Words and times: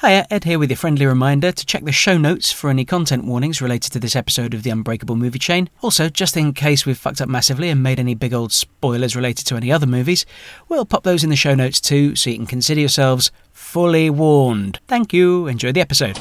Hiya, 0.00 0.28
Ed 0.30 0.44
here 0.44 0.60
with 0.60 0.70
your 0.70 0.76
friendly 0.76 1.06
reminder 1.06 1.50
to 1.50 1.66
check 1.66 1.82
the 1.82 1.90
show 1.90 2.16
notes 2.16 2.52
for 2.52 2.70
any 2.70 2.84
content 2.84 3.24
warnings 3.24 3.60
related 3.60 3.90
to 3.90 3.98
this 3.98 4.14
episode 4.14 4.54
of 4.54 4.62
the 4.62 4.70
Unbreakable 4.70 5.16
Movie 5.16 5.40
Chain. 5.40 5.68
Also, 5.82 6.08
just 6.08 6.36
in 6.36 6.52
case 6.52 6.86
we've 6.86 6.96
fucked 6.96 7.20
up 7.20 7.28
massively 7.28 7.68
and 7.68 7.82
made 7.82 7.98
any 7.98 8.14
big 8.14 8.32
old 8.32 8.52
spoilers 8.52 9.16
related 9.16 9.44
to 9.48 9.56
any 9.56 9.72
other 9.72 9.88
movies, 9.88 10.24
we'll 10.68 10.84
pop 10.84 11.02
those 11.02 11.24
in 11.24 11.30
the 11.30 11.36
show 11.36 11.56
notes 11.56 11.80
too 11.80 12.14
so 12.14 12.30
you 12.30 12.36
can 12.36 12.46
consider 12.46 12.78
yourselves 12.78 13.32
fully 13.52 14.08
warned. 14.08 14.78
Thank 14.86 15.12
you, 15.12 15.48
enjoy 15.48 15.72
the 15.72 15.80
episode. 15.80 16.20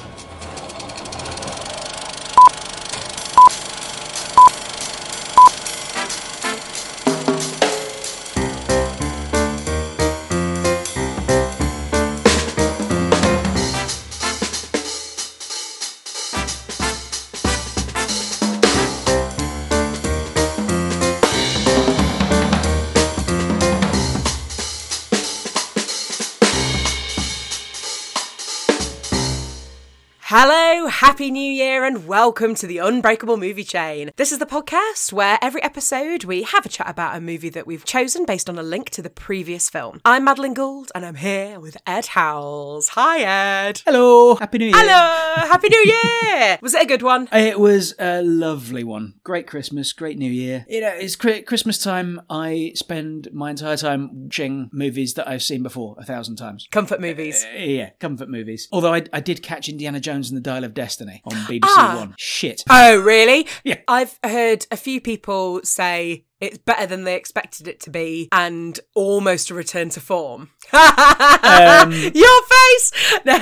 Happy 31.17 31.31
New 31.31 31.51
Year, 31.51 31.83
and 31.83 32.05
welcome 32.05 32.53
to 32.53 32.67
the 32.67 32.77
Unbreakable 32.77 33.37
Movie 33.37 33.63
Chain. 33.63 34.11
This 34.17 34.31
is 34.31 34.37
the 34.37 34.45
podcast 34.45 35.11
where 35.11 35.39
every 35.41 35.63
episode 35.63 36.25
we 36.25 36.43
have 36.43 36.63
a 36.63 36.69
chat 36.69 36.87
about 36.87 37.15
a 37.15 37.19
movie 37.19 37.49
that 37.49 37.65
we've 37.65 37.83
chosen 37.83 38.23
based 38.23 38.47
on 38.47 38.59
a 38.59 38.61
link 38.61 38.91
to 38.91 39.01
the 39.01 39.09
previous 39.09 39.67
film. 39.67 39.99
I'm 40.05 40.25
Madeline 40.25 40.53
Gould, 40.53 40.91
and 40.93 41.03
I'm 41.03 41.15
here 41.15 41.59
with 41.59 41.75
Ed 41.87 42.05
Howells. 42.05 42.89
Hi, 42.89 43.21
Ed. 43.67 43.81
Hello, 43.83 44.35
Happy 44.35 44.59
New 44.59 44.65
Year. 44.65 44.75
Hello, 44.77 45.47
Happy 45.47 45.69
New 45.69 45.85
Year. 45.87 46.59
Was 46.61 46.75
it 46.75 46.83
a 46.83 46.85
good 46.85 47.01
one? 47.01 47.27
It 47.33 47.59
was 47.59 47.95
a 47.97 48.21
lovely 48.21 48.83
one. 48.83 49.15
Great 49.23 49.47
Christmas, 49.47 49.93
great 49.93 50.19
New 50.19 50.31
Year. 50.31 50.67
You 50.69 50.81
know, 50.81 50.93
it's 50.93 51.15
Christmas 51.15 51.79
time. 51.79 52.21
I 52.29 52.73
spend 52.75 53.29
my 53.33 53.49
entire 53.49 53.77
time 53.77 54.25
watching 54.25 54.69
movies 54.71 55.15
that 55.15 55.27
I've 55.27 55.41
seen 55.41 55.63
before 55.63 55.95
a 55.97 56.05
thousand 56.05 56.35
times. 56.35 56.67
Comfort 56.69 57.01
movies. 57.01 57.43
Uh, 57.43 57.57
yeah, 57.57 57.89
comfort 57.99 58.29
movies. 58.29 58.67
Although 58.71 58.93
I, 58.93 59.05
I 59.11 59.19
did 59.19 59.41
catch 59.41 59.67
Indiana 59.67 59.99
Jones 59.99 60.29
and 60.29 60.37
the 60.37 60.41
Dial 60.41 60.63
of 60.63 60.75
Destiny 60.75 61.06
on 61.25 61.33
BBC 61.45 61.59
Ah. 61.63 61.95
One. 61.99 62.15
Shit. 62.17 62.63
Oh, 62.69 62.97
really? 62.99 63.47
Yeah. 63.63 63.79
I've 63.87 64.17
heard 64.23 64.65
a 64.71 64.77
few 64.77 65.01
people 65.01 65.61
say 65.63 66.25
it's 66.39 66.57
better 66.57 66.85
than 66.85 67.03
they 67.03 67.15
expected 67.15 67.67
it 67.67 67.79
to 67.81 67.89
be 67.89 68.29
and 68.31 68.79
almost 68.95 69.49
a 69.49 69.53
return 69.53 69.89
to 69.89 69.99
form. 69.99 70.49
Um, 70.71 71.91
Your 71.91 72.41
face! 72.43 72.91
All 73.27 73.39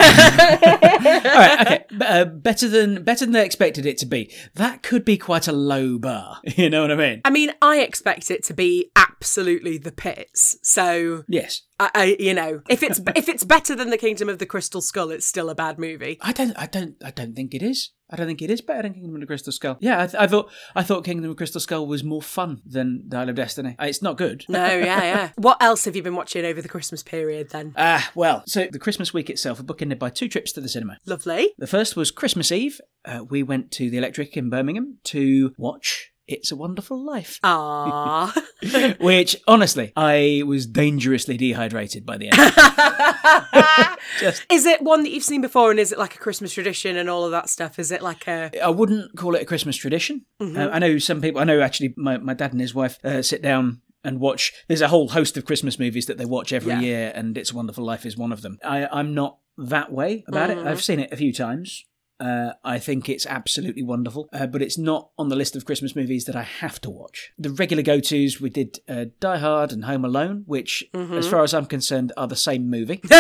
right, 1.36 1.62
okay. 1.62 1.86
Uh, 2.02 2.26
better 2.26 2.68
than 2.68 3.04
better 3.04 3.26
than 3.26 3.34
they 3.34 3.46
expected 3.46 3.86
it 3.86 3.98
to 4.00 4.06
be. 4.06 4.34
That 4.56 4.84
could 4.84 5.04
be 5.04 5.18
quite 5.18 5.48
a 5.48 5.54
low 5.54 5.98
bar. 5.98 6.40
You 6.56 6.70
know 6.70 6.82
what 6.82 6.92
I 6.92 6.96
mean? 6.96 7.22
I 7.26 7.32
mean, 7.32 7.52
I 7.62 7.82
expect 7.82 8.32
it 8.32 8.42
to 8.46 8.54
be 8.54 8.90
absolutely 8.96 9.78
the 9.78 9.92
pits. 9.92 10.58
So, 10.64 11.26
Yes. 11.28 11.64
I, 11.80 11.90
I 11.94 12.16
you 12.18 12.34
know, 12.34 12.62
if 12.70 12.82
it's 12.82 13.02
if 13.16 13.28
it's 13.28 13.44
better 13.44 13.76
than 13.76 13.90
the 13.90 13.98
Kingdom 13.98 14.30
of 14.30 14.40
the 14.40 14.46
Crystal 14.46 14.82
Skull, 14.82 15.12
it's 15.12 15.26
still 15.26 15.50
a 15.50 15.56
bad 15.56 15.78
movie. 15.78 16.18
I 16.22 16.32
don't. 16.32 16.54
I 16.58 16.68
don't. 16.68 16.96
I 17.04 17.12
don't 17.12 17.36
think 17.36 17.54
it 17.54 17.62
is. 17.62 17.92
I 18.09 18.16
don't 18.16 18.28
think 18.28 18.42
it 18.42 18.52
is 18.52 18.61
better 18.61 18.84
than 18.84 18.94
Kingdom 18.94 19.16
of 19.16 19.22
the 19.22 19.28
Crystal 19.28 19.52
Skull. 19.52 19.78
Yeah, 19.80 20.03
I, 20.03 20.06
th- 20.08 20.16
I 20.22 20.28
thought. 20.28 20.52
I 20.75 20.84
thought 20.84 21.03
Kingdom 21.06 21.25
of 21.25 21.36
the 21.36 21.38
Crystal 21.39 21.59
Skull 21.61 21.88
was 21.88 22.03
more 22.03 22.22
fun 22.22 22.62
than 22.66 23.03
Dial 23.08 23.30
of 23.30 23.36
Destiny. 23.36 23.75
Uh, 23.80 23.86
It's 23.86 24.02
not 24.02 24.17
good. 24.17 24.45
No, 24.47 24.66
yeah, 24.78 25.02
yeah. 25.03 25.30
What 25.38 25.58
else 25.62 25.86
have 25.86 25.95
you 25.95 26.03
been 26.03 26.16
watching 26.16 26.45
over 26.45 26.62
the 26.62 26.70
Christmas 26.70 27.02
period 27.02 27.50
then? 27.50 27.73
Ah, 27.75 28.12
well. 28.14 28.44
So 28.45 28.67
the 28.72 28.78
Christmas 28.80 29.14
week 29.14 29.30
itself, 29.30 29.59
we're 29.59 29.66
bookended 29.66 29.97
by 30.00 30.09
two 30.12 30.28
trips 30.28 30.52
to 30.53 30.62
the 30.62 30.70
cinema. 30.70 30.97
Lovely. 31.06 31.53
The 31.58 31.67
first 31.67 31.95
was 31.95 32.12
Christmas 32.12 32.52
Eve. 32.52 32.80
Uh, 33.03 33.23
we 33.28 33.42
went 33.44 33.72
to 33.72 33.89
the 33.89 33.97
Electric 33.97 34.38
in 34.38 34.50
Birmingham 34.50 34.97
to 35.06 35.53
watch 35.58 36.12
It's 36.28 36.52
a 36.52 36.56
Wonderful 36.56 37.04
Life. 37.06 37.40
Ah. 37.44 38.34
Which, 39.00 39.38
honestly, 39.47 39.94
I 39.96 40.41
was 40.46 40.66
dangerously 40.66 41.38
dehydrated 41.38 42.03
by 42.06 42.18
the 42.18 42.30
end. 42.30 43.97
Just, 44.19 44.44
is 44.52 44.66
it 44.66 44.81
one 44.81 45.03
that 45.03 45.12
you've 45.12 45.24
seen 45.24 45.41
before 45.41 45.69
and 45.72 45.80
is 45.80 45.91
it 45.91 46.00
like 46.00 46.16
a 46.16 46.19
Christmas 46.19 46.53
tradition 46.53 46.97
and 46.97 47.09
all 47.09 47.25
of 47.25 47.31
that 47.31 47.50
stuff? 47.50 47.78
Is 47.78 47.91
it 47.91 48.02
like 48.02 48.28
a 48.28 48.50
I 48.63 48.69
wouldn't 48.69 49.16
call 49.18 49.36
it 49.36 49.41
a 49.41 49.46
Christmas 49.46 49.75
tradition. 49.75 50.25
Uh, 50.40 50.69
I 50.72 50.80
know 50.80 50.97
some 50.97 51.22
people, 51.22 51.41
I 51.41 51.44
know 51.44 51.62
actually 51.62 51.94
my, 51.97 52.18
my 52.18 52.34
dad 52.34 52.52
and 52.53 52.62
his 52.62 52.74
wife 52.74 52.97
uh, 53.03 53.22
sit 53.22 53.42
down 53.42 53.81
and 54.03 54.19
watch. 54.19 54.53
There's 54.68 54.81
a 54.81 54.88
whole 54.88 55.09
host 55.09 55.38
of 55.38 55.46
Christmas 55.46 55.78
movies 55.80 56.06
that 56.07 56.18
they 56.18 56.25
watch 56.25 56.53
every 56.53 56.72
Yeah. 56.74 56.80
year, 56.81 57.12
and 57.13 57.38
It's 57.38 57.52
a 57.52 57.56
Wonderful 57.56 57.84
Life 57.86 58.06
is 58.06 58.18
one 58.18 58.31
of 58.31 58.42
them. 58.42 58.57
I, 58.63 58.88
I'm 58.92 59.13
not 59.13 59.38
that 59.57 59.92
way 59.92 60.24
about 60.28 60.50
Mm. 60.50 60.57
it. 60.62 60.68
I've 60.68 60.84
seen 60.84 61.00
it 61.00 61.12
a 61.12 61.18
few 61.18 61.34
times. 61.34 61.86
Uh, 62.20 62.52
I 62.64 62.80
think 62.80 63.09
it's 63.09 63.26
absolutely 63.26 63.84
wonderful, 63.84 64.30
uh, 64.31 64.48
but 64.48 64.62
it's 64.62 64.78
not 64.78 65.09
on 65.18 65.28
the 65.30 65.36
list 65.36 65.56
of 65.56 65.66
Christmas 65.66 65.96
movies 65.96 66.26
that 66.26 66.36
I 66.36 66.44
have 66.44 66.80
to 66.81 66.90
watch. 66.90 67.34
The 67.38 67.50
regular 67.50 67.84
go 67.84 68.00
tos, 68.00 68.40
we 68.40 68.50
did 68.50 68.80
uh, 68.88 69.06
Die 69.20 69.38
Hard 69.38 69.74
and 69.74 69.84
Home 69.86 70.06
Alone, 70.06 70.44
which, 70.46 70.84
as 70.94 71.28
far 71.28 71.44
as 71.44 71.54
I'm 71.54 71.66
concerned, 71.66 72.14
are 72.16 72.28
the 72.28 72.36
same 72.38 72.70
movie. 72.70 73.02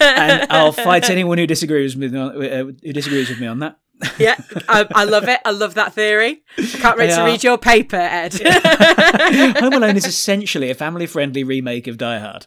and 0.00 0.46
I'll 0.50 0.72
fight 0.72 1.10
anyone 1.10 1.38
who 1.38 1.46
disagrees 1.46 1.96
with 1.96 2.12
me 2.12 2.18
on, 2.18 2.44
uh, 2.44 2.64
who 2.64 2.92
disagrees 2.92 3.28
with 3.28 3.40
me 3.40 3.46
on 3.48 3.58
that. 3.60 3.78
Yeah, 4.18 4.36
I, 4.68 4.86
I 4.94 5.04
love 5.04 5.28
it. 5.28 5.40
I 5.44 5.50
love 5.50 5.74
that 5.74 5.92
theory. 5.94 6.42
I 6.56 6.62
can't 6.62 6.98
wait 6.98 7.08
They 7.08 7.14
to 7.14 7.20
are- 7.22 7.26
read 7.26 7.42
your 7.44 7.58
paper, 7.58 7.96
Ed. 7.96 8.34
Home 9.58 9.72
Alone 9.72 9.96
is 9.96 10.06
essentially 10.06 10.70
a 10.70 10.74
family-friendly 10.74 11.44
remake 11.44 11.86
of 11.86 11.98
Die 11.98 12.18
Hard. 12.18 12.44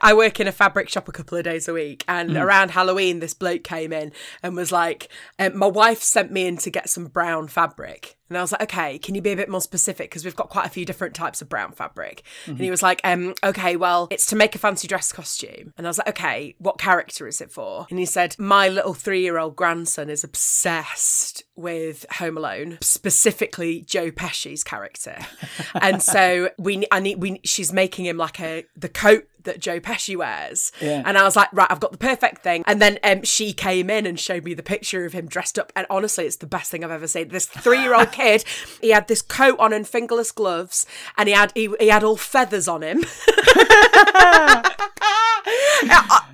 I 0.00 0.12
work 0.14 0.40
in 0.40 0.48
a 0.48 0.52
fabric 0.52 0.88
shop 0.88 1.08
a 1.08 1.12
couple 1.12 1.38
of 1.38 1.44
days 1.44 1.68
a 1.68 1.72
week, 1.72 2.04
and 2.08 2.30
Hmm. 2.32 2.36
around 2.36 2.70
Halloween, 2.72 3.20
this 3.20 3.34
bloke 3.34 3.64
came 3.64 3.92
in 3.92 4.12
and 4.42 4.56
was 4.56 4.72
like, 4.72 5.08
um, 5.38 5.56
"My 5.56 5.66
wife 5.68 6.02
sent 6.02 6.30
me 6.32 6.46
in 6.46 6.56
to 6.58 6.70
get 6.70 6.88
some 6.88 7.06
brown 7.06 7.48
fabric." 7.48 8.15
And 8.28 8.36
I 8.36 8.40
was 8.40 8.52
like, 8.52 8.62
okay, 8.62 8.98
can 8.98 9.14
you 9.14 9.22
be 9.22 9.30
a 9.32 9.36
bit 9.36 9.48
more 9.48 9.60
specific? 9.60 10.10
Because 10.10 10.24
we've 10.24 10.34
got 10.36 10.48
quite 10.48 10.66
a 10.66 10.70
few 10.70 10.84
different 10.84 11.14
types 11.14 11.40
of 11.40 11.48
brown 11.48 11.72
fabric. 11.72 12.22
And 12.46 12.56
Mm-hmm. 12.56 12.64
he 12.64 12.70
was 12.70 12.82
like, 12.82 13.00
um, 13.04 13.34
okay, 13.44 13.76
well, 13.76 14.08
it's 14.10 14.26
to 14.26 14.36
make 14.36 14.54
a 14.54 14.58
fancy 14.58 14.88
dress 14.88 15.12
costume. 15.12 15.72
And 15.76 15.86
I 15.86 15.90
was 15.90 15.98
like, 15.98 16.08
okay, 16.08 16.54
what 16.58 16.78
character 16.78 17.26
is 17.28 17.40
it 17.40 17.50
for? 17.50 17.86
And 17.90 17.98
he 17.98 18.04
said, 18.06 18.34
my 18.38 18.68
little 18.68 18.94
three 18.94 19.20
year 19.22 19.38
old 19.38 19.56
grandson 19.56 20.10
is 20.10 20.24
obsessed 20.24 21.42
with 21.54 22.04
Home 22.12 22.36
Alone, 22.36 22.78
specifically 22.80 23.82
Joe 23.82 24.10
Pesci's 24.10 24.64
character. 24.64 25.18
and 25.80 26.02
so 26.02 26.50
we, 26.58 26.86
I 26.90 27.00
need, 27.00 27.20
we, 27.20 27.40
she's 27.44 27.72
making 27.72 28.06
him 28.06 28.16
like 28.16 28.40
a, 28.40 28.64
the 28.76 28.88
coat 28.88 29.28
that 29.46 29.58
Joe 29.58 29.80
Pesci 29.80 30.16
wears. 30.16 30.70
Yeah. 30.80 31.02
And 31.04 31.18
I 31.18 31.24
was 31.24 31.34
like, 31.34 31.48
right, 31.52 31.66
I've 31.70 31.80
got 31.80 31.92
the 31.92 31.98
perfect 31.98 32.42
thing. 32.42 32.62
And 32.66 32.80
then 32.80 32.98
um, 33.02 33.22
she 33.22 33.52
came 33.52 33.88
in 33.90 34.06
and 34.06 34.20
showed 34.20 34.44
me 34.44 34.54
the 34.54 34.62
picture 34.62 35.04
of 35.04 35.12
him 35.12 35.26
dressed 35.26 35.58
up. 35.58 35.72
And 35.74 35.86
honestly, 35.88 36.26
it's 36.26 36.36
the 36.36 36.46
best 36.46 36.70
thing 36.70 36.84
I've 36.84 36.90
ever 36.90 37.08
seen. 37.08 37.28
This 37.28 37.46
three 37.46 37.80
year 37.80 37.94
old 37.94 38.12
kid, 38.16 38.44
he 38.80 38.90
had 38.90 39.08
this 39.08 39.22
coat 39.22 39.58
on 39.58 39.72
and 39.72 39.86
fingerless 39.88 40.32
gloves, 40.32 40.86
and 41.16 41.28
he 41.28 41.34
had 41.34 41.52
he, 41.54 41.74
he 41.80 41.88
had 41.88 42.04
all 42.04 42.16
feathers 42.16 42.68
on 42.68 42.82
him. 42.82 43.04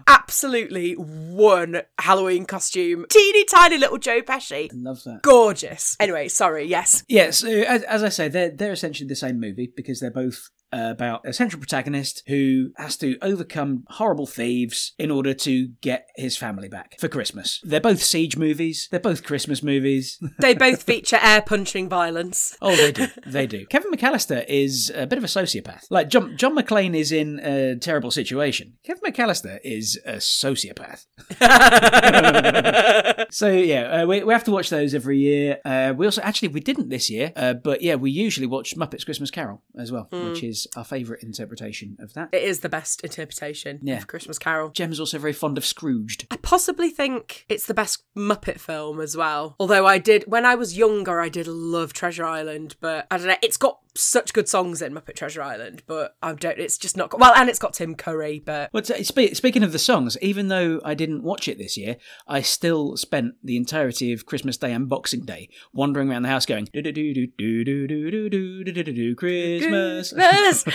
Absolutely 0.06 0.94
one 0.94 1.82
Halloween 1.98 2.46
costume. 2.46 3.06
Teeny 3.08 3.44
tiny 3.44 3.78
little 3.78 3.98
Joe 3.98 4.22
Pesci. 4.22 4.70
Love 4.72 5.02
that. 5.04 5.22
Gorgeous. 5.22 5.96
Anyway, 6.00 6.28
sorry, 6.28 6.64
yes. 6.64 7.04
Yeah, 7.08 7.30
so 7.30 7.48
as, 7.48 7.82
as 7.84 8.02
I 8.02 8.08
say, 8.08 8.28
they're 8.28 8.50
they're 8.50 8.72
essentially 8.72 9.08
the 9.08 9.16
same 9.16 9.38
movie 9.40 9.72
because 9.74 10.00
they're 10.00 10.10
both 10.10 10.50
about 10.72 11.26
a 11.26 11.32
central 11.32 11.60
protagonist 11.60 12.22
who 12.26 12.70
has 12.76 12.96
to 12.98 13.18
overcome 13.22 13.84
horrible 13.88 14.26
thieves 14.26 14.92
in 14.98 15.10
order 15.10 15.34
to 15.34 15.68
get 15.80 16.08
his 16.16 16.36
family 16.36 16.68
back 16.68 16.96
for 16.98 17.08
Christmas. 17.08 17.60
They're 17.64 17.80
both 17.80 18.02
siege 18.02 18.36
movies. 18.36 18.88
They're 18.90 19.00
both 19.00 19.22
Christmas 19.24 19.62
movies. 19.62 20.18
They 20.38 20.54
both 20.54 20.82
feature 20.82 21.18
air 21.22 21.40
punching 21.42 21.88
violence. 21.88 22.56
oh, 22.60 22.74
they 22.74 22.90
do. 22.90 23.06
They 23.26 23.46
do. 23.46 23.64
Kevin 23.66 23.92
McAllister 23.92 24.44
is 24.48 24.90
a 24.94 25.06
bit 25.06 25.18
of 25.18 25.24
a 25.24 25.28
sociopath. 25.28 25.84
Like 25.88 26.08
John 26.08 26.36
John 26.36 26.56
McClane 26.56 26.96
is 26.96 27.12
in 27.12 27.38
a 27.40 27.76
terrible 27.76 28.10
situation. 28.10 28.74
Kevin 28.84 29.02
McAllister 29.12 29.58
is 29.62 30.00
a 30.04 30.14
sociopath. 30.14 31.06
So 33.32 33.48
yeah, 33.50 34.02
uh, 34.02 34.06
we, 34.06 34.22
we 34.22 34.32
have 34.34 34.44
to 34.44 34.50
watch 34.50 34.68
those 34.68 34.94
every 34.94 35.18
year. 35.18 35.58
Uh, 35.64 35.94
we 35.96 36.04
also 36.04 36.20
actually 36.20 36.48
we 36.48 36.60
didn't 36.60 36.90
this 36.90 37.08
year, 37.08 37.32
uh, 37.34 37.54
but 37.54 37.80
yeah, 37.80 37.94
we 37.94 38.10
usually 38.10 38.46
watch 38.46 38.76
Muppets 38.76 39.06
Christmas 39.06 39.30
Carol 39.30 39.62
as 39.78 39.90
well, 39.90 40.06
which 40.10 40.42
is 40.42 40.61
our 40.76 40.84
favourite 40.84 41.22
interpretation 41.22 41.96
of 42.00 42.14
that. 42.14 42.28
It 42.32 42.42
is 42.42 42.60
the 42.60 42.68
best 42.68 43.02
interpretation 43.02 43.80
Yeah. 43.82 43.98
of 43.98 44.06
Christmas 44.06 44.38
Carol. 44.38 44.70
Jem's 44.70 45.00
also 45.00 45.18
very 45.18 45.32
fond 45.32 45.58
of 45.58 45.64
Scrooged. 45.64 46.26
I 46.30 46.36
possibly 46.36 46.90
think 46.90 47.44
it's 47.48 47.66
the 47.66 47.74
best 47.74 48.04
Muppet 48.16 48.58
film 48.60 49.00
as 49.00 49.16
well. 49.16 49.56
Although 49.58 49.86
I 49.86 49.98
did, 49.98 50.24
when 50.26 50.44
I 50.44 50.54
was 50.54 50.76
younger, 50.76 51.20
I 51.20 51.28
did 51.28 51.46
love 51.46 51.92
Treasure 51.92 52.24
Island, 52.24 52.76
but 52.80 53.06
I 53.10 53.18
don't 53.18 53.26
know, 53.28 53.36
it's 53.42 53.56
got 53.56 53.78
such 53.94 54.32
good 54.32 54.48
songs 54.48 54.80
in 54.80 54.94
Muppet 54.94 55.16
Treasure 55.16 55.42
Island, 55.42 55.82
but 55.86 56.16
I 56.22 56.32
don't, 56.32 56.58
it's 56.58 56.78
just 56.78 56.96
not, 56.96 57.18
well, 57.18 57.34
and 57.36 57.50
it's 57.50 57.58
got 57.58 57.74
Tim 57.74 57.94
Curry, 57.94 58.42
but 58.44 58.70
But 58.72 58.90
uh, 58.90 59.02
spe- 59.04 59.34
speaking 59.34 59.62
of 59.62 59.72
the 59.72 59.78
songs, 59.78 60.16
even 60.22 60.48
though 60.48 60.80
I 60.82 60.94
didn't 60.94 61.22
watch 61.22 61.46
it 61.46 61.58
this 61.58 61.76
year, 61.76 61.96
I 62.26 62.40
still 62.40 62.96
spent 62.96 63.34
the 63.44 63.56
entirety 63.56 64.12
of 64.14 64.24
Christmas 64.24 64.56
Day 64.56 64.72
and 64.72 64.88
Boxing 64.88 65.26
Day 65.26 65.50
wandering 65.74 66.10
around 66.10 66.22
the 66.22 66.28
house 66.30 66.46
going 66.46 66.68
do 66.72 66.80
do 66.80 66.90
do 66.92 67.12
do 67.14 67.26
do 67.36 67.64
do 67.64 67.86
do 67.86 68.30
do 68.30 68.64
do 68.64 68.72
do 68.72 68.82
do 68.82 68.92
do 68.92 69.14
Christmas. 69.14 70.12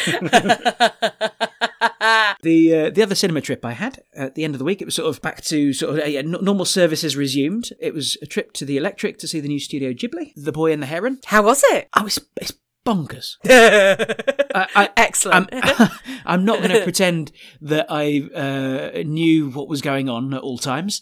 The 2.44 2.76
uh, 2.76 2.90
the 2.92 3.02
other 3.02 3.16
cinema 3.16 3.42
trip 3.42 3.66
I 3.66 3.74
had 3.74 4.04
at 4.16 4.36
the 4.36 4.44
end 4.44 4.54
of 4.54 4.60
the 4.60 4.66
week, 4.66 4.82
it 4.82 4.86
was 4.86 4.96
sort 4.96 5.10
of 5.10 5.22
back 5.22 5.42
to 5.46 5.74
sort 5.74 5.98
of 5.98 6.04
uh, 6.04 6.08
yeah, 6.08 6.20
n- 6.20 6.38
normal 6.42 6.66
services 6.66 7.18
resumed. 7.18 7.72
It 7.80 7.94
was 7.94 8.16
a 8.22 8.26
trip 8.26 8.54
to 8.54 8.66
the 8.66 8.78
Electric 8.78 9.18
to 9.20 9.28
see 9.28 9.40
the 9.40 9.48
new 9.48 9.60
Studio 9.60 9.92
Ghibli, 9.92 10.34
The 10.36 10.52
Boy 10.52 10.72
and 10.72 10.82
the 10.82 10.86
Heron. 10.86 11.20
How 11.26 11.44
was 11.44 11.64
it? 11.72 11.90
Oh, 11.96 12.06
it's, 12.06 12.20
it's 12.40 12.54
bonkers. 12.86 13.38
I, 13.46 14.68
I, 14.76 14.90
Excellent. 14.96 15.50
I'm, 15.52 15.90
I'm 16.26 16.46
not 16.46 16.60
going 16.60 16.72
to 16.72 16.84
pretend 16.84 17.32
that 17.62 17.88
I 17.90 18.30
uh, 18.34 19.04
knew 19.04 19.50
what 19.50 19.68
was 19.68 19.82
going 19.82 20.08
on 20.08 20.34
at 20.34 20.42
all 20.42 20.58
times, 20.58 21.02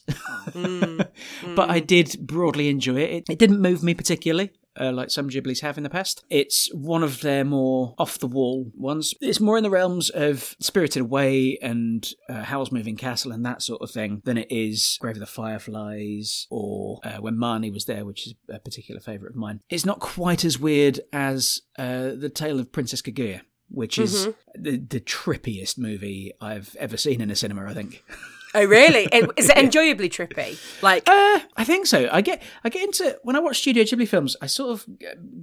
but 0.53 1.69
I 1.69 1.79
did 1.79 2.17
broadly 2.21 2.69
enjoy 2.69 3.01
it. 3.01 3.11
It, 3.11 3.23
it 3.31 3.39
didn't 3.39 3.61
move 3.61 3.83
me 3.83 3.93
particularly. 3.93 4.51
Uh, 4.79 4.91
like 4.91 5.09
some 5.09 5.29
Ghiblis 5.29 5.61
have 5.61 5.77
in 5.77 5.83
the 5.83 5.89
past. 5.89 6.23
It's 6.29 6.73
one 6.73 7.03
of 7.03 7.21
their 7.21 7.45
more 7.45 7.95
off 7.97 8.19
the 8.19 8.27
wall 8.27 8.71
ones. 8.75 9.13
It's 9.21 9.39
more 9.39 9.57
in 9.57 9.63
the 9.63 9.69
realms 9.69 10.09
of 10.09 10.55
Spirited 10.59 11.01
Away 11.01 11.57
and 11.61 12.07
uh, 12.29 12.43
Howl's 12.43 12.71
Moving 12.71 12.97
Castle 12.97 13.31
and 13.31 13.45
that 13.45 13.61
sort 13.61 13.81
of 13.81 13.91
thing 13.91 14.21
than 14.25 14.37
it 14.37 14.47
is 14.49 14.97
Grave 14.99 15.15
of 15.15 15.21
the 15.21 15.25
Fireflies 15.25 16.47
or 16.49 16.99
uh, 17.03 17.17
When 17.17 17.35
Marnie 17.35 17.71
Was 17.71 17.85
There, 17.85 18.05
which 18.05 18.27
is 18.27 18.35
a 18.49 18.59
particular 18.59 18.99
favourite 18.99 19.31
of 19.31 19.37
mine. 19.37 19.61
It's 19.69 19.85
not 19.85 19.99
quite 19.99 20.43
as 20.43 20.59
weird 20.59 20.99
as 21.13 21.61
uh, 21.77 22.11
The 22.15 22.31
Tale 22.33 22.59
of 22.59 22.71
Princess 22.71 23.01
Kaguya 23.01 23.41
which 23.69 23.97
is 23.97 24.29
the, 24.53 24.77
the 24.77 24.99
trippiest 24.99 25.77
movie 25.77 26.31
I've 26.39 26.75
ever 26.79 26.97
seen 26.97 27.19
in 27.19 27.31
a 27.31 27.35
cinema. 27.35 27.65
I 27.65 27.73
think. 27.73 28.03
oh, 28.55 28.65
really? 28.65 29.03
Is 29.37 29.49
it 29.49 29.57
enjoyably 29.57 30.09
trippy? 30.09 30.57
Like, 30.81 31.03
Uh, 31.07 31.39
I 31.55 31.63
think 31.63 31.85
so. 31.85 32.09
I 32.11 32.21
get 32.21 32.41
I 32.63 32.69
get 32.69 32.83
into 32.83 33.17
when 33.23 33.35
I 33.35 33.39
watch 33.39 33.57
Studio 33.59 33.83
Ghibli 33.83 34.07
films. 34.07 34.35
I 34.41 34.47
sort 34.47 34.71
of 34.71 34.85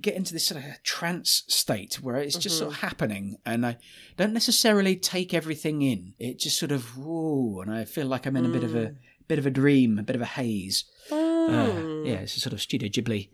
get 0.01 0.15
into 0.15 0.33
this 0.33 0.47
sort 0.47 0.65
of 0.65 0.83
trance 0.83 1.45
state 1.49 1.95
where 2.03 2.17
it's 2.17 2.37
just 2.37 2.59
sort 2.59 2.73
of 2.73 2.81
happening, 2.81 3.37
and 3.47 3.65
I 3.65 3.77
don't 4.17 4.33
necessarily 4.33 4.97
take 4.97 5.33
everything 5.33 5.83
in. 5.83 6.15
It 6.19 6.39
just 6.39 6.59
sort 6.59 6.73
of 6.73 6.97
whoa, 6.97 7.61
and 7.61 7.71
I 7.71 7.85
feel 7.85 8.07
like 8.07 8.27
I'm 8.27 8.37
in 8.37 8.47
a 8.47 8.49
bit 8.49 8.65
of 8.65 8.75
a 8.75 8.95
bit 9.29 9.39
of 9.39 9.47
a 9.47 9.51
dream, 9.51 9.99
a 9.99 10.03
bit 10.03 10.17
of 10.17 10.23
a 10.23 10.27
haze. 10.27 10.85
Uh, 11.11 12.03
yeah, 12.05 12.21
it's 12.21 12.37
a 12.37 12.41
sort 12.41 12.53
of 12.53 12.61
Studio 12.61 12.89
Ghibli 12.89 13.31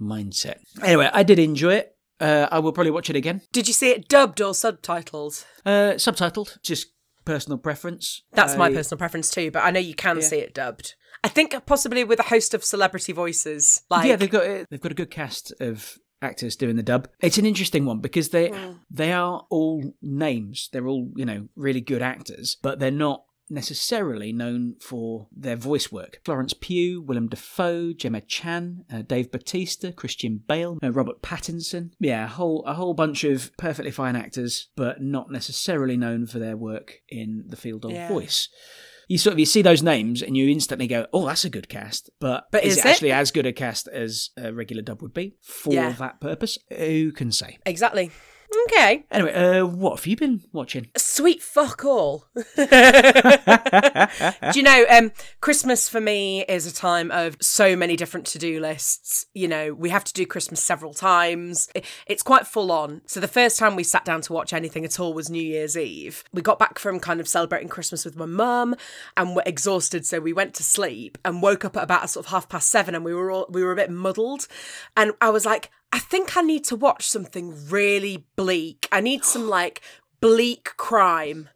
mindset. 0.00 0.58
Anyway, 0.82 1.08
I 1.12 1.22
did 1.22 1.38
enjoy 1.38 1.74
it. 1.74 1.96
Uh, 2.20 2.48
I 2.50 2.60
will 2.60 2.72
probably 2.72 2.92
watch 2.92 3.10
it 3.10 3.16
again. 3.16 3.42
did 3.52 3.66
you 3.66 3.74
see 3.74 3.90
it 3.90 4.08
dubbed 4.08 4.40
or 4.40 4.52
subtitled? 4.52 5.44
Uh, 5.66 5.94
subtitled, 5.96 6.60
just 6.62 6.88
personal 7.24 7.58
preference. 7.58 8.22
That's 8.32 8.56
my 8.56 8.70
personal 8.70 8.98
preference 8.98 9.30
too, 9.30 9.50
but 9.50 9.64
I 9.64 9.70
know 9.70 9.80
you 9.80 9.94
can 9.94 10.20
see 10.22 10.38
it 10.38 10.54
dubbed. 10.54 10.94
I 11.22 11.28
think 11.28 11.54
possibly 11.64 12.04
with 12.04 12.20
a 12.20 12.24
host 12.24 12.52
of 12.52 12.64
celebrity 12.64 13.12
voices. 13.12 13.82
Like, 13.88 14.06
yeah, 14.06 14.16
they've 14.16 14.30
got 14.30 14.44
uh, 14.44 14.64
they've 14.70 14.80
got 14.80 14.92
a 14.92 14.96
good 14.96 15.10
cast 15.10 15.52
of 15.60 15.96
actors 16.20 16.56
doing 16.56 16.76
the 16.76 16.82
dub. 16.82 17.08
It's 17.20 17.38
an 17.38 17.46
interesting 17.46 17.86
one 17.86 18.00
because 18.00 18.30
they 18.30 18.52
they 18.90 19.12
are 19.12 19.46
all 19.50 19.94
names. 20.02 20.68
They're 20.72 20.86
all 20.86 21.10
you 21.16 21.24
know 21.24 21.48
really 21.56 21.80
good 21.80 22.02
actors, 22.02 22.56
but 22.62 22.78
they're 22.78 22.90
not 22.90 23.24
necessarily 23.50 24.32
known 24.32 24.76
for 24.80 25.28
their 25.32 25.56
voice 25.56 25.90
work. 25.92 26.20
Florence 26.24 26.54
Pugh, 26.54 27.02
Willem 27.02 27.28
Dafoe, 27.28 27.92
Gemma 27.92 28.20
Chan, 28.20 28.84
uh, 28.92 29.02
Dave 29.02 29.30
Bautista, 29.30 29.92
Christian 29.92 30.42
Bale, 30.46 30.78
uh, 30.82 30.90
Robert 30.92 31.22
Pattinson. 31.22 31.90
Yeah, 32.00 32.24
a 32.24 32.28
whole 32.28 32.64
a 32.66 32.74
whole 32.74 32.94
bunch 32.94 33.24
of 33.24 33.50
perfectly 33.56 33.90
fine 33.90 34.16
actors, 34.16 34.68
but 34.76 35.00
not 35.02 35.30
necessarily 35.30 35.96
known 35.96 36.26
for 36.26 36.38
their 36.38 36.56
work 36.56 36.94
in 37.08 37.44
the 37.48 37.56
field 37.56 37.84
of 37.84 37.92
Yeah. 37.92 38.08
voice. 38.08 38.48
You 39.06 39.18
sort 39.18 39.34
of 39.34 39.38
you 39.38 39.44
see 39.46 39.60
those 39.60 39.82
names 39.82 40.22
and 40.22 40.34
you 40.34 40.48
instantly 40.48 40.86
go, 40.86 41.06
"Oh, 41.12 41.26
that's 41.26 41.44
a 41.44 41.50
good 41.50 41.68
cast." 41.68 42.08
But, 42.20 42.44
But 42.50 42.64
is, 42.64 42.74
is 42.74 42.78
it 42.78 42.86
it? 42.86 42.88
actually 42.88 43.12
as 43.12 43.30
good 43.30 43.44
a 43.44 43.52
cast 43.52 43.86
as 43.88 44.30
a 44.38 44.52
regular 44.54 44.82
dub 44.82 45.02
would 45.02 45.12
be 45.12 45.36
for 45.42 45.74
Yeah. 45.74 45.92
that 45.92 46.20
purpose? 46.22 46.56
Who 46.74 47.12
can 47.12 47.30
say? 47.30 47.58
exactly. 47.66 48.10
Okay. 48.66 49.04
Anyway, 49.10 49.32
uh, 49.32 49.66
what 49.66 49.98
have 49.98 50.06
you 50.06 50.16
been 50.16 50.42
watching? 50.52 50.88
Sweet 50.96 51.42
fuck 51.42 51.84
all. 51.84 52.26
Do 52.56 52.62
you 54.54 54.62
know, 54.62 54.84
um, 54.90 55.12
Christmas 55.40 55.88
for 55.88 56.00
me 56.00 56.44
is 56.44 56.66
a 56.66 56.74
time 56.74 57.10
of 57.10 57.36
so 57.40 57.76
many 57.76 57.96
different 57.96 58.26
to 58.26 58.38
do 58.38 58.60
lists. 58.60 59.26
You 59.34 59.48
know, 59.48 59.74
we 59.74 59.90
have 59.90 60.04
to 60.04 60.12
do 60.12 60.26
Christmas 60.26 60.62
several 60.62 60.94
times. 60.94 61.68
It's 62.06 62.22
quite 62.22 62.46
full 62.46 62.70
on. 62.70 63.02
So 63.06 63.20
the 63.20 63.28
first 63.28 63.58
time 63.58 63.76
we 63.76 63.84
sat 63.84 64.04
down 64.04 64.20
to 64.22 64.32
watch 64.32 64.52
anything 64.52 64.84
at 64.84 65.00
all 65.00 65.14
was 65.14 65.30
New 65.30 65.42
Year's 65.42 65.76
Eve. 65.76 66.24
We 66.32 66.42
got 66.42 66.58
back 66.58 66.78
from 66.78 67.00
kind 67.00 67.20
of 67.20 67.28
celebrating 67.28 67.68
Christmas 67.68 68.04
with 68.04 68.16
my 68.16 68.26
mum 68.26 68.74
and 69.16 69.34
were 69.34 69.42
exhausted, 69.46 70.06
so 70.06 70.20
we 70.20 70.32
went 70.32 70.54
to 70.54 70.62
sleep 70.62 71.18
and 71.24 71.42
woke 71.42 71.64
up 71.64 71.76
at 71.76 71.82
about 71.82 72.10
sort 72.10 72.26
of 72.26 72.30
half 72.30 72.48
past 72.48 72.70
seven 72.70 72.94
and 72.94 73.04
we 73.04 73.14
were 73.14 73.30
all 73.30 73.46
we 73.48 73.62
were 73.62 73.72
a 73.72 73.76
bit 73.76 73.90
muddled. 73.90 74.46
And 74.96 75.12
I 75.20 75.30
was 75.30 75.44
like, 75.46 75.70
I 75.92 75.98
think 75.98 76.36
I 76.36 76.42
need 76.42 76.64
to 76.64 76.76
watch 76.76 77.06
something 77.06 77.68
really 77.68 78.24
bleak. 78.36 78.88
I 78.90 79.00
need 79.00 79.24
some 79.24 79.48
like 79.58 79.80
bleak 80.20 80.70
crime. 80.76 81.48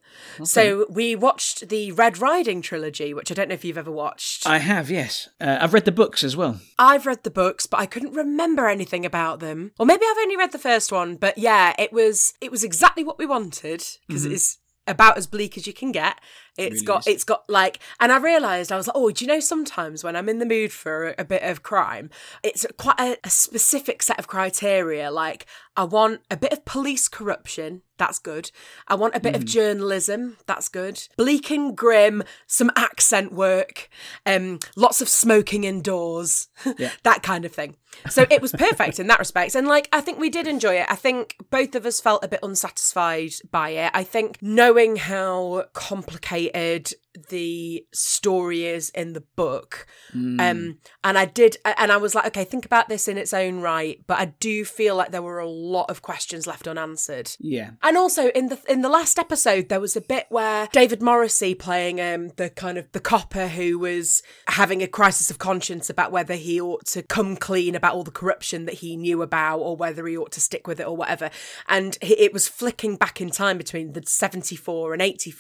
So 0.43 0.87
we 0.91 1.15
watched 1.17 1.69
the 1.69 1.93
Red 1.93 2.19
Riding 2.19 2.61
trilogy, 2.63 3.15
which 3.15 3.31
I 3.31 3.35
don't 3.35 3.49
know 3.49 3.55
if 3.55 3.65
you've 3.65 3.79
ever 3.79 3.91
watched. 3.91 4.47
I 4.47 4.59
have, 4.59 4.91
yes. 4.91 5.29
Uh, 5.41 5.59
I've 5.61 5.75
read 5.75 5.85
the 5.85 5.93
books 5.93 6.23
as 6.25 6.37
well. 6.37 6.61
I've 6.79 7.07
read 7.07 7.23
the 7.23 7.31
books, 7.31 7.67
but 7.67 7.81
I 7.81 7.87
couldn't 7.87 8.13
remember 8.15 8.67
anything 8.69 9.07
about 9.07 9.41
them. 9.41 9.73
Or 9.79 9.87
maybe 9.87 10.05
I've 10.09 10.19
only 10.19 10.37
read 10.37 10.53
the 10.53 10.59
first 10.59 10.93
one, 10.93 11.17
but 11.17 11.39
yeah, 11.39 11.75
it 11.79 11.93
was 11.93 12.35
it 12.41 12.51
was 12.51 12.65
exactly 12.65 13.05
what 13.05 13.19
we 13.19 13.27
wanted 13.27 13.85
because 14.07 14.25
it's 14.25 14.59
about 14.89 15.19
as 15.19 15.27
bleak 15.27 15.57
as 15.57 15.67
you 15.67 15.73
can 15.73 15.93
get. 15.93 16.19
It's 16.57 16.83
Really 16.83 16.87
got 16.87 17.07
is. 17.07 17.15
it's 17.15 17.25
got 17.25 17.49
like 17.49 17.79
and 18.01 18.11
I 18.11 18.19
realized 18.19 18.73
I 18.73 18.77
was 18.77 18.89
like, 18.89 18.97
"Oh, 18.97 19.11
do 19.11 19.25
you 19.25 19.29
know 19.29 19.39
sometimes 19.41 20.03
when 20.03 20.17
I'm 20.17 20.29
in 20.29 20.39
the 20.39 20.47
mood 20.47 20.73
for 20.73 21.11
a, 21.11 21.15
a 21.19 21.25
bit 21.25 21.43
of 21.43 21.63
crime, 21.63 22.11
it's 22.43 22.67
quite 22.79 22.99
a, 22.99 23.17
a 23.23 23.31
specific 23.31 24.03
set 24.03 24.19
of 24.19 24.27
criteria 24.27 25.11
like 25.11 25.47
I 25.79 25.85
want 25.85 26.21
a 26.31 26.37
bit 26.37 26.53
of 26.53 26.65
police 26.65 27.07
corruption, 27.09 27.83
that's 27.99 28.19
good. 28.19 28.51
I 28.89 28.95
want 28.97 29.15
a 29.15 29.21
bit 29.21 29.33
Mm. 29.35 29.37
of 29.37 29.45
journalism, 29.45 30.37
that's 30.47 30.69
good. 30.69 30.97
Bleak 31.17 31.51
and 31.51 31.77
grim, 31.77 32.23
some 32.47 32.71
accent 32.77 33.33
work, 33.33 33.89
um 34.27 34.59
lots 34.77 35.01
of 35.01 35.09
smoking 35.09 35.63
indoors, 35.65 36.49
yeah. 36.79 36.91
that 37.05 37.23
kind 37.23 37.45
of 37.45 37.53
thing. 37.53 37.77
So 38.11 38.27
it 38.31 38.43
was 38.43 38.53
perfect 38.53 38.99
in 39.01 39.07
that 39.07 39.19
respect. 39.19 39.55
And 39.55 39.67
like 39.69 39.89
I 39.93 40.01
think 40.01 40.19
we 40.19 40.31
did 40.31 40.47
enjoy 40.47 40.75
it. 40.81 40.87
I 40.91 40.97
think 40.97 41.37
both 41.51 41.75
of 41.75 41.87
us 41.87 42.01
felt 42.01 42.25
a 42.25 42.29
bit 42.29 42.41
unsatisfied 42.43 43.33
by 43.51 43.71
it. 43.71 43.91
I 43.95 44.05
think 44.05 44.39
knowing 44.43 44.97
how 44.97 45.65
complicated 45.75 46.93
the 47.31 47.85
story 47.93 48.65
is 48.67 48.91
in 48.91 49.13
the 49.13 49.25
book. 49.37 49.87
Um 50.15 50.79
and 51.05 51.19
i 51.19 51.25
did 51.25 51.57
and 51.65 51.91
i 51.91 51.97
was 51.97 52.15
like 52.15 52.27
okay 52.27 52.45
think 52.45 52.65
about 52.65 52.89
this 52.89 53.09
in 53.09 53.19
its 53.19 53.33
own 53.33 53.61
right 53.61 54.03
but 54.07 54.19
i 54.19 54.27
do 54.41 54.65
feel 54.65 54.95
like 54.97 55.11
there 55.11 55.23
were 55.23 55.39
a 55.39 55.49
lot 55.49 55.91
of 55.91 56.03
questions 56.03 56.47
left 56.47 56.67
unanswered. 56.69 57.31
Yeah. 57.39 57.71
and 57.83 57.97
also 57.97 58.29
in 58.29 58.49
the 58.49 58.59
in 58.69 58.83
the 58.83 58.89
last 58.89 59.19
episode, 59.19 59.69
there 59.69 59.81
was 59.81 59.97
a 59.97 60.01
bit 60.01 60.27
where 60.29 60.69
David 60.73 61.03
Morrissey 61.03 61.55
playing 61.55 62.01
um 62.01 62.31
the 62.37 62.51
kind 62.51 62.79
of 62.79 62.91
the 62.93 63.01
copper 63.01 63.49
who 63.49 63.79
was 63.79 64.23
having 64.49 64.83
a 64.83 64.89
crisis 64.89 65.31
of 65.31 65.39
conscience 65.39 65.89
about 65.91 66.13
whether 66.13 66.35
he 66.35 66.61
ought 66.61 66.87
to 66.87 67.03
come 67.03 67.37
clean 67.37 67.75
about 67.75 67.95
all 67.95 68.05
the 68.05 68.11
corruption 68.11 68.67
that 68.67 68.77
he 68.77 68.97
knew 68.97 69.23
about, 69.23 69.59
or 69.59 69.77
whether 69.77 70.07
he 70.07 70.17
ought 70.17 70.33
to 70.33 70.41
stick 70.41 70.67
with 70.67 70.81
it 70.81 70.87
or 70.87 70.97
whatever. 70.97 71.31
And 71.69 71.97
it 72.01 72.33
was 72.33 72.49
flicking 72.49 72.97
back 72.97 73.21
in 73.21 73.31
time 73.31 73.59
between 73.59 73.93
the 73.93 74.03
seventy 74.05 74.57
four 74.57 74.93
and 74.93 75.03
eighty 75.03 75.31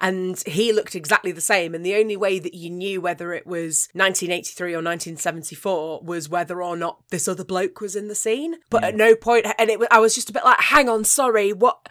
and 0.00 0.42
he 0.46 0.72
looked 0.80 0.94
exactly 0.96 1.32
the 1.32 1.40
same. 1.40 1.74
And 1.74 1.84
the 1.84 1.94
only 1.96 2.16
way 2.16 2.38
that 2.38 2.54
you 2.54 2.70
knew 2.70 3.00
whether 3.00 3.34
it 3.34 3.46
was 3.46 3.88
nineteen 3.92 4.30
eighty 4.30 4.52
three 4.52 4.74
or 4.74 4.80
nineteen 4.80 5.16
seventy 5.16 5.54
four 5.54 6.00
was 6.02 6.28
whether 6.28 6.62
or 6.62 6.76
not 6.76 7.02
this 7.10 7.28
other 7.28 7.44
bloke 7.44 7.80
was 7.80 7.94
in 7.94 8.08
the 8.08 8.14
scene. 8.14 8.56
But 8.70 8.84
at 8.84 8.94
no 8.94 9.14
point, 9.14 9.46
and 9.58 9.68
it 9.68 9.78
I 9.90 9.98
was 9.98 10.14
just 10.14 10.30
a 10.30 10.32
bit 10.32 10.44
like, 10.44 10.60
hang 10.60 10.88
on, 10.88 11.04
sorry, 11.04 11.52
what? 11.52 11.88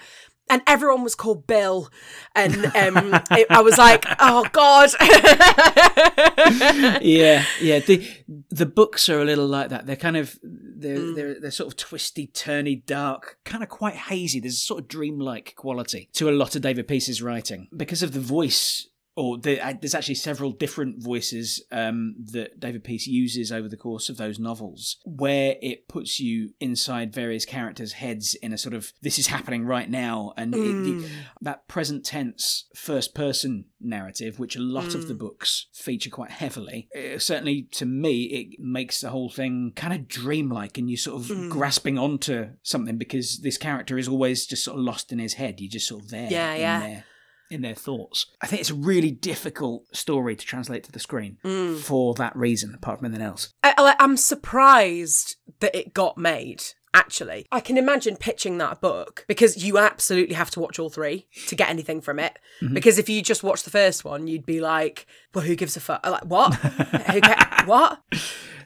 And 0.49 0.61
everyone 0.65 1.03
was 1.03 1.13
called 1.15 1.45
Bill, 1.45 1.89
and 2.35 2.55
um, 2.75 3.21
it, 3.31 3.45
I 3.51 3.61
was 3.61 3.77
like, 3.77 4.05
"Oh 4.19 4.45
God!" 4.51 4.89
yeah, 7.01 7.43
yeah. 7.61 7.79
The 7.79 8.07
the 8.49 8.65
books 8.65 9.09
are 9.09 9.21
a 9.21 9.25
little 9.25 9.47
like 9.47 9.69
that. 9.69 9.85
They're 9.85 9.95
kind 9.95 10.17
of 10.17 10.37
they're 10.43 10.97
Mm. 10.97 11.15
they're 11.15 11.39
they're 11.39 11.51
sort 11.51 11.71
of 11.71 11.77
twisty, 11.77 12.27
turny, 12.27 12.83
dark, 12.85 13.37
kind 13.45 13.63
of 13.63 13.69
quite 13.69 13.95
hazy. 13.95 14.39
There's 14.39 14.55
a 14.55 14.57
sort 14.57 14.81
of 14.81 14.87
dreamlike 14.87 15.53
quality 15.55 16.09
to 16.13 16.29
a 16.29 16.31
lot 16.31 16.55
of 16.55 16.61
David 16.61 16.87
Peace's 16.87 17.21
writing 17.21 17.67
because 17.75 18.01
of 18.01 18.13
the 18.13 18.19
voice. 18.19 18.87
Or 19.19 19.37
the, 19.37 19.59
uh, 19.59 19.73
there's 19.81 19.93
actually 19.95 20.15
several 20.15 20.51
different 20.51 21.03
voices 21.03 21.61
um, 21.73 22.15
that 22.31 22.57
David 22.57 22.85
Peace 22.85 23.05
uses 23.05 23.51
over 23.51 23.67
the 23.67 23.75
course 23.75 24.07
of 24.07 24.15
those 24.15 24.39
novels, 24.39 24.95
where 25.03 25.57
it 25.61 25.89
puts 25.89 26.21
you 26.21 26.53
inside 26.61 27.13
various 27.13 27.43
characters' 27.43 27.91
heads 27.91 28.33
in 28.35 28.53
a 28.53 28.57
sort 28.57 28.73
of 28.73 28.93
this 29.01 29.19
is 29.19 29.27
happening 29.27 29.65
right 29.65 29.89
now, 29.89 30.33
and 30.37 30.55
it, 30.55 30.59
the, 30.59 31.09
that 31.41 31.67
present 31.67 32.05
tense 32.05 32.69
first 32.73 33.13
person 33.13 33.65
narrative, 33.81 34.39
which 34.39 34.55
a 34.55 34.61
lot 34.61 34.95
of 34.95 35.09
the 35.09 35.13
books 35.13 35.67
feature 35.73 36.09
quite 36.09 36.31
heavily, 36.31 36.87
uh, 36.95 37.19
certainly 37.19 37.63
to 37.71 37.85
me, 37.85 38.23
it 38.23 38.57
makes 38.57 39.01
the 39.01 39.09
whole 39.09 39.29
thing 39.29 39.73
kind 39.75 39.93
of 39.93 40.07
dreamlike 40.07 40.77
and 40.77 40.89
you 40.89 40.95
sort 40.95 41.29
of 41.29 41.49
grasping 41.49 41.97
onto 41.97 42.51
something 42.63 42.97
because 42.97 43.39
this 43.39 43.57
character 43.57 43.97
is 43.97 44.07
always 44.07 44.45
just 44.45 44.63
sort 44.63 44.77
of 44.77 44.85
lost 44.85 45.11
in 45.11 45.19
his 45.19 45.33
head. 45.33 45.59
You're 45.59 45.69
just 45.69 45.89
sort 45.89 46.03
of 46.03 46.09
there 46.09 46.29
Yeah, 46.31 46.55
yeah. 46.55 46.79
Their, 46.79 47.05
in 47.49 47.61
their 47.61 47.75
thoughts. 47.75 48.25
I 48.41 48.47
think 48.47 48.61
it's 48.61 48.69
a 48.69 48.75
really 48.75 49.11
difficult 49.11 49.85
story 49.95 50.35
to 50.35 50.45
translate 50.45 50.83
to 50.85 50.91
the 50.91 50.99
screen 50.99 51.37
for 51.83 52.13
that 52.15 52.35
reason, 52.35 52.73
apart 52.75 52.99
from 52.99 53.05
anything 53.07 53.25
else. 53.25 53.53
I, 53.63 53.73
I- 53.77 53.95
I'm 53.99 54.17
surprised 54.17 55.35
that 55.59 55.75
it 55.75 55.93
got 55.93 56.17
made. 56.17 56.63
actually. 56.93 57.45
I 57.51 57.59
can 57.59 57.77
imagine 57.77 58.15
pitching 58.17 58.57
that 58.57 58.81
book 58.81 59.23
because 59.27 59.63
you 59.63 59.77
absolutely 59.77 60.33
have 60.35 60.49
to 60.51 60.59
watch 60.59 60.79
all 60.79 60.89
three 60.89 61.27
to 61.47 61.55
get 61.55 61.69
anything 61.69 62.01
from 62.01 62.17
it. 62.19 62.39
Mm-hmm. 62.61 62.73
Because 62.73 62.97
if 62.97 63.07
you 63.09 63.21
just 63.21 63.43
watch 63.43 63.61
the 63.63 63.69
first 63.69 64.03
one, 64.03 64.27
you'd 64.27 64.45
be 64.45 64.59
like, 64.59 65.05
well, 65.33 65.45
who 65.45 65.55
gives 65.55 65.77
a 65.77 65.79
fuck? 65.81 66.03
Like, 66.05 66.25
what? 66.25 66.55
who 67.11 67.21
ca- 67.21 67.63
what? 67.65 68.01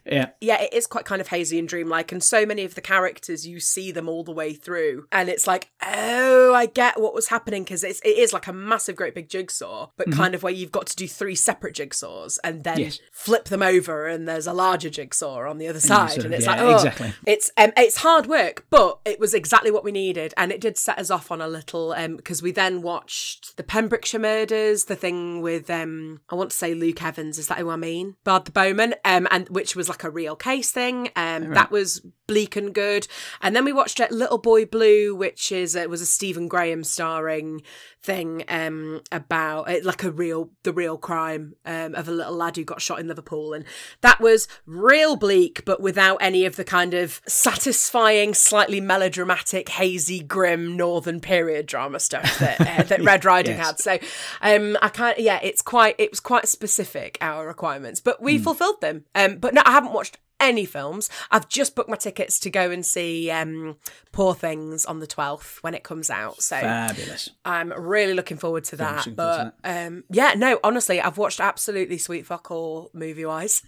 Yeah. 0.05 0.29
Yeah, 0.41 0.61
it 0.61 0.73
is 0.73 0.87
quite 0.87 1.05
kind 1.05 1.21
of 1.21 1.29
hazy 1.29 1.59
and 1.59 1.67
dreamlike. 1.67 2.11
And 2.11 2.23
so 2.23 2.45
many 2.45 2.63
of 2.63 2.75
the 2.75 2.81
characters, 2.81 3.47
you 3.47 3.59
see 3.59 3.91
them 3.91 4.09
all 4.09 4.23
the 4.23 4.31
way 4.31 4.53
through. 4.53 5.07
And 5.11 5.29
it's 5.29 5.47
like, 5.47 5.71
oh, 5.81 6.53
I 6.53 6.65
get 6.65 6.99
what 6.99 7.13
was 7.13 7.27
happening 7.27 7.63
because 7.63 7.83
it 7.83 8.05
is 8.05 8.33
like 8.33 8.47
a 8.47 8.53
massive, 8.53 8.95
great 8.95 9.15
big 9.15 9.29
jigsaw, 9.29 9.89
but 9.97 10.07
mm-hmm. 10.07 10.19
kind 10.19 10.35
of 10.35 10.43
where 10.43 10.53
you've 10.53 10.71
got 10.71 10.87
to 10.87 10.95
do 10.95 11.07
three 11.07 11.35
separate 11.35 11.75
jigsaws 11.75 12.37
and 12.43 12.63
then 12.63 12.79
yes. 12.79 12.99
flip 13.11 13.45
them 13.45 13.61
over 13.61 14.07
and 14.07 14.27
there's 14.27 14.47
a 14.47 14.53
larger 14.53 14.89
jigsaw 14.89 15.49
on 15.49 15.57
the 15.57 15.67
other 15.67 15.79
side. 15.79 16.17
Of, 16.17 16.25
and 16.25 16.33
it's 16.33 16.45
yeah, 16.45 16.51
like, 16.51 16.61
oh, 16.61 16.75
exactly. 16.75 17.13
It's, 17.25 17.51
um, 17.57 17.71
it's 17.77 17.97
hard 17.97 18.27
work, 18.27 18.65
but 18.69 18.99
it 19.05 19.19
was 19.19 19.33
exactly 19.33 19.71
what 19.71 19.83
we 19.83 19.91
needed. 19.91 20.33
And 20.37 20.51
it 20.51 20.61
did 20.61 20.77
set 20.77 20.99
us 20.99 21.09
off 21.09 21.31
on 21.31 21.41
a 21.41 21.47
little, 21.47 21.93
because 22.17 22.41
um, 22.41 22.43
we 22.43 22.51
then 22.51 22.81
watched 22.81 23.57
the 23.57 23.63
Pembrokeshire 23.63 24.19
murders, 24.19 24.85
the 24.85 24.95
thing 24.95 25.41
with, 25.41 25.69
um, 25.69 26.21
I 26.29 26.35
want 26.35 26.51
to 26.51 26.57
say 26.57 26.73
Luke 26.73 27.01
Evans, 27.03 27.37
is 27.37 27.47
that 27.47 27.59
who 27.59 27.69
I 27.69 27.75
mean? 27.75 28.15
Bard 28.23 28.45
the 28.45 28.51
Bowman, 28.51 28.95
um, 29.05 29.27
and 29.31 29.47
which 29.49 29.75
was 29.75 29.89
like 29.89 29.92
a 30.01 30.09
real 30.09 30.35
case 30.35 30.71
thing. 30.71 31.09
Um, 31.15 31.45
right. 31.45 31.53
That 31.53 31.71
was 31.71 32.01
bleak 32.25 32.55
and 32.55 32.73
good. 32.73 33.07
And 33.41 33.55
then 33.55 33.65
we 33.65 33.73
watched 33.73 33.99
it, 33.99 34.11
Little 34.11 34.37
Boy 34.37 34.65
Blue, 34.65 35.13
which 35.13 35.51
is 35.51 35.75
it 35.75 35.89
was 35.89 36.01
a 36.01 36.05
Stephen 36.05 36.47
Graham 36.47 36.83
starring 36.83 37.61
thing 38.03 38.43
um, 38.49 39.01
about 39.11 39.69
it, 39.69 39.85
like 39.85 40.03
a 40.03 40.11
real 40.11 40.49
the 40.63 40.73
real 40.73 40.97
crime 40.97 41.55
um, 41.65 41.95
of 41.95 42.07
a 42.07 42.11
little 42.11 42.35
lad 42.35 42.55
who 42.55 42.63
got 42.63 42.81
shot 42.81 42.99
in 42.99 43.07
Liverpool, 43.07 43.53
and 43.53 43.65
that 44.01 44.19
was 44.19 44.47
real 44.65 45.15
bleak, 45.15 45.63
but 45.65 45.81
without 45.81 46.17
any 46.17 46.45
of 46.45 46.55
the 46.55 46.65
kind 46.65 46.93
of 46.93 47.21
satisfying, 47.27 48.33
slightly 48.33 48.81
melodramatic, 48.81 49.69
hazy, 49.69 50.21
grim 50.21 50.75
northern 50.75 51.19
period 51.19 51.65
drama 51.65 51.99
stuff 51.99 52.37
that 52.39 52.59
uh, 52.61 52.83
that 52.83 53.01
Red 53.03 53.25
Riding 53.25 53.57
yes. 53.57 53.65
had. 53.65 53.79
So 53.79 54.07
um, 54.41 54.77
I 54.81 54.89
can't. 54.89 55.19
Yeah, 55.19 55.39
it's 55.41 55.61
quite 55.61 55.95
it 55.97 56.11
was 56.11 56.19
quite 56.19 56.47
specific 56.47 57.17
our 57.21 57.47
requirements, 57.47 58.01
but 58.01 58.21
we 58.21 58.37
mm. 58.37 58.43
fulfilled 58.43 58.81
them. 58.81 59.05
Um, 59.15 59.37
but 59.37 59.53
no, 59.53 59.61
I 59.65 59.71
haven't 59.71 59.93
watched 59.93 60.17
any 60.43 60.65
films. 60.65 61.09
I've 61.31 61.47
just 61.49 61.75
booked 61.75 61.89
my 61.89 61.95
tickets 61.95 62.39
to 62.39 62.49
go 62.49 62.69
and 62.71 62.85
see 62.85 63.31
um, 63.31 63.77
Poor 64.11 64.35
Things 64.35 64.85
on 64.85 64.99
the 64.99 65.07
12th 65.07 65.63
when 65.63 65.73
it 65.73 65.83
comes 65.83 66.09
out. 66.09 66.41
So 66.41 66.59
fabulous. 66.59 67.29
I'm 67.45 67.71
really 67.71 68.13
looking 68.13 68.37
forward 68.37 68.65
to 68.65 68.75
that. 68.77 69.07
but. 69.15 69.55
Um, 69.63 70.03
yeah, 70.09 70.33
no, 70.35 70.59
honestly, 70.63 71.01
I've 71.01 71.17
watched 71.17 71.39
absolutely 71.39 71.97
sweet 71.97 72.25
fuck 72.25 72.51
all 72.51 72.91
movie 72.93 73.25
wise. 73.25 73.63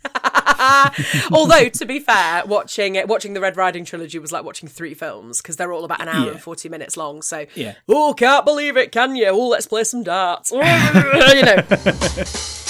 Although 1.32 1.70
to 1.70 1.86
be 1.86 2.00
fair, 2.00 2.46
watching 2.46 2.96
it, 2.96 3.08
watching 3.08 3.34
the 3.34 3.41
Red 3.41 3.58
Riding 3.58 3.86
trilogy 3.86 4.20
was 4.20 4.32
like 4.32 4.44
watching 4.44 4.70
three 4.70 4.94
films 4.94 5.41
because 5.41 5.55
they're 5.58 5.74
all 5.74 5.86
about 5.86 6.01
an 6.01 6.08
hour 6.08 6.25
yeah. 6.25 6.32
and 6.32 6.41
40 6.41 6.70
minutes 6.70 6.98
long. 6.98 7.22
So 7.22 7.46
yeah. 7.55 7.75
Oh, 7.88 8.13
can't 8.13 8.46
believe 8.46 8.77
it, 8.77 8.91
can 8.91 9.15
you? 9.15 9.27
Oh, 9.27 9.48
let's 9.48 9.67
play 9.67 9.84
some 9.84 10.03
darts. 10.03 10.51
you 10.51 10.60
know. 10.60 11.62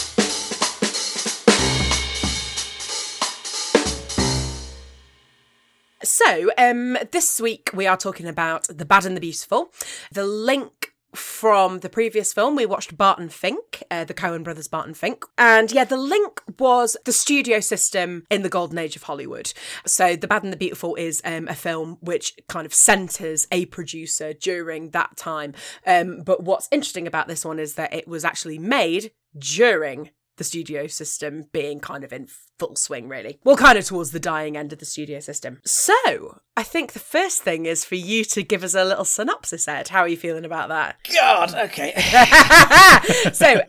So, 6.06 6.52
um, 6.56 7.00
this 7.12 7.42
week 7.42 7.72
we 7.74 7.88
are 7.88 7.98
talking 7.98 8.28
about 8.28 8.68
The 8.68 8.86
Bad 8.86 9.06
and 9.06 9.18
the 9.18 9.22
Beautiful. 9.22 9.72
The 10.12 10.24
link 10.24 10.94
from 11.16 11.80
the 11.80 11.90
previous 11.90 12.32
film, 12.32 12.56
we 12.56 12.68
watched 12.68 12.96
Barton 12.96 13.30
Fink, 13.30 13.82
uh, 13.90 14.04
the 14.04 14.14
Coen 14.14 14.44
brothers 14.44 14.68
Barton 14.68 14.94
Fink. 14.94 15.26
And 15.36 15.72
yeah, 15.72 15.84
the 15.84 15.98
link 15.98 16.44
was 16.60 16.96
the 17.06 17.12
studio 17.12 17.60
system 17.60 18.24
in 18.30 18.44
the 18.44 18.50
golden 18.50 18.78
age 18.78 18.96
of 18.96 19.04
Hollywood. 19.04 19.52
So 19.88 20.16
The 20.16 20.28
Bad 20.28 20.44
and 20.44 20.54
the 20.54 20.58
Beautiful 20.58 20.94
is 20.94 21.24
um, 21.26 21.48
a 21.48 21.56
film 21.56 21.98
which 22.02 22.36
kind 22.48 22.68
of 22.68 22.74
centres 22.74 23.48
a 23.52 23.66
producer 23.66 24.34
during 24.34 24.92
that 24.92 25.18
time. 25.18 25.54
Um, 25.88 26.22
but 26.22 26.44
what's 26.44 26.68
interesting 26.72 27.08
about 27.08 27.28
this 27.28 27.44
one 27.44 27.58
is 27.58 27.74
that 27.76 27.96
it 27.96 28.08
was 28.08 28.24
actually 28.24 28.60
made 28.60 29.12
during 29.36 30.12
the 30.38 30.44
studio 30.44 30.88
system 30.88 31.46
being 31.52 31.80
kind 31.80 32.04
of 32.04 32.12
in 32.12 32.28
full 32.60 32.76
swing, 32.76 33.08
really. 33.08 33.40
Well, 33.44 33.56
kind 33.56 33.78
of 33.78 33.86
towards 33.86 34.12
the 34.12 34.20
dying 34.20 34.58
end 34.58 34.74
of 34.74 34.80
the 34.80 34.86
studio 34.86 35.20
system. 35.20 35.62
So, 35.66 36.42
I 36.56 36.64
think 36.64 36.94
the 36.94 37.00
first 37.00 37.44
thing 37.44 37.66
is 37.66 37.86
for 37.86 37.96
you 37.96 38.24
to 38.26 38.44
give 38.44 38.64
us 38.64 38.74
a 38.74 38.86
little 38.86 39.06
synopsis, 39.06 39.68
Ed. 39.68 39.90
How 39.90 40.02
are 40.02 40.08
you 40.08 40.18
feeling 40.18 40.46
about 40.46 40.70
that? 40.70 40.98
God, 41.14 41.54
okay. 41.54 41.94
so, 43.34 43.62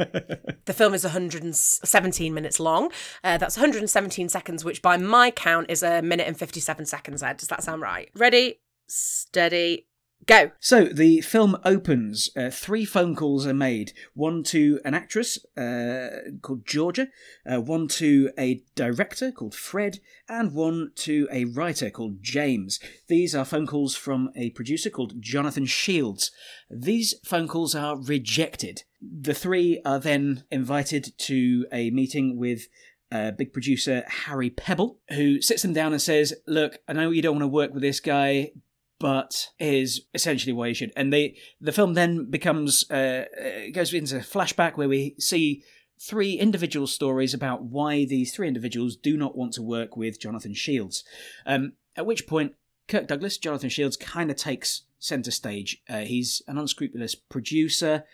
the 0.64 0.75
film 0.75 0.94
is 0.94 1.04
117 1.04 2.35
minutes 2.35 2.61
long. 2.61 2.90
Uh, 3.23 3.38
that's 3.38 3.56
117 3.56 4.28
seconds, 4.28 4.64
which 4.64 4.82
by 4.82 4.96
my 4.96 5.30
count 5.30 5.70
is 5.70 5.82
a 5.82 6.02
minute 6.02 6.26
and 6.26 6.38
57 6.38 6.87
seconds, 6.87 7.23
Ed. 7.23 7.38
Does 7.38 7.49
that 7.49 7.62
sound 7.62 7.82
right? 7.82 8.11
Ready, 8.14 8.61
steady, 8.87 9.87
Go. 10.26 10.50
So 10.58 10.87
the 10.87 11.20
film 11.20 11.56
opens. 11.64 12.30
Uh, 12.37 12.50
three 12.50 12.85
phone 12.85 13.14
calls 13.14 13.46
are 13.46 13.54
made. 13.54 13.92
One 14.14 14.42
to 14.44 14.80
an 14.85 14.92
actress 14.92 15.38
uh, 15.56 16.08
called 16.42 16.66
Georgia, 16.66 17.08
uh, 17.49 17.61
one 17.61 17.87
to 17.88 18.30
a 18.37 18.62
director 18.75 19.30
called 19.30 19.54
Fred, 19.54 20.00
and 20.28 20.52
one 20.52 20.90
to 20.96 21.28
a 21.30 21.44
writer 21.44 21.90
called 21.90 22.23
James. 22.23 22.80
These 23.06 23.37
are 23.37 23.44
phone 23.44 23.68
calls 23.68 23.94
from 23.94 24.30
a 24.35 24.50
producer 24.50 24.90
called 24.90 25.20
Jonathan 25.20 25.64
Shields. 25.64 26.32
These 26.68 27.14
phone 27.25 27.46
calls 27.46 27.76
are 27.76 27.96
rejected. 27.96 28.82
The 29.00 29.35
three 29.35 29.80
are 29.85 30.00
then 30.00 30.42
invited 30.50 31.16
to 31.18 31.66
a 31.70 31.90
meeting 31.90 32.37
with 32.37 32.66
uh, 33.12 33.30
big 33.30 33.52
producer 33.52 34.02
Harry 34.08 34.50
Pebble, 34.50 34.99
who 35.11 35.40
sits 35.40 35.62
them 35.62 35.73
down 35.73 35.92
and 35.92 36.02
says, 36.02 36.35
Look, 36.49 36.78
I 36.88 36.92
know 36.92 37.11
you 37.11 37.23
don't 37.23 37.37
want 37.37 37.44
to 37.44 37.49
work 37.49 37.73
with 37.73 37.82
this 37.82 38.00
guy, 38.00 38.50
but 38.98 39.50
is 39.58 40.02
essentially 40.14 40.52
why 40.52 40.68
you 40.68 40.74
should. 40.74 40.92
And 40.96 41.12
they 41.12 41.36
the 41.60 41.72
film 41.72 41.94
then 41.94 42.30
becomes 42.30 42.88
uh, 42.90 43.24
goes 43.72 43.92
into 43.92 44.16
a 44.16 44.20
flashback 44.20 44.76
where 44.76 44.88
we 44.88 45.14
see 45.18 45.62
three 46.00 46.34
individual 46.34 46.86
stories 46.86 47.34
about 47.34 47.64
why 47.64 48.04
these 48.04 48.34
three 48.34 48.48
individuals 48.48 48.96
do 48.96 49.16
not 49.16 49.36
want 49.36 49.52
to 49.54 49.62
work 49.62 49.96
with 49.96 50.20
Jonathan 50.20 50.54
Shields. 50.54 51.04
Um, 51.46 51.72
at 51.96 52.06
which 52.06 52.26
point, 52.26 52.54
Kirk 52.88 53.06
Douglas, 53.06 53.38
Jonathan 53.38 53.70
Shields, 53.70 53.96
kind 53.96 54.30
of 54.30 54.36
takes 54.36 54.82
center 54.98 55.30
stage. 55.30 55.82
Uh, 55.88 56.00
he's 56.00 56.42
an 56.46 56.58
unscrupulous 56.58 57.14
producer 57.14 58.04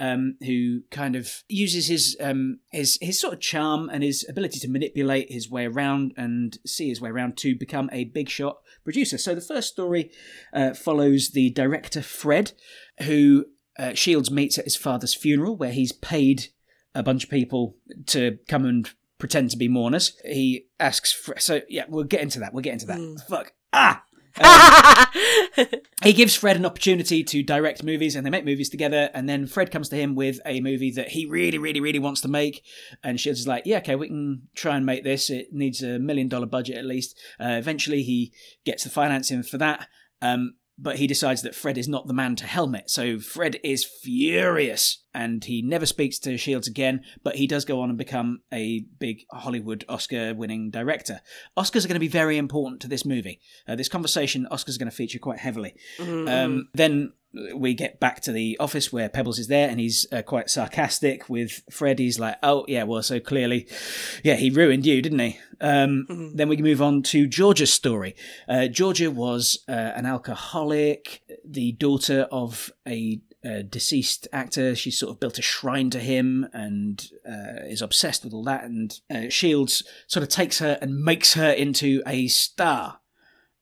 um, 0.00 0.36
who 0.40 0.80
kind 0.90 1.14
of 1.14 1.44
uses 1.48 1.86
his 1.86 2.16
um, 2.20 2.58
his 2.70 2.98
his 3.00 3.20
sort 3.20 3.34
of 3.34 3.40
charm 3.40 3.88
and 3.92 4.02
his 4.02 4.26
ability 4.28 4.58
to 4.60 4.68
manipulate 4.68 5.30
his 5.30 5.50
way 5.50 5.66
around 5.66 6.12
and 6.16 6.58
see 6.66 6.88
his 6.88 7.00
way 7.00 7.10
around 7.10 7.36
to 7.36 7.54
become 7.54 7.88
a 7.92 8.04
big 8.04 8.28
shot 8.28 8.58
producer. 8.82 9.18
So 9.18 9.34
the 9.34 9.40
first 9.40 9.68
story 9.68 10.10
uh, 10.52 10.72
follows 10.74 11.30
the 11.30 11.50
director 11.50 12.02
Fred, 12.02 12.52
who 13.02 13.44
uh, 13.78 13.94
Shields 13.94 14.30
meets 14.30 14.58
at 14.58 14.64
his 14.64 14.76
father's 14.76 15.14
funeral, 15.14 15.56
where 15.56 15.72
he's 15.72 15.92
paid 15.92 16.46
a 16.94 17.02
bunch 17.02 17.24
of 17.24 17.30
people 17.30 17.76
to 18.06 18.38
come 18.48 18.64
and 18.64 18.90
pretend 19.18 19.50
to 19.50 19.56
be 19.58 19.68
mourners. 19.68 20.16
He 20.24 20.66
asks, 20.80 21.12
for, 21.12 21.38
so 21.38 21.60
yeah, 21.68 21.84
we'll 21.88 22.04
get 22.04 22.22
into 22.22 22.40
that. 22.40 22.54
We'll 22.54 22.62
get 22.62 22.72
into 22.72 22.86
that. 22.86 22.98
Mm. 22.98 23.20
Fuck 23.28 23.52
ah. 23.72 24.02
Um, 24.38 25.66
he 26.02 26.12
gives 26.12 26.34
Fred 26.34 26.56
an 26.56 26.66
opportunity 26.66 27.24
to 27.24 27.42
direct 27.42 27.82
movies, 27.82 28.14
and 28.14 28.24
they 28.24 28.30
make 28.30 28.44
movies 28.44 28.68
together. 28.68 29.10
And 29.14 29.28
then 29.28 29.46
Fred 29.46 29.70
comes 29.70 29.88
to 29.90 29.96
him 29.96 30.14
with 30.14 30.40
a 30.46 30.60
movie 30.60 30.90
that 30.92 31.08
he 31.08 31.26
really, 31.26 31.58
really, 31.58 31.80
really 31.80 31.98
wants 31.98 32.20
to 32.22 32.28
make. 32.28 32.64
And 33.02 33.18
Shields 33.18 33.40
is 33.40 33.48
like, 33.48 33.64
"Yeah, 33.66 33.78
okay, 33.78 33.96
we 33.96 34.08
can 34.08 34.48
try 34.54 34.76
and 34.76 34.86
make 34.86 35.04
this. 35.04 35.30
It 35.30 35.52
needs 35.52 35.82
a 35.82 35.98
million 35.98 36.28
dollar 36.28 36.46
budget 36.46 36.76
at 36.76 36.84
least." 36.84 37.18
Uh, 37.40 37.56
eventually, 37.58 38.02
he 38.02 38.32
gets 38.64 38.84
the 38.84 38.90
financing 38.90 39.42
for 39.42 39.58
that. 39.58 39.88
Um, 40.22 40.54
but 40.80 40.96
he 40.96 41.06
decides 41.06 41.42
that 41.42 41.54
Fred 41.54 41.76
is 41.76 41.88
not 41.88 42.06
the 42.06 42.14
man 42.14 42.36
to 42.36 42.46
helm 42.46 42.74
it. 42.74 42.88
So 42.88 43.18
Fred 43.18 43.60
is 43.62 43.84
furious 43.84 45.04
and 45.12 45.44
he 45.44 45.60
never 45.60 45.86
speaks 45.86 46.18
to 46.20 46.38
Shields 46.38 46.68
again, 46.68 47.02
but 47.22 47.36
he 47.36 47.46
does 47.46 47.64
go 47.64 47.80
on 47.80 47.90
and 47.90 47.98
become 47.98 48.40
a 48.52 48.84
big 48.98 49.24
Hollywood 49.30 49.84
Oscar 49.88 50.34
winning 50.34 50.70
director. 50.70 51.20
Oscars 51.56 51.84
are 51.84 51.88
going 51.88 51.94
to 51.94 52.00
be 52.00 52.08
very 52.08 52.38
important 52.38 52.80
to 52.82 52.88
this 52.88 53.04
movie. 53.04 53.40
Uh, 53.68 53.74
this 53.74 53.88
conversation, 53.88 54.46
Oscars 54.50 54.76
are 54.76 54.78
going 54.78 54.90
to 54.90 54.96
feature 54.96 55.18
quite 55.18 55.38
heavily. 55.38 55.74
Mm-hmm. 55.98 56.28
Um, 56.28 56.68
then 56.74 57.12
we 57.32 57.74
get 57.74 58.00
back 58.00 58.20
to 58.22 58.32
the 58.32 58.56
office 58.58 58.92
where 58.92 59.08
Pebbles 59.08 59.38
is 59.38 59.46
there 59.46 59.68
and 59.68 59.78
he's 59.78 60.06
uh, 60.12 60.22
quite 60.22 60.50
sarcastic 60.50 61.28
with 61.28 61.62
Fred. 61.70 61.98
He's 61.98 62.18
like, 62.18 62.36
oh, 62.42 62.64
yeah, 62.66 62.82
well, 62.82 63.02
so 63.02 63.20
clearly, 63.20 63.68
yeah, 64.24 64.34
he 64.34 64.50
ruined 64.50 64.84
you, 64.84 65.00
didn't 65.00 65.20
he? 65.20 65.38
Um, 65.60 66.06
mm-hmm. 66.08 66.36
Then 66.36 66.48
we 66.48 66.56
can 66.56 66.64
move 66.64 66.82
on 66.82 67.02
to 67.04 67.26
Georgia's 67.26 67.72
story. 67.72 68.16
Uh, 68.48 68.66
Georgia 68.66 69.10
was 69.10 69.62
uh, 69.68 69.72
an 69.72 70.06
alcoholic, 70.06 71.22
the 71.44 71.72
daughter 71.72 72.26
of 72.32 72.70
a 72.86 73.20
uh, 73.44 73.62
deceased 73.68 74.26
actor. 74.32 74.74
She 74.74 74.90
sort 74.90 75.12
of 75.12 75.20
built 75.20 75.38
a 75.38 75.42
shrine 75.42 75.90
to 75.90 76.00
him 76.00 76.48
and 76.52 77.08
uh, 77.26 77.64
is 77.66 77.82
obsessed 77.82 78.24
with 78.24 78.34
all 78.34 78.44
that. 78.44 78.64
And 78.64 78.98
uh, 79.10 79.28
Shields 79.28 79.84
sort 80.06 80.22
of 80.22 80.28
takes 80.28 80.58
her 80.58 80.78
and 80.82 81.02
makes 81.02 81.34
her 81.34 81.50
into 81.50 82.02
a 82.06 82.28
star 82.28 83.00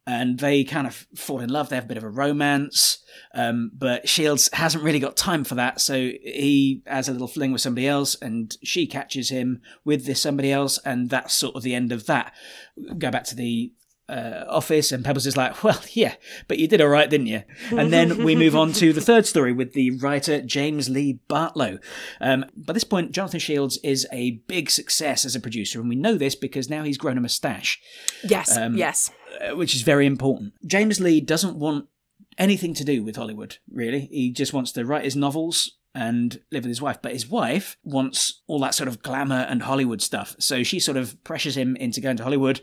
and 0.08 0.38
they 0.38 0.64
kind 0.64 0.86
of 0.86 1.06
fall 1.14 1.40
in 1.40 1.50
love. 1.50 1.68
They 1.68 1.76
have 1.76 1.84
a 1.84 1.88
bit 1.88 1.98
of 1.98 2.02
a 2.02 2.08
romance, 2.08 3.04
um, 3.34 3.70
but 3.74 4.08
Shields 4.08 4.48
hasn't 4.54 4.82
really 4.82 5.00
got 5.00 5.18
time 5.18 5.44
for 5.44 5.54
that, 5.56 5.82
so 5.82 5.96
he 5.96 6.82
has 6.86 7.10
a 7.10 7.12
little 7.12 7.28
fling 7.28 7.52
with 7.52 7.60
somebody 7.60 7.86
else, 7.86 8.16
and 8.22 8.56
she 8.64 8.86
catches 8.86 9.28
him 9.28 9.60
with 9.84 10.06
this 10.06 10.22
somebody 10.22 10.50
else, 10.50 10.78
and 10.78 11.10
that's 11.10 11.34
sort 11.34 11.56
of 11.56 11.62
the 11.62 11.74
end 11.74 11.92
of 11.92 12.06
that. 12.06 12.32
Go 12.96 13.10
back 13.10 13.24
to 13.24 13.36
the 13.36 13.74
uh, 14.08 14.44
office, 14.48 14.90
and 14.92 15.04
Pebbles 15.04 15.26
is 15.26 15.36
like, 15.36 15.62
"Well, 15.64 15.80
yeah, 15.92 16.14
but 16.48 16.58
you 16.58 16.66
did 16.68 16.80
all 16.80 16.88
right, 16.88 17.08
didn't 17.10 17.26
you?" 17.26 17.42
And 17.70 17.92
then 17.92 18.24
we 18.24 18.34
move 18.36 18.56
on 18.56 18.72
to 18.74 18.92
the 18.92 19.00
third 19.00 19.26
story 19.26 19.52
with 19.52 19.72
the 19.74 19.90
writer 19.98 20.40
James 20.40 20.88
Lee 20.88 21.20
Bartlow. 21.28 21.78
Um, 22.20 22.44
by 22.56 22.72
this 22.72 22.84
point, 22.84 23.12
Jonathan 23.12 23.40
Shields 23.40 23.78
is 23.84 24.06
a 24.12 24.42
big 24.46 24.70
success 24.70 25.24
as 25.24 25.34
a 25.36 25.40
producer, 25.40 25.80
and 25.80 25.88
we 25.88 25.96
know 25.96 26.14
this 26.16 26.34
because 26.34 26.70
now 26.70 26.82
he's 26.84 26.98
grown 26.98 27.18
a 27.18 27.20
moustache, 27.20 27.80
Yes, 28.24 28.56
yes. 28.74 29.10
uh, 29.40 29.56
which 29.56 29.74
is 29.74 29.82
very 29.82 30.06
important. 30.06 30.54
James 30.66 31.00
Lee 31.00 31.20
doesn't 31.20 31.56
want 31.56 31.86
anything 32.38 32.72
to 32.74 32.84
do 32.84 33.02
with 33.02 33.16
Hollywood, 33.16 33.58
really. 33.70 34.08
He 34.12 34.30
just 34.30 34.52
wants 34.52 34.72
to 34.72 34.84
write 34.84 35.04
his 35.04 35.16
novels 35.16 35.72
and 35.94 36.40
live 36.52 36.62
with 36.62 36.68
his 36.68 36.80
wife. 36.80 36.98
But 37.02 37.12
his 37.12 37.28
wife 37.28 37.76
wants 37.82 38.42
all 38.46 38.60
that 38.60 38.74
sort 38.74 38.88
of 38.88 39.02
glamour 39.02 39.46
and 39.48 39.62
Hollywood 39.62 40.00
stuff. 40.00 40.36
So 40.38 40.62
she 40.62 40.78
sort 40.78 40.96
of 40.96 41.22
pressures 41.24 41.56
him 41.56 41.74
into 41.76 42.00
going 42.00 42.16
to 42.18 42.22
Hollywood. 42.22 42.60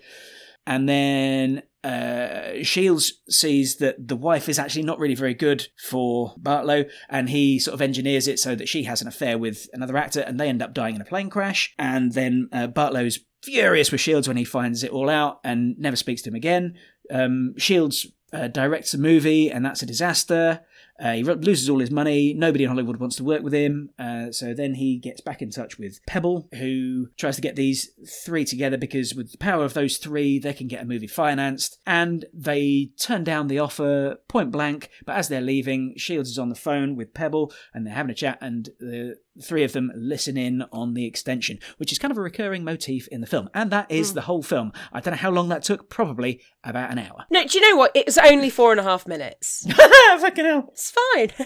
And 0.68 0.90
then 0.90 1.64
uh, 1.84 2.64
Shields 2.64 3.22
sees 3.30 3.78
that 3.78 4.08
the 4.08 4.16
wife 4.16 4.50
is 4.50 4.58
actually 4.58 4.84
not 4.84 4.98
really 5.00 5.16
very 5.16 5.36
good 5.36 5.68
for 5.78 6.34
Bartlow, 6.42 6.90
and 7.10 7.30
he 7.30 7.60
sort 7.60 7.76
of 7.76 7.82
engineers 7.82 8.28
it 8.28 8.40
so 8.40 8.56
that 8.56 8.68
she 8.68 8.84
has 8.84 9.02
an 9.02 9.08
affair 9.08 9.38
with 9.38 9.70
another 9.74 9.96
actor, 9.96 10.22
and 10.22 10.40
they 10.40 10.50
end 10.50 10.64
up 10.64 10.74
dying 10.74 10.96
in 10.96 11.02
a 11.02 11.06
plane 11.06 11.30
crash. 11.30 11.74
And 11.78 12.14
then 12.14 12.50
uh, 12.52 12.68
Bartlow's 12.68 13.20
furious 13.44 13.92
with 13.92 14.02
Shields 14.02 14.28
when 14.28 14.38
he 14.38 14.44
finds 14.44 14.84
it 14.84 14.92
all 14.92 15.10
out 15.10 15.40
and 15.44 15.78
never 15.78 15.96
speaks 15.96 16.24
to 16.24 16.30
him 16.30 16.36
again. 16.36 16.74
Um, 17.12 17.54
Shields 17.58 18.08
uh, 18.34 18.48
directs 18.48 18.96
a 18.96 18.98
movie, 18.98 19.52
and 19.52 19.64
that's 19.64 19.84
a 19.84 19.86
disaster. 19.86 20.62
Uh, 21.00 21.14
he 21.14 21.24
loses 21.24 21.70
all 21.70 21.80
his 21.80 21.92
money. 21.92 22.34
Nobody 22.34 22.64
in 22.64 22.70
Hollywood 22.70 22.98
wants 22.98 23.18
to 23.18 23.24
work 23.24 23.44
with 23.44 23.54
him. 23.54 23.90
Uh, 24.00 24.32
so 24.32 24.54
then 24.54 24.76
he 24.76 24.98
gets 24.98 25.22
back 25.22 25.42
in 25.42 25.50
touch 25.50 25.78
with 25.78 26.00
Pebble, 26.06 26.48
who 26.58 27.10
tries 27.18 27.36
to 27.36 27.42
get 27.42 27.56
these 27.56 27.90
three 28.24 28.46
together 28.46 28.78
because 28.78 29.14
with 29.14 29.32
the 29.32 29.38
power 29.38 29.66
of 29.66 29.74
those 29.74 29.98
three, 29.98 30.40
they 30.40 30.54
can 30.54 30.68
get 30.68 30.82
a 30.82 30.86
movie 30.86 31.08
financed. 31.08 31.80
And 31.86 32.26
they 32.34 32.92
turn 33.00 33.24
down 33.24 33.48
the 33.48 33.60
offer 33.60 34.18
point 34.28 34.52
blank. 34.52 34.90
But 35.06 35.18
as 35.18 35.28
they're 35.28 35.42
leaving, 35.42 35.94
Shields 35.98 36.30
is 36.30 36.40
on 36.40 36.50
the 36.50 36.56
phone 36.56 36.96
with 36.96 37.14
Pebble, 37.14 37.52
and 37.74 37.86
they're 37.86 37.94
having 37.94 38.12
a 38.12 38.16
chat, 38.16 38.38
and 38.42 38.70
the 38.80 39.16
three 39.42 39.64
of 39.64 39.74
them 39.74 39.92
listen 39.96 40.38
in 40.38 40.64
on 40.72 40.94
the 40.94 41.06
extension, 41.06 41.60
which 41.78 41.92
is 41.92 42.00
kind 42.00 42.12
of 42.12 42.18
a 42.18 42.22
recurring 42.22 42.64
motif 42.64 43.08
in 43.10 43.22
the 43.22 43.28
film. 43.28 43.50
And 43.54 43.72
that 43.72 43.92
is 43.92 44.14
the 44.14 44.22
whole 44.22 44.44
film. 44.44 44.72
I 44.94 45.00
don't 45.00 45.14
know 45.14 45.18
how 45.18 45.32
long 45.32 45.50
that 45.50 45.64
took. 45.64 45.90
Probably 45.90 46.42
about 46.64 46.92
an 46.92 47.00
hour. 47.00 47.26
No, 47.30 47.46
do 47.46 47.58
you 47.58 47.70
know 47.70 47.78
what? 47.78 47.92
It 47.96 48.06
was 48.06 48.18
only 48.18 48.50
four 48.50 48.72
and 48.72 48.80
a 48.80 48.84
half 48.84 49.08
minutes. 49.08 49.66
Fucking 49.72 50.46
hell. 50.46 50.70
It's 50.72 50.92
fine. 50.92 51.32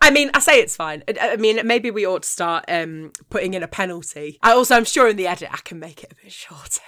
I 0.00 0.10
mean, 0.10 0.30
I 0.34 0.40
say 0.40 0.60
it's 0.60 0.76
fine. 0.76 1.02
I 1.08 1.32
I 1.32 1.36
mean, 1.36 1.64
maybe 1.66 1.90
we 1.90 2.06
ought 2.06 2.22
to 2.24 2.28
start 2.28 2.64
um, 2.68 3.12
putting 3.30 3.54
in 3.54 3.62
a 3.62 3.68
penalty. 3.68 4.38
I 4.42 4.52
also, 4.52 4.76
I'm 4.76 4.84
sure 4.84 5.08
in 5.08 5.16
the 5.16 5.26
edit, 5.26 5.48
I 5.52 5.58
can 5.58 5.78
make 5.78 6.02
it 6.02 6.12
a 6.12 6.14
bit 6.22 6.32
shorter. 6.32 6.80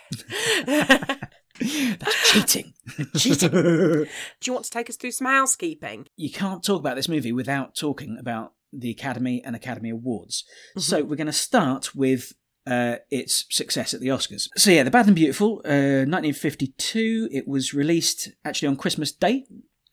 That's 1.58 2.32
cheating. 2.32 2.74
Cheating. 3.16 3.50
Do 3.50 4.06
you 4.44 4.52
want 4.52 4.64
to 4.64 4.70
take 4.70 4.90
us 4.90 4.96
through 4.96 5.12
some 5.12 5.26
housekeeping? 5.26 6.06
you 6.16 6.30
can't 6.30 6.62
talk 6.64 6.80
about 6.80 6.96
this 6.96 7.08
movie 7.08 7.32
without 7.32 7.74
talking 7.74 8.16
about 8.18 8.52
the 8.76 8.90
Academy 8.90 9.42
and 9.44 9.54
Academy 9.56 9.90
Awards. 9.90 10.44
So 10.76 11.02
we're 11.02 11.16
going 11.16 11.26
to 11.26 11.32
start 11.32 11.94
with 11.94 12.32
uh, 12.66 12.96
its 13.10 13.44
success 13.50 13.94
at 13.94 14.00
the 14.00 14.08
Oscars. 14.08 14.48
So 14.56 14.70
yeah, 14.70 14.82
The 14.82 14.90
Bad 14.90 15.06
and 15.06 15.16
Beautiful, 15.16 15.60
uh, 15.64 16.06
1952. 16.08 17.28
It 17.30 17.46
was 17.46 17.74
released 17.74 18.30
actually 18.44 18.68
on 18.68 18.76
Christmas 18.76 19.12
Day. 19.12 19.44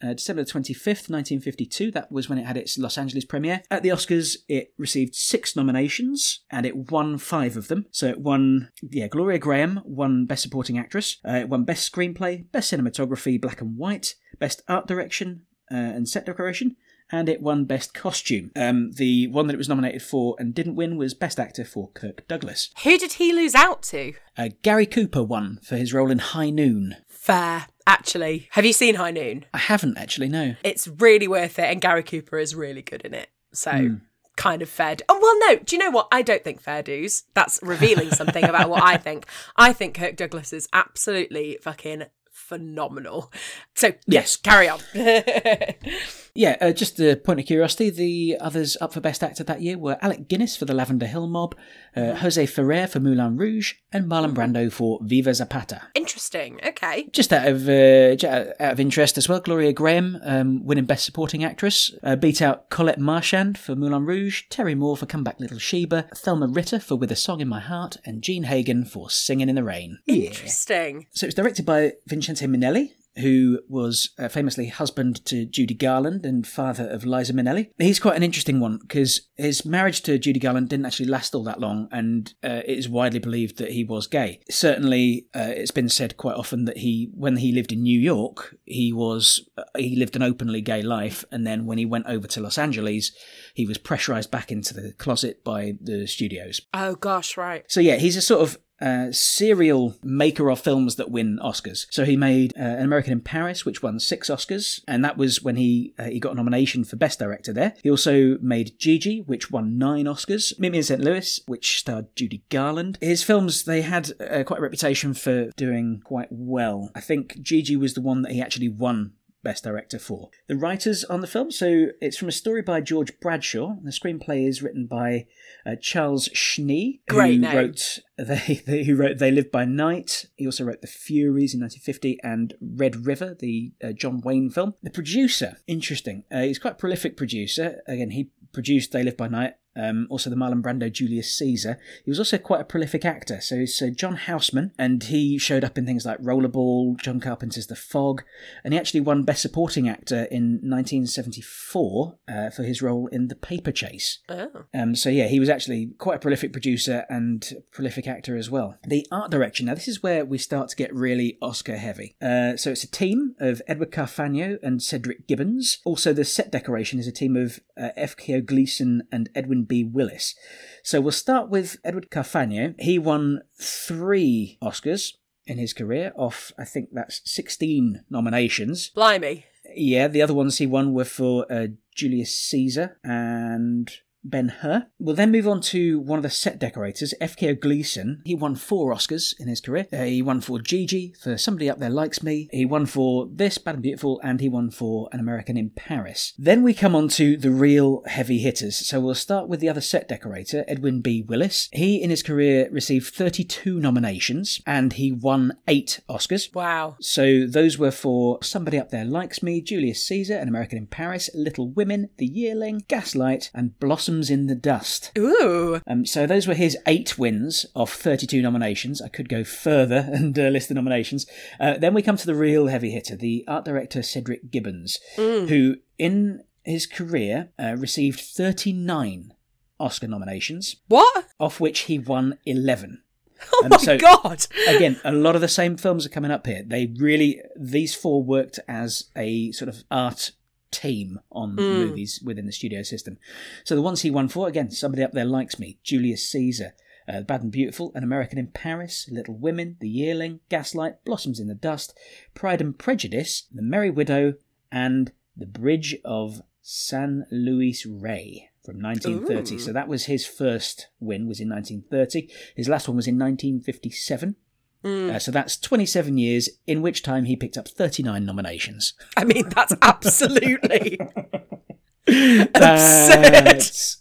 Uh, 0.03 0.13
December 0.13 0.43
the 0.43 0.51
25th, 0.51 1.09
1952. 1.09 1.91
That 1.91 2.11
was 2.11 2.27
when 2.27 2.39
it 2.39 2.45
had 2.45 2.57
its 2.57 2.77
Los 2.77 2.97
Angeles 2.97 3.23
premiere. 3.23 3.61
At 3.69 3.83
the 3.83 3.89
Oscars, 3.89 4.37
it 4.49 4.73
received 4.77 5.13
six 5.13 5.55
nominations 5.55 6.39
and 6.49 6.65
it 6.65 6.91
won 6.91 7.19
five 7.19 7.55
of 7.55 7.67
them. 7.67 7.85
So 7.91 8.07
it 8.07 8.19
won, 8.19 8.69
yeah, 8.81 9.07
Gloria 9.07 9.39
Grahame 9.39 9.85
won 9.85 10.25
Best 10.25 10.41
Supporting 10.41 10.79
Actress. 10.79 11.17
Uh, 11.27 11.33
it 11.33 11.49
won 11.49 11.65
Best 11.65 11.91
Screenplay, 11.91 12.51
Best 12.51 12.73
Cinematography, 12.73 13.39
Black 13.39 13.61
and 13.61 13.77
White, 13.77 14.15
Best 14.39 14.63
Art 14.67 14.87
Direction 14.87 15.43
uh, 15.71 15.75
and 15.75 16.09
Set 16.09 16.25
Decoration, 16.25 16.77
and 17.11 17.27
it 17.27 17.41
won 17.41 17.65
Best 17.65 17.93
Costume. 17.93 18.51
Um, 18.55 18.91
the 18.93 19.27
one 19.27 19.47
that 19.47 19.53
it 19.53 19.57
was 19.57 19.69
nominated 19.69 20.01
for 20.01 20.35
and 20.39 20.53
didn't 20.53 20.75
win 20.75 20.97
was 20.97 21.13
Best 21.13 21.39
Actor 21.39 21.65
for 21.65 21.89
Kirk 21.93 22.27
Douglas. 22.27 22.69
Who 22.83 22.97
did 22.97 23.13
he 23.13 23.33
lose 23.33 23.55
out 23.55 23.81
to? 23.83 24.13
Uh, 24.37 24.49
Gary 24.61 24.85
Cooper 24.85 25.23
won 25.23 25.59
for 25.63 25.75
his 25.75 25.93
role 25.93 26.11
in 26.11 26.19
High 26.19 26.49
Noon. 26.49 26.97
Fair, 27.07 27.67
actually. 27.85 28.47
Have 28.51 28.65
you 28.65 28.73
seen 28.73 28.95
High 28.95 29.11
Noon? 29.11 29.45
I 29.53 29.59
haven't 29.59 29.97
actually, 29.97 30.29
no. 30.29 30.55
It's 30.63 30.87
really 30.87 31.27
worth 31.27 31.59
it, 31.59 31.65
and 31.65 31.81
Gary 31.81 32.03
Cooper 32.03 32.37
is 32.37 32.55
really 32.55 32.81
good 32.81 33.01
in 33.01 33.13
it. 33.13 33.29
So. 33.53 33.71
Hmm. 33.71 33.95
Kind 34.37 34.61
of 34.61 34.69
fair. 34.69 34.95
Oh 35.09 35.19
well, 35.21 35.37
no. 35.49 35.61
Do 35.61 35.75
you 35.75 35.79
know 35.83 35.91
what? 35.91 36.07
I 36.09 36.21
don't 36.21 36.41
think 36.41 36.61
fair 36.61 36.81
dues. 36.81 37.25
That's 37.35 37.59
revealing 37.61 38.09
something 38.11 38.43
about 38.45 38.69
what 38.69 38.81
I 38.81 38.95
think. 38.97 39.25
I 39.57 39.73
think 39.73 39.93
Kirk 39.93 40.15
Douglas 40.15 40.53
is 40.53 40.69
absolutely 40.73 41.59
fucking 41.61 42.05
phenomenal. 42.31 43.31
So 43.75 43.93
yes, 44.07 44.35
carry 44.35 44.67
on. 44.67 44.79
Yeah, 46.33 46.57
uh, 46.61 46.71
just 46.71 46.99
a 46.99 47.15
point 47.15 47.39
of 47.39 47.45
curiosity, 47.45 47.89
the 47.89 48.37
others 48.39 48.77
up 48.79 48.93
for 48.93 49.01
Best 49.01 49.23
Actor 49.23 49.43
that 49.43 49.61
year 49.61 49.77
were 49.77 49.97
Alec 50.01 50.27
Guinness 50.27 50.55
for 50.55 50.65
The 50.65 50.73
Lavender 50.73 51.05
Hill 51.05 51.27
Mob, 51.27 51.55
uh, 51.95 52.15
Jose 52.15 52.45
Ferrer 52.45 52.87
for 52.87 52.99
Moulin 52.99 53.37
Rouge, 53.37 53.73
and 53.91 54.05
Marlon 54.05 54.33
Brando 54.33 54.71
for 54.71 54.99
Viva 55.03 55.33
Zapata. 55.33 55.83
Interesting. 55.93 56.59
Okay. 56.65 57.07
Just 57.11 57.33
out 57.33 57.47
of 57.47 57.67
uh, 57.67 58.15
out 58.59 58.73
of 58.73 58.79
interest 58.79 59.17
as 59.17 59.27
well, 59.27 59.39
Gloria 59.39 59.73
Grahame 59.73 60.19
um, 60.23 60.65
winning 60.65 60.85
Best 60.85 61.05
Supporting 61.05 61.43
Actress, 61.43 61.91
uh, 62.03 62.15
beat 62.15 62.41
out 62.41 62.69
Colette 62.69 62.99
Marchand 62.99 63.57
for 63.57 63.75
Moulin 63.75 64.05
Rouge, 64.05 64.43
Terry 64.49 64.75
Moore 64.75 64.97
for 64.97 65.05
Come 65.05 65.23
Back 65.23 65.39
Little 65.39 65.59
Sheba, 65.59 66.07
Thelma 66.15 66.47
Ritter 66.47 66.79
for 66.79 66.95
With 66.95 67.11
a 67.11 67.15
Song 67.15 67.41
in 67.41 67.47
My 67.47 67.59
Heart, 67.59 67.97
and 68.05 68.21
Jean 68.21 68.43
Hagen 68.43 68.85
for 68.85 69.09
Singing 69.09 69.49
in 69.49 69.55
the 69.55 69.63
Rain. 69.63 69.99
Interesting. 70.07 71.07
So 71.11 71.25
it 71.25 71.29
was 71.29 71.35
directed 71.35 71.65
by 71.65 71.93
Vincente 72.07 72.45
Minnelli, 72.45 72.91
who 73.17 73.59
was 73.67 74.11
uh, 74.17 74.27
famously 74.27 74.67
husband 74.67 75.23
to 75.25 75.45
Judy 75.45 75.73
Garland 75.73 76.25
and 76.25 76.47
father 76.47 76.87
of 76.89 77.05
Liza 77.05 77.33
Minnelli. 77.33 77.69
He's 77.77 77.99
quite 77.99 78.15
an 78.15 78.23
interesting 78.23 78.59
one 78.59 78.77
because 78.77 79.29
his 79.35 79.65
marriage 79.65 80.01
to 80.03 80.17
Judy 80.17 80.39
Garland 80.39 80.69
didn't 80.69 80.85
actually 80.85 81.09
last 81.09 81.35
all 81.35 81.43
that 81.43 81.59
long, 81.59 81.87
and 81.91 82.33
uh, 82.43 82.61
it 82.65 82.77
is 82.77 82.89
widely 82.89 83.19
believed 83.19 83.57
that 83.57 83.71
he 83.71 83.83
was 83.83 84.07
gay. 84.07 84.39
Certainly, 84.49 85.27
uh, 85.35 85.51
it's 85.55 85.71
been 85.71 85.89
said 85.89 86.17
quite 86.17 86.35
often 86.35 86.65
that 86.65 86.77
he, 86.77 87.09
when 87.13 87.37
he 87.37 87.51
lived 87.51 87.71
in 87.71 87.83
New 87.83 87.99
York, 87.99 88.55
he 88.65 88.93
was 88.93 89.49
uh, 89.57 89.63
he 89.77 89.95
lived 89.95 90.15
an 90.15 90.23
openly 90.23 90.61
gay 90.61 90.81
life, 90.81 91.25
and 91.31 91.45
then 91.45 91.65
when 91.65 91.77
he 91.77 91.85
went 91.85 92.07
over 92.07 92.27
to 92.27 92.41
Los 92.41 92.57
Angeles, 92.57 93.11
he 93.53 93.65
was 93.65 93.77
pressurized 93.77 94.31
back 94.31 94.51
into 94.51 94.73
the 94.73 94.93
closet 94.93 95.43
by 95.43 95.73
the 95.81 96.07
studios. 96.07 96.61
Oh 96.73 96.95
gosh, 96.95 97.37
right. 97.37 97.69
So 97.69 97.79
yeah, 97.79 97.95
he's 97.95 98.15
a 98.15 98.21
sort 98.21 98.41
of 98.41 98.57
uh, 98.81 99.11
serial 99.11 99.95
maker 100.03 100.49
of 100.49 100.59
films 100.59 100.95
that 100.95 101.11
win 101.11 101.39
Oscars. 101.43 101.85
So 101.89 102.05
he 102.05 102.15
made 102.15 102.53
uh, 102.57 102.61
An 102.61 102.85
American 102.85 103.13
in 103.13 103.21
Paris, 103.21 103.65
which 103.65 103.83
won 103.83 103.99
six 103.99 104.29
Oscars, 104.29 104.81
and 104.87 105.03
that 105.03 105.17
was 105.17 105.41
when 105.41 105.55
he 105.55 105.93
uh, 105.97 106.05
he 106.05 106.19
got 106.19 106.33
a 106.33 106.35
nomination 106.35 106.83
for 106.83 106.95
Best 106.95 107.19
Director 107.19 107.53
there. 107.53 107.73
He 107.83 107.89
also 107.89 108.37
made 108.41 108.77
Gigi, 108.79 109.21
which 109.21 109.51
won 109.51 109.77
nine 109.77 110.05
Oscars. 110.05 110.57
Meet 110.59 110.71
Me 110.71 110.77
in 110.79 110.83
St. 110.83 111.01
Louis, 111.01 111.41
which 111.47 111.79
starred 111.79 112.15
Judy 112.15 112.43
Garland. 112.49 112.97
His 113.01 113.23
films 113.23 113.63
they 113.63 113.81
had 113.81 114.11
uh, 114.21 114.43
quite 114.43 114.59
a 114.59 114.63
reputation 114.63 115.13
for 115.13 115.49
doing 115.55 116.01
quite 116.03 116.29
well. 116.31 116.91
I 116.95 117.01
think 117.01 117.41
Gigi 117.41 117.75
was 117.75 117.93
the 117.93 118.01
one 118.01 118.21
that 118.23 118.31
he 118.31 118.41
actually 118.41 118.69
won 118.69 119.13
Best 119.43 119.63
Director 119.63 119.99
for. 119.99 120.29
The 120.47 120.55
writers 120.55 121.03
on 121.03 121.21
the 121.21 121.27
film, 121.27 121.51
so 121.51 121.87
it's 121.99 122.17
from 122.17 122.27
a 122.27 122.33
story 122.33 122.61
by 122.61 122.81
George 122.81 123.19
Bradshaw. 123.19 123.75
The 123.83 123.91
screenplay 123.91 124.47
is 124.47 124.61
written 124.61 124.85
by 124.85 125.27
uh, 125.65 125.75
Charles 125.81 126.29
Schnee, 126.33 127.01
Great 127.09 127.35
who 127.35 127.39
name. 127.41 127.55
wrote 127.55 127.99
they, 128.17 128.61
they 128.65 128.83
who 128.83 128.95
wrote 128.95 129.17
They 129.17 129.31
Live 129.31 129.51
by 129.51 129.65
Night. 129.65 130.25
He 130.35 130.45
also 130.45 130.63
wrote 130.63 130.81
The 130.81 130.87
Furies 130.87 131.53
in 131.53 131.61
1950 131.61 132.19
and 132.23 132.53
Red 132.61 133.05
River, 133.05 133.35
the 133.39 133.73
uh, 133.83 133.91
John 133.93 134.21
Wayne 134.21 134.49
film. 134.49 134.75
The 134.83 134.89
producer, 134.89 135.57
interesting. 135.67 136.23
Uh, 136.31 136.41
he's 136.41 136.59
quite 136.59 136.73
a 136.73 136.77
prolific 136.77 137.17
producer. 137.17 137.81
Again, 137.87 138.11
he 138.11 138.29
produced 138.53 138.91
They 138.91 139.03
Live 139.03 139.17
by 139.17 139.27
Night. 139.27 139.55
Um, 139.75 140.07
also, 140.09 140.29
the 140.29 140.35
Marlon 140.35 140.61
Brando 140.61 140.91
Julius 140.91 141.35
Caesar. 141.37 141.79
He 142.03 142.11
was 142.11 142.19
also 142.19 142.37
quite 142.37 142.61
a 142.61 142.65
prolific 142.65 143.05
actor. 143.05 143.41
So 143.41 143.57
he's 143.57 143.81
uh, 143.81 143.89
John 143.95 144.15
Houseman, 144.15 144.71
and 144.77 145.03
he 145.03 145.37
showed 145.37 145.63
up 145.63 145.77
in 145.77 145.85
things 145.85 146.05
like 146.05 146.21
Rollerball, 146.21 146.99
John 146.99 147.19
Carpenter's 147.19 147.67
The 147.67 147.75
Fog, 147.75 148.23
and 148.63 148.73
he 148.73 148.79
actually 148.79 149.01
won 149.01 149.23
Best 149.23 149.41
Supporting 149.41 149.87
Actor 149.87 150.25
in 150.31 150.59
1974 150.63 152.17
uh, 152.27 152.49
for 152.49 152.63
his 152.63 152.81
role 152.81 153.07
in 153.07 153.27
The 153.27 153.35
Paper 153.35 153.71
Chase. 153.71 154.19
Oh. 154.29 154.65
Um, 154.73 154.95
so 154.95 155.09
yeah, 155.09 155.27
he 155.27 155.39
was 155.39 155.49
actually 155.49 155.91
quite 155.97 156.17
a 156.17 156.19
prolific 156.19 156.51
producer 156.51 157.05
and 157.09 157.47
prolific 157.71 158.07
actor 158.07 158.37
as 158.37 158.49
well. 158.49 158.77
The 158.85 159.05
art 159.11 159.31
direction. 159.31 159.65
Now 159.65 159.75
this 159.75 159.87
is 159.87 160.03
where 160.03 160.25
we 160.25 160.37
start 160.37 160.69
to 160.69 160.75
get 160.75 160.93
really 160.93 161.37
Oscar 161.41 161.77
heavy. 161.77 162.15
Uh, 162.21 162.57
so 162.57 162.71
it's 162.71 162.83
a 162.83 162.91
team 162.91 163.35
of 163.39 163.61
Edward 163.67 163.91
Carfagno 163.91 164.57
and 164.61 164.81
Cedric 164.81 165.27
Gibbons. 165.27 165.79
Also, 165.85 166.13
the 166.13 166.25
set 166.25 166.51
decoration 166.51 166.99
is 166.99 167.07
a 167.07 167.11
team 167.11 167.35
of 167.35 167.59
uh, 167.77 167.89
F. 167.95 168.15
K. 168.15 168.41
Gleason 168.41 169.03
and 169.11 169.29
Edwin 169.35 169.60
B. 169.63 169.83
Willis. 169.83 170.35
So 170.83 171.01
we'll 171.01 171.11
start 171.11 171.49
with 171.49 171.77
Edward 171.83 172.09
Carfagno. 172.09 172.75
He 172.79 172.97
won 172.99 173.41
three 173.59 174.57
Oscars 174.61 175.13
in 175.45 175.57
his 175.57 175.73
career 175.73 176.11
off 176.15 176.51
I 176.57 176.65
think 176.65 176.89
that's 176.93 177.21
16 177.25 178.05
nominations. 178.09 178.89
Blimey. 178.89 179.45
Yeah, 179.75 180.07
the 180.07 180.21
other 180.21 180.33
ones 180.33 180.57
he 180.57 180.67
won 180.67 180.93
were 180.93 181.05
for 181.05 181.45
uh, 181.51 181.67
Julius 181.95 182.37
Caesar 182.37 182.99
and 183.03 183.91
Ben 184.23 184.49
Hur. 184.49 184.87
We'll 184.99 185.15
then 185.15 185.31
move 185.31 185.47
on 185.47 185.61
to 185.61 185.99
one 185.99 186.19
of 186.19 186.23
the 186.23 186.29
set 186.29 186.59
decorators, 186.59 187.13
F.K. 187.19 187.55
Gleason. 187.55 188.21
He 188.25 188.35
won 188.35 188.55
four 188.55 188.93
Oscars 188.93 189.33
in 189.39 189.47
his 189.47 189.61
career. 189.61 189.87
Uh, 189.91 190.03
he 190.03 190.21
won 190.21 190.41
for 190.41 190.59
Gigi, 190.59 191.13
for 191.21 191.37
Somebody 191.37 191.69
Up 191.69 191.79
There 191.79 191.89
Likes 191.89 192.23
Me. 192.23 192.47
He 192.51 192.65
won 192.65 192.85
for 192.85 193.27
This, 193.31 193.57
Bad 193.57 193.75
and 193.75 193.83
Beautiful, 193.83 194.19
and 194.23 194.39
he 194.39 194.49
won 194.49 194.71
for 194.71 195.09
An 195.11 195.19
American 195.19 195.57
in 195.57 195.71
Paris. 195.71 196.33
Then 196.37 196.63
we 196.63 196.73
come 196.73 196.95
on 196.95 197.07
to 197.09 197.37
the 197.37 197.51
real 197.51 198.03
heavy 198.05 198.39
hitters. 198.39 198.75
So 198.75 198.99
we'll 198.99 199.15
start 199.15 199.47
with 199.47 199.59
the 199.59 199.69
other 199.69 199.81
set 199.81 200.07
decorator, 200.07 200.63
Edwin 200.67 201.01
B. 201.01 201.21
Willis. 201.21 201.69
He, 201.71 202.01
in 202.01 202.09
his 202.09 202.23
career, 202.23 202.69
received 202.71 203.13
32 203.13 203.79
nominations 203.79 204.61
and 204.65 204.93
he 204.93 205.11
won 205.11 205.57
eight 205.67 205.99
Oscars. 206.09 206.53
Wow. 206.53 206.95
So 206.99 207.45
those 207.47 207.77
were 207.77 207.91
for 207.91 208.39
Somebody 208.43 208.77
Up 208.77 208.89
There 208.89 209.05
Likes 209.05 209.41
Me, 209.43 209.61
Julius 209.61 210.05
Caesar, 210.07 210.37
An 210.37 210.47
American 210.47 210.77
in 210.77 210.87
Paris, 210.87 211.29
Little 211.33 211.69
Women, 211.69 212.09
The 212.17 212.25
Yearling, 212.25 212.85
Gaslight, 212.87 213.51
and 213.53 213.79
Blossoms 214.11 214.29
in 214.29 214.47
the 214.47 214.55
Dust. 214.55 215.11
Ooh. 215.17 215.79
Um, 215.87 216.05
so 216.05 216.27
those 216.27 216.45
were 216.45 216.53
his 216.53 216.77
eight 216.85 217.17
wins 217.17 217.65
of 217.77 217.89
32 217.89 218.41
nominations. 218.41 219.01
I 219.01 219.07
could 219.07 219.29
go 219.29 219.43
further 219.45 220.05
and 220.11 220.37
uh, 220.37 220.43
list 220.49 220.67
the 220.67 220.73
nominations. 220.75 221.25
Uh, 221.61 221.77
then 221.77 221.93
we 221.93 222.01
come 222.01 222.17
to 222.17 222.25
the 222.25 222.35
real 222.35 222.67
heavy 222.67 222.91
hitter, 222.91 223.15
the 223.15 223.45
art 223.47 223.63
director 223.63 224.03
Cedric 224.03 224.51
Gibbons, 224.51 224.99
who 225.15 225.77
in 225.97 226.43
his 226.63 226.85
career 226.85 227.51
uh, 227.57 227.75
received 227.77 228.19
39 228.19 229.33
Oscar 229.79 230.07
nominations, 230.07 230.75
What? 230.89 231.27
of 231.39 231.59
which 231.61 231.81
he 231.81 231.97
won 231.97 232.37
11. 232.45 233.01
Oh 233.53 233.61
Um, 233.63 233.69
my 233.69 233.77
so- 233.77 233.97
god. 233.97 234.45
Again, 234.67 234.99
a 235.03 235.11
lot 235.11 235.33
of 235.35 235.41
the 235.41 235.47
same 235.47 235.75
films 235.75 236.05
are 236.05 236.09
coming 236.09 236.29
up 236.29 236.45
here. 236.45 236.61
They 236.63 236.93
really, 236.99 237.41
these 237.59 237.95
four 237.95 238.21
worked 238.21 238.59
as 238.67 239.05
a 239.15 239.51
sort 239.53 239.67
of 239.69 239.83
art 239.89 240.31
team 240.71 241.19
on 241.31 241.55
movies 241.55 242.21
within 242.23 242.45
the 242.45 242.51
studio 242.51 242.83
system. 242.83 243.17
So 243.63 243.75
the 243.75 243.81
ones 243.81 244.01
he 244.01 244.11
won 244.11 244.27
for, 244.27 244.47
again, 244.47 244.71
somebody 244.71 245.03
up 245.03 245.11
there 245.11 245.25
likes 245.25 245.59
me. 245.59 245.79
Julius 245.83 246.27
Caesar, 246.29 246.73
uh, 247.07 247.21
Bad 247.21 247.43
and 247.43 247.51
Beautiful, 247.51 247.91
An 247.95 248.03
American 248.03 248.37
in 248.37 248.47
Paris, 248.47 249.07
Little 249.11 249.37
Women, 249.37 249.77
The 249.79 249.89
Yearling, 249.89 250.39
Gaslight, 250.49 251.03
Blossoms 251.05 251.39
in 251.39 251.47
the 251.47 251.55
Dust, 251.55 251.97
Pride 252.33 252.61
and 252.61 252.77
Prejudice, 252.77 253.47
The 253.53 253.61
Merry 253.61 253.89
Widow, 253.89 254.35
and 254.71 255.11
The 255.35 255.45
Bridge 255.45 255.97
of 256.05 256.41
San 256.61 257.25
Luis 257.31 257.85
Rey 257.85 258.49
from 258.63 258.81
1930. 258.81 259.55
Ooh. 259.55 259.59
So 259.59 259.73
that 259.73 259.87
was 259.87 260.05
his 260.05 260.25
first 260.25 260.87
win, 260.99 261.27
was 261.27 261.39
in 261.39 261.49
1930. 261.49 262.29
His 262.55 262.69
last 262.69 262.87
one 262.87 262.97
was 262.97 263.07
in 263.07 263.15
1957. 263.15 264.35
Uh, 264.83 265.19
so 265.19 265.31
that's 265.31 265.57
27 265.57 266.17
years, 266.17 266.49
in 266.65 266.81
which 266.81 267.03
time 267.03 267.25
he 267.25 267.35
picked 267.35 267.57
up 267.57 267.67
39 267.67 268.25
nominations. 268.25 268.93
I 269.15 269.23
mean, 269.23 269.47
that's 269.49 269.73
absolutely 269.81 270.97
absurd. 272.07 272.53
That's 272.53 273.97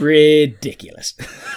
ridiculous. 0.00 1.14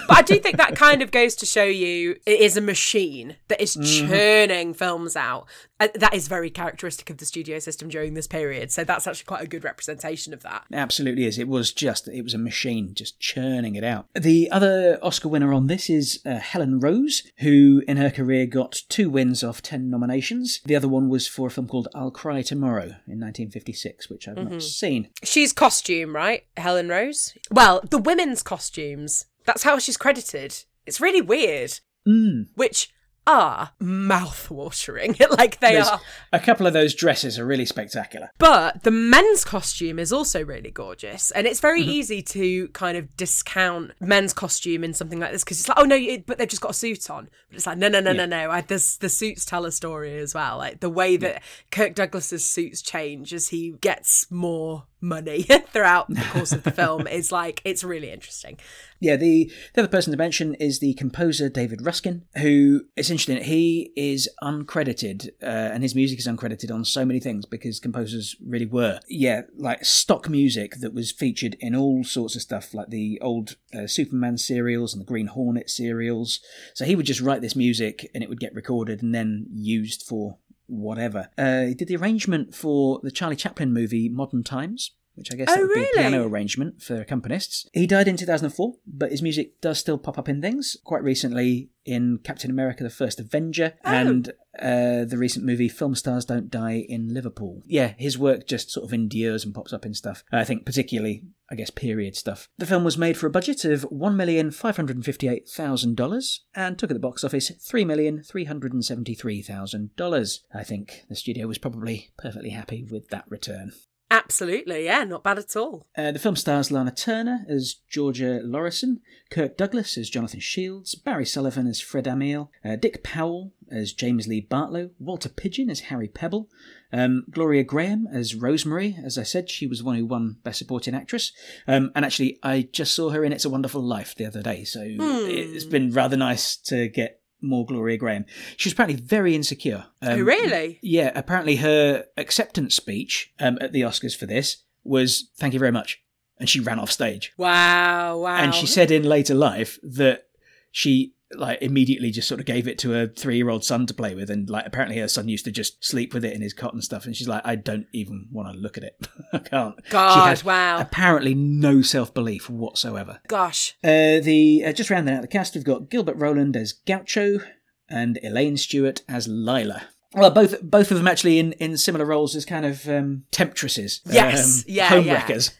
But 0.08 0.18
I 0.18 0.22
do 0.22 0.38
think 0.38 0.56
that 0.56 0.76
kind 0.76 1.02
of 1.02 1.10
goes 1.10 1.34
to 1.36 1.46
show 1.46 1.64
you 1.64 2.16
it 2.26 2.40
is 2.40 2.56
a 2.56 2.60
machine 2.60 3.36
that 3.48 3.60
is 3.60 3.74
churning 3.74 4.74
films 4.74 5.16
out. 5.16 5.46
Uh, 5.78 5.88
that 5.94 6.14
is 6.14 6.26
very 6.26 6.48
characteristic 6.48 7.10
of 7.10 7.18
the 7.18 7.26
studio 7.26 7.58
system 7.58 7.88
during 7.88 8.14
this 8.14 8.26
period. 8.26 8.72
So 8.72 8.82
that's 8.82 9.06
actually 9.06 9.26
quite 9.26 9.42
a 9.42 9.46
good 9.46 9.62
representation 9.62 10.32
of 10.32 10.42
that. 10.42 10.64
Absolutely 10.72 11.26
is. 11.26 11.38
It 11.38 11.48
was 11.48 11.70
just, 11.70 12.08
it 12.08 12.22
was 12.22 12.32
a 12.32 12.38
machine 12.38 12.94
just 12.94 13.20
churning 13.20 13.74
it 13.74 13.84
out. 13.84 14.06
The 14.14 14.50
other 14.50 14.98
Oscar 15.02 15.28
winner 15.28 15.52
on 15.52 15.66
this 15.66 15.90
is 15.90 16.20
uh, 16.24 16.38
Helen 16.38 16.80
Rose, 16.80 17.24
who 17.40 17.82
in 17.86 17.98
her 17.98 18.10
career 18.10 18.46
got 18.46 18.80
two 18.88 19.10
wins 19.10 19.44
off 19.44 19.60
10 19.60 19.90
nominations. 19.90 20.60
The 20.64 20.76
other 20.76 20.88
one 20.88 21.10
was 21.10 21.26
for 21.26 21.48
a 21.48 21.50
film 21.50 21.68
called 21.68 21.88
I'll 21.94 22.10
Cry 22.10 22.40
Tomorrow 22.40 22.84
in 23.06 23.20
1956, 23.20 24.08
which 24.08 24.28
I've 24.28 24.36
not 24.36 24.62
seen. 24.62 25.10
She's 25.22 25.52
costume, 25.52 26.16
right? 26.16 26.46
Helen 26.56 26.88
Rose? 26.88 27.34
Well, 27.50 27.82
the 27.90 27.98
costumes. 28.34 29.26
That's 29.44 29.62
how 29.62 29.78
she's 29.78 29.96
credited. 29.96 30.64
It's 30.86 31.00
really 31.00 31.20
weird. 31.22 31.80
Mm. 32.06 32.48
Which 32.54 32.90
are 33.28 33.72
mouth-watering. 33.80 35.16
like 35.32 35.58
they 35.60 35.72
There's- 35.72 35.88
are. 35.88 36.00
A 36.32 36.38
couple 36.38 36.66
of 36.66 36.72
those 36.72 36.94
dresses 36.94 37.38
are 37.38 37.44
really 37.44 37.64
spectacular. 37.66 38.30
But 38.38 38.84
the 38.84 38.90
men's 38.92 39.44
costume 39.44 39.98
is 39.98 40.12
also 40.12 40.44
really 40.44 40.70
gorgeous. 40.70 41.30
And 41.32 41.46
it's 41.46 41.58
very 41.60 41.82
easy 41.82 42.22
to 42.22 42.68
kind 42.68 42.96
of 42.96 43.16
discount 43.16 43.92
men's 44.00 44.32
costume 44.32 44.84
in 44.84 44.94
something 44.94 45.18
like 45.18 45.32
this 45.32 45.42
because 45.42 45.58
it's 45.58 45.68
like, 45.68 45.78
oh 45.78 45.84
no, 45.84 45.96
it, 45.96 46.26
but 46.26 46.38
they've 46.38 46.48
just 46.48 46.62
got 46.62 46.70
a 46.72 46.74
suit 46.74 47.10
on. 47.10 47.28
But 47.48 47.56
it's 47.56 47.66
like, 47.66 47.78
no, 47.78 47.88
no, 47.88 48.00
no, 48.00 48.12
no, 48.12 48.26
no. 48.26 48.50
I, 48.50 48.60
this, 48.60 48.96
the 48.96 49.08
suits 49.08 49.44
tell 49.44 49.64
a 49.64 49.72
story 49.72 50.16
as 50.18 50.34
well. 50.34 50.58
Like 50.58 50.80
the 50.80 50.90
way 50.90 51.16
that 51.16 51.42
Kirk 51.72 51.94
Douglas's 51.94 52.44
suits 52.44 52.80
change 52.80 53.34
as 53.34 53.48
he 53.48 53.72
gets 53.80 54.30
more 54.30 54.84
money 55.00 55.42
throughout 55.72 56.08
the 56.08 56.20
course 56.32 56.52
of 56.52 56.62
the 56.62 56.70
film 56.70 57.06
is 57.06 57.30
like, 57.30 57.60
it's 57.64 57.84
really 57.84 58.10
interesting. 58.10 58.58
Yeah, 58.98 59.16
the, 59.16 59.50
the 59.74 59.82
other 59.82 59.90
person 59.90 60.10
to 60.12 60.16
mention 60.16 60.54
is 60.54 60.78
the 60.78 60.94
composer 60.94 61.48
David 61.48 61.80
Raksin, 61.80 62.22
who 62.38 62.86
is 62.96 63.10
interesting. 63.10 63.42
He 63.42 63.92
is 63.96 64.28
uncredited, 64.42 65.28
uh, 65.42 65.46
and 65.46 65.82
his 65.82 65.94
music 65.94 66.18
is 66.18 66.26
uncredited 66.26 66.72
on 66.72 66.84
so 66.84 67.04
many 67.04 67.20
things 67.20 67.44
because 67.44 67.78
composers 67.78 68.36
really 68.44 68.66
were. 68.66 69.00
Yeah, 69.08 69.42
like 69.56 69.84
stock 69.84 70.28
music 70.28 70.76
that 70.80 70.94
was 70.94 71.12
featured 71.12 71.56
in 71.60 71.76
all 71.76 72.04
sorts 72.04 72.36
of 72.36 72.42
stuff, 72.42 72.72
like 72.72 72.88
the 72.88 73.20
old 73.20 73.56
uh, 73.74 73.86
Superman 73.86 74.38
serials 74.38 74.94
and 74.94 75.00
the 75.00 75.06
Green 75.06 75.26
Hornet 75.26 75.68
serials. 75.68 76.40
So 76.74 76.84
he 76.84 76.96
would 76.96 77.06
just 77.06 77.20
write 77.20 77.42
this 77.42 77.56
music, 77.56 78.10
and 78.14 78.22
it 78.22 78.30
would 78.30 78.40
get 78.40 78.54
recorded 78.54 79.02
and 79.02 79.14
then 79.14 79.46
used 79.52 80.02
for 80.02 80.38
whatever. 80.66 81.28
Uh, 81.38 81.62
he 81.62 81.74
did 81.74 81.88
the 81.88 81.96
arrangement 81.96 82.54
for 82.54 83.00
the 83.02 83.10
Charlie 83.10 83.36
Chaplin 83.36 83.72
movie 83.72 84.08
Modern 84.08 84.42
Times. 84.44 84.92
Which 85.14 85.32
I 85.32 85.36
guess 85.36 85.48
Oh, 85.50 85.54
that 85.54 85.62
would 85.62 85.72
be 85.74 85.80
a 85.80 85.86
piano 85.94 86.26
arrangement 86.28 86.82
for 86.82 87.02
accompanists. 87.02 87.64
He 87.72 87.86
died 87.86 88.06
in 88.06 88.18
2004, 88.18 88.74
but 88.86 89.10
his 89.10 89.22
music 89.22 89.58
does 89.62 89.78
still 89.78 89.96
pop 89.96 90.18
up 90.18 90.28
in 90.28 90.42
things. 90.42 90.76
Quite 90.84 91.02
recently 91.02 91.70
in 91.86 92.18
Captain 92.22 92.50
America 92.50 92.84
the 92.84 92.90
First 92.90 93.18
Avenger 93.18 93.72
Oh. 93.82 93.92
and 93.92 94.28
uh, 94.60 95.06
the 95.06 95.16
recent 95.16 95.46
movie 95.46 95.70
Film 95.70 95.94
Stars 95.94 96.26
Don't 96.26 96.50
Die 96.50 96.84
in 96.86 97.14
Liverpool. 97.14 97.62
Yeah, 97.64 97.94
his 97.96 98.18
work 98.18 98.46
just 98.46 98.70
sort 98.70 98.84
of 98.84 98.92
endures 98.92 99.42
and 99.46 99.54
pops 99.54 99.72
up 99.72 99.86
in 99.86 99.94
stuff. 99.94 100.22
I 100.30 100.44
think 100.44 100.66
particularly, 100.66 101.22
I 101.50 101.54
guess, 101.54 101.70
period 101.70 102.16
stuff. 102.16 102.48
The 102.58 102.66
film 102.66 102.82
was 102.82 102.98
made 102.98 103.16
for 103.16 103.26
a 103.26 103.30
budget 103.30 103.64
of 103.64 103.88
$1,558,000 103.90 106.38
and 106.54 106.76
took 106.78 106.90
at 106.90 106.94
the 106.94 107.00
box 107.00 107.22
office 107.22 107.50
$3,373,000. 107.50 110.38
I 110.52 110.64
think 110.64 111.04
the 111.08 111.14
studio 111.14 111.46
was 111.46 111.58
probably 111.58 112.10
perfectly 112.18 112.50
happy 112.50 112.84
with 112.90 113.10
that 113.10 113.26
return. 113.28 113.70
Absolutely. 114.10 114.84
Yeah, 114.84 115.04
not 115.04 115.24
bad 115.24 115.38
at 115.38 115.56
all. 115.56 115.86
Uh, 115.96 116.12
the 116.12 116.18
film 116.18 116.36
stars 116.36 116.70
Lana 116.70 116.92
Turner 116.92 117.44
as 117.48 117.76
Georgia 117.88 118.40
Lorison, 118.44 119.00
Kirk 119.30 119.56
Douglas 119.56 119.98
as 119.98 120.08
Jonathan 120.08 120.38
Shields, 120.38 120.94
Barry 120.94 121.26
Sullivan 121.26 121.66
as 121.66 121.80
Fred 121.80 122.06
Amiel, 122.06 122.50
uh, 122.64 122.76
Dick 122.76 123.02
Powell 123.02 123.52
as 123.70 123.92
James 123.92 124.28
Lee 124.28 124.46
Bartlow, 124.48 124.90
Walter 125.00 125.28
Pidgeon 125.28 125.68
as 125.68 125.80
Harry 125.80 126.06
Pebble, 126.06 126.48
um, 126.92 127.24
Gloria 127.30 127.64
Grahame 127.64 128.04
as 128.12 128.36
Rosemary. 128.36 128.96
As 129.04 129.18
I 129.18 129.24
said, 129.24 129.50
she 129.50 129.66
was 129.66 129.80
the 129.80 129.84
one 129.84 129.96
who 129.96 130.06
won 130.06 130.36
Best 130.44 130.58
Supporting 130.58 130.94
Actress. 130.94 131.32
Um, 131.66 131.90
and 131.96 132.04
actually, 132.04 132.38
I 132.44 132.68
just 132.70 132.94
saw 132.94 133.10
her 133.10 133.24
in 133.24 133.32
It's 133.32 133.44
a 133.44 133.50
Wonderful 133.50 133.82
Life 133.82 134.14
the 134.14 134.26
other 134.26 134.40
day, 134.42 134.62
so 134.62 134.82
it's 134.84 135.64
been 135.64 135.90
rather 135.90 136.16
nice 136.16 136.56
to 136.58 136.88
get 136.88 137.20
more 137.40 137.66
Gloria 137.66 137.98
Grahame. 137.98 138.24
She 138.56 138.68
was 138.68 138.72
apparently 138.72 139.00
very 139.00 139.34
insecure. 139.34 139.86
oh, 140.02 140.12
Um, 140.12 140.24
really? 140.24 140.78
yeah, 140.82 141.12
apparently 141.14 141.56
her 141.56 142.04
acceptance 142.16 142.74
speech 142.74 143.32
um, 143.40 143.58
at 143.60 143.72
the 143.72 143.82
Oscars 143.82 144.16
for 144.16 144.26
this 144.26 144.58
was 144.84 145.30
"Thank 145.36 145.52
you 145.54 145.60
very 145.60 145.72
much," 145.72 146.02
and 146.38 146.48
she 146.48 146.60
ran 146.60 146.78
off 146.78 146.90
stage. 146.92 147.32
Wow, 147.36 148.18
wow. 148.18 148.36
And 148.36 148.54
she 148.54 148.66
said 148.66 148.90
in 148.90 149.02
later 149.02 149.34
life 149.34 149.78
that 149.82 150.28
she 150.70 151.14
like 151.34 151.60
immediately 151.60 152.10
just 152.10 152.28
sort 152.28 152.40
of 152.40 152.46
gave 152.46 152.68
it 152.68 152.78
to 152.78 152.90
her 152.90 153.06
three-year-old 153.08 153.64
son 153.64 153.86
to 153.86 153.94
play 153.94 154.14
with, 154.14 154.30
and 154.30 154.48
like 154.48 154.66
apparently 154.66 154.98
her 154.98 155.08
son 155.08 155.28
used 155.28 155.44
to 155.46 155.50
just 155.50 155.84
sleep 155.84 156.14
with 156.14 156.24
it 156.24 156.34
in 156.34 156.42
his 156.42 156.52
cot 156.52 156.72
and 156.72 156.84
stuff. 156.84 157.04
And 157.06 157.16
she's 157.16 157.28
like, 157.28 157.42
"I 157.44 157.56
don't 157.56 157.86
even 157.92 158.28
want 158.30 158.52
to 158.52 158.58
look 158.58 158.76
at 158.76 158.84
it. 158.84 159.08
I 159.32 159.38
can't." 159.38 159.74
God, 159.90 160.42
wow. 160.42 160.78
apparently 160.78 161.34
no 161.34 161.82
self-belief 161.82 162.48
whatsoever. 162.48 163.20
Gosh. 163.28 163.74
Uh, 163.82 164.20
the 164.20 164.64
uh, 164.66 164.72
just 164.72 164.90
rounding 164.90 165.14
out 165.14 165.22
the 165.22 165.28
cast, 165.28 165.54
we've 165.54 165.64
got 165.64 165.90
Gilbert 165.90 166.16
Roland 166.16 166.56
as 166.56 166.72
Gaucho 166.72 167.40
and 167.88 168.18
Elaine 168.22 168.56
Stewart 168.56 169.02
as 169.08 169.28
Lila. 169.28 169.88
Well, 170.14 170.30
both 170.30 170.62
both 170.62 170.90
of 170.90 170.96
them 170.96 171.08
actually 171.08 171.38
in, 171.38 171.52
in 171.54 171.76
similar 171.76 172.06
roles 172.06 172.34
as 172.36 172.46
kind 172.46 172.64
of 172.64 172.88
um, 172.88 173.24
temptresses, 173.32 174.00
Yes, 174.06 174.60
um, 174.60 174.64
yeah, 174.68 174.88
homewreckers 174.88 175.52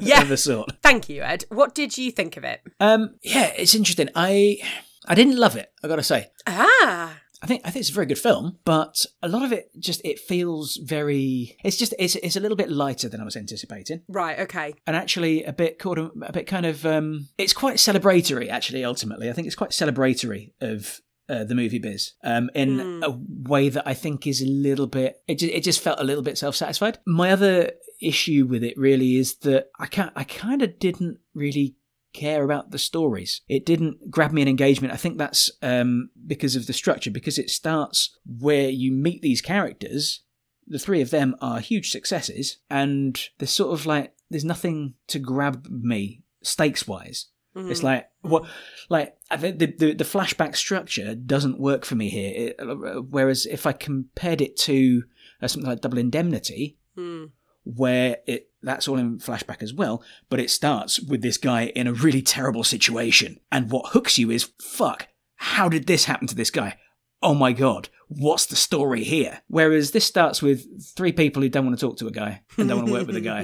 Yeah. 0.02 0.22
of 0.22 0.28
the 0.28 0.36
sort. 0.36 0.72
Thank 0.82 1.08
you, 1.08 1.22
Ed. 1.22 1.44
What 1.48 1.74
did 1.74 1.96
you 1.96 2.10
think 2.10 2.36
of 2.36 2.42
it? 2.42 2.60
Um, 2.80 3.16
yeah, 3.22 3.52
it's 3.56 3.74
interesting. 3.74 4.08
I 4.16 4.58
I 5.06 5.14
didn't 5.14 5.36
love 5.36 5.56
it. 5.56 5.70
I 5.82 5.88
got 5.88 5.96
to 5.96 6.02
say. 6.02 6.28
Ah. 6.46 7.18
I 7.42 7.46
think 7.46 7.60
I 7.66 7.70
think 7.70 7.80
it's 7.82 7.90
a 7.90 7.94
very 7.94 8.06
good 8.06 8.18
film, 8.18 8.58
but 8.64 9.04
a 9.22 9.28
lot 9.28 9.42
of 9.42 9.52
it 9.52 9.68
just 9.78 10.00
it 10.02 10.18
feels 10.18 10.76
very. 10.82 11.58
It's 11.62 11.76
just 11.76 11.92
it's 11.98 12.14
it's 12.16 12.36
a 12.36 12.40
little 12.40 12.56
bit 12.56 12.70
lighter 12.70 13.08
than 13.10 13.20
I 13.20 13.24
was 13.24 13.36
anticipating. 13.36 14.00
Right, 14.08 14.38
okay. 14.40 14.72
and 14.86 14.96
actually 14.96 15.44
a 15.44 15.52
bit 15.52 15.78
called 15.78 15.98
a, 15.98 16.10
a 16.22 16.32
bit 16.32 16.46
kind 16.46 16.64
of 16.64 16.86
um 16.86 17.28
it's 17.36 17.52
quite 17.52 17.76
celebratory 17.76 18.48
actually 18.48 18.82
ultimately 18.84 19.28
i 19.28 19.32
think 19.34 19.46
it's 19.46 19.56
quite 19.56 19.70
celebratory 19.70 20.52
of 20.62 21.00
uh, 21.28 21.44
the 21.44 21.54
movie 21.54 21.78
biz 21.78 22.12
um, 22.22 22.50
in 22.54 22.78
Hmm. 22.78 23.02
a 23.02 23.18
way 23.50 23.68
that 23.70 23.86
I 23.86 23.94
think 23.94 24.26
is 24.26 24.40
a 24.42 24.46
little 24.46 24.86
bit. 24.86 25.16
It 25.26 25.38
just, 25.38 25.52
it 25.54 25.64
just 25.64 25.80
felt 25.80 25.98
a 26.00 26.04
little 26.04 26.22
bit 26.22 26.36
self 26.38 26.54
satisfied. 26.56 26.98
My 27.06 27.30
other 27.30 27.72
issue 28.00 28.46
with 28.46 28.62
it 28.62 28.76
really 28.78 29.16
is 29.16 29.36
that 29.38 29.68
I 29.78 29.86
can't. 29.86 30.12
I 30.16 30.24
kind 30.24 30.60
of 30.62 30.78
didn't 30.78 31.18
really 31.34 31.76
care 32.14 32.42
about 32.44 32.70
the 32.70 32.78
stories. 32.78 33.42
It 33.48 33.66
didn't 33.66 34.10
grab 34.10 34.32
me 34.32 34.40
an 34.40 34.48
engagement. 34.48 34.94
I 34.94 34.96
think 34.96 35.18
that's 35.18 35.50
um, 35.62 36.10
because 36.26 36.56
of 36.56 36.66
the 36.66 36.72
structure. 36.72 37.10
Because 37.10 37.38
it 37.38 37.50
starts 37.50 38.16
where 38.24 38.70
you 38.70 38.92
meet 38.92 39.20
these 39.20 39.42
characters. 39.42 40.20
The 40.66 40.78
three 40.78 41.02
of 41.02 41.10
them 41.10 41.36
are 41.42 41.60
huge 41.60 41.90
successes, 41.90 42.56
and 42.70 43.20
there's 43.38 43.50
sort 43.50 43.78
of 43.78 43.84
like 43.84 44.14
there's 44.30 44.44
nothing 44.46 44.94
to 45.08 45.18
grab 45.18 45.66
me 45.68 46.22
stakes 46.42 46.88
wise. 46.88 47.26
Mm. 47.54 47.70
It's 47.70 47.82
like 47.82 48.08
what, 48.22 48.44
like 48.88 49.14
the, 49.30 49.52
the 49.52 49.92
the 49.92 50.04
flashback 50.04 50.56
structure 50.56 51.14
doesn't 51.14 51.60
work 51.60 51.84
for 51.84 51.96
me 51.96 52.08
here. 52.08 52.32
It, 52.34 52.56
uh, 52.58 53.02
whereas 53.02 53.44
if 53.44 53.66
I 53.66 53.72
compared 53.72 54.40
it 54.40 54.56
to 54.60 55.04
uh, 55.42 55.48
something 55.48 55.68
like 55.68 55.82
Double 55.82 55.98
Indemnity, 55.98 56.78
Mm. 56.96 57.32
where 57.64 58.18
it 58.26 58.50
that's 58.64 58.88
all 58.88 58.98
in 58.98 59.18
flashback 59.18 59.62
as 59.62 59.72
well, 59.72 60.02
but 60.28 60.40
it 60.40 60.50
starts 60.50 61.00
with 61.00 61.22
this 61.22 61.38
guy 61.38 61.66
in 61.66 61.86
a 61.86 61.92
really 61.92 62.22
terrible 62.22 62.64
situation, 62.64 63.38
and 63.52 63.70
what 63.70 63.92
hooks 63.92 64.18
you 64.18 64.30
is 64.30 64.50
fuck. 64.60 65.08
How 65.36 65.68
did 65.68 65.86
this 65.86 66.04
happen 66.06 66.26
to 66.28 66.34
this 66.34 66.50
guy? 66.50 66.76
Oh 67.22 67.34
my 67.34 67.52
god, 67.52 67.88
what's 68.08 68.46
the 68.46 68.56
story 68.56 69.02
here? 69.02 69.40
Whereas 69.48 69.92
this 69.92 70.04
starts 70.04 70.42
with 70.42 70.66
three 70.94 71.12
people 71.12 71.40
who 71.42 71.48
don't 71.48 71.64
want 71.66 71.78
to 71.78 71.86
talk 71.86 71.96
to 71.98 72.06
a 72.06 72.10
guy 72.10 72.42
and 72.58 72.68
don't 72.68 72.78
want 72.78 72.88
to 72.88 72.92
work 72.92 73.06
with 73.06 73.16
a 73.16 73.20
guy 73.20 73.40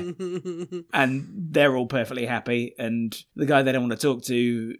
and 0.92 1.26
they're 1.50 1.76
all 1.76 1.86
perfectly 1.86 2.26
happy, 2.26 2.74
and 2.78 3.16
the 3.36 3.46
guy 3.46 3.62
they 3.62 3.72
don't 3.72 3.88
want 3.88 3.98
to 3.98 4.06
talk 4.06 4.22
to 4.24 4.74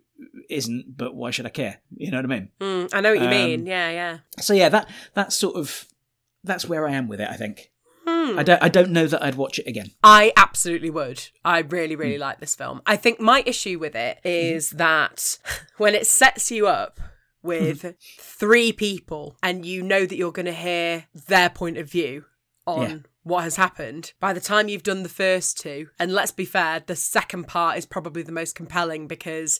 isn't. 0.48 0.96
But 0.96 1.14
why 1.14 1.30
should 1.30 1.46
I 1.46 1.50
care? 1.50 1.80
You 1.96 2.10
know 2.10 2.18
what 2.18 2.26
I 2.26 2.28
mean? 2.28 2.48
Mm, 2.60 2.90
I 2.94 3.00
know 3.00 3.10
what 3.10 3.18
you 3.20 3.24
Um, 3.24 3.30
mean. 3.30 3.66
Yeah, 3.66 3.90
yeah. 3.90 4.18
So 4.38 4.52
yeah, 4.54 4.68
that 4.68 4.88
that's 5.14 5.36
sort 5.36 5.56
of 5.56 5.86
that's 6.44 6.66
where 6.68 6.86
I 6.86 6.92
am 6.92 7.08
with 7.08 7.20
it. 7.20 7.28
I 7.30 7.36
think 7.36 7.70
Hmm. 8.10 8.38
I 8.38 8.42
don't 8.42 8.62
I 8.62 8.68
don't 8.68 8.90
know 8.90 9.06
that 9.06 9.22
I'd 9.22 9.34
watch 9.36 9.58
it 9.58 9.66
again. 9.66 9.90
I 10.02 10.32
absolutely 10.36 10.90
would. 10.90 11.28
I 11.44 11.60
really, 11.60 11.96
really 11.96 12.14
Hmm. 12.16 12.20
like 12.22 12.40
this 12.40 12.54
film. 12.54 12.82
I 12.86 12.96
think 12.96 13.20
my 13.20 13.42
issue 13.46 13.78
with 13.78 13.94
it 13.94 14.18
is 14.24 14.70
that 14.70 15.38
when 15.78 15.94
it 15.94 16.06
sets 16.06 16.50
you 16.50 16.66
up 16.66 17.00
with 17.42 17.94
three 18.18 18.72
people 18.72 19.36
and 19.42 19.64
you 19.64 19.82
know 19.82 20.04
that 20.06 20.16
you're 20.16 20.32
going 20.32 20.46
to 20.46 20.52
hear 20.52 21.06
their 21.28 21.48
point 21.50 21.78
of 21.78 21.90
view 21.90 22.24
on 22.66 22.82
Yeah. 22.90 22.96
what 23.22 23.44
has 23.44 23.56
happened, 23.56 24.12
by 24.20 24.32
the 24.34 24.40
time 24.40 24.68
you've 24.68 24.82
done 24.82 25.02
the 25.02 25.08
first 25.08 25.58
two, 25.58 25.88
and 25.98 26.12
let's 26.12 26.32
be 26.32 26.44
fair, 26.44 26.80
the 26.86 26.94
second 26.96 27.48
part 27.48 27.78
is 27.78 27.86
probably 27.86 28.22
the 28.22 28.32
most 28.32 28.54
compelling 28.54 29.06
because. 29.06 29.58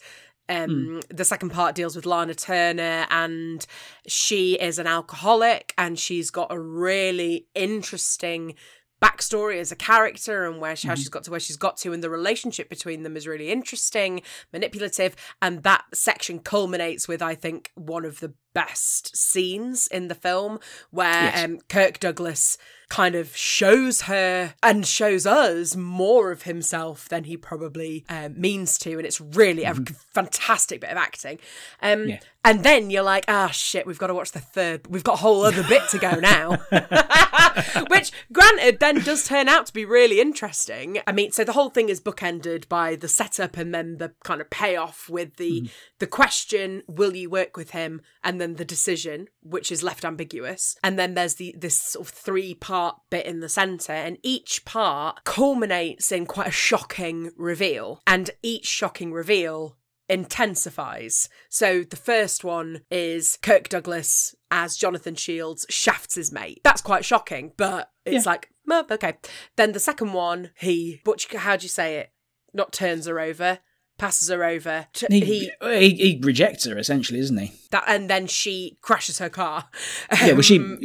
Um, 0.50 1.00
The 1.08 1.24
second 1.24 1.50
part 1.50 1.74
deals 1.74 1.96
with 1.96 2.06
Lana 2.06 2.34
Turner, 2.34 3.06
and 3.10 3.64
she 4.06 4.54
is 4.54 4.78
an 4.78 4.86
alcoholic, 4.86 5.72
and 5.78 5.98
she's 5.98 6.30
got 6.30 6.48
a 6.50 6.58
really 6.58 7.46
interesting 7.54 8.54
backstory 9.02 9.58
as 9.58 9.72
a 9.72 9.76
character 9.76 10.44
and 10.44 10.60
where 10.60 10.76
she, 10.76 10.86
how 10.86 10.94
she's 10.94 11.08
got 11.08 11.24
to 11.24 11.30
where 11.30 11.40
she's 11.40 11.56
got 11.56 11.78
to 11.78 11.92
and 11.94 12.02
the 12.02 12.10
relationship 12.10 12.68
between 12.68 13.02
them 13.02 13.16
is 13.16 13.26
really 13.26 13.50
interesting 13.50 14.20
manipulative 14.52 15.16
and 15.40 15.62
that 15.62 15.84
section 15.94 16.38
culminates 16.38 17.08
with 17.08 17.22
i 17.22 17.34
think 17.34 17.72
one 17.76 18.04
of 18.04 18.20
the 18.20 18.34
best 18.66 19.16
scenes 19.16 19.87
in 19.87 20.09
the 20.09 20.14
film 20.14 20.59
where 20.90 21.25
Yes. 21.25 21.44
um, 21.44 21.59
kirk 21.68 21.99
douglas 22.01 22.59
kind 22.88 23.14
of 23.14 23.37
shows 23.37 24.03
her 24.03 24.53
and 24.64 24.85
shows 24.85 25.25
us 25.25 25.77
more 25.77 26.33
of 26.33 26.42
himself 26.42 27.09
than 27.09 27.23
he 27.25 27.37
probably 27.37 28.05
um, 28.09 28.35
means 28.40 28.77
to 28.79 28.90
and 28.99 29.07
it's 29.07 29.20
really 29.20 29.62
a 29.62 29.75
fantastic 30.12 30.81
bit 30.81 30.90
of 30.90 30.96
acting. 30.96 31.38
Um, 31.81 32.09
Yeah. 32.09 32.18
and 32.44 32.64
then 32.64 32.90
you're 32.90 33.05
like 33.05 33.25
ah 33.29 33.51
shit 33.53 33.87
we've 33.87 33.99
got 33.99 34.09
to 34.09 34.14
watch 34.14 34.33
the 34.33 34.40
third 34.40 34.88
we've 34.88 35.05
got 35.05 35.14
a 35.14 35.23
whole 35.25 35.44
other 35.44 35.62
bit 35.68 35.88
to 35.90 35.99
go 35.99 36.12
now. 36.16 36.57
Which 37.88 38.11
granted 38.33 38.81
then 38.81 39.01
does 39.01 39.27
turn 39.27 39.49
out 39.49 39.66
to 39.66 39.73
be 39.73 39.85
really 39.85 40.20
interesting. 40.20 40.99
I 41.07 41.12
mean 41.12 41.31
so 41.31 41.44
the 41.44 41.53
whole 41.53 41.70
thing 41.70 41.88
is 41.88 42.01
bookended 42.01 42.68
by 42.68 42.96
the 42.96 43.09
setup 43.09 43.57
and 43.57 43.73
then 43.75 43.99
the 43.99 44.12
kind 44.25 44.40
of 44.40 44.51
payoff 44.51 45.09
with 45.09 45.37
the 45.37 45.70
the 46.01 46.07
question 46.09 46.83
will 46.88 47.14
you 47.14 47.31
work 47.31 47.57
with 47.57 47.70
him? 47.70 48.03
and 48.23 48.38
then 48.40 48.49
the 48.56 48.64
decision 48.64 49.26
which 49.42 49.70
is 49.72 49.82
left 49.82 50.04
ambiguous 50.04 50.76
and 50.82 50.98
then 50.98 51.14
there's 51.14 51.34
the 51.34 51.54
this 51.58 51.76
sort 51.76 52.06
of 52.06 52.12
three 52.14 52.54
part 52.54 52.96
bit 53.10 53.26
in 53.26 53.40
the 53.40 53.48
center 53.48 53.92
and 53.92 54.18
each 54.22 54.64
part 54.64 55.24
culminates 55.24 56.10
in 56.12 56.26
quite 56.26 56.48
a 56.48 56.52
shocking 56.52 57.30
reveal 57.36 58.00
and 58.06 58.30
each 58.42 58.66
shocking 58.66 59.12
reveal 59.12 59.76
intensifies. 60.08 61.28
So 61.48 61.82
the 61.84 61.96
first 61.96 62.42
one 62.44 62.82
is 62.90 63.38
Kirk 63.42 63.68
Douglas 63.68 64.34
as 64.50 64.76
Jonathan 64.76 65.14
Shields 65.14 65.66
shafts 65.68 66.16
his 66.16 66.32
mate. 66.32 66.60
That's 66.64 66.80
quite 66.80 67.04
shocking, 67.04 67.52
but 67.56 67.90
it's 68.04 68.24
Yeah. 68.26 68.32
like, 68.32 68.50
"Oh, 68.68 68.86
okay. 68.90 69.18
Then 69.56 69.72
the 69.72 69.80
second 69.80 70.12
one, 70.12 70.50
he, 70.58 71.00
Butch, 71.04 71.32
how 71.32 71.56
do 71.56 71.62
you 71.64 71.68
say 71.68 71.98
it? 71.98 72.12
Not 72.52 72.72
turns 72.72 73.06
her 73.06 73.20
over, 73.20 73.60
passes 74.00 74.28
her 74.30 74.42
over. 74.44 74.86
T- 74.92 75.06
He, 75.10 75.20
he 75.20 75.50
he 75.78 75.94
he 75.94 76.20
rejects 76.22 76.64
her 76.64 76.76
essentially, 76.78 77.18
isn't 77.20 77.36
he? 77.38 77.52
that, 77.70 77.84
and 77.86 78.10
then 78.10 78.26
she 78.26 78.76
crashes 78.80 79.18
her 79.18 79.28
car. 79.28 79.68
Yeah, 80.20 80.32
well, 80.32 80.42
she 80.42 80.58
Um, 80.58 80.80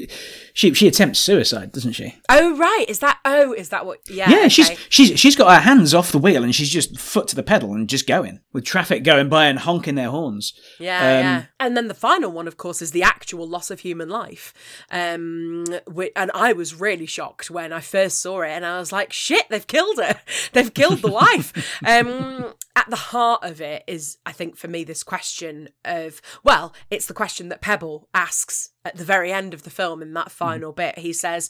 she 0.54 0.74
she 0.76 0.88
attempts 0.88 1.18
suicide, 1.20 1.72
doesn't 1.72 1.94
she? 1.94 2.16
Oh 2.30 2.56
right, 2.58 2.86
is 2.88 3.00
that? 3.00 3.18
Oh, 3.26 3.54
is 3.54 3.70
that 3.70 3.86
what? 3.88 4.00
Yeah. 4.08 4.30
Yeah, 4.30 4.48
she's 4.50 4.70
okay. 4.70 4.78
she's 4.90 5.20
she's 5.20 5.36
got 5.36 5.52
her 5.52 5.62
hands 5.62 5.94
off 5.96 6.12
the 6.12 6.20
wheel 6.20 6.44
and 6.44 6.54
she's 6.54 6.70
just 6.70 7.00
foot 7.00 7.28
to 7.30 7.36
the 7.36 7.42
pedal 7.44 7.74
and 7.74 7.90
just 7.90 8.06
going 8.06 8.40
with 8.54 8.66
traffic 8.66 9.04
going 9.04 9.30
by 9.30 9.48
and 9.48 9.58
honking 9.60 9.96
their 9.96 10.12
horns. 10.12 10.54
Yeah, 10.80 10.98
Um, 11.00 11.24
yeah. 11.26 11.44
And 11.60 11.76
then 11.76 11.88
the 11.88 11.94
final 11.96 12.32
one, 12.32 12.48
of 12.48 12.58
course, 12.58 12.82
is 12.84 12.92
the 12.92 13.02
actual 13.02 13.48
loss 13.48 13.72
of 13.72 13.80
human 13.80 14.10
life. 14.10 14.54
Um, 14.92 15.66
whi- 15.88 16.12
and 16.16 16.30
I 16.36 16.54
was 16.54 16.80
really 16.80 17.06
shocked 17.08 17.50
when 17.50 17.74
I 17.74 17.80
first 17.80 18.22
saw 18.22 18.42
it, 18.42 18.50
and 18.50 18.66
I 18.66 18.78
was 18.80 18.92
like, 18.92 19.12
"Shit, 19.12 19.46
they've 19.50 19.66
killed 19.66 19.98
her! 19.98 20.20
They've 20.54 20.74
killed 20.74 21.00
the 21.02 21.12
wife." 21.12 21.52
um, 21.86 22.54
at 22.76 22.90
the 22.90 22.96
heart 22.96 23.44
of 23.44 23.62
it 23.62 23.84
is, 23.88 24.18
I 24.26 24.32
think, 24.32 24.58
for 24.58 24.68
me, 24.68 24.84
this 24.84 25.04
question 25.04 25.70
of 25.84 26.22
well, 26.44 26.74
it's 26.90 27.06
the 27.06 27.14
question 27.14 27.50
that 27.50 27.62
Pebble 27.62 28.10
asks 28.14 28.72
at 28.86 28.96
the 28.96 29.04
very 29.04 29.32
end 29.32 29.54
of 29.54 29.64
the 29.64 29.70
film 29.70 30.02
in 30.02 30.14
that 30.14 30.32
final 30.32 30.72
bit. 30.72 31.00
He 31.00 31.12
says, 31.12 31.50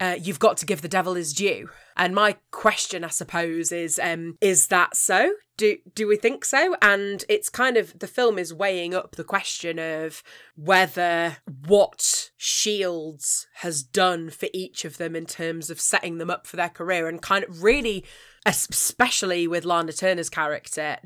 uh, 0.00 0.16
"You've 0.20 0.38
got 0.38 0.56
to 0.58 0.66
give 0.66 0.82
the 0.82 0.88
devil 0.88 1.14
his 1.14 1.32
due." 1.32 1.68
And 1.96 2.14
my 2.14 2.36
question, 2.50 3.04
I 3.04 3.08
suppose, 3.08 3.70
is 3.70 4.00
um, 4.02 4.38
is 4.40 4.68
that 4.68 4.96
so? 4.96 5.34
Do 5.58 5.76
do 5.94 6.08
we 6.08 6.16
think 6.16 6.44
so? 6.44 6.74
And 6.80 7.22
it's 7.28 7.50
kind 7.50 7.76
of 7.76 7.98
the 7.98 8.06
film 8.06 8.38
is 8.38 8.54
weighing 8.54 8.94
up 8.94 9.16
the 9.16 9.24
question 9.24 9.78
of 9.78 10.22
whether 10.56 11.36
what 11.66 12.30
Shields 12.38 13.46
has 13.56 13.82
done 13.82 14.30
for 14.30 14.48
each 14.54 14.86
of 14.86 14.96
them 14.96 15.14
in 15.14 15.26
terms 15.26 15.68
of 15.68 15.78
setting 15.78 16.16
them 16.16 16.30
up 16.30 16.46
for 16.46 16.56
their 16.56 16.70
career 16.70 17.06
and 17.06 17.20
kind 17.20 17.44
of 17.44 17.62
really 17.62 18.04
especially 18.46 19.46
with 19.46 19.66
Lana 19.66 19.92
Turner's 19.92 20.30
character 20.30 20.96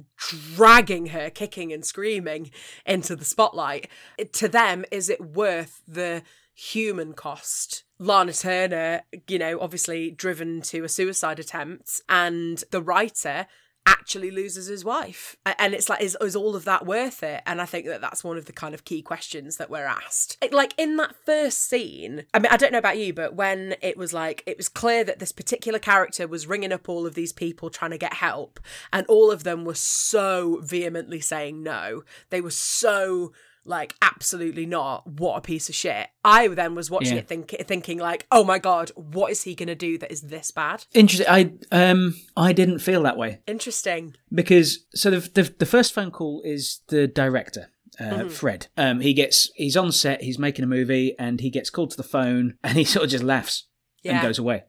dragging 0.55 1.07
her 1.07 1.31
kicking 1.31 1.73
and 1.73 1.85
screaming 1.85 2.51
into 2.87 3.17
the 3.17 3.25
spotlight 3.25 3.89
to 4.33 4.47
them 4.47 4.85
is 4.93 5.11
it 5.11 5.21
worth 5.21 5.64
the 5.87 6.23
human 6.55 7.13
cost 7.15 7.85
Lana 7.99 8.33
Turner, 8.33 9.03
you 9.29 9.39
know, 9.39 9.61
obviously 9.61 10.11
driven 10.11 10.61
to 10.63 10.85
a 10.85 10.89
suicide 10.89 11.39
attempt, 11.39 12.01
and 12.09 12.63
the 12.71 12.83
writer 12.83 13.47
actually 13.87 14.31
loses 14.31 14.67
his 14.67 14.85
wife. 14.85 15.37
And 15.59 15.75
it's 15.75 15.89
like, 15.89 16.01
is, 16.01 16.17
is 16.21 16.35
all 16.35 16.57
of 16.57 16.65
that 16.65 16.87
worth 16.87 17.23
it? 17.23 17.43
And 17.47 17.61
I 17.61 17.67
think 17.67 17.87
that 17.87 18.01
that's 18.01 18.25
one 18.25 18.39
of 18.39 18.47
the 18.47 18.53
kind 18.53 18.75
of 18.75 18.85
key 18.85 19.03
questions 19.03 19.59
that 19.59 19.69
we're 19.69 19.85
asked. 19.85 20.43
Like 20.51 20.75
in 20.79 20.97
that 20.97 21.15
first 21.27 21.69
scene, 21.69 22.25
I 22.33 22.39
mean, 22.39 22.51
I 22.51 22.57
don't 22.57 22.73
know 22.73 22.79
about 22.79 22.99
you, 22.99 23.13
but 23.13 23.35
when 23.35 23.77
it 23.83 23.97
was 23.99 24.13
like, 24.13 24.43
it 24.47 24.57
was 24.57 24.71
clear 24.71 25.05
that 25.05 25.19
this 25.19 25.33
particular 25.33 25.79
character 25.79 26.27
was 26.27 26.47
ringing 26.47 26.73
up 26.73 26.89
all 26.89 27.07
of 27.07 27.15
these 27.15 27.33
people 27.33 27.69
trying 27.69 27.91
to 27.91 27.99
get 27.99 28.15
help, 28.15 28.59
and 28.93 29.07
all 29.07 29.31
of 29.31 29.45
them 29.45 29.65
were 29.65 29.75
so 29.75 30.61
vehemently 30.63 31.21
saying 31.21 31.63
no. 31.63 32.05
They 32.31 32.41
were 32.41 32.51
so 32.51 33.33
like 33.65 33.95
absolutely 34.03 34.67
not 34.67 35.07
what 35.07 35.37
a 35.37 35.41
piece 35.41 35.69
of 35.69 35.75
shit 35.75 36.09
i 36.25 36.47
then 36.49 36.75
was 36.75 36.91
watching 36.91 37.15
Yeah. 37.15 37.21
it 37.21 37.29
think, 37.29 37.55
thinking 37.63 37.99
like 37.99 38.27
oh 38.31 38.45
my 38.45 38.59
god 38.59 38.91
what 38.95 39.31
is 39.31 39.43
he 39.43 39.55
gonna 39.55 39.75
do 39.75 39.97
that 39.99 40.13
is 40.13 40.23
this 40.23 40.51
bad 40.51 40.85
Interesting. 40.93 41.27
I 41.29 41.53
um 41.73 42.15
I 42.37 42.53
didn't 42.53 42.81
feel 42.81 43.03
that 43.05 43.17
way 43.17 43.41
interesting 43.47 44.15
because 44.33 44.85
so 44.95 45.11
the 45.11 45.21
the, 45.21 45.55
the 45.59 45.67
first 45.67 45.93
phone 45.93 46.11
call 46.11 46.43
is 46.45 46.81
the 46.89 47.07
director. 47.07 47.71
Uh, 48.01 48.29
Fred. 48.29 48.67
Um, 48.77 48.99
he 49.01 49.13
gets 49.15 49.51
he's 49.55 49.77
on 49.77 49.93
set. 49.93 50.23
He's 50.23 50.37
making 50.39 50.65
a 50.65 50.67
movie, 50.67 51.15
and 51.17 51.41
he 51.41 51.49
gets 51.49 51.71
called 51.71 51.93
to 51.93 51.97
the 51.97 52.03
phone, 52.03 52.55
and 52.65 52.77
he 52.77 52.83
sort 52.85 53.05
of 53.05 53.11
just 53.13 53.23
laughs 53.23 53.69
and 54.05 54.21
goes 54.21 54.37
away. 54.39 54.65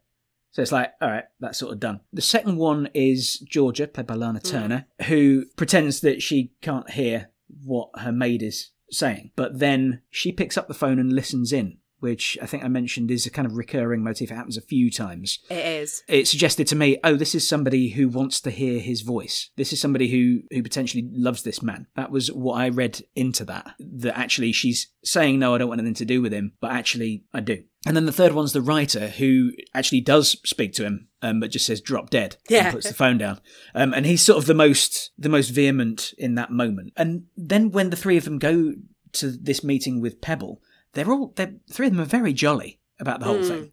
So 0.52 0.62
it's 0.62 0.72
like, 0.72 0.92
all 1.02 1.10
right, 1.10 1.24
that's 1.40 1.58
sort 1.58 1.74
of 1.74 1.80
done. 1.80 2.02
The 2.14 2.22
second 2.22 2.58
one 2.58 2.88
is 2.94 3.40
Georgia, 3.40 3.88
played 3.88 4.06
by 4.06 4.14
Lana 4.14 4.40
Turner, 4.40 4.86
who 5.08 5.46
pretends 5.58 6.02
that 6.02 6.22
she 6.22 6.52
can't 6.62 6.90
hear 6.92 7.32
what 7.64 7.90
her 7.98 8.12
maid 8.12 8.44
is 8.44 8.70
saying, 8.92 9.32
but 9.36 9.60
then 9.60 10.02
she 10.10 10.32
picks 10.32 10.58
up 10.58 10.68
the 10.68 10.74
phone 10.74 11.00
and 11.00 11.14
listens 11.14 11.52
in 11.52 11.78
which 12.06 12.38
I 12.40 12.46
think 12.46 12.64
I 12.64 12.68
mentioned 12.68 13.10
is 13.10 13.26
a 13.26 13.32
kind 13.32 13.48
of 13.48 13.58
recurring 13.58 14.04
motif. 14.04 14.30
It 14.30 14.36
happens 14.36 14.58
a 14.58 14.62
few 14.62 14.92
times. 14.92 15.40
It 15.50 15.66
is. 15.66 16.04
It 16.08 16.28
suggested 16.28 16.68
to 16.68 16.76
me, 16.76 17.00
oh, 17.04 17.16
this 17.16 17.34
is 17.34 17.50
somebody 17.50 17.90
who 17.90 18.08
wants 18.08 18.40
to 18.42 18.52
hear 18.52 18.80
his 18.80 19.02
voice. 19.02 19.50
This 19.56 19.74
is 19.74 19.82
somebody 19.82 20.08
who 20.10 20.44
who 20.56 20.62
potentially 20.62 21.10
loves 21.12 21.42
this 21.42 21.64
man. 21.64 21.88
That 21.96 22.12
was 22.12 22.32
what 22.32 22.62
I 22.62 22.70
read 22.70 23.02
into 23.16 23.44
that. 23.46 23.74
That 23.80 24.16
actually 24.16 24.52
she's 24.52 24.88
saying 25.04 25.40
no, 25.40 25.56
I 25.56 25.58
don't 25.58 25.68
want 25.68 25.82
anything 25.82 25.96
to 25.96 26.06
do 26.06 26.22
with 26.22 26.32
him, 26.32 26.54
but 26.62 26.72
actually 26.72 27.24
I 27.34 27.40
do. 27.40 27.64
And 27.88 27.96
then 27.96 28.06
the 28.06 28.12
third 28.12 28.34
one's 28.34 28.54
the 28.54 28.62
writer 28.62 29.08
who 29.08 29.52
actually 29.74 30.02
does 30.02 30.38
speak 30.44 30.74
to 30.74 30.86
him, 30.86 31.08
um, 31.24 31.40
but 31.40 31.50
just 31.50 31.66
says 31.66 31.82
"drop 31.82 32.12
dead" 32.12 32.38
Yeah. 32.50 32.66
and 32.66 32.74
puts 32.76 32.88
the 32.88 32.94
phone 32.94 33.18
down. 33.18 33.42
Um, 33.74 33.94
and 33.96 34.06
he's 34.06 34.22
sort 34.22 34.38
of 34.38 34.46
the 34.46 34.54
most 34.54 35.10
the 35.18 35.30
most 35.30 35.50
vehement 35.50 36.14
in 36.20 36.36
that 36.36 36.52
moment. 36.52 36.94
And 36.96 37.24
then 37.36 37.72
when 37.72 37.90
the 37.90 37.96
three 37.96 38.18
of 38.18 38.26
them 38.26 38.38
go 38.38 38.76
to 39.14 39.32
this 39.32 39.64
meeting 39.64 40.02
with 40.02 40.22
Pebble, 40.22 40.62
they're 40.96 41.12
all 41.12 41.32
they're, 41.36 41.54
three 41.72 41.88
of 41.88 41.94
them 41.94 42.02
are 42.02 42.06
very 42.06 42.34
jolly 42.34 42.80
about 43.00 43.20
the 43.20 43.26
whole 43.28 43.38
Mm. 43.38 43.48
thing. 43.48 43.72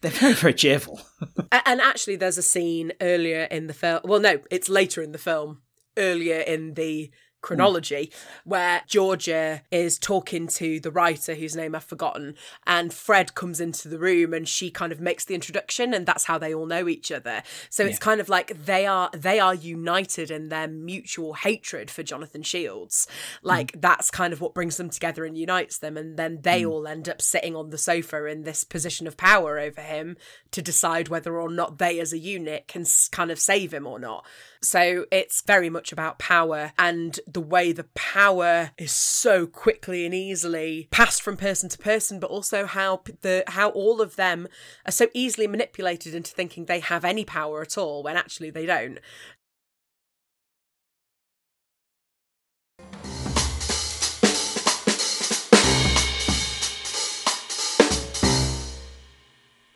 They're 0.00 0.10
very 0.10 0.32
very 0.32 0.54
cheerful. 0.54 1.00
And 1.66 1.80
actually, 1.80 2.16
there's 2.16 2.38
a 2.38 2.42
scene 2.42 2.92
earlier 3.02 3.42
in 3.44 3.66
the 3.66 3.74
film. 3.74 4.00
Well, 4.04 4.20
no, 4.20 4.40
it's 4.50 4.68
later 4.70 5.02
in 5.02 5.12
the 5.12 5.18
film, 5.18 5.60
earlier 5.98 6.40
in 6.40 6.74
the 6.74 7.10
chronology, 7.40 8.12
where 8.44 8.82
Georgia 8.86 9.62
is 9.70 9.98
talking 9.98 10.46
to 10.46 10.80
the 10.80 10.90
writer 10.90 11.34
whose 11.34 11.56
name 11.56 11.74
I've 11.74 11.84
forgotten, 11.84 12.34
and 12.66 12.92
Fred 12.92 13.34
comes 13.34 13.60
into 13.60 13.88
the 13.88 13.98
room 13.98 14.34
and 14.34 14.48
she 14.48 14.70
kind 14.70 14.92
of 14.92 15.00
makes 15.00 15.24
the 15.24 15.34
introduction, 15.34 15.94
and 15.94 16.06
that's 16.06 16.24
how 16.24 16.38
they 16.38 16.54
all 16.54 16.66
know 16.66 16.88
each 16.88 17.10
other. 17.10 17.42
So 17.68 17.84
it's 17.84 17.98
kind 17.98 18.20
of 18.20 18.28
like 18.28 18.64
they 18.64 18.86
are 18.86 19.10
they 19.12 19.40
are 19.40 19.54
united 19.54 20.30
in 20.30 20.48
their 20.48 20.68
mutual 20.68 21.34
hatred 21.34 21.90
for 21.90 22.02
Jonathan 22.02 22.42
Shields. 22.42 23.06
Hmm. 23.42 23.48
Like 23.48 23.80
that's 23.80 24.10
kind 24.10 24.32
of 24.32 24.40
what 24.40 24.54
brings 24.54 24.76
them 24.76 24.90
together 24.90 25.24
and 25.24 25.36
unites 25.36 25.78
them, 25.78 25.96
and 25.96 26.16
then 26.16 26.40
they 26.42 26.62
hmm. 26.62 26.70
all 26.70 26.86
end 26.86 27.08
up 27.08 27.22
sitting 27.22 27.56
on 27.56 27.70
the 27.70 27.78
sofa 27.78 28.26
in 28.26 28.42
this 28.42 28.64
position 28.64 29.06
of 29.06 29.16
power 29.16 29.58
over 29.58 29.80
him 29.80 30.16
to 30.50 30.62
decide 30.62 31.08
whether 31.08 31.38
or 31.38 31.50
not 31.50 31.78
they 31.78 32.00
as 32.00 32.12
a 32.12 32.18
unit 32.18 32.68
can 32.68 32.84
kind 33.10 33.30
of 33.30 33.38
save 33.38 33.72
him 33.72 33.86
or 33.86 33.98
not. 33.98 34.26
So 34.62 35.06
it's 35.10 35.42
very 35.42 35.70
much 35.70 35.92
about 35.92 36.18
power 36.18 36.72
and 36.78 37.18
the 37.32 37.40
way 37.40 37.72
the 37.72 37.84
power 37.94 38.70
is 38.78 38.92
so 38.92 39.46
quickly 39.46 40.04
and 40.04 40.14
easily 40.14 40.88
passed 40.90 41.22
from 41.22 41.36
person 41.36 41.68
to 41.70 41.78
person, 41.78 42.20
but 42.20 42.30
also 42.30 42.66
how 42.66 43.02
the 43.22 43.44
how 43.48 43.70
all 43.70 44.00
of 44.00 44.16
them 44.16 44.48
are 44.86 44.92
so 44.92 45.08
easily 45.14 45.46
manipulated 45.46 46.14
into 46.14 46.32
thinking 46.32 46.64
they 46.64 46.80
have 46.80 47.04
any 47.04 47.24
power 47.24 47.62
at 47.62 47.76
all 47.78 48.02
when 48.02 48.16
actually 48.16 48.50
they 48.50 48.66
don't. 48.66 48.98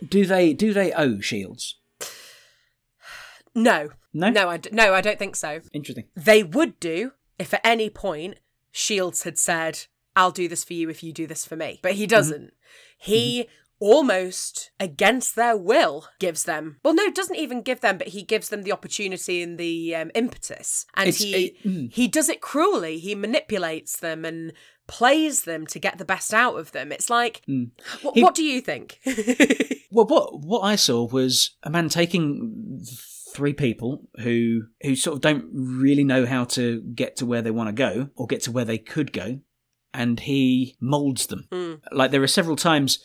do 0.06 0.26
they 0.26 0.52
do 0.52 0.72
they 0.72 0.92
owe 0.92 1.20
Shields? 1.20 1.78
No, 3.54 3.90
No? 4.12 4.30
no, 4.30 4.48
I 4.48 4.56
d- 4.56 4.70
no, 4.72 4.92
I 4.94 5.00
don't 5.00 5.18
think 5.18 5.36
so. 5.36 5.60
Interesting. 5.72 6.06
They 6.16 6.42
would 6.42 6.80
do 6.80 7.12
if 7.38 7.52
at 7.54 7.60
any 7.64 7.90
point 7.90 8.38
Shields 8.72 9.22
had 9.22 9.38
said, 9.38 9.86
I'll 10.16 10.30
do 10.30 10.48
this 10.48 10.64
for 10.64 10.72
you 10.74 10.88
if 10.90 11.02
you 11.02 11.12
do 11.12 11.26
this 11.26 11.44
for 11.44 11.56
me. 11.56 11.80
But 11.82 11.92
he 11.94 12.06
doesn't. 12.06 12.52
He 12.98 13.48
almost 13.80 14.70
against 14.80 15.34
their 15.36 15.56
will 15.56 16.06
gives 16.20 16.44
them 16.44 16.78
well 16.84 16.94
no 16.94 17.10
doesn't 17.10 17.36
even 17.36 17.60
give 17.60 17.80
them 17.80 17.98
but 17.98 18.06
he 18.08 18.22
gives 18.22 18.48
them 18.48 18.62
the 18.62 18.72
opportunity 18.72 19.42
and 19.42 19.58
the 19.58 19.94
um, 19.94 20.10
impetus. 20.14 20.86
And 20.94 21.08
It's- 21.08 21.22
he 21.22 21.34
it- 21.46 21.64
mm. 21.64 21.92
he 21.92 22.08
does 22.08 22.28
it 22.28 22.40
cruelly. 22.40 22.98
He 22.98 23.14
manipulates 23.14 23.98
them 23.98 24.24
and 24.24 24.52
plays 24.86 25.42
them 25.42 25.66
to 25.66 25.78
get 25.78 25.98
the 25.98 26.04
best 26.04 26.32
out 26.32 26.54
of 26.58 26.72
them. 26.72 26.92
It's 26.92 27.10
like 27.10 27.42
what, 28.02 28.14
He- 28.14 28.22
what 28.22 28.34
do 28.34 28.44
you 28.44 28.60
think? 28.60 29.00
Well, 29.90 30.06
what 30.06 30.40
what 30.40 30.60
I 30.62 30.74
saw 30.74 31.06
was 31.06 31.50
a 31.62 31.70
man 31.70 31.88
taking 31.88 32.84
three 33.34 33.52
people 33.52 34.08
who 34.20 34.62
who 34.82 34.94
sort 34.96 35.16
of 35.16 35.20
don't 35.20 35.46
really 35.52 36.04
know 36.04 36.24
how 36.26 36.44
to 36.44 36.80
get 36.94 37.16
to 37.16 37.26
where 37.26 37.42
they 37.42 37.50
want 37.50 37.68
to 37.68 37.72
go 37.72 38.08
or 38.16 38.26
get 38.26 38.42
to 38.42 38.52
where 38.52 38.64
they 38.64 38.78
could 38.78 39.12
go, 39.12 39.40
and 39.92 40.20
he 40.20 40.76
molds 40.80 41.26
them. 41.26 41.46
Mm. 41.52 41.80
Like 41.92 42.10
there 42.12 42.22
are 42.22 42.26
several 42.28 42.56
times 42.56 42.98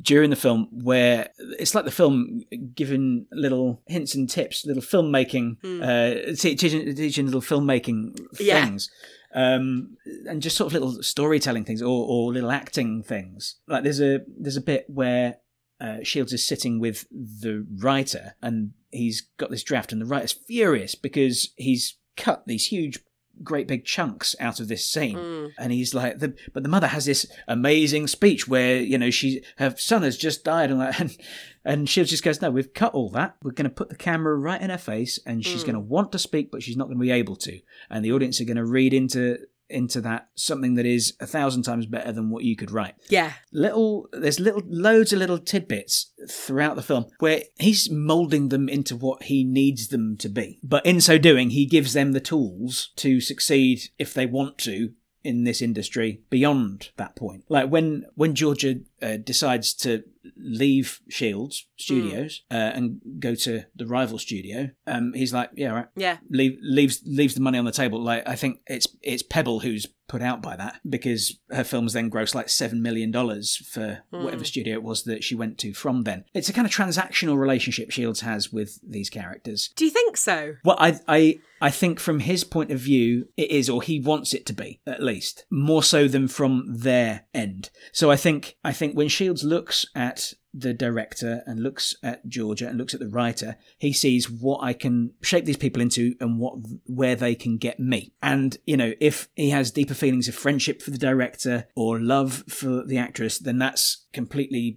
during 0.00 0.30
the 0.30 0.36
film 0.36 0.68
where 0.72 1.28
it's 1.58 1.74
like 1.74 1.84
the 1.84 1.90
film 1.90 2.40
giving 2.74 3.26
little 3.30 3.82
hints 3.86 4.14
and 4.14 4.28
tips, 4.28 4.64
little 4.66 4.82
filmmaking, 4.82 5.56
uh, 5.82 6.34
teaching, 6.36 6.94
teaching 6.96 7.26
little 7.26 7.40
filmmaking 7.40 8.18
Yeah. 8.40 8.64
things. 8.64 8.90
Um, 9.34 9.96
and 10.28 10.42
just 10.42 10.56
sort 10.56 10.66
of 10.66 10.72
little 10.74 11.02
storytelling 11.02 11.64
things 11.64 11.80
or, 11.80 12.06
or 12.06 12.32
little 12.32 12.50
acting 12.50 13.02
things. 13.02 13.56
Like 13.66 13.82
there's 13.82 14.00
a 14.00 14.20
there's 14.38 14.56
a 14.58 14.60
bit 14.60 14.84
where 14.88 15.36
uh, 15.80 15.98
Shields 16.02 16.32
is 16.32 16.46
sitting 16.46 16.80
with 16.80 17.06
the 17.10 17.66
writer 17.80 18.34
and 18.42 18.72
he's 18.92 19.28
got 19.38 19.50
this 19.50 19.62
draft, 19.62 19.92
and 19.92 20.00
the 20.00 20.06
writer's 20.06 20.32
furious 20.32 20.94
because 20.94 21.52
he's 21.56 21.96
cut 22.16 22.44
these 22.46 22.66
huge, 22.66 22.98
great 23.42 23.66
big 23.66 23.84
chunks 23.84 24.36
out 24.38 24.60
of 24.60 24.68
this 24.68 24.88
scene. 24.88 25.16
Mm. 25.16 25.52
And 25.58 25.72
he's 25.72 25.94
like, 25.94 26.18
the, 26.18 26.34
but 26.52 26.62
the 26.62 26.68
mother 26.68 26.88
has 26.88 27.06
this 27.06 27.26
amazing 27.48 28.06
speech 28.06 28.46
where, 28.46 28.76
you 28.76 28.98
know, 28.98 29.10
she, 29.10 29.42
her 29.56 29.74
son 29.76 30.02
has 30.02 30.16
just 30.16 30.44
died 30.44 30.70
and 30.70 30.78
like, 30.78 31.00
and, 31.00 31.16
and 31.64 31.88
Shields 31.88 32.10
just 32.10 32.22
goes, 32.22 32.42
no, 32.42 32.50
we've 32.50 32.74
cut 32.74 32.94
all 32.94 33.08
that. 33.10 33.36
We're 33.42 33.52
going 33.52 33.68
to 33.68 33.74
put 33.74 33.88
the 33.88 33.96
camera 33.96 34.36
right 34.36 34.60
in 34.60 34.70
her 34.70 34.78
face 34.78 35.18
and 35.26 35.44
she's 35.44 35.64
going 35.64 35.74
to 35.74 35.80
want 35.80 36.12
to 36.12 36.18
speak, 36.18 36.50
but 36.50 36.62
she's 36.62 36.76
not 36.76 36.86
going 36.86 36.98
to 36.98 37.02
be 37.02 37.10
able 37.10 37.36
to. 37.36 37.60
And 37.88 38.04
the 38.04 38.12
audience 38.12 38.40
are 38.40 38.44
going 38.44 38.56
to 38.56 38.64
read 38.64 38.92
into, 38.92 39.38
into 39.72 40.00
that 40.02 40.28
something 40.34 40.74
that 40.74 40.86
is 40.86 41.14
a 41.20 41.26
thousand 41.26 41.62
times 41.62 41.86
better 41.86 42.12
than 42.12 42.30
what 42.30 42.44
you 42.44 42.56
could 42.56 42.70
write. 42.70 42.94
Yeah. 43.08 43.32
Little 43.52 44.08
there's 44.12 44.40
little 44.40 44.62
loads 44.66 45.12
of 45.12 45.18
little 45.18 45.38
tidbits 45.38 46.12
throughout 46.30 46.76
the 46.76 46.82
film 46.82 47.06
where 47.18 47.42
he's 47.58 47.90
molding 47.90 48.48
them 48.48 48.68
into 48.68 48.96
what 48.96 49.24
he 49.24 49.44
needs 49.44 49.88
them 49.88 50.16
to 50.18 50.28
be. 50.28 50.58
But 50.62 50.86
in 50.86 51.00
so 51.00 51.18
doing 51.18 51.50
he 51.50 51.66
gives 51.66 51.92
them 51.92 52.12
the 52.12 52.20
tools 52.20 52.90
to 52.96 53.20
succeed 53.20 53.80
if 53.98 54.14
they 54.14 54.26
want 54.26 54.58
to 54.58 54.92
in 55.24 55.44
this 55.44 55.62
industry 55.62 56.20
beyond 56.30 56.90
that 56.96 57.16
point. 57.16 57.44
Like 57.48 57.70
when 57.70 58.06
when 58.14 58.34
georgia 58.34 58.76
uh, 59.00 59.16
decides 59.16 59.74
to 59.74 60.02
leave 60.36 61.00
shields 61.08 61.66
studios 61.78 62.42
uh, 62.50 62.54
and 62.74 63.00
go 63.18 63.34
to 63.34 63.64
the 63.74 63.86
rival 63.86 64.18
studio 64.18 64.70
um 64.86 65.12
he's 65.14 65.32
like 65.32 65.50
yeah 65.54 65.72
right. 65.72 65.86
Yeah. 65.96 66.18
Leave, 66.30 66.58
leaves 66.62 67.02
leaves 67.04 67.34
the 67.34 67.40
money 67.40 67.58
on 67.58 67.64
the 67.64 67.72
table. 67.72 68.02
Like 68.02 68.26
I 68.28 68.36
think 68.36 68.60
it's 68.66 68.86
it's 69.02 69.22
Pebbel 69.22 69.62
who's 69.62 69.86
put 70.12 70.20
out 70.20 70.42
by 70.42 70.54
that 70.54 70.78
because 70.86 71.38
her 71.50 71.64
films 71.64 71.94
then 71.94 72.10
gross 72.10 72.34
like 72.34 72.50
seven 72.50 72.82
million 72.82 73.10
dollars 73.10 73.56
for 73.56 74.00
whatever 74.10 74.42
hmm. 74.42 74.44
studio 74.44 74.74
it 74.74 74.82
was 74.82 75.04
that 75.04 75.24
she 75.24 75.34
went 75.34 75.56
to 75.56 75.72
from 75.72 76.02
then. 76.02 76.22
It's 76.34 76.50
a 76.50 76.52
kind 76.52 76.66
of 76.66 76.72
transactional 76.72 77.38
relationship 77.38 77.90
Shields 77.90 78.20
has 78.20 78.52
with 78.52 78.78
these 78.86 79.08
characters. 79.08 79.70
do 79.74 79.86
you 79.86 79.90
think 79.90 80.18
so 80.18 80.56
Well, 80.66 80.76
I 80.78 81.00
I 81.08 81.40
I 81.62 81.70
think 81.70 81.98
from 81.98 82.20
his 82.20 82.44
point 82.44 82.70
of 82.70 82.78
view, 82.78 83.28
it 83.38 83.50
is, 83.50 83.70
or 83.70 83.80
he 83.80 84.00
wants 84.00 84.34
it 84.34 84.44
to 84.46 84.52
be, 84.52 84.80
at 84.86 85.02
least 85.02 85.46
more 85.48 85.82
so 85.82 86.08
than 86.08 86.28
from 86.28 86.64
their 86.66 87.24
end. 87.32 87.70
So 87.92 88.10
I 88.10 88.16
think 88.16 88.58
I 88.62 88.72
think 88.72 88.94
when 88.94 89.08
Shields 89.08 89.44
looks 89.44 89.86
at 89.94 90.34
the 90.54 90.74
director 90.74 91.42
and 91.46 91.60
looks 91.60 91.94
at 92.02 92.26
Georgia 92.28 92.68
and 92.68 92.78
looks 92.78 92.94
at 92.94 93.00
the 93.00 93.08
writer, 93.08 93.56
he 93.78 93.92
sees 93.92 94.30
what 94.30 94.62
I 94.62 94.72
can 94.72 95.12
shape 95.22 95.44
these 95.44 95.56
people 95.56 95.82
into 95.82 96.14
and 96.20 96.38
what 96.38 96.54
where 96.86 97.16
they 97.16 97.34
can 97.34 97.56
get 97.56 97.80
me. 97.80 98.12
And 98.22 98.56
you 98.66 98.76
know, 98.76 98.92
if 99.00 99.28
he 99.34 99.50
has 99.50 99.70
deeper 99.70 99.94
feelings 99.94 100.28
of 100.28 100.34
friendship 100.34 100.82
for 100.82 100.90
the 100.90 100.98
director 100.98 101.68
or 101.74 102.00
love 102.00 102.44
for 102.48 102.84
the 102.84 102.98
actress, 102.98 103.38
then 103.38 103.58
that's 103.58 104.06
completely 104.12 104.76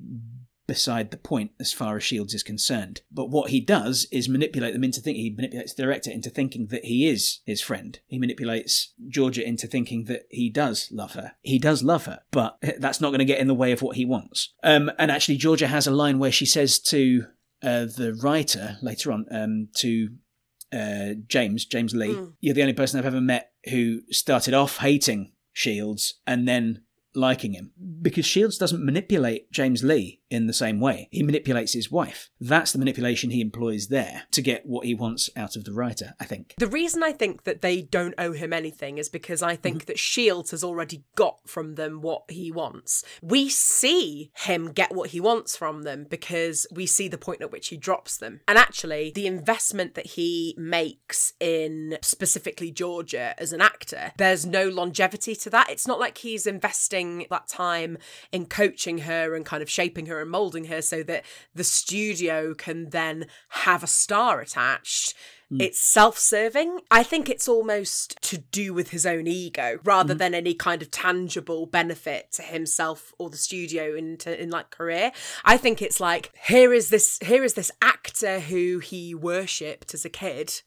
beside 0.67 1.11
the 1.11 1.17
point 1.17 1.51
as 1.59 1.73
far 1.73 1.97
as 1.97 2.03
Shields 2.03 2.33
is 2.33 2.43
concerned. 2.43 3.01
But 3.11 3.29
what 3.29 3.49
he 3.49 3.59
does 3.59 4.07
is 4.11 4.29
manipulate 4.29 4.73
them 4.73 4.83
into 4.83 5.01
thinking. 5.01 5.23
He 5.23 5.29
manipulates 5.31 5.73
the 5.73 5.83
director 5.83 6.11
into 6.11 6.29
thinking 6.29 6.67
that 6.67 6.85
he 6.85 7.07
is 7.07 7.39
his 7.45 7.61
friend. 7.61 7.99
He 8.07 8.19
manipulates 8.19 8.93
Georgia 9.07 9.45
into 9.45 9.67
thinking 9.67 10.05
that 10.05 10.23
he 10.29 10.49
does 10.49 10.89
love 10.91 11.13
her. 11.13 11.33
He 11.41 11.59
does 11.59 11.83
love 11.83 12.05
her, 12.05 12.21
but 12.31 12.57
that's 12.79 13.01
not 13.01 13.09
going 13.09 13.19
to 13.19 13.25
get 13.25 13.39
in 13.39 13.47
the 13.47 13.53
way 13.53 13.71
of 13.71 13.81
what 13.81 13.95
he 13.95 14.05
wants. 14.05 14.53
Um, 14.63 14.91
and 14.97 15.11
actually, 15.11 15.37
Georgia 15.37 15.67
has 15.67 15.87
a 15.87 15.91
line 15.91 16.19
where 16.19 16.31
she 16.31 16.45
says 16.45 16.79
to 16.79 17.25
uh, 17.63 17.85
the 17.85 18.17
writer 18.21 18.77
later 18.81 19.11
on 19.11 19.25
um, 19.31 19.69
to 19.77 20.09
uh, 20.73 21.13
James 21.27 21.65
James 21.65 21.93
Lee, 21.93 22.17
"You're 22.41 22.53
the 22.53 22.61
only 22.61 22.73
person 22.73 22.99
I've 22.99 23.05
ever 23.05 23.21
met 23.21 23.51
who 23.69 24.01
started 24.11 24.53
off 24.53 24.77
hating 24.77 25.33
Shields 25.53 26.15
and 26.25 26.47
then." 26.47 26.81
liking 27.15 27.53
him 27.53 27.71
because 28.01 28.25
Shields 28.25 28.57
doesn't 28.57 28.83
manipulate 28.83 29.51
James 29.51 29.83
Lee 29.83 30.21
in 30.35 30.47
the 30.47 30.53
same 30.53 30.79
way. 30.79 31.07
He 31.11 31.23
manipulates 31.23 31.73
his 31.73 31.91
wife. 31.91 32.29
That's 32.39 32.71
the 32.71 32.79
manipulation 32.79 33.31
he 33.31 33.41
employs 33.41 33.87
there 33.87 34.23
to 34.31 34.41
get 34.41 34.65
what 34.65 34.85
he 34.85 34.93
wants 34.93 35.29
out 35.35 35.55
of 35.55 35.63
the 35.63 35.73
writer, 35.73 36.13
I 36.19 36.25
think. 36.25 36.53
The 36.57 36.67
reason 36.67 37.03
I 37.03 37.11
think 37.11 37.43
that 37.43 37.61
they 37.61 37.81
don't 37.81 38.13
owe 38.17 38.33
him 38.33 38.53
anything 38.53 38.97
is 38.97 39.09
because 39.09 39.41
I 39.41 39.55
think 39.55 39.77
mm-hmm. 39.77 39.85
that 39.85 39.99
Shields 39.99 40.51
has 40.51 40.63
already 40.63 41.03
got 41.15 41.39
from 41.47 41.75
them 41.75 42.01
what 42.01 42.23
he 42.29 42.51
wants. 42.51 43.03
We 43.21 43.49
see 43.49 44.31
him 44.35 44.71
get 44.71 44.93
what 44.93 45.11
he 45.11 45.19
wants 45.19 45.55
from 45.55 45.83
them 45.83 46.05
because 46.09 46.67
we 46.71 46.85
see 46.85 47.07
the 47.07 47.17
point 47.17 47.41
at 47.41 47.51
which 47.51 47.69
he 47.69 47.77
drops 47.77 48.17
them. 48.17 48.41
And 48.47 48.57
actually, 48.57 49.11
the 49.15 49.27
investment 49.27 49.95
that 49.95 50.07
he 50.07 50.53
makes 50.57 51.33
in 51.39 51.97
specifically 52.01 52.71
Georgia 52.71 53.33
as 53.37 53.53
an 53.53 53.61
actor, 53.61 54.11
there's 54.17 54.45
no 54.45 54.67
longevity 54.67 55.35
to 55.35 55.49
that. 55.51 55.69
It's 55.69 55.87
not 55.87 55.99
like 55.99 56.17
he's 56.19 56.45
investing 56.45 57.25
that 57.29 57.47
time 57.47 57.97
in 58.31 58.45
coaching 58.45 58.99
her 58.99 59.35
and 59.35 59.45
kind 59.45 59.63
of 59.63 59.69
shaping 59.69 60.07
her 60.07 60.21
and 60.25 60.31
molding 60.31 60.65
her 60.65 60.81
so 60.81 61.03
that 61.03 61.23
the 61.53 61.63
studio 61.63 62.53
can 62.53 62.89
then 62.89 63.27
have 63.49 63.83
a 63.83 63.87
star 63.87 64.41
attached. 64.41 65.13
Mm. 65.51 65.61
It's 65.61 65.79
self 65.79 66.17
serving. 66.17 66.79
I 66.89 67.03
think 67.03 67.29
it's 67.29 67.47
almost 67.47 68.19
to 68.23 68.37
do 68.37 68.73
with 68.73 68.89
his 68.89 69.05
own 69.05 69.27
ego 69.27 69.79
rather 69.83 70.15
mm. 70.15 70.17
than 70.17 70.33
any 70.33 70.55
kind 70.55 70.81
of 70.81 70.89
tangible 70.89 71.67
benefit 71.67 72.31
to 72.33 72.41
himself 72.41 73.13
or 73.19 73.29
the 73.29 73.37
studio 73.37 73.95
into 73.95 74.41
in 74.41 74.49
like 74.49 74.71
career. 74.71 75.11
I 75.43 75.57
think 75.57 75.81
it's 75.81 75.99
like 75.99 76.31
here 76.47 76.73
is 76.73 76.89
this 76.89 77.19
here 77.23 77.43
is 77.43 77.53
this 77.53 77.71
actor 77.81 78.39
who 78.39 78.79
he 78.79 79.13
worshipped 79.13 79.93
as 79.93 80.03
a 80.03 80.09
kid. 80.09 80.61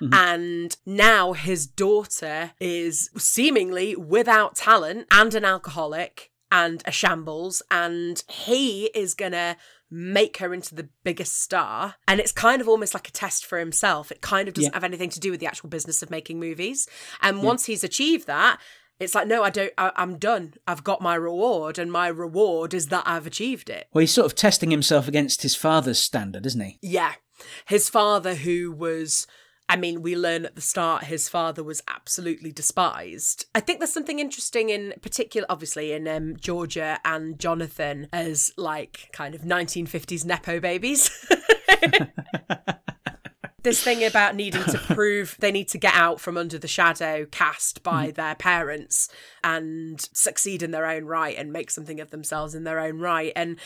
Mm-hmm. 0.00 0.14
And 0.14 0.76
now 0.84 1.32
his 1.32 1.66
daughter 1.66 2.52
is 2.58 3.10
seemingly 3.16 3.94
without 3.94 4.56
talent 4.56 5.06
and 5.12 5.32
an 5.34 5.44
alcoholic 5.44 6.31
and 6.52 6.82
a 6.86 6.92
shambles, 6.92 7.62
and 7.70 8.22
he 8.28 8.86
is 8.94 9.14
gonna 9.14 9.56
make 9.90 10.36
her 10.38 10.54
into 10.54 10.74
the 10.74 10.88
biggest 11.02 11.42
star. 11.42 11.96
And 12.06 12.20
it's 12.20 12.32
kind 12.32 12.60
of 12.60 12.68
almost 12.68 12.94
like 12.94 13.08
a 13.08 13.12
test 13.12 13.44
for 13.44 13.58
himself. 13.58 14.12
It 14.12 14.20
kind 14.20 14.48
of 14.48 14.54
doesn't 14.54 14.70
yeah. 14.70 14.76
have 14.76 14.84
anything 14.84 15.10
to 15.10 15.20
do 15.20 15.30
with 15.30 15.40
the 15.40 15.46
actual 15.46 15.68
business 15.68 16.02
of 16.02 16.10
making 16.10 16.38
movies. 16.38 16.88
And 17.20 17.38
yeah. 17.38 17.42
once 17.44 17.66
he's 17.66 17.84
achieved 17.84 18.26
that, 18.26 18.60
it's 19.00 19.14
like, 19.14 19.26
no, 19.26 19.42
I 19.42 19.50
don't, 19.50 19.72
I, 19.76 19.90
am 19.96 20.16
done. 20.18 20.54
I've 20.66 20.84
got 20.84 21.00
my 21.02 21.14
reward, 21.14 21.78
and 21.78 21.90
my 21.90 22.06
reward 22.08 22.72
is 22.72 22.86
that 22.88 23.02
I've 23.04 23.26
achieved 23.26 23.68
it. 23.68 23.88
Well, 23.92 24.00
he's 24.00 24.12
sort 24.12 24.26
of 24.26 24.34
testing 24.34 24.70
himself 24.70 25.08
against 25.08 25.42
his 25.42 25.56
father's 25.56 25.98
standard, 25.98 26.46
isn't 26.46 26.60
he? 26.60 26.78
Yeah. 26.80 27.14
His 27.66 27.88
father, 27.88 28.36
who 28.36 28.70
was 28.70 29.26
I 29.72 29.76
mean, 29.76 30.02
we 30.02 30.14
learn 30.14 30.44
at 30.44 30.54
the 30.54 30.60
start 30.60 31.04
his 31.04 31.30
father 31.30 31.64
was 31.64 31.82
absolutely 31.88 32.52
despised. 32.52 33.46
I 33.54 33.60
think 33.60 33.80
there's 33.80 33.90
something 33.90 34.18
interesting 34.18 34.68
in 34.68 34.92
particular, 35.00 35.46
obviously, 35.48 35.92
in 35.92 36.06
um, 36.06 36.36
Georgia 36.36 36.98
and 37.06 37.38
Jonathan 37.38 38.06
as 38.12 38.52
like 38.58 39.08
kind 39.14 39.34
of 39.34 39.40
1950s 39.40 40.26
Nepo 40.26 40.60
babies. 40.60 41.10
this 43.62 43.82
thing 43.82 44.04
about 44.04 44.36
needing 44.36 44.62
to 44.64 44.76
prove 44.94 45.38
they 45.40 45.50
need 45.50 45.68
to 45.68 45.78
get 45.78 45.94
out 45.94 46.20
from 46.20 46.36
under 46.36 46.58
the 46.58 46.68
shadow 46.68 47.24
cast 47.30 47.82
by 47.82 48.08
mm. 48.08 48.14
their 48.14 48.34
parents 48.34 49.08
and 49.42 50.06
succeed 50.12 50.62
in 50.62 50.72
their 50.72 50.84
own 50.84 51.06
right 51.06 51.38
and 51.38 51.50
make 51.50 51.70
something 51.70 51.98
of 51.98 52.10
themselves 52.10 52.54
in 52.54 52.64
their 52.64 52.78
own 52.78 52.98
right. 52.98 53.32
And 53.34 53.58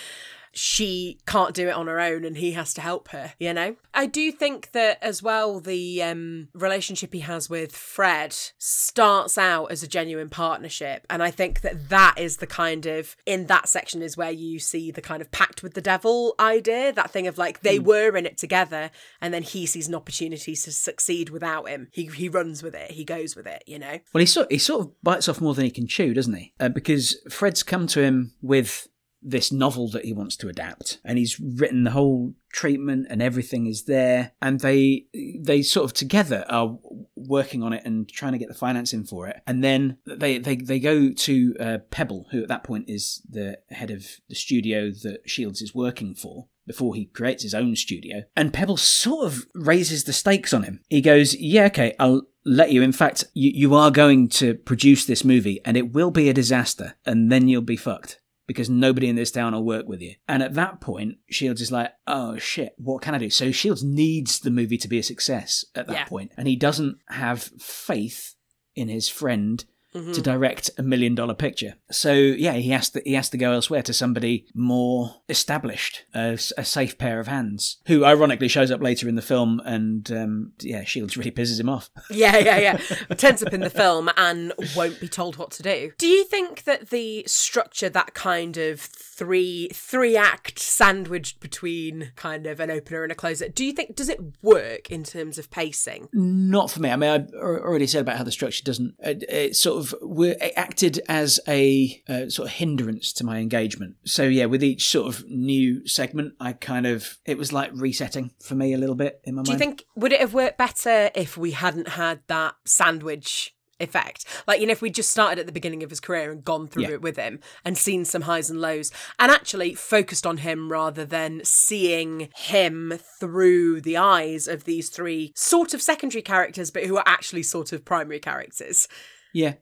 she 0.56 1.18
can't 1.26 1.54
do 1.54 1.68
it 1.68 1.74
on 1.74 1.86
her 1.86 2.00
own 2.00 2.24
and 2.24 2.36
he 2.38 2.52
has 2.52 2.72
to 2.74 2.80
help 2.80 3.08
her, 3.08 3.34
you 3.38 3.52
know? 3.52 3.76
I 3.92 4.06
do 4.06 4.32
think 4.32 4.72
that 4.72 4.98
as 5.02 5.22
well, 5.22 5.60
the 5.60 6.02
um, 6.02 6.48
relationship 6.54 7.12
he 7.12 7.20
has 7.20 7.50
with 7.50 7.76
Fred 7.76 8.34
starts 8.58 9.36
out 9.36 9.66
as 9.66 9.82
a 9.82 9.88
genuine 9.88 10.30
partnership. 10.30 11.06
And 11.10 11.22
I 11.22 11.30
think 11.30 11.60
that 11.60 11.90
that 11.90 12.14
is 12.16 12.38
the 12.38 12.46
kind 12.46 12.86
of, 12.86 13.16
in 13.26 13.46
that 13.46 13.68
section, 13.68 14.02
is 14.02 14.16
where 14.16 14.30
you 14.30 14.58
see 14.58 14.90
the 14.90 15.02
kind 15.02 15.20
of 15.20 15.30
pact 15.30 15.62
with 15.62 15.74
the 15.74 15.80
devil 15.80 16.34
idea. 16.40 16.92
That 16.92 17.10
thing 17.10 17.26
of 17.26 17.38
like 17.38 17.60
they 17.60 17.78
mm. 17.78 17.84
were 17.84 18.16
in 18.16 18.26
it 18.26 18.38
together 18.38 18.90
and 19.20 19.34
then 19.34 19.42
he 19.42 19.66
sees 19.66 19.88
an 19.88 19.94
opportunity 19.94 20.54
to 20.54 20.72
succeed 20.72 21.30
without 21.30 21.68
him. 21.68 21.88
He, 21.92 22.06
he 22.06 22.28
runs 22.28 22.62
with 22.62 22.74
it, 22.74 22.92
he 22.92 23.04
goes 23.04 23.36
with 23.36 23.46
it, 23.46 23.62
you 23.66 23.78
know? 23.78 23.98
Well, 24.12 24.20
he 24.20 24.26
sort, 24.26 24.50
he 24.50 24.58
sort 24.58 24.86
of 24.86 25.02
bites 25.02 25.28
off 25.28 25.40
more 25.40 25.54
than 25.54 25.64
he 25.64 25.70
can 25.70 25.86
chew, 25.86 26.14
doesn't 26.14 26.34
he? 26.34 26.54
Uh, 26.58 26.70
because 26.70 27.16
Fred's 27.30 27.62
come 27.62 27.86
to 27.88 28.00
him 28.00 28.32
with 28.40 28.88
this 29.26 29.50
novel 29.50 29.88
that 29.90 30.04
he 30.04 30.12
wants 30.12 30.36
to 30.36 30.48
adapt 30.48 30.98
and 31.04 31.18
he's 31.18 31.40
written 31.40 31.82
the 31.82 31.90
whole 31.90 32.32
treatment 32.52 33.08
and 33.10 33.20
everything 33.20 33.66
is 33.66 33.84
there 33.84 34.32
and 34.40 34.60
they 34.60 35.04
they 35.40 35.62
sort 35.62 35.84
of 35.84 35.92
together 35.92 36.44
are 36.48 36.78
working 37.16 37.62
on 37.62 37.72
it 37.72 37.82
and 37.84 38.08
trying 38.08 38.32
to 38.32 38.38
get 38.38 38.46
the 38.46 38.54
financing 38.54 39.02
for 39.02 39.26
it. 39.26 39.42
And 39.46 39.64
then 39.64 39.98
they 40.06 40.38
they, 40.38 40.56
they 40.56 40.78
go 40.78 41.10
to 41.10 41.56
uh, 41.58 41.78
pebbel 41.90 42.26
who 42.30 42.42
at 42.42 42.48
that 42.48 42.62
point 42.62 42.88
is 42.88 43.20
the 43.28 43.58
head 43.70 43.90
of 43.90 44.06
the 44.28 44.36
studio 44.36 44.90
that 45.02 45.22
shields 45.26 45.60
is 45.60 45.74
working 45.74 46.14
for 46.14 46.46
before 46.64 46.94
he 46.94 47.06
creates 47.06 47.42
his 47.42 47.54
own 47.54 47.74
studio. 47.74 48.22
And 48.36 48.52
pebbel 48.52 48.78
sort 48.78 49.26
of 49.26 49.46
raises 49.54 50.04
the 50.04 50.12
stakes 50.12 50.54
on 50.54 50.62
him. 50.62 50.80
He 50.88 51.00
goes 51.00 51.34
yeah 51.34 51.64
okay 51.64 51.96
i'll 51.98 52.22
let 52.48 52.70
you. 52.70 52.80
In 52.80 52.92
fact, 52.92 53.24
you, 53.34 53.50
you 53.52 53.74
are 53.74 53.90
going 53.90 54.28
to 54.28 54.54
produce 54.54 55.04
this 55.04 55.24
movie 55.24 55.60
and 55.64 55.76
it 55.76 55.92
will 55.92 56.12
be 56.12 56.28
a 56.28 56.32
disaster 56.32 56.94
and 57.04 57.30
then 57.30 57.48
you'll 57.48 57.60
be 57.60 57.76
fucked 57.76 58.20
because 58.46 58.70
nobody 58.70 59.08
in 59.08 59.16
this 59.16 59.30
town 59.30 59.52
will 59.52 59.64
work 59.64 59.88
with 59.88 60.00
you. 60.00 60.14
And 60.28 60.42
at 60.42 60.54
that 60.54 60.80
point, 60.80 61.18
Shields 61.28 61.60
is 61.60 61.72
like, 61.72 61.92
oh 62.06 62.38
shit, 62.38 62.74
what 62.76 63.02
can 63.02 63.14
I 63.14 63.18
do? 63.18 63.30
So 63.30 63.50
Shields 63.50 63.82
needs 63.82 64.40
the 64.40 64.50
movie 64.50 64.78
to 64.78 64.88
be 64.88 64.98
a 64.98 65.02
success 65.02 65.64
at 65.74 65.86
that 65.88 65.92
yeah. 65.92 66.04
point, 66.04 66.32
and 66.36 66.46
he 66.46 66.56
doesn't 66.56 66.98
have 67.08 67.42
faith 67.58 68.34
in 68.74 68.88
his 68.88 69.08
friend 69.08 69.64
mm-hmm. 69.96 70.12
to 70.12 70.20
direct 70.20 70.70
a 70.78 70.82
million 70.82 71.14
dollar 71.14 71.34
picture. 71.34 71.74
So 71.90 72.12
yeah, 72.12 72.52
he 72.52 72.70
has 72.70 72.90
to 72.90 73.02
he 73.04 73.14
has 73.14 73.30
to 73.30 73.38
go 73.38 73.52
elsewhere 73.52 73.82
to 73.82 73.92
somebody 73.92 74.46
more 74.54 75.16
established, 75.28 76.04
a, 76.14 76.38
a 76.56 76.64
safe 76.64 76.98
pair 76.98 77.20
of 77.20 77.28
hands, 77.28 77.78
who 77.86 78.04
ironically 78.04 78.48
shows 78.48 78.70
up 78.70 78.80
later 78.80 79.08
in 79.08 79.14
the 79.14 79.22
film, 79.22 79.60
and 79.64 80.10
um, 80.12 80.52
yeah, 80.60 80.84
Shields 80.84 81.16
really 81.16 81.30
pisses 81.30 81.58
him 81.58 81.68
off. 81.68 81.90
yeah, 82.10 82.36
yeah, 82.38 82.58
yeah. 82.58 82.76
Turns 83.14 83.42
up 83.42 83.52
in 83.52 83.60
the 83.60 83.70
film 83.70 84.10
and 84.16 84.52
won't 84.76 85.00
be 85.00 85.08
told 85.08 85.36
what 85.36 85.50
to 85.52 85.62
do. 85.62 85.92
Do 85.98 86.06
you 86.06 86.24
think 86.24 86.64
that 86.64 86.90
the 86.90 87.24
structure, 87.26 87.88
that 87.88 88.14
kind 88.14 88.56
of 88.56 88.80
three 88.80 89.68
three 89.72 90.16
act 90.16 90.58
sandwiched 90.58 91.40
between 91.40 92.12
kind 92.16 92.46
of 92.46 92.60
an 92.60 92.70
opener 92.70 93.02
and 93.02 93.12
a 93.12 93.14
closer, 93.14 93.48
do 93.48 93.64
you 93.64 93.72
think 93.72 93.96
does 93.96 94.08
it 94.08 94.20
work 94.42 94.90
in 94.90 95.04
terms 95.04 95.38
of 95.38 95.50
pacing? 95.50 96.08
Not 96.12 96.70
for 96.70 96.80
me. 96.80 96.90
I 96.90 96.96
mean, 96.96 97.10
I 97.10 97.38
already 97.38 97.86
said 97.86 98.02
about 98.02 98.18
how 98.18 98.24
the 98.24 98.32
structure 98.32 98.64
doesn't. 98.64 98.94
It, 98.98 99.24
it 99.28 99.56
sort 99.56 99.78
of 99.78 99.85
of 99.92 99.94
were 100.02 100.36
acted 100.56 101.00
as 101.08 101.40
a 101.48 102.02
uh, 102.08 102.28
sort 102.28 102.48
of 102.48 102.54
hindrance 102.54 103.12
to 103.14 103.24
my 103.24 103.38
engagement. 103.38 103.96
So 104.04 104.24
yeah, 104.24 104.46
with 104.46 104.62
each 104.62 104.88
sort 104.88 105.08
of 105.08 105.28
new 105.28 105.86
segment, 105.86 106.34
I 106.40 106.52
kind 106.52 106.86
of 106.86 107.18
it 107.24 107.38
was 107.38 107.52
like 107.52 107.70
resetting 107.74 108.32
for 108.42 108.54
me 108.54 108.72
a 108.72 108.78
little 108.78 108.94
bit 108.94 109.20
in 109.24 109.34
my 109.34 109.42
Do 109.42 109.50
mind. 109.50 109.58
Do 109.58 109.64
you 109.64 109.70
think 109.70 109.84
would 109.96 110.12
it 110.12 110.20
have 110.20 110.34
worked 110.34 110.58
better 110.58 111.10
if 111.14 111.36
we 111.36 111.52
hadn't 111.52 111.88
had 111.88 112.20
that 112.28 112.54
sandwich 112.64 113.56
effect. 113.80 114.24
Like, 114.46 114.60
you 114.60 114.66
know, 114.66 114.72
if 114.72 114.82
we 114.82 114.90
just 114.90 115.10
started 115.10 115.38
at 115.38 115.46
the 115.46 115.52
beginning 115.52 115.82
of 115.82 115.90
his 115.90 116.00
career 116.00 116.30
and 116.30 116.44
gone 116.44 116.66
through 116.66 116.84
yeah. 116.84 116.90
it 116.92 117.02
with 117.02 117.16
him 117.16 117.40
and 117.64 117.76
seen 117.76 118.04
some 118.04 118.22
highs 118.22 118.50
and 118.50 118.60
lows 118.60 118.90
and 119.18 119.30
actually 119.30 119.74
focused 119.74 120.26
on 120.26 120.38
him 120.38 120.70
rather 120.70 121.04
than 121.04 121.42
seeing 121.44 122.28
him 122.34 122.98
through 123.20 123.80
the 123.80 123.96
eyes 123.96 124.48
of 124.48 124.64
these 124.64 124.88
three 124.88 125.32
sort 125.34 125.74
of 125.74 125.82
secondary 125.82 126.22
characters, 126.22 126.70
but 126.70 126.84
who 126.84 126.96
are 126.96 127.04
actually 127.06 127.42
sort 127.42 127.72
of 127.72 127.84
primary 127.84 128.20
characters. 128.20 128.88
Yeah. 129.32 129.54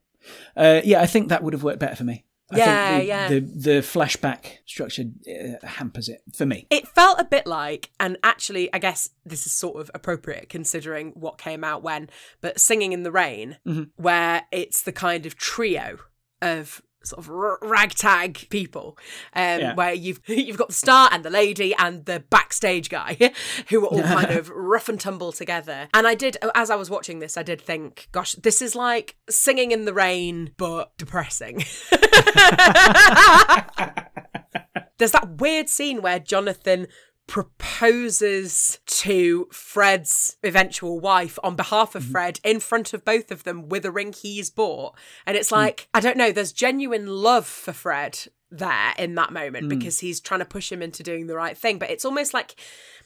Uh, 0.57 0.81
yeah, 0.85 1.01
I 1.01 1.07
think 1.07 1.29
that 1.29 1.43
would 1.43 1.53
have 1.53 1.63
worked 1.63 1.81
better 1.81 1.97
for 1.97 2.05
me. 2.05 2.25
I 2.51 2.59
yeah, 2.59 2.99
the, 2.99 3.05
yeah. 3.05 3.29
The, 3.29 3.41
the 3.41 3.71
flashback 3.81 4.59
structure 4.67 5.05
uh, 5.27 5.67
hampers 5.67 6.09
it 6.09 6.23
for 6.35 6.45
me. 6.45 6.67
It 6.71 6.87
felt 6.89 7.19
a 7.19 7.25
bit 7.25 7.47
like, 7.47 7.91
and 7.99 8.19
actually, 8.23 8.73
I 8.73 8.79
guess 8.79 9.11
this 9.25 9.47
is 9.47 9.53
sort 9.53 9.81
of 9.81 9.91
appropriate 9.95 10.51
considering 10.51 11.13
what 11.13 11.39
came 11.39 11.65
out 11.65 11.83
when, 11.83 12.11
but 12.41 12.61
Singing 12.61 12.93
in 12.93 13.03
the 13.03 13.11
Rain, 13.11 13.57
mm-hmm. 13.67 13.85
where 13.97 14.43
it's 14.53 14.83
the 14.83 14.93
kind 14.93 15.25
of 15.25 15.37
trio 15.37 15.99
of 16.43 16.83
sort 17.05 17.19
of 17.27 17.29
ragtag 17.63 18.47
people, 18.51 18.97
um, 19.35 19.61
yeah. 19.61 19.75
where 19.75 19.93
you've 19.93 20.21
you've 20.29 20.59
got 20.59 20.69
the 20.69 20.75
star 20.75 21.09
and 21.13 21.25
the 21.25 21.31
lady 21.31 21.75
and 21.75 22.05
the 22.07 22.21
backstage 22.31 22.89
guy, 22.89 23.33
who 23.69 23.85
are 23.85 23.89
all 23.89 24.03
kind 24.03 24.31
of 24.39 24.49
rough 24.51 24.89
and 24.89 25.01
tumble 25.01 25.33
together. 25.33 25.89
And 25.95 26.07
I 26.07 26.15
did, 26.15 26.37
as 26.55 26.71
I 26.71 26.77
was 26.77 26.91
watching 26.91 27.19
this, 27.19 27.37
I 27.37 27.43
did 27.43 27.61
think, 27.61 28.09
gosh, 28.13 28.33
this 28.35 28.61
is 28.63 28.75
like 28.75 29.17
singing 29.29 29.71
in 29.71 29.85
the 29.85 29.95
rain, 29.95 30.51
but 30.57 30.97
depressing. 30.99 31.65
There's 34.99 35.13
that 35.13 35.39
weird 35.39 35.69
scene 35.69 36.03
where 36.03 36.19
Jonathan 36.19 36.87
proposes 37.27 38.79
to 38.87 39.49
Fred's 39.51 40.37
eventual 40.43 41.01
wife 41.01 41.39
on 41.43 41.57
behalf 41.57 41.95
of 41.95 42.03
mm-hmm. 42.03 42.13
Fred 42.13 42.41
in 42.45 42.61
front 42.61 42.93
of 42.93 43.05
both 43.05 43.31
of 43.31 43.45
them 43.45 43.69
with 43.69 43.85
a 43.85 43.91
ring 43.91 44.13
he's 44.13 44.51
bought. 44.51 44.97
And 45.27 45.37
it's 45.37 45.51
hmm. 45.51 45.57
like, 45.57 45.77
mm. 45.77 45.87
I 45.95 46.01
don't 46.01 46.17
know, 46.17 46.33
there's 46.33 46.53
genuine 46.53 47.07
love 47.07 47.47
for 47.47 47.73
Fred 47.73 48.27
there 48.51 48.95
in 48.99 49.15
that 49.17 49.33
moment 49.33 49.65
Hmm. 49.65 49.69
because 49.69 50.01
he's 50.01 50.21
trying 50.21 50.41
to 50.41 50.47
push 50.47 50.71
him 50.71 50.83
into 50.83 51.03
doing 51.03 51.27
the 51.27 51.35
right 51.35 51.57
thing. 51.57 51.79
But 51.79 51.91
it's 51.91 52.05
almost 52.05 52.33
like 52.35 52.55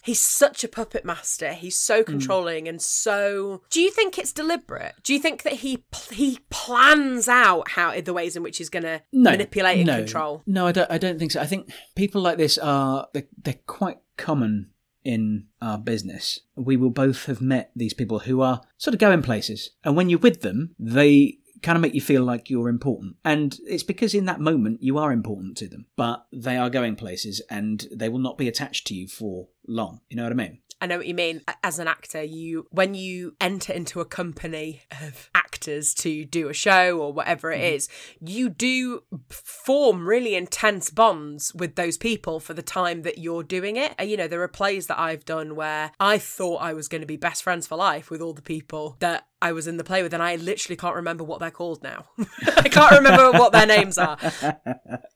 he's 0.02 0.20
such 0.20 0.62
a 0.62 0.68
puppet 0.68 1.04
master. 1.04 1.52
He's 1.52 1.78
so 1.78 2.02
Hmm. 2.02 2.10
controlling 2.10 2.68
and 2.68 2.80
so. 2.82 3.62
Do 3.70 3.80
you 3.80 3.90
think 3.90 4.18
it's 4.18 4.32
deliberate? 4.32 4.94
Do 5.02 5.14
you 5.14 5.20
think 5.20 5.42
that 5.42 5.54
he 5.54 5.78
pl- 5.90 6.16
he 6.16 6.40
plans 6.50 7.28
out 7.28 7.70
how 7.70 7.98
the 8.00 8.12
ways 8.12 8.36
in 8.36 8.42
which 8.42 8.58
he's 8.58 8.68
going 8.68 8.82
to 8.84 9.02
no, 9.12 9.30
manipulate 9.30 9.78
and 9.78 9.86
no. 9.86 9.96
control? 9.98 10.42
No, 10.46 10.66
I 10.66 10.72
don't. 10.72 10.90
I 10.90 10.98
don't 10.98 11.18
think 11.18 11.32
so. 11.32 11.40
I 11.40 11.46
think 11.46 11.72
people 11.96 12.20
like 12.20 12.36
this 12.36 12.58
are 12.58 13.08
they're, 13.14 13.28
they're 13.42 13.60
quite 13.66 13.98
common 14.18 14.70
in 15.04 15.46
our 15.62 15.78
business. 15.78 16.40
We 16.54 16.76
will 16.76 16.90
both 16.90 17.24
have 17.26 17.40
met 17.40 17.70
these 17.74 17.94
people 17.94 18.18
who 18.20 18.42
are 18.42 18.60
sort 18.76 18.94
of 18.94 19.00
going 19.00 19.22
places, 19.22 19.70
and 19.84 19.96
when 19.96 20.10
you're 20.10 20.18
with 20.18 20.42
them, 20.42 20.74
they 20.78 21.38
kind 21.62 21.76
of 21.76 21.82
make 21.82 21.94
you 21.94 22.00
feel 22.00 22.22
like 22.22 22.50
you're 22.50 22.68
important. 22.68 23.16
And 23.24 23.58
it's 23.66 23.82
because 23.82 24.14
in 24.14 24.26
that 24.26 24.40
moment 24.40 24.82
you 24.82 24.98
are 24.98 25.12
important 25.12 25.56
to 25.58 25.68
them, 25.68 25.86
but 25.96 26.26
they 26.32 26.56
are 26.56 26.70
going 26.70 26.96
places 26.96 27.42
and 27.50 27.86
they 27.92 28.08
will 28.08 28.18
not 28.18 28.38
be 28.38 28.48
attached 28.48 28.86
to 28.88 28.94
you 28.94 29.08
for 29.08 29.48
long. 29.66 30.00
You 30.08 30.16
know 30.16 30.22
what 30.24 30.32
I 30.32 30.36
mean? 30.36 30.58
I 30.80 30.86
know 30.86 30.98
what 30.98 31.06
you 31.06 31.14
mean. 31.14 31.42
As 31.64 31.80
an 31.80 31.88
actor, 31.88 32.22
you 32.22 32.68
when 32.70 32.94
you 32.94 33.34
enter 33.40 33.72
into 33.72 34.00
a 34.00 34.04
company 34.04 34.82
of 35.02 35.28
actors 35.34 35.47
to 35.94 36.24
do 36.24 36.48
a 36.48 36.54
show 36.54 36.98
or 36.98 37.12
whatever 37.12 37.50
it 37.50 37.58
mm-hmm. 37.58 37.76
is, 37.76 37.88
you 38.20 38.48
do 38.48 39.02
form 39.30 40.08
really 40.08 40.34
intense 40.34 40.90
bonds 40.90 41.54
with 41.54 41.74
those 41.76 41.96
people 41.96 42.40
for 42.40 42.54
the 42.54 42.62
time 42.62 43.02
that 43.02 43.18
you're 43.18 43.42
doing 43.42 43.76
it. 43.76 43.94
And, 43.98 44.10
you 44.10 44.16
know, 44.16 44.28
there 44.28 44.42
are 44.42 44.48
plays 44.48 44.86
that 44.86 44.98
I've 44.98 45.24
done 45.24 45.54
where 45.54 45.92
I 46.00 46.18
thought 46.18 46.56
I 46.56 46.72
was 46.72 46.88
going 46.88 47.02
to 47.02 47.06
be 47.06 47.16
best 47.16 47.42
friends 47.42 47.66
for 47.66 47.76
life 47.76 48.10
with 48.10 48.20
all 48.20 48.32
the 48.32 48.42
people 48.42 48.96
that 49.00 49.26
I 49.40 49.52
was 49.52 49.66
in 49.66 49.76
the 49.76 49.84
play 49.84 50.02
with, 50.02 50.12
and 50.12 50.22
I 50.22 50.36
literally 50.36 50.76
can't 50.76 50.96
remember 50.96 51.22
what 51.22 51.38
they're 51.38 51.50
called 51.50 51.82
now. 51.82 52.06
I 52.56 52.68
can't 52.68 52.96
remember 52.96 53.32
what 53.38 53.52
their 53.52 53.66
names 53.66 53.96
are. 53.96 54.18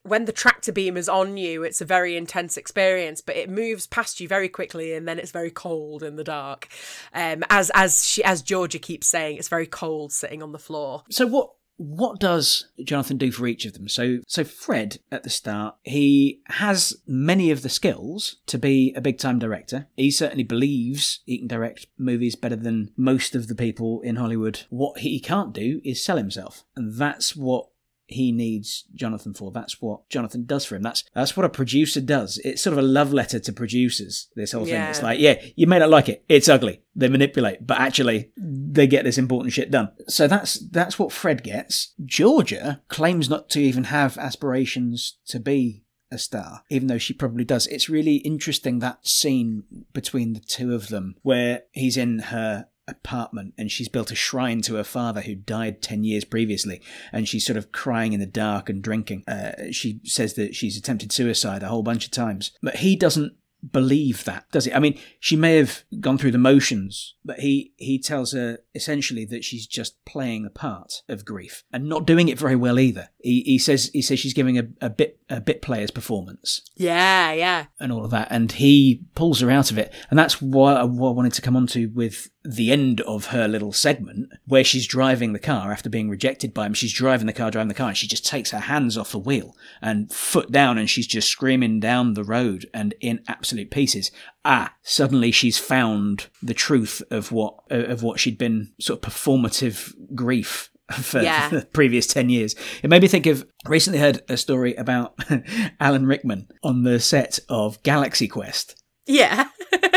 When 0.05 0.27
the 0.27 0.33
tractor 0.33 0.73
beam 0.73 0.97
is 0.97 1.09
on 1.09 1.37
you, 1.37 1.62
it's 1.64 1.81
a 1.81 1.85
very 1.85 2.16
intense 2.16 2.57
experience, 2.57 3.20
but 3.20 3.37
it 3.37 3.51
moves 3.51 3.87
past 3.87 4.20
you 4.20 4.29
very 4.29 4.49
quickly, 4.49 4.95
and 4.95 5.09
then 5.09 5.18
it's 5.18 5.31
very 5.33 5.51
cold 5.51 6.03
in 6.03 6.16
the 6.16 6.25
dark. 6.25 6.68
Um, 7.12 7.45
as 7.51 7.70
as 7.75 8.07
she 8.07 8.23
as 8.23 8.43
Georgia 8.43 8.79
keeps 8.79 9.09
saying, 9.09 9.37
it's 9.39 9.49
very 9.49 9.66
cold 9.66 10.12
sitting 10.12 10.43
on 10.43 10.53
the 10.53 10.59
floor. 10.59 11.03
So 11.11 11.27
what 11.27 11.51
what 11.77 12.20
does 12.20 12.68
Jonathan 12.85 13.16
do 13.16 13.31
for 13.31 13.47
each 13.47 13.64
of 13.64 13.75
them? 13.75 13.89
So 13.89 14.18
so 14.27 14.45
Fred 14.45 14.99
at 15.11 15.23
the 15.23 15.31
start, 15.31 15.77
he 15.83 16.41
has 16.47 16.97
many 17.07 17.51
of 17.51 17.62
the 17.62 17.68
skills 17.68 18.37
to 18.47 18.59
be 18.59 18.93
a 18.97 19.01
big 19.01 19.18
time 19.18 19.39
director. 19.39 19.89
He 19.97 20.11
certainly 20.11 20.45
believes 20.45 21.20
he 21.25 21.39
can 21.39 21.49
direct 21.49 21.87
movies 21.99 22.37
better 22.37 22.57
than 22.57 22.93
most 22.97 23.35
of 23.35 23.49
the 23.49 23.55
people 23.55 24.01
in 24.03 24.16
Hollywood. 24.16 24.62
What 24.70 25.01
he 25.01 25.20
can't 25.20 25.53
do 25.53 25.81
is 25.85 26.05
sell 26.05 26.16
himself. 26.16 26.64
And 26.77 26.95
that's 26.95 27.35
what 27.35 27.68
he 28.13 28.33
needs 28.33 28.85
Jonathan 28.95 29.35
for. 29.35 29.51
That's 29.51 29.81
what 29.81 30.09
Jonathan 30.09 30.45
does 30.45 30.65
for 30.65 30.77
him. 30.77 30.83
That's 30.83 31.05
that's 31.15 31.37
what 31.37 31.47
a 31.47 31.51
producer 31.51 32.01
does. 32.01 32.39
It's 32.45 32.63
sort 32.63 32.73
of 32.73 32.79
a 32.79 32.87
love 32.87 33.13
letter 33.13 33.39
to 33.41 33.53
producers. 33.53 34.29
This 34.37 34.53
whole 34.53 34.65
thing. 34.65 34.81
It's 34.81 35.03
like, 35.03 35.19
yeah, 35.19 35.43
you 35.57 35.67
may 35.67 35.79
not 35.79 35.91
like 35.91 36.09
it. 36.09 36.25
It's 36.29 36.49
ugly. 36.49 36.83
They 36.95 37.09
manipulate, 37.09 37.67
but 37.67 37.81
actually, 37.81 38.31
they 38.37 38.87
get 38.87 39.05
this 39.05 39.19
important 39.19 39.53
shit 39.53 39.71
done. 39.71 39.91
So 40.09 40.29
that's 40.29 40.55
that's 40.55 40.99
what 40.99 41.13
Fred 41.13 41.43
gets. 41.43 41.95
Georgia 42.05 42.83
claims 42.89 43.29
not 43.29 43.49
to 43.51 43.61
even 43.61 43.85
have 43.85 44.19
aspirations 44.19 45.19
to 45.27 45.41
be 45.41 45.85
a 46.13 46.19
star, 46.19 46.63
even 46.69 46.89
though 46.89 46.99
she 46.99 47.15
probably 47.15 47.45
does. 47.45 47.67
It's 47.67 47.89
really 47.89 48.17
interesting 48.17 48.79
that 48.79 49.07
scene 49.07 49.65
between 49.93 50.35
the 50.35 50.41
two 50.41 50.75
of 50.75 50.89
them 50.89 51.17
where 51.23 51.63
he's 51.73 51.97
in 51.97 52.19
her 52.19 52.69
apartment 52.93 53.55
and 53.59 53.70
she's 53.70 53.88
built 53.88 54.11
a 54.11 54.14
shrine 54.14 54.62
to 54.62 54.74
her 54.76 54.84
father 54.84 55.22
who 55.22 55.34
died 55.34 55.82
10 55.82 56.05
years 56.05 56.24
previously 56.24 56.80
and 57.12 57.28
she's 57.28 57.47
sort 57.47 57.57
of 57.57 57.72
crying 57.72 58.12
in 58.12 58.20
the 58.20 58.26
dark 58.26 58.68
and 58.68 58.82
drinking. 58.82 59.24
Uh, 59.26 59.70
she 59.70 60.01
says 60.05 60.34
that 60.34 60.55
she's 60.55 60.76
attempted 60.76 61.12
suicide 61.12 61.62
a 61.62 61.68
whole 61.68 61.82
bunch 61.82 62.05
of 62.05 62.11
times 62.11 62.53
but 62.62 62.76
he 62.76 62.97
doesn't 62.97 63.34
believe 63.70 64.24
that 64.24 64.45
does 64.51 64.64
he? 64.64 64.72
I 64.72 64.80
mean 64.80 64.99
she 65.20 65.36
may 65.36 65.57
have 65.57 65.84
gone 66.01 66.18
through 66.18 66.32
the 66.32 66.38
motions 66.38 67.14
but 67.24 67.40
he 67.40 67.72
he 67.76 67.99
tells 67.99 68.32
her 68.32 68.59
essentially 68.74 69.24
that 69.26 69.45
she's 69.45 69.66
just 69.68 70.05
playing 70.05 70.45
a 70.45 70.51
part 70.51 71.03
of 71.09 71.24
grief 71.24 71.62
and 71.72 71.88
not 71.88 72.07
doing 72.07 72.28
it 72.28 72.38
very 72.38 72.57
well 72.57 72.78
either. 72.78 73.11
He, 73.18 73.43
he 73.43 73.59
says 73.59 73.90
he 73.93 74.03
says 74.03 74.18
she's 74.18 74.34
giving 74.34 74.59
a, 74.59 74.64
a 74.80 74.90
bit 74.90 75.20
a 75.28 75.40
bit 75.40 75.62
player's 75.62 75.90
performance. 75.90 76.62
Yeah, 76.76 77.32
yeah. 77.32 77.66
and 77.78 77.93
all 77.93 78.05
of 78.05 78.11
that, 78.11 78.28
and 78.30 78.51
he 78.51 79.05
pulls 79.14 79.40
her 79.40 79.51
out 79.51 79.70
of 79.70 79.78
it, 79.78 79.93
and 80.11 80.18
that's 80.18 80.43
what, 80.43 80.88
what 80.90 81.11
I 81.11 81.12
wanted 81.12 81.32
to 81.34 81.43
come 81.43 81.57
on 81.57 81.66
to 81.68 81.86
with 81.86 82.28
the 82.45 82.72
end 82.72 83.01
of 83.03 83.26
her 83.26 83.47
little 83.47 83.72
segment 83.72 84.28
where 84.47 84.64
she's 84.64 84.86
driving 84.86 85.32
the 85.32 85.38
car 85.38 85.70
after 85.70 85.88
being 85.88 86.11
rejected 86.11 86.53
by 86.53 86.66
him. 86.66 86.74
She's 86.74 86.93
driving 86.93 87.26
the 87.26 87.32
car, 87.32 87.51
driving 87.51 87.68
the 87.68 87.74
car, 87.74 87.88
and 87.88 87.97
she 87.97 88.09
just 88.09 88.26
takes 88.26 88.51
her 88.51 88.59
hands 88.61 88.99
off 88.99 89.12
the 89.12 89.18
wheel 89.18 89.57
and 89.80 90.12
foot 90.12 90.51
down, 90.51 90.76
and 90.78 90.90
she's 90.90 91.07
just 91.07 91.28
screaming 91.28 91.78
down 91.80 92.14
the 92.14 92.24
road 92.24 92.66
and 92.74 92.95
in 93.01 93.22
absolute 93.28 93.70
pieces. 93.70 94.11
Ah, 94.45 94.74
suddenly 94.82 95.30
she's 95.30 95.59
found 95.59 96.26
the 96.43 96.55
truth 96.55 97.01
of 97.11 97.30
what 97.30 97.55
of 97.70 98.03
what 98.03 98.18
she'd 98.18 98.38
been 98.38 98.72
sort 98.80 99.05
of 99.05 99.12
performative 99.12 99.95
grief 100.14 100.68
for 100.93 101.22
Yeah. 101.22 101.49
the 101.51 101.66
previous 101.66 102.07
10 102.09 102.28
years. 102.28 102.55
It 102.82 102.90
made 102.90 103.03
me 103.03 103.09
think 103.09 103.26
of 103.26 103.47
recently 103.66 104.01
heard 104.01 104.22
a 104.28 104.36
story 104.36 104.74
about 104.74 105.14
Alan 105.80 106.07
Rickman 106.07 106.49
on 106.64 106.82
the 106.82 106.99
set 106.99 107.38
of 107.49 107.80
Galaxy 107.84 108.26
Quest. 108.26 108.82
Yeah. 109.07 109.49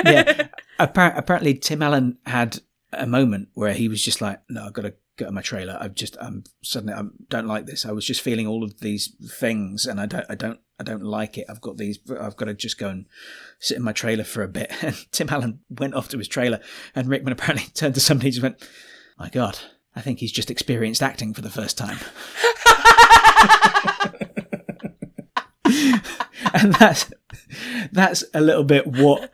Yeah. 0.06 0.48
Appar- 0.80 1.18
apparently, 1.18 1.54
Tim 1.56 1.82
Allen 1.82 2.18
had 2.26 2.60
a 2.92 3.08
moment 3.08 3.50
where 3.54 3.74
he 3.74 3.88
was 3.88 4.02
just 4.04 4.22
like, 4.22 4.42
no, 4.50 4.66
I've 4.66 4.74
got 4.74 4.84
to 4.84 4.94
get 5.18 5.28
on 5.28 5.34
my 5.34 5.42
trailer. 5.42 5.78
I've 5.80 5.96
just, 5.96 6.18
I'm 6.20 6.44
suddenly, 6.62 6.94
I 6.94 7.04
don't 7.30 7.48
like 7.48 7.66
this. 7.66 7.86
I 7.86 7.92
was 7.92 8.06
just 8.06 8.22
feeling 8.22 8.48
all 8.48 8.64
of 8.64 8.80
these 8.80 9.14
things 9.30 9.86
and 9.86 10.00
I 10.00 10.06
don't, 10.06 10.26
I 10.30 10.36
don't, 10.36 10.60
I 10.80 10.84
don't 10.84 11.04
like 11.04 11.38
it. 11.38 11.46
I've 11.50 11.62
got 11.62 11.78
these, 11.78 12.00
I've 12.20 12.36
got 12.36 12.46
to 12.46 12.54
just 12.54 12.78
go 12.78 12.90
and 12.90 13.06
sit 13.60 13.78
in 13.78 13.84
my 13.84 13.94
trailer 13.94 14.24
for 14.24 14.44
a 14.44 14.48
bit. 14.48 14.72
And 14.84 14.96
Tim 15.12 15.30
Allen 15.30 15.60
went 15.70 15.94
off 15.94 16.10
to 16.10 16.18
his 16.18 16.28
trailer 16.28 16.60
and 16.94 17.08
Rickman 17.08 17.34
apparently 17.34 17.68
turned 17.74 17.96
to 17.96 18.02
somebody 18.02 18.28
and 18.28 18.34
just 18.34 18.44
went, 18.44 18.68
my 19.18 19.30
God, 19.30 19.58
I 19.96 20.02
think 20.02 20.20
he's 20.20 20.34
just 20.34 20.52
experienced 20.52 21.02
acting 21.02 21.34
for 21.34 21.42
the 21.42 21.50
first 21.50 21.78
time. 21.78 22.00
and 26.54 26.74
that's 26.74 27.12
that's 27.92 28.24
a 28.34 28.42
little 28.42 28.64
bit 28.64 28.88
what 28.88 29.32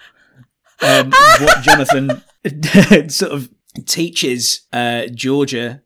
um, 0.81 1.11
what 1.39 1.61
Jonathan 1.61 2.21
sort 3.09 3.31
of 3.31 3.49
teaches 3.85 4.61
uh, 4.73 5.07
Georgia 5.07 5.81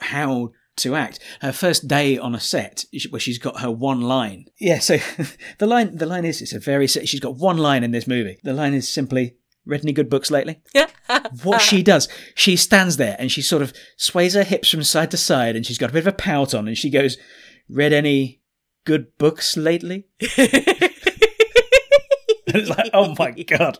how 0.00 0.52
to 0.76 0.94
act. 0.94 1.18
Her 1.40 1.52
first 1.52 1.88
day 1.88 2.18
on 2.18 2.34
a 2.34 2.40
set, 2.40 2.84
where 3.10 3.20
she's 3.20 3.38
got 3.38 3.60
her 3.60 3.70
one 3.70 4.00
line. 4.00 4.46
Yeah, 4.58 4.78
so 4.78 4.98
the 5.58 5.66
line 5.66 5.96
the 5.96 6.06
line 6.06 6.24
is 6.24 6.42
it's 6.42 6.52
a 6.52 6.60
very 6.60 6.86
she's 6.86 7.20
got 7.20 7.36
one 7.36 7.58
line 7.58 7.84
in 7.84 7.90
this 7.90 8.06
movie. 8.06 8.38
The 8.42 8.52
line 8.54 8.74
is 8.74 8.88
simply. 8.88 9.36
Read 9.64 9.84
any 9.84 9.92
good 9.92 10.10
books 10.10 10.28
lately? 10.28 10.60
Yeah. 10.74 10.88
what 11.44 11.60
she 11.60 11.84
does, 11.84 12.08
she 12.34 12.56
stands 12.56 12.96
there 12.96 13.14
and 13.20 13.30
she 13.30 13.42
sort 13.42 13.62
of 13.62 13.72
sways 13.96 14.34
her 14.34 14.42
hips 14.42 14.68
from 14.68 14.82
side 14.82 15.12
to 15.12 15.16
side 15.16 15.54
and 15.54 15.64
she's 15.64 15.78
got 15.78 15.90
a 15.90 15.92
bit 15.92 16.00
of 16.00 16.08
a 16.08 16.16
pout 16.16 16.52
on 16.52 16.66
and 16.66 16.76
she 16.76 16.90
goes, 16.90 17.16
Read 17.68 17.92
any 17.92 18.40
good 18.84 19.16
books 19.18 19.56
lately? 19.56 20.08
it's 22.54 22.68
like, 22.68 22.90
oh 22.92 23.14
my 23.18 23.30
god! 23.46 23.78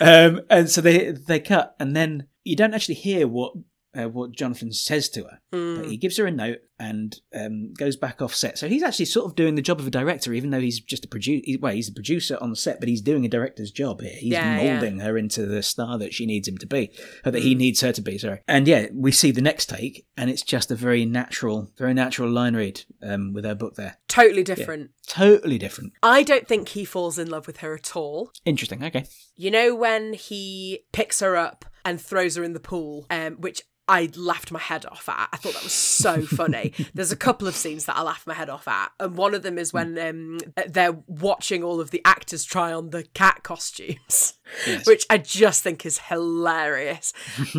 Um, 0.00 0.42
and 0.50 0.70
so 0.70 0.80
they 0.80 1.12
they 1.12 1.40
cut, 1.40 1.74
and 1.78 1.94
then 1.94 2.26
you 2.44 2.56
don't 2.56 2.74
actually 2.74 2.94
hear 2.94 3.26
what 3.26 3.52
uh, 3.96 4.08
what 4.08 4.32
Jonathan 4.32 4.72
says 4.72 5.08
to 5.10 5.24
her, 5.24 5.40
but 5.50 5.86
he 5.90 5.96
gives 5.96 6.16
her 6.18 6.26
a 6.26 6.30
note 6.30 6.58
and 6.80 7.16
um, 7.34 7.72
goes 7.74 7.96
back 7.96 8.22
off 8.22 8.34
set. 8.34 8.56
So 8.58 8.68
he's 8.68 8.82
actually 8.82 9.06
sort 9.06 9.26
of 9.26 9.34
doing 9.34 9.54
the 9.56 9.62
job 9.62 9.80
of 9.80 9.86
a 9.86 9.90
director, 9.90 10.32
even 10.32 10.50
though 10.50 10.60
he's 10.60 10.78
just 10.80 11.04
a 11.04 11.08
producer. 11.08 11.42
Well, 11.60 11.72
he's 11.72 11.88
a 11.88 11.92
producer 11.92 12.38
on 12.40 12.50
the 12.50 12.56
set, 12.56 12.78
but 12.80 12.88
he's 12.88 13.00
doing 13.00 13.24
a 13.24 13.28
director's 13.28 13.70
job 13.72 14.00
here. 14.00 14.12
He's 14.16 14.32
Yeah, 14.32 14.60
yeah. 14.60 14.72
molding 14.74 15.00
her 15.00 15.16
into 15.18 15.46
the 15.46 15.62
star 15.62 15.98
that 15.98 16.14
she 16.14 16.26
needs 16.26 16.46
him 16.46 16.58
to 16.58 16.66
be, 16.66 16.90
or 17.24 17.32
that 17.32 17.42
he 17.42 17.54
needs 17.54 17.80
her 17.80 17.92
to 17.92 18.02
be. 18.02 18.18
Sorry. 18.18 18.40
And 18.46 18.68
yeah, 18.68 18.86
we 18.92 19.10
see 19.10 19.30
the 19.30 19.40
next 19.42 19.66
take, 19.70 20.06
and 20.16 20.30
it's 20.30 20.42
just 20.42 20.70
a 20.70 20.76
very 20.76 21.04
natural, 21.04 21.72
very 21.78 21.94
natural 21.94 22.30
line 22.30 22.54
read 22.54 22.82
um, 23.02 23.32
with 23.32 23.44
her 23.44 23.54
book 23.54 23.74
there. 23.74 23.98
totally 24.06 24.44
different. 24.44 24.90
Totally 25.06 25.58
different. 25.58 25.94
I 26.02 26.22
don't 26.22 26.46
think 26.46 26.68
he 26.68 26.84
falls 26.84 27.18
in 27.18 27.30
love 27.30 27.46
with 27.46 27.58
her 27.58 27.74
at 27.74 27.96
all. 27.96 28.30
Interesting. 28.44 28.84
Okay. 28.84 29.06
You 29.36 29.50
know 29.50 29.74
when 29.74 30.12
he 30.12 30.80
picks 30.92 31.20
her 31.20 31.36
up 31.36 31.64
and 31.84 32.00
throws 32.00 32.36
her 32.36 32.44
in 32.44 32.52
the 32.52 32.60
pool, 32.60 33.06
um, 33.10 33.34
which 33.34 33.62
I 33.90 34.10
laughed 34.16 34.50
my 34.52 34.58
head 34.58 34.84
off 34.84 35.08
at. 35.08 35.30
I 35.32 35.38
thought 35.38 35.54
that 35.54 35.62
was 35.62 35.72
so 35.72 36.20
funny. 36.26 36.74
There's 36.92 37.10
a 37.12 37.16
couple 37.16 37.48
of 37.48 37.54
scenes 37.56 37.86
that 37.86 37.96
I 37.96 38.02
laughed 38.02 38.26
my 38.26 38.34
head 38.34 38.50
off 38.50 38.68
at, 38.68 38.92
and 39.00 39.16
one 39.16 39.34
of 39.34 39.42
them 39.42 39.56
is 39.56 39.72
when 39.72 39.98
um, 39.98 40.38
they're 40.68 40.98
watching 41.06 41.64
all 41.64 41.80
of 41.80 41.90
the 41.90 42.02
actors 42.04 42.44
try 42.44 42.70
on 42.72 42.90
the 42.90 43.04
cat 43.14 43.42
costumes, 43.42 44.34
Yes. 44.66 44.86
which 44.86 45.06
I 45.08 45.16
just 45.18 45.62
think 45.62 45.86
is 45.86 45.98
hilarious. 45.98 47.12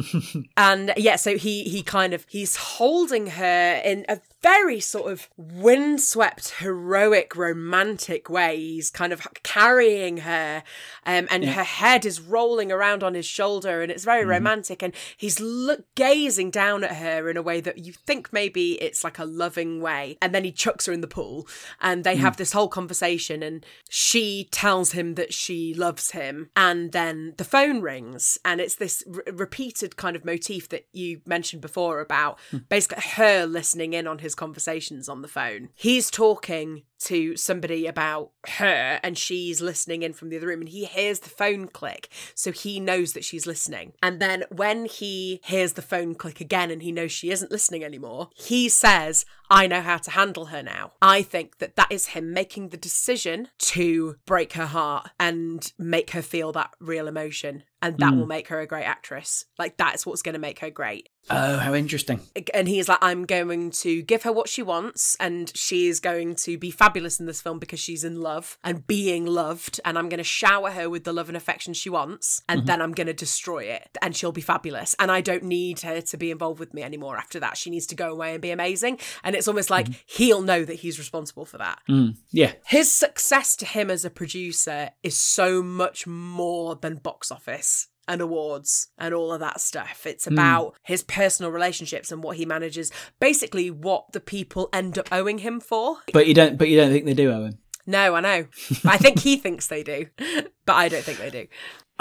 and 0.58 0.94
yeah, 0.98 1.16
so 1.16 1.38
he 1.38 1.64
he 1.64 1.82
kind 1.82 2.14
of 2.14 2.26
he's 2.30 2.56
holding 2.56 3.28
her 3.28 3.82
in. 3.84 4.06
A, 4.08 4.20
very 4.42 4.80
sort 4.80 5.12
of 5.12 5.30
windswept, 5.36 6.56
heroic, 6.60 7.36
romantic 7.36 8.30
way. 8.30 8.58
He's 8.58 8.90
kind 8.90 9.12
of 9.12 9.28
carrying 9.44 10.18
her, 10.18 10.64
um, 11.06 11.28
and 11.30 11.44
yeah. 11.44 11.52
her 11.52 11.64
head 11.64 12.06
is 12.06 12.22
rolling 12.22 12.72
around 12.72 13.04
on 13.04 13.14
his 13.14 13.26
shoulder, 13.26 13.82
and 13.82 13.92
it's 13.92 14.06
very 14.06 14.22
mm-hmm. 14.22 14.32
romantic. 14.32 14.82
And 14.82 14.94
he's 15.18 15.40
look 15.40 15.84
gazing 15.96 16.52
down 16.52 16.84
at 16.84 16.96
her 16.96 17.30
in 17.30 17.38
a 17.38 17.42
way 17.42 17.62
that 17.62 17.80
you 17.80 17.94
think 17.94 18.32
maybe 18.32 18.74
it's 18.82 19.04
like 19.04 19.20
a 19.20 19.26
loving 19.26 19.82
way. 19.82 20.18
And 20.22 20.34
then 20.34 20.44
he 20.44 20.52
chucks 20.52 20.86
her 20.86 20.94
in 20.94 21.02
the 21.02 21.08
pool, 21.08 21.48
and 21.82 22.04
they 22.04 22.16
mm. 22.16 22.20
have 22.20 22.38
this 22.38 22.54
whole 22.54 22.70
conversation, 22.70 23.44
and 23.44 23.66
she 23.90 24.48
tells 24.52 24.94
him 24.94 25.16
that 25.16 25.34
she 25.34 25.74
loves 25.74 26.12
him, 26.12 26.50
and 26.56 26.92
then 26.92 27.34
the 27.38 27.44
phone 27.44 27.82
rings, 27.82 28.38
and 28.46 28.62
it's 28.62 28.76
this 28.76 29.04
repeated 29.32 29.98
kind 29.98 30.16
of 30.16 30.26
motif 30.26 30.70
that 30.70 30.88
you 30.94 31.22
mentioned 31.26 31.62
before 31.62 32.00
about 32.00 32.40
mm. 32.52 32.68
basically 32.70 33.04
her 33.16 33.46
listening 33.46 33.94
in 33.94 34.08
on 34.08 34.20
his 34.20 34.29
conversations 34.36 35.10
on 35.10 35.22
the 35.22 35.28
phone. 35.28 35.70
He's 35.76 36.10
talking 36.12 36.84
to 37.00 37.36
somebody 37.36 37.88
about 37.88 38.32
her 38.48 39.00
and 39.04 39.18
she's 39.18 39.62
listening 39.62 40.04
in 40.04 40.14
from 40.14 40.30
the 40.30 40.38
other 40.38 40.48
room 40.48 40.62
and 40.62 40.70
he 40.70 40.86
hears 40.86 41.20
the 41.20 41.30
phone 41.30 41.68
click 41.68 42.10
so 42.36 42.52
he 42.52 42.80
knows 42.80 43.14
that 43.14 43.24
she's 43.24 43.46
listening 43.46 43.94
and 44.04 44.22
then 44.22 44.44
when 44.50 44.86
he 44.86 45.40
hears 45.44 45.74
the 45.74 45.82
phone 45.82 46.16
click 46.16 46.42
again 46.42 46.72
and 46.72 46.84
he 46.84 46.92
knows 46.92 47.12
she 47.12 47.32
isn't 47.32 47.52
listening 47.52 47.84
anymore 47.84 48.30
he 48.36 48.70
says 48.70 49.26
I 49.52 49.66
know 49.66 49.82
how 49.82 49.98
to 49.98 50.12
handle 50.12 50.46
her 50.46 50.62
now. 50.62 50.92
I 51.02 51.24
think 51.24 51.58
that 51.58 51.76
that 51.76 51.92
is 51.92 52.08
him 52.08 52.34
making 52.34 52.70
the 52.70 52.78
decision 52.78 53.48
to 53.60 54.16
break 54.26 54.54
her 54.54 54.68
heart 54.68 55.10
and 55.20 55.72
make 55.80 56.12
her 56.12 56.22
feel 56.22 56.52
that 56.52 56.72
real 56.80 57.08
emotion. 57.08 57.64
And 57.82 57.98
that 58.00 58.14
mm. 58.14 58.20
will 58.20 58.26
make 58.28 58.50
her 58.50 58.60
a 58.60 58.68
great 58.68 58.84
actress. 58.84 59.46
Like, 59.58 59.78
that's 59.78 60.06
what's 60.06 60.22
going 60.22 60.34
to 60.34 60.40
make 60.40 60.60
her 60.60 60.70
great. 60.70 61.08
Oh, 61.30 61.58
how 61.58 61.74
interesting. 61.74 62.20
And 62.54 62.68
he's 62.68 62.90
like, 62.90 62.98
I'm 63.02 63.26
going 63.26 63.72
to 63.72 64.02
give 64.02 64.24
her 64.24 64.34
what 64.34 64.50
she 64.50 64.62
wants, 64.62 65.16
and 65.18 65.50
she 65.56 65.88
is 65.88 66.02
going 66.02 66.36
to 66.36 66.58
be 66.58 66.72
fabulous 66.72 66.89
in 66.96 67.26
this 67.26 67.42
film 67.42 67.60
because 67.60 67.80
she's 67.80 68.04
in 68.04 68.22
love 68.22 68.58
and 68.64 68.86
being 68.88 69.26
loved. 69.26 69.80
And 69.84 69.98
I'm 69.98 70.10
going 70.10 70.20
to 70.20 70.24
shower 70.24 70.72
her 70.72 70.90
with 70.90 71.04
the 71.04 71.14
love 71.14 71.28
and 71.28 71.38
affection 71.38 71.74
she 71.74 71.90
wants, 71.90 72.42
and 72.48 72.60
mm-hmm. 72.62 72.68
then 72.68 72.82
I'm 72.82 72.94
going 72.94 73.08
to 73.08 73.14
destroy 73.14 73.66
it, 73.66 73.98
and 74.02 74.16
she'll 74.16 74.32
be 74.32 74.42
fabulous. 74.42 74.96
And 75.00 75.12
I 75.12 75.22
don't 75.22 75.44
need 75.44 75.82
her 75.82 76.02
to 76.02 76.18
be 76.18 76.32
involved 76.32 76.60
with 76.60 76.74
me 76.74 76.84
anymore 76.84 77.18
after 77.18 77.40
that. 77.40 77.58
She 77.58 77.70
needs 77.70 77.86
to 77.88 77.96
go 77.96 78.12
away 78.12 78.34
and 78.34 78.42
be 78.42 78.52
amazing. 78.52 79.00
And 79.24 79.36
it's 79.36 79.48
almost 79.48 79.70
like 79.70 79.88
mm. 79.88 80.02
he'll 80.06 80.42
know 80.42 80.64
that 80.64 80.76
he's 80.76 81.00
responsible 81.00 81.46
for 81.46 81.58
that. 81.58 81.80
Mm. 81.90 82.18
Yeah. 82.32 82.54
His 82.66 82.92
success 82.92 83.56
to 83.58 83.66
him 83.66 83.90
as 83.92 84.06
a 84.06 84.10
producer 84.10 84.92
is 85.04 85.18
so 85.18 85.62
much 85.62 86.08
more 86.08 86.76
than 86.76 86.96
box 86.96 87.32
office 87.32 87.89
and 88.10 88.22
awards 88.22 88.90
and 88.98 89.14
all 89.14 89.32
of 89.32 89.40
that 89.40 89.62
stuff. 89.62 90.06
It's 90.06 90.26
hmm. 90.26 90.34
about 90.34 90.74
mm. 90.74 90.76
his 90.84 91.04
personal 91.04 91.52
relationships 91.52 92.12
and 92.12 92.22
what 92.22 92.36
he 92.36 92.46
manages, 92.46 92.92
basically 93.20 93.72
what 93.72 94.12
the 94.12 94.20
people 94.20 94.68
end 94.74 94.98
up 94.98 95.08
owing 95.12 95.38
him 95.38 95.62
for. 95.62 95.98
But 96.12 96.28
you 96.28 96.34
don't 96.34 96.58
but 96.58 96.68
you 96.68 96.78
don't 96.78 96.92
think 96.92 97.06
they 97.06 97.14
do 97.14 97.32
owe 97.32 97.46
him? 97.46 97.60
No, 97.86 98.16
I 98.16 98.20
know. 98.20 98.46
I 98.86 98.98
think 98.98 99.20
he 99.20 99.38
thinks 99.38 99.68
they 99.68 99.84
do, 99.84 100.08
but 100.66 100.74
I 100.74 100.90
don't 100.90 101.04
think 101.04 101.20
they 101.20 101.30
do. 101.30 101.48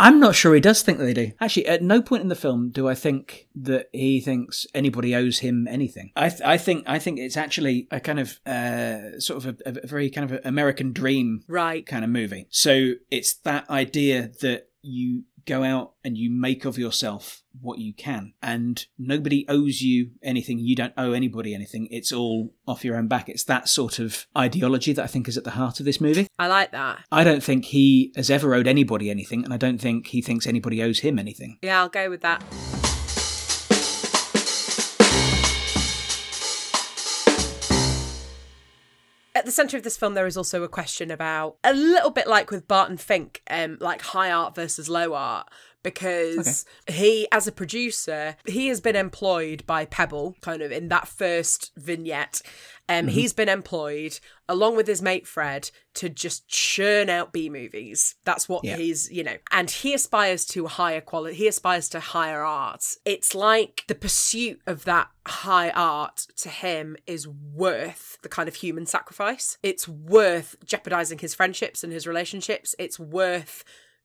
I'm 0.00 0.20
not 0.20 0.36
sure 0.36 0.54
he 0.54 0.60
does 0.60 0.82
think 0.82 0.98
they 0.98 1.12
do. 1.12 1.32
Actually, 1.40 1.66
at 1.66 1.82
no 1.82 2.00
point 2.00 2.22
in 2.22 2.28
the 2.28 2.36
film 2.36 2.70
do 2.70 2.88
I 2.88 2.94
think 2.94 3.48
that 3.56 3.88
he 3.92 4.20
thinks 4.20 4.64
anybody 4.72 5.14
owes 5.14 5.40
him 5.40 5.66
anything. 5.66 6.12
I, 6.14 6.28
th- 6.28 6.42
I 6.42 6.56
think 6.56 6.84
I 6.86 7.00
think 7.00 7.18
it's 7.18 7.36
actually 7.36 7.88
a 7.90 7.98
kind 7.98 8.20
of 8.20 8.38
uh, 8.46 9.18
sort 9.18 9.44
of 9.44 9.60
a, 9.66 9.80
a 9.82 9.86
very 9.86 10.08
kind 10.08 10.30
of 10.30 10.40
American 10.44 10.92
dream 10.92 11.42
right 11.48 11.84
kind 11.84 12.04
of 12.04 12.10
movie. 12.10 12.46
So 12.50 12.92
it's 13.10 13.34
that 13.38 13.68
idea 13.68 14.30
that 14.40 14.68
you 14.82 15.24
go 15.48 15.64
out 15.64 15.94
and 16.04 16.16
you 16.16 16.30
make 16.30 16.64
of 16.64 16.78
yourself 16.78 17.42
what 17.60 17.78
you 17.78 17.92
can. 17.92 18.34
And 18.42 18.84
nobody 18.98 19.44
owes 19.48 19.80
you 19.80 20.10
anything. 20.22 20.58
You 20.58 20.76
don't 20.76 20.92
owe 20.96 21.12
anybody 21.12 21.54
anything. 21.54 21.88
It's 21.90 22.12
all 22.12 22.54
off 22.66 22.84
your 22.84 22.96
own 22.96 23.08
back. 23.08 23.28
It's 23.28 23.44
that 23.44 23.68
sort 23.68 23.98
of 23.98 24.26
ideology 24.36 24.92
that 24.92 25.02
I 25.02 25.08
think 25.08 25.26
is 25.26 25.36
at 25.36 25.44
the 25.44 25.52
heart 25.52 25.80
of 25.80 25.86
this 25.86 26.00
movie. 26.00 26.28
I 26.38 26.46
like 26.46 26.72
that. 26.72 27.00
I 27.10 27.24
don't 27.24 27.42
think 27.42 27.66
he 27.66 28.12
has 28.14 28.30
ever 28.30 28.54
owed 28.54 28.68
anybody 28.68 29.10
anything, 29.10 29.44
and 29.44 29.52
I 29.52 29.56
don't 29.56 29.80
think 29.80 30.08
he 30.08 30.22
thinks 30.22 30.46
anybody 30.46 30.82
owes 30.82 31.00
him 31.00 31.18
anything. 31.18 31.58
Yeah, 31.62 31.80
I'll 31.80 31.88
go 31.88 32.10
with 32.10 32.20
that. 32.20 32.44
At 39.38 39.46
the 39.46 39.52
center 39.52 39.76
of 39.76 39.84
this 39.84 39.96
film 39.96 40.14
there 40.14 40.26
is 40.26 40.36
also 40.36 40.64
a 40.64 40.68
question 40.68 41.12
about 41.12 41.56
a 41.62 41.72
little 41.72 42.10
bit 42.10 42.26
like 42.26 42.50
with 42.50 42.66
barton 42.66 42.96
fink 42.96 43.40
um 43.48 43.78
like 43.80 44.02
high 44.02 44.32
art 44.32 44.54
versus 44.54 44.88
low 44.88 45.14
art 45.14 45.48
because 45.94 46.64
okay. 46.88 46.98
he 46.98 47.28
as 47.32 47.46
a 47.46 47.52
producer 47.52 48.36
he 48.46 48.68
has 48.68 48.80
been 48.80 48.96
employed 48.96 49.64
by 49.66 49.84
pebbel 49.84 50.34
kind 50.40 50.62
of 50.62 50.70
in 50.72 50.88
that 50.88 51.08
first 51.08 51.72
vignette 51.76 52.42
um, 52.88 53.00
mm-hmm. 53.00 53.08
He's 53.08 53.32
been 53.32 53.48
employed 53.48 54.18
along 54.48 54.76
with 54.76 54.86
his 54.86 55.02
mate 55.02 55.26
Fred 55.26 55.70
to 55.94 56.08
just 56.08 56.48
churn 56.48 57.10
out 57.10 57.32
B 57.32 57.50
movies. 57.50 58.14
That's 58.24 58.48
what 58.48 58.64
yeah. 58.64 58.76
he's, 58.76 59.10
you 59.10 59.22
know, 59.22 59.36
and 59.50 59.70
he 59.70 59.92
aspires 59.92 60.46
to 60.46 60.66
higher 60.66 61.02
quality. 61.02 61.36
He 61.36 61.48
aspires 61.48 61.88
to 61.90 62.00
higher 62.00 62.42
art. 62.42 62.94
It's 63.04 63.34
like 63.34 63.84
the 63.88 63.94
pursuit 63.94 64.60
of 64.66 64.84
that 64.84 65.08
high 65.26 65.70
art 65.70 66.26
to 66.38 66.48
him 66.48 66.96
is 67.06 67.28
worth 67.28 68.16
the 68.22 68.28
kind 68.30 68.48
of 68.48 68.54
human 68.54 68.86
sacrifice. 68.86 69.58
It's 69.62 69.86
worth 69.86 70.56
jeopardizing 70.64 71.18
his 71.18 71.34
friendships 71.34 71.84
and 71.84 71.92
his 71.92 72.06
relationships. 72.06 72.74
It's 72.78 72.98
worth 72.98 73.64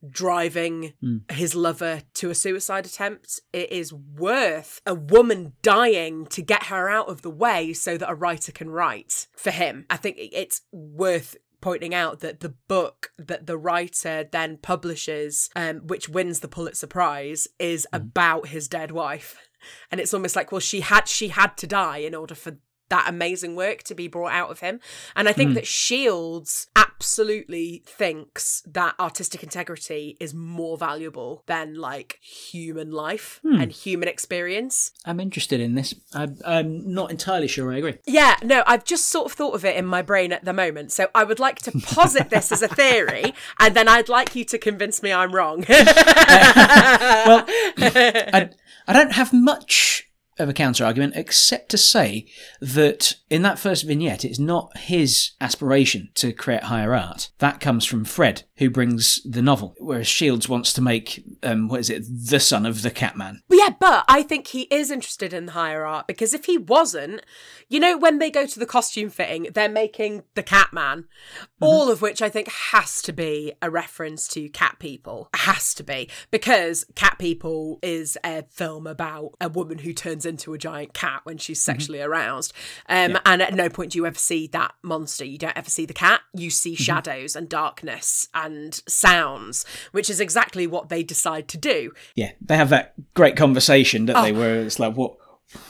driving 0.10 0.94
mm. 1.04 1.32
his 1.32 1.56
lover 1.56 2.02
to 2.16 2.30
a 2.30 2.36
suicide 2.36 2.86
attempt. 2.86 3.40
It 3.52 3.72
is 3.72 3.94
worth 3.94 4.82
a 4.86 4.96
woman 4.96 5.54
dying 5.62 6.26
to 6.28 6.42
get 6.42 6.64
her 6.64 6.90
out 6.90 7.10
of 7.10 7.22
the 7.22 7.30
way 7.30 7.74
so 7.74 7.98
that 7.98 8.10
a 8.10 8.16
writer 8.16 8.52
can 8.52 8.70
write 8.70 9.28
for 9.36 9.52
him. 9.52 9.86
I 9.90 9.98
think 9.98 10.18
it's 10.20 10.62
worth 10.72 11.38
pointing 11.62 11.96
out 11.96 12.20
that 12.20 12.42
the 12.42 12.54
book 12.68 13.14
that 13.18 13.48
the 13.48 13.58
writer 13.58 14.28
then 14.30 14.58
publishes, 14.58 15.50
um, 15.56 15.78
which 15.88 16.10
wins 16.10 16.42
the 16.42 16.50
Pulitzer 16.50 16.88
Prize, 16.88 17.48
is 17.58 17.88
mm. 17.92 17.98
about 17.98 18.48
his 18.48 18.68
dead 18.68 18.92
wife. 18.92 19.38
And 19.90 20.02
it's 20.02 20.14
almost 20.14 20.36
like, 20.36 20.52
well, 20.52 20.60
she 20.60 20.82
had 20.82 21.08
she 21.08 21.30
had 21.30 21.56
to 21.56 21.66
die 21.66 22.00
in 22.00 22.14
order 22.14 22.36
for 22.36 22.58
that 22.94 23.10
amazing 23.10 23.56
work 23.56 23.82
to 23.82 23.96
be 23.96 24.08
brought 24.08 24.34
out 24.34 24.52
of 24.52 24.60
him. 24.60 24.80
And 25.16 25.28
I 25.28 25.34
think 25.34 25.52
mm. 25.52 25.54
that 25.56 25.66
Shields 25.66 26.68
absolutely 26.76 27.82
thinks 27.88 28.62
that 28.68 28.94
artistic 29.00 29.42
integrity 29.42 30.16
is 30.20 30.36
more 30.36 30.78
valuable 30.78 31.42
than 31.48 31.74
like 31.74 32.20
human 32.22 32.92
life 32.92 33.42
mm. 33.44 33.60
and 33.60 33.72
human 33.72 34.08
experience. 34.08 34.92
I'm 35.06 35.20
interested 35.20 35.60
in 35.60 35.74
this. 35.74 35.96
I, 36.14 36.28
I'm 36.46 36.94
not 36.94 37.10
entirely 37.10 37.48
sure 37.48 37.74
I 37.74 37.78
agree. 37.78 37.98
Yeah, 38.06 38.36
no, 38.44 38.62
I've 38.68 38.86
just 38.86 39.08
sort 39.08 39.26
of 39.26 39.32
thought 39.32 39.56
of 39.56 39.66
it 39.66 39.76
in 39.76 39.88
my 39.88 40.04
brain 40.04 40.32
at 40.32 40.46
the 40.46 40.54
moment. 40.54 40.92
So 40.92 41.08
I 41.16 41.24
would 41.24 41.40
like 41.40 41.64
to 41.64 41.72
posit 41.72 42.30
this 42.30 42.52
as 42.52 42.62
a 42.62 42.68
theory, 42.68 43.34
and 43.60 43.76
then 43.76 43.88
I'd 43.88 44.08
like 44.08 44.36
you 44.36 44.46
to 44.46 44.60
convince 44.60 45.02
me 45.02 45.12
I'm 45.12 45.34
wrong. 45.34 45.66
well, 45.68 47.44
I, 47.48 48.52
I 48.88 48.94
don't 48.94 49.14
have 49.14 49.34
much 49.34 50.12
of 50.40 50.50
a 50.50 50.54
counter 50.54 50.86
argument, 50.86 51.14
except 51.16 51.70
to 51.70 51.78
say 51.78 52.26
that 52.60 53.16
in 53.30 53.42
that 53.44 53.60
first 53.60 53.86
vignette, 53.86 54.26
it's 54.26 54.40
not 54.40 54.78
his 54.78 55.32
aspiration 55.40 56.10
to 56.16 56.32
create 56.32 56.64
higher 56.64 56.96
art. 56.96 57.30
That 57.40 57.60
comes 57.60 57.86
from 57.86 58.06
Fred, 58.06 58.44
who 58.58 58.70
brings 58.70 59.22
the 59.24 59.42
novel, 59.42 59.76
whereas 59.80 60.08
Shields 60.08 60.50
wants 60.50 60.74
to 60.74 60.82
make, 60.82 61.24
um, 61.44 61.68
what 61.68 61.82
is 61.82 61.90
it, 61.90 62.04
the 62.08 62.40
son 62.40 62.66
of 62.66 62.82
the 62.82 62.92
Catman. 62.92 63.42
Yeah, 63.50 63.70
but 63.80 64.06
I 64.08 64.24
think 64.24 64.48
he 64.48 64.64
is 64.64 64.92
interested 64.92 65.34
in 65.34 65.46
the 65.46 65.52
higher 65.54 65.86
art 65.86 66.08
because 66.08 66.34
if 66.34 66.46
he 66.46 66.58
wasn't, 66.58 67.22
you 67.70 67.80
know, 67.80 67.98
when 67.98 68.20
they 68.20 68.30
go 68.30 68.46
to 68.46 68.60
the 68.60 68.66
costume 68.66 69.10
fitting, 69.10 69.48
they're 69.54 69.70
making 69.70 70.24
the 70.36 70.44
Catman, 70.44 71.04
mm-hmm. 71.04 71.64
all 71.64 71.90
of 71.90 72.02
which 72.02 72.22
I 72.22 72.30
think 72.30 72.50
has 72.50 73.02
to 73.04 73.14
be 73.14 73.54
a 73.62 73.70
reference 73.70 74.28
to 74.30 74.50
Cat 74.50 74.78
People. 74.80 75.30
Has 75.34 75.74
to 75.76 75.84
be 75.84 76.10
because 76.32 76.86
Cat 76.96 77.18
People 77.20 77.80
is 77.82 78.18
a 78.24 78.44
film 78.44 78.88
about 78.88 79.32
a 79.40 79.50
woman 79.50 79.80
who 79.80 79.94
turns 79.94 80.23
turns 80.24 80.42
into 80.42 80.54
a 80.54 80.58
giant 80.58 80.94
cat 80.94 81.22
when 81.24 81.38
she's 81.38 81.60
mm-hmm. 81.60 81.72
sexually 81.72 82.00
mm-hmm. 82.00 82.12
aroused. 82.12 82.54
Um, 82.90 83.12
yeah. 83.12 83.20
And 83.26 83.42
at 83.42 83.54
no 83.54 83.70
point 83.70 83.92
do 83.92 84.00
you 84.00 84.06
ever 84.06 84.18
see 84.18 84.48
that 84.48 84.74
monster. 84.82 85.26
You 85.26 85.38
don't 85.38 85.58
ever 85.58 85.70
see 85.70 85.86
the 85.86 85.94
cat. 85.94 86.22
You 86.34 86.50
see 86.50 86.74
mm-hmm. 86.74 86.84
shadows 86.84 87.36
and 87.36 87.50
darkness 87.50 88.28
and 88.34 88.82
sounds, 88.88 89.66
which 89.92 90.10
is 90.10 90.20
exactly 90.20 90.68
what 90.68 90.90
they 90.90 91.04
decide 91.04 91.48
to 91.50 91.58
do. 91.58 91.92
Yeah, 92.16 92.32
they 92.42 92.58
have 92.58 92.70
that 92.70 92.94
great 93.14 93.36
conversation, 93.36 94.06
don't 94.06 94.18
oh. 94.18 94.24
they? 94.24 94.32
Where 94.32 94.62
it's 94.62 94.80
like, 94.80 94.96
what, 94.96 95.18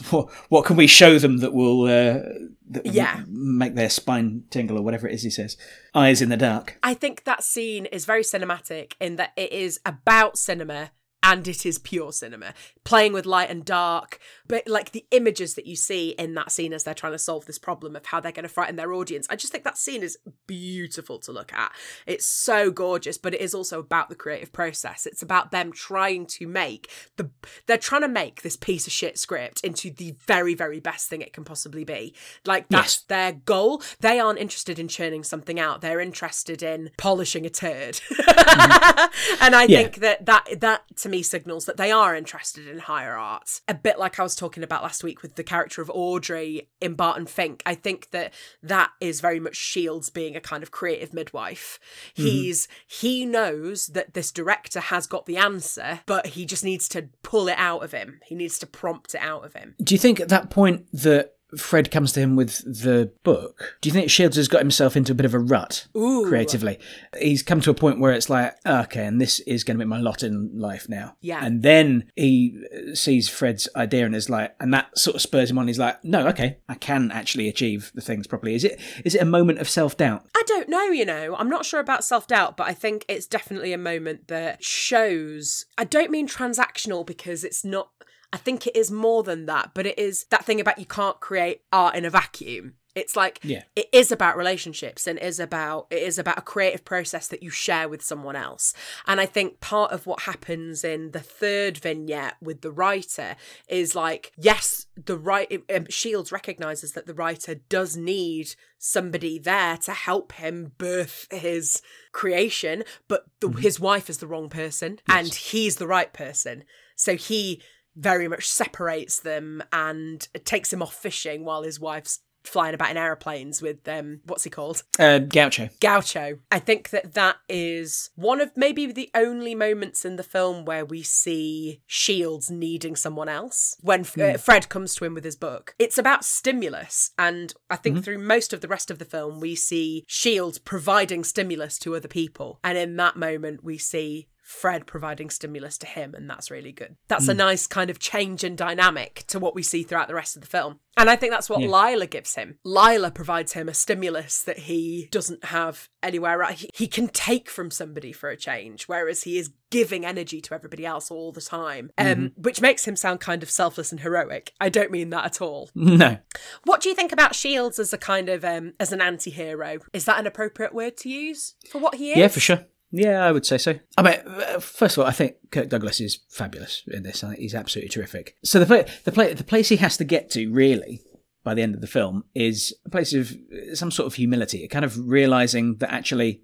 what, 0.10 0.32
what 0.50 0.66
can 0.66 0.78
we 0.78 0.88
show 0.88 1.20
them 1.20 1.38
that 1.38 1.54
will, 1.54 1.84
uh, 1.84 2.22
that 2.70 2.86
yeah. 2.86 3.24
make 3.28 3.76
their 3.76 3.90
spine 3.90 4.44
tingle 4.50 4.78
or 4.78 4.82
whatever 4.82 5.08
it 5.08 5.14
is 5.14 5.24
he 5.24 5.30
says? 5.30 5.58
Eyes 5.94 6.22
in 6.22 6.30
the 6.30 6.38
dark. 6.38 6.78
I 6.84 6.94
think 6.94 7.24
that 7.26 7.44
scene 7.44 7.86
is 7.88 8.06
very 8.06 8.24
cinematic 8.24 8.94
in 9.00 9.18
that 9.18 9.32
it 9.36 9.52
is 9.52 9.80
about 9.86 10.38
cinema 10.38 10.92
and 11.24 11.48
it 11.48 11.66
is 11.66 11.80
pure 11.80 12.12
cinema. 12.12 12.54
Playing 12.84 13.14
with 13.14 13.26
light 13.26 13.50
and 13.50 13.64
dark 13.66 14.20
but 14.48 14.68
like 14.68 14.92
the 14.92 15.06
images 15.12 15.56
that 15.56 15.66
you 15.66 15.76
see 15.76 16.10
in 16.20 16.34
that 16.36 16.52
scene 16.52 16.74
as 16.74 16.84
they're 16.84 16.94
trying 16.94 17.14
to 17.14 17.18
solve 17.20 17.46
this 17.46 17.58
problem 17.58 17.96
of 17.96 18.06
how 18.08 18.20
they're 18.20 18.32
going 18.32 18.44
to 18.44 18.50
frighten 18.50 18.76
their 18.76 18.92
audience 18.94 19.26
i 19.30 19.36
just 19.36 19.52
think 19.54 19.64
that 19.64 19.78
scene 19.78 20.04
is 20.04 20.18
beautiful 20.48 21.18
to 21.20 21.32
look 21.32 21.54
at. 21.54 21.72
It's 22.06 22.26
so 22.26 22.70
gorgeous 22.72 23.18
but 23.18 23.34
it 23.34 23.42
is 23.42 23.54
also 23.54 23.80
about 23.80 24.10
the 24.10 24.16
creative 24.16 24.52
process. 24.52 25.06
It's 25.06 25.22
about 25.22 25.52
them 25.52 25.72
trying 25.72 26.26
to 26.28 26.48
make 26.48 26.92
the 27.18 27.30
they're 27.66 27.78
trying 27.78 28.02
to 28.02 28.08
make 28.08 28.42
this 28.42 28.58
piece 28.58 28.86
of 28.88 28.94
shit 28.94 29.18
script 29.18 29.62
into 29.64 29.90
the 29.90 30.16
very 30.28 30.54
very 30.56 30.80
best 30.80 31.10
thing 31.10 31.22
it 31.22 31.34
can 31.34 31.44
possibly 31.46 31.84
be. 31.84 32.14
Like 32.46 32.68
that's 32.70 32.84
Yes. 32.98 33.04
their 33.08 33.32
goal. 33.32 33.82
They 34.02 34.20
aren't 34.20 34.40
interested 34.40 34.78
in 34.78 34.88
churning 34.88 35.24
something 35.24 35.60
out. 35.60 35.82
They're 35.82 36.02
interested 36.02 36.62
in 36.62 36.92
polishing 36.98 37.46
a 37.46 37.50
turd. 37.50 38.00
Mm-hmm. 38.54 39.44
And 39.44 39.56
i 39.56 39.64
Yeah. 39.64 39.78
think 39.84 39.96
that 39.98 40.26
that 40.26 40.48
that 40.60 40.84
to 40.98 41.10
me 41.14 41.22
signals 41.24 41.66
that 41.66 41.78
they 41.78 41.92
are 41.92 42.16
interested 42.16 42.68
in 42.68 42.80
higher 42.80 43.16
art 43.16 43.62
a 43.68 43.74
bit 43.74 44.00
like 44.00 44.20
i 44.20 44.24
was 44.24 44.36
talking 44.36 44.64
about 44.64 44.82
last 44.82 45.04
week 45.04 45.22
with 45.22 45.36
the 45.36 45.44
character 45.44 45.82
of 45.82 45.92
audrey 45.94 46.70
in 46.82 46.96
barton 46.96 47.26
fink. 47.26 47.62
I 47.66 47.76
think 47.76 48.10
that 48.12 48.34
that 48.62 48.92
is 49.00 49.22
very 49.22 49.40
much 49.40 49.56
shields 49.56 50.10
being 50.10 50.36
a 50.36 50.42
kind 50.42 50.64
of 50.64 50.72
creative 50.72 51.14
midwife. 51.14 51.80
Mhm. 52.18 52.24
He's 52.24 52.68
he 52.88 53.26
knows 53.26 53.88
that 53.88 54.14
this 54.14 54.32
director 54.32 54.80
has 54.80 55.08
got 55.08 55.26
the 55.26 55.38
answer 55.38 56.02
but 56.06 56.28
he 56.28 56.46
just 56.46 56.64
needs 56.64 56.88
to 56.90 57.10
pull 57.22 57.48
it 57.48 57.58
out 57.58 57.84
of 57.84 57.92
him. 57.92 58.20
He 58.26 58.36
needs 58.36 58.58
to 58.60 58.68
prompt 58.68 59.14
it 59.16 59.22
out 59.22 59.46
of 59.46 59.54
him. 59.54 59.76
Do 59.82 59.94
you 59.94 60.00
think 60.00 60.20
at 60.20 60.30
that 60.30 60.50
point 60.50 60.88
that 60.94 61.36
Fred 61.58 61.92
comes 61.92 62.12
to 62.14 62.20
him 62.20 62.36
with 62.36 62.60
the 62.60 63.12
book? 63.24 63.78
Do 63.82 63.90
you 63.90 63.94
think 63.94 64.10
Shields 64.10 64.38
has 64.38 64.48
got 64.48 64.62
himself 64.62 64.96
into 64.96 65.12
a 65.12 65.16
bit 65.16 65.26
of 65.26 65.34
a 65.34 65.40
rut 65.40 65.88
Ooh. 65.96 66.26
creatively? 66.28 66.80
He's 67.20 67.44
come 67.44 67.62
to 67.62 67.70
a 67.70 67.76
point 67.76 68.00
where 68.00 68.14
it's 68.14 68.30
like, 68.30 68.56
okay, 68.66 69.06
and 69.06 69.20
this 69.20 69.40
is 69.42 69.64
going 69.64 69.78
to 69.78 69.86
be 69.86 69.90
my 69.90 70.00
lot 70.00 70.24
in 70.24 70.52
life 70.58 70.88
now. 70.90 71.16
Yeah. 71.22 71.44
And 71.44 71.62
then 71.62 72.12
he 72.16 72.64
uh, 72.74 72.96
sees 72.96 73.30
Fred's 73.30 73.68
idea 73.76 74.06
and 74.06 74.16
is 74.16 74.30
like, 74.30 74.56
and 74.60 74.74
that 74.74 74.98
sort 74.98 75.16
of 75.16 75.22
spurs 75.22 75.52
him 75.52 75.58
on. 75.58 75.68
He's 75.68 75.80
like, 75.80 76.04
no, 76.04 76.28
okay, 76.28 76.58
I 76.68 76.76
can 76.76 77.12
actually 77.12 77.48
achieve 77.48 77.92
the 77.96 78.02
things 78.02 78.28
properly. 78.28 78.56
Is 78.56 78.64
it? 78.64 78.80
Is 79.06 79.16
it 79.16 79.22
a 79.22 79.26
moment 79.26 79.60
of 79.60 79.70
self 79.70 79.98
doubt? 79.98 80.26
I 80.36 80.44
don't 80.48 80.70
know, 80.70 80.86
you 80.86 81.06
know. 81.06 81.36
I'm 81.36 81.50
not 81.50 81.66
sure 81.66 81.80
about 81.80 82.04
self 82.04 82.28
doubt, 82.28 82.58
but 82.58 82.68
I 82.68 82.74
think 82.74 83.06
it's 83.08 83.28
definitely 83.28 83.74
a 83.74 83.78
moment 83.78 84.28
that 84.28 84.64
shows. 84.64 85.66
I 85.78 85.84
don't 85.84 86.12
mean 86.12 86.28
transactional 86.28 87.06
because 87.06 87.44
it's 87.44 87.64
not. 87.64 87.90
I 88.34 88.38
think 88.38 88.68
it 88.68 88.76
is 88.76 88.92
more 88.92 89.24
than 89.24 89.46
that, 89.46 89.72
but 89.74 89.86
it 89.86 89.98
is 89.98 90.26
that 90.32 90.44
thing 90.44 90.60
about 90.60 90.80
you 90.80 90.86
can't 90.86 91.20
create 91.20 91.62
art 91.72 91.96
in 91.96 92.04
a 92.04 92.10
vacuum. 92.10 92.74
It's 92.96 93.16
like 93.16 93.40
Yeah. 93.42 93.64
it 93.76 93.88
is 93.92 94.12
about 94.12 94.38
relationships 94.38 95.08
and 95.08 95.18
is 95.18 95.40
about 95.40 95.88
it 95.90 96.04
is 96.04 96.20
about 96.20 96.38
a 96.38 96.44
creative 96.44 96.86
process 96.86 97.28
that 97.30 97.42
you 97.42 97.50
share 97.50 97.90
with 97.90 98.04
someone 98.04 98.36
else. 98.36 98.74
And 99.08 99.20
I 99.20 99.26
think 99.26 99.60
part 99.60 99.92
of 99.92 100.06
what 100.06 100.22
happens 100.22 100.84
in 100.84 101.10
the 101.12 101.20
third 101.20 101.78
vignette 101.78 102.36
with 102.40 102.62
the 102.62 102.72
writer 102.72 103.36
is 103.68 103.96
like 103.96 104.32
yes, 104.38 104.86
the 104.96 105.18
right 105.18 105.64
um, 105.76 105.88
Shields 105.90 106.32
recognizes 106.32 106.92
that 106.92 107.08
the 107.08 107.16
writer 107.16 107.56
does 107.56 107.98
need 107.98 108.54
somebody 108.78 109.40
there 109.40 109.78
to 109.78 109.92
help 109.94 110.34
him 110.34 110.74
birth 110.78 111.28
his 111.32 111.82
creation, 112.12 112.84
but 113.08 113.26
the, 113.40 113.50
his 113.50 113.80
wife 113.80 114.10
is 114.10 114.20
the 114.20 114.28
wrong 114.28 114.50
person 114.50 115.00
and 115.08 115.34
he's 115.34 115.78
the 115.78 115.88
right 115.88 116.14
person. 116.14 116.64
So 116.96 117.16
he 117.16 117.62
very 117.96 118.28
much 118.28 118.48
separates 118.48 119.20
them 119.20 119.64
and 119.72 120.28
takes 120.46 120.72
him 120.74 120.82
off 120.82 120.94
fishing 120.94 121.46
while 121.46 121.64
his 121.64 121.80
wife's 121.80 122.20
flying 122.44 122.74
about 122.76 122.92
in 122.92 122.98
aeroplanes 122.98 123.62
with 123.62 123.88
um 123.88 124.20
what's 124.26 124.44
he 124.44 124.50
called 124.50 124.84
Uh, 125.00 125.18
Gaucho. 125.18 125.70
Gaucho. 125.80 126.40
I 126.52 126.60
think 126.60 126.90
that 126.90 127.14
that 127.14 127.38
is 127.48 128.10
one 128.16 128.42
of 128.42 128.52
maybe 128.58 128.86
the 128.92 129.10
only 129.16 129.56
moments 129.56 130.04
in 130.04 130.18
the 130.18 130.24
film 130.24 130.66
where 130.66 130.84
we 130.84 131.04
see 131.04 131.82
Shields 131.88 132.52
needing 132.52 132.98
someone 132.98 133.30
else. 133.30 133.78
When 133.80 134.02
uh, 134.02 134.38
Fred 134.38 134.68
comes 134.68 134.94
to 134.96 135.06
him 135.06 135.14
with 135.14 135.24
his 135.24 135.38
book, 135.38 135.74
it's 135.80 135.98
about 135.98 136.26
stimulus, 136.26 137.12
and 137.18 137.54
I 137.70 137.78
think 137.78 138.04
through 138.04 138.20
most 138.20 138.52
of 138.52 138.60
the 138.60 138.68
rest 138.68 138.92
of 138.92 139.00
the 139.00 139.06
film, 139.06 139.40
we 139.40 139.56
see 139.56 140.04
Shields 140.08 140.58
providing 140.60 141.24
stimulus 141.24 141.80
to 141.80 141.96
other 141.96 142.10
people, 142.10 142.60
and 142.62 142.78
in 142.78 142.98
that 142.98 143.16
moment, 143.16 143.64
we 143.64 143.78
see. 143.78 144.28
Fred 144.44 144.86
providing 144.86 145.30
stimulus 145.30 145.78
to 145.80 145.88
him, 145.88 146.14
and 146.14 146.30
that's 146.30 146.52
really 146.52 146.74
good. 146.74 146.98
That's 147.08 147.30
a 147.30 147.34
nice 147.34 147.66
kind 147.66 147.90
of 147.90 147.98
change 147.98 148.44
in 148.44 148.58
dynamic 148.58 149.24
to 149.28 149.40
what 149.40 149.56
we 149.56 149.64
see 149.64 149.84
throughout 149.84 150.10
the 150.10 150.14
rest 150.16 150.36
of 150.36 150.42
the 150.42 150.48
film. 150.48 150.80
And 150.98 151.10
I 151.10 151.16
think 151.16 151.32
that's 151.32 151.50
what 151.50 151.62
Lila 151.62 152.06
gives 152.06 152.36
him. 152.36 152.60
Lila 152.64 153.10
provides 153.10 153.54
him 153.54 153.68
a 153.68 153.74
stimulus 153.74 154.42
that 154.44 154.60
he 154.60 155.08
doesn't 155.12 155.46
have 155.46 155.90
anywhere. 156.04 156.44
He, 156.52 156.70
he 156.74 156.88
can 156.88 157.08
take 157.08 157.50
from 157.50 157.72
somebody 157.72 158.12
for 158.12 158.30
a 158.30 158.38
change, 158.38 158.84
whereas 158.84 159.24
he 159.24 159.38
is 159.38 159.52
giving 159.72 160.06
energy 160.06 160.40
to 160.40 160.54
everybody 160.54 160.86
else 160.86 161.10
all 161.10 161.32
the 161.32 161.42
time, 161.42 161.90
um, 161.98 162.32
which 162.36 162.62
makes 162.62 162.86
him 162.86 162.96
sound 162.96 163.22
kind 163.22 163.42
of 163.42 163.50
selfless 163.50 163.92
and 163.92 164.02
heroic. 164.02 164.54
I 164.62 164.70
don't 164.70 164.92
mean 164.92 165.10
that 165.12 165.26
at 165.26 165.42
all. 165.42 165.70
No. 165.94 166.18
What 166.64 166.82
do 166.82 166.90
you 166.90 166.96
think 166.96 167.12
about 167.12 167.36
Shields 167.36 167.78
as 167.78 167.94
a 167.94 167.98
kind 167.98 168.28
of 168.28 168.44
um, 168.44 168.74
as 168.80 168.92
an 168.92 169.00
anti-hero? 169.00 169.78
Is 169.94 170.06
that 170.06 170.20
an 170.20 170.26
appropriate 170.26 170.74
word 170.74 170.98
to 170.98 171.10
use 171.10 171.54
for 171.70 171.80
what 171.80 171.96
he 171.96 172.12
is? 172.12 172.18
Yeah, 172.18 172.28
for 172.30 172.40
sure. 172.40 172.66
Yeah, 172.96 173.26
I 173.26 173.32
would 173.32 173.46
say 173.46 173.58
so. 173.58 173.80
I 173.98 174.04
mean, 174.04 174.20
uh, 174.26 174.60
first 174.60 174.96
of 174.96 175.02
all, 175.02 175.10
I 175.10 175.14
think 175.14 175.38
Kirk 175.50 175.68
Douglas 175.68 176.00
is 176.00 176.20
fabulous 176.30 176.84
in 176.88 177.02
this. 177.02 177.24
I 177.24 177.30
think 177.30 177.40
he's 177.40 177.56
absolutely 177.56 177.90
terrific. 177.90 178.36
So 178.44 178.60
the 178.64 178.88
the 179.04 179.34
the 179.34 179.44
place 179.44 179.70
he 179.70 179.78
has 179.78 179.98
to 179.98 180.04
get 180.04 180.30
to, 180.32 180.52
really, 180.52 181.02
by 181.44 181.56
the 181.56 181.64
end 181.64 181.74
of 181.74 181.82
the 181.82 181.88
film, 181.88 182.26
is 182.36 182.72
a 182.86 182.92
place 182.92 183.14
of 183.16 183.32
uh, 183.32 183.74
some 183.74 183.90
sort 183.90 184.06
of 184.06 184.14
humility, 184.14 184.64
a 184.64 184.68
kind 184.68 184.86
of 184.86 184.96
realizing 185.10 185.78
that 185.78 185.92
actually 185.92 186.44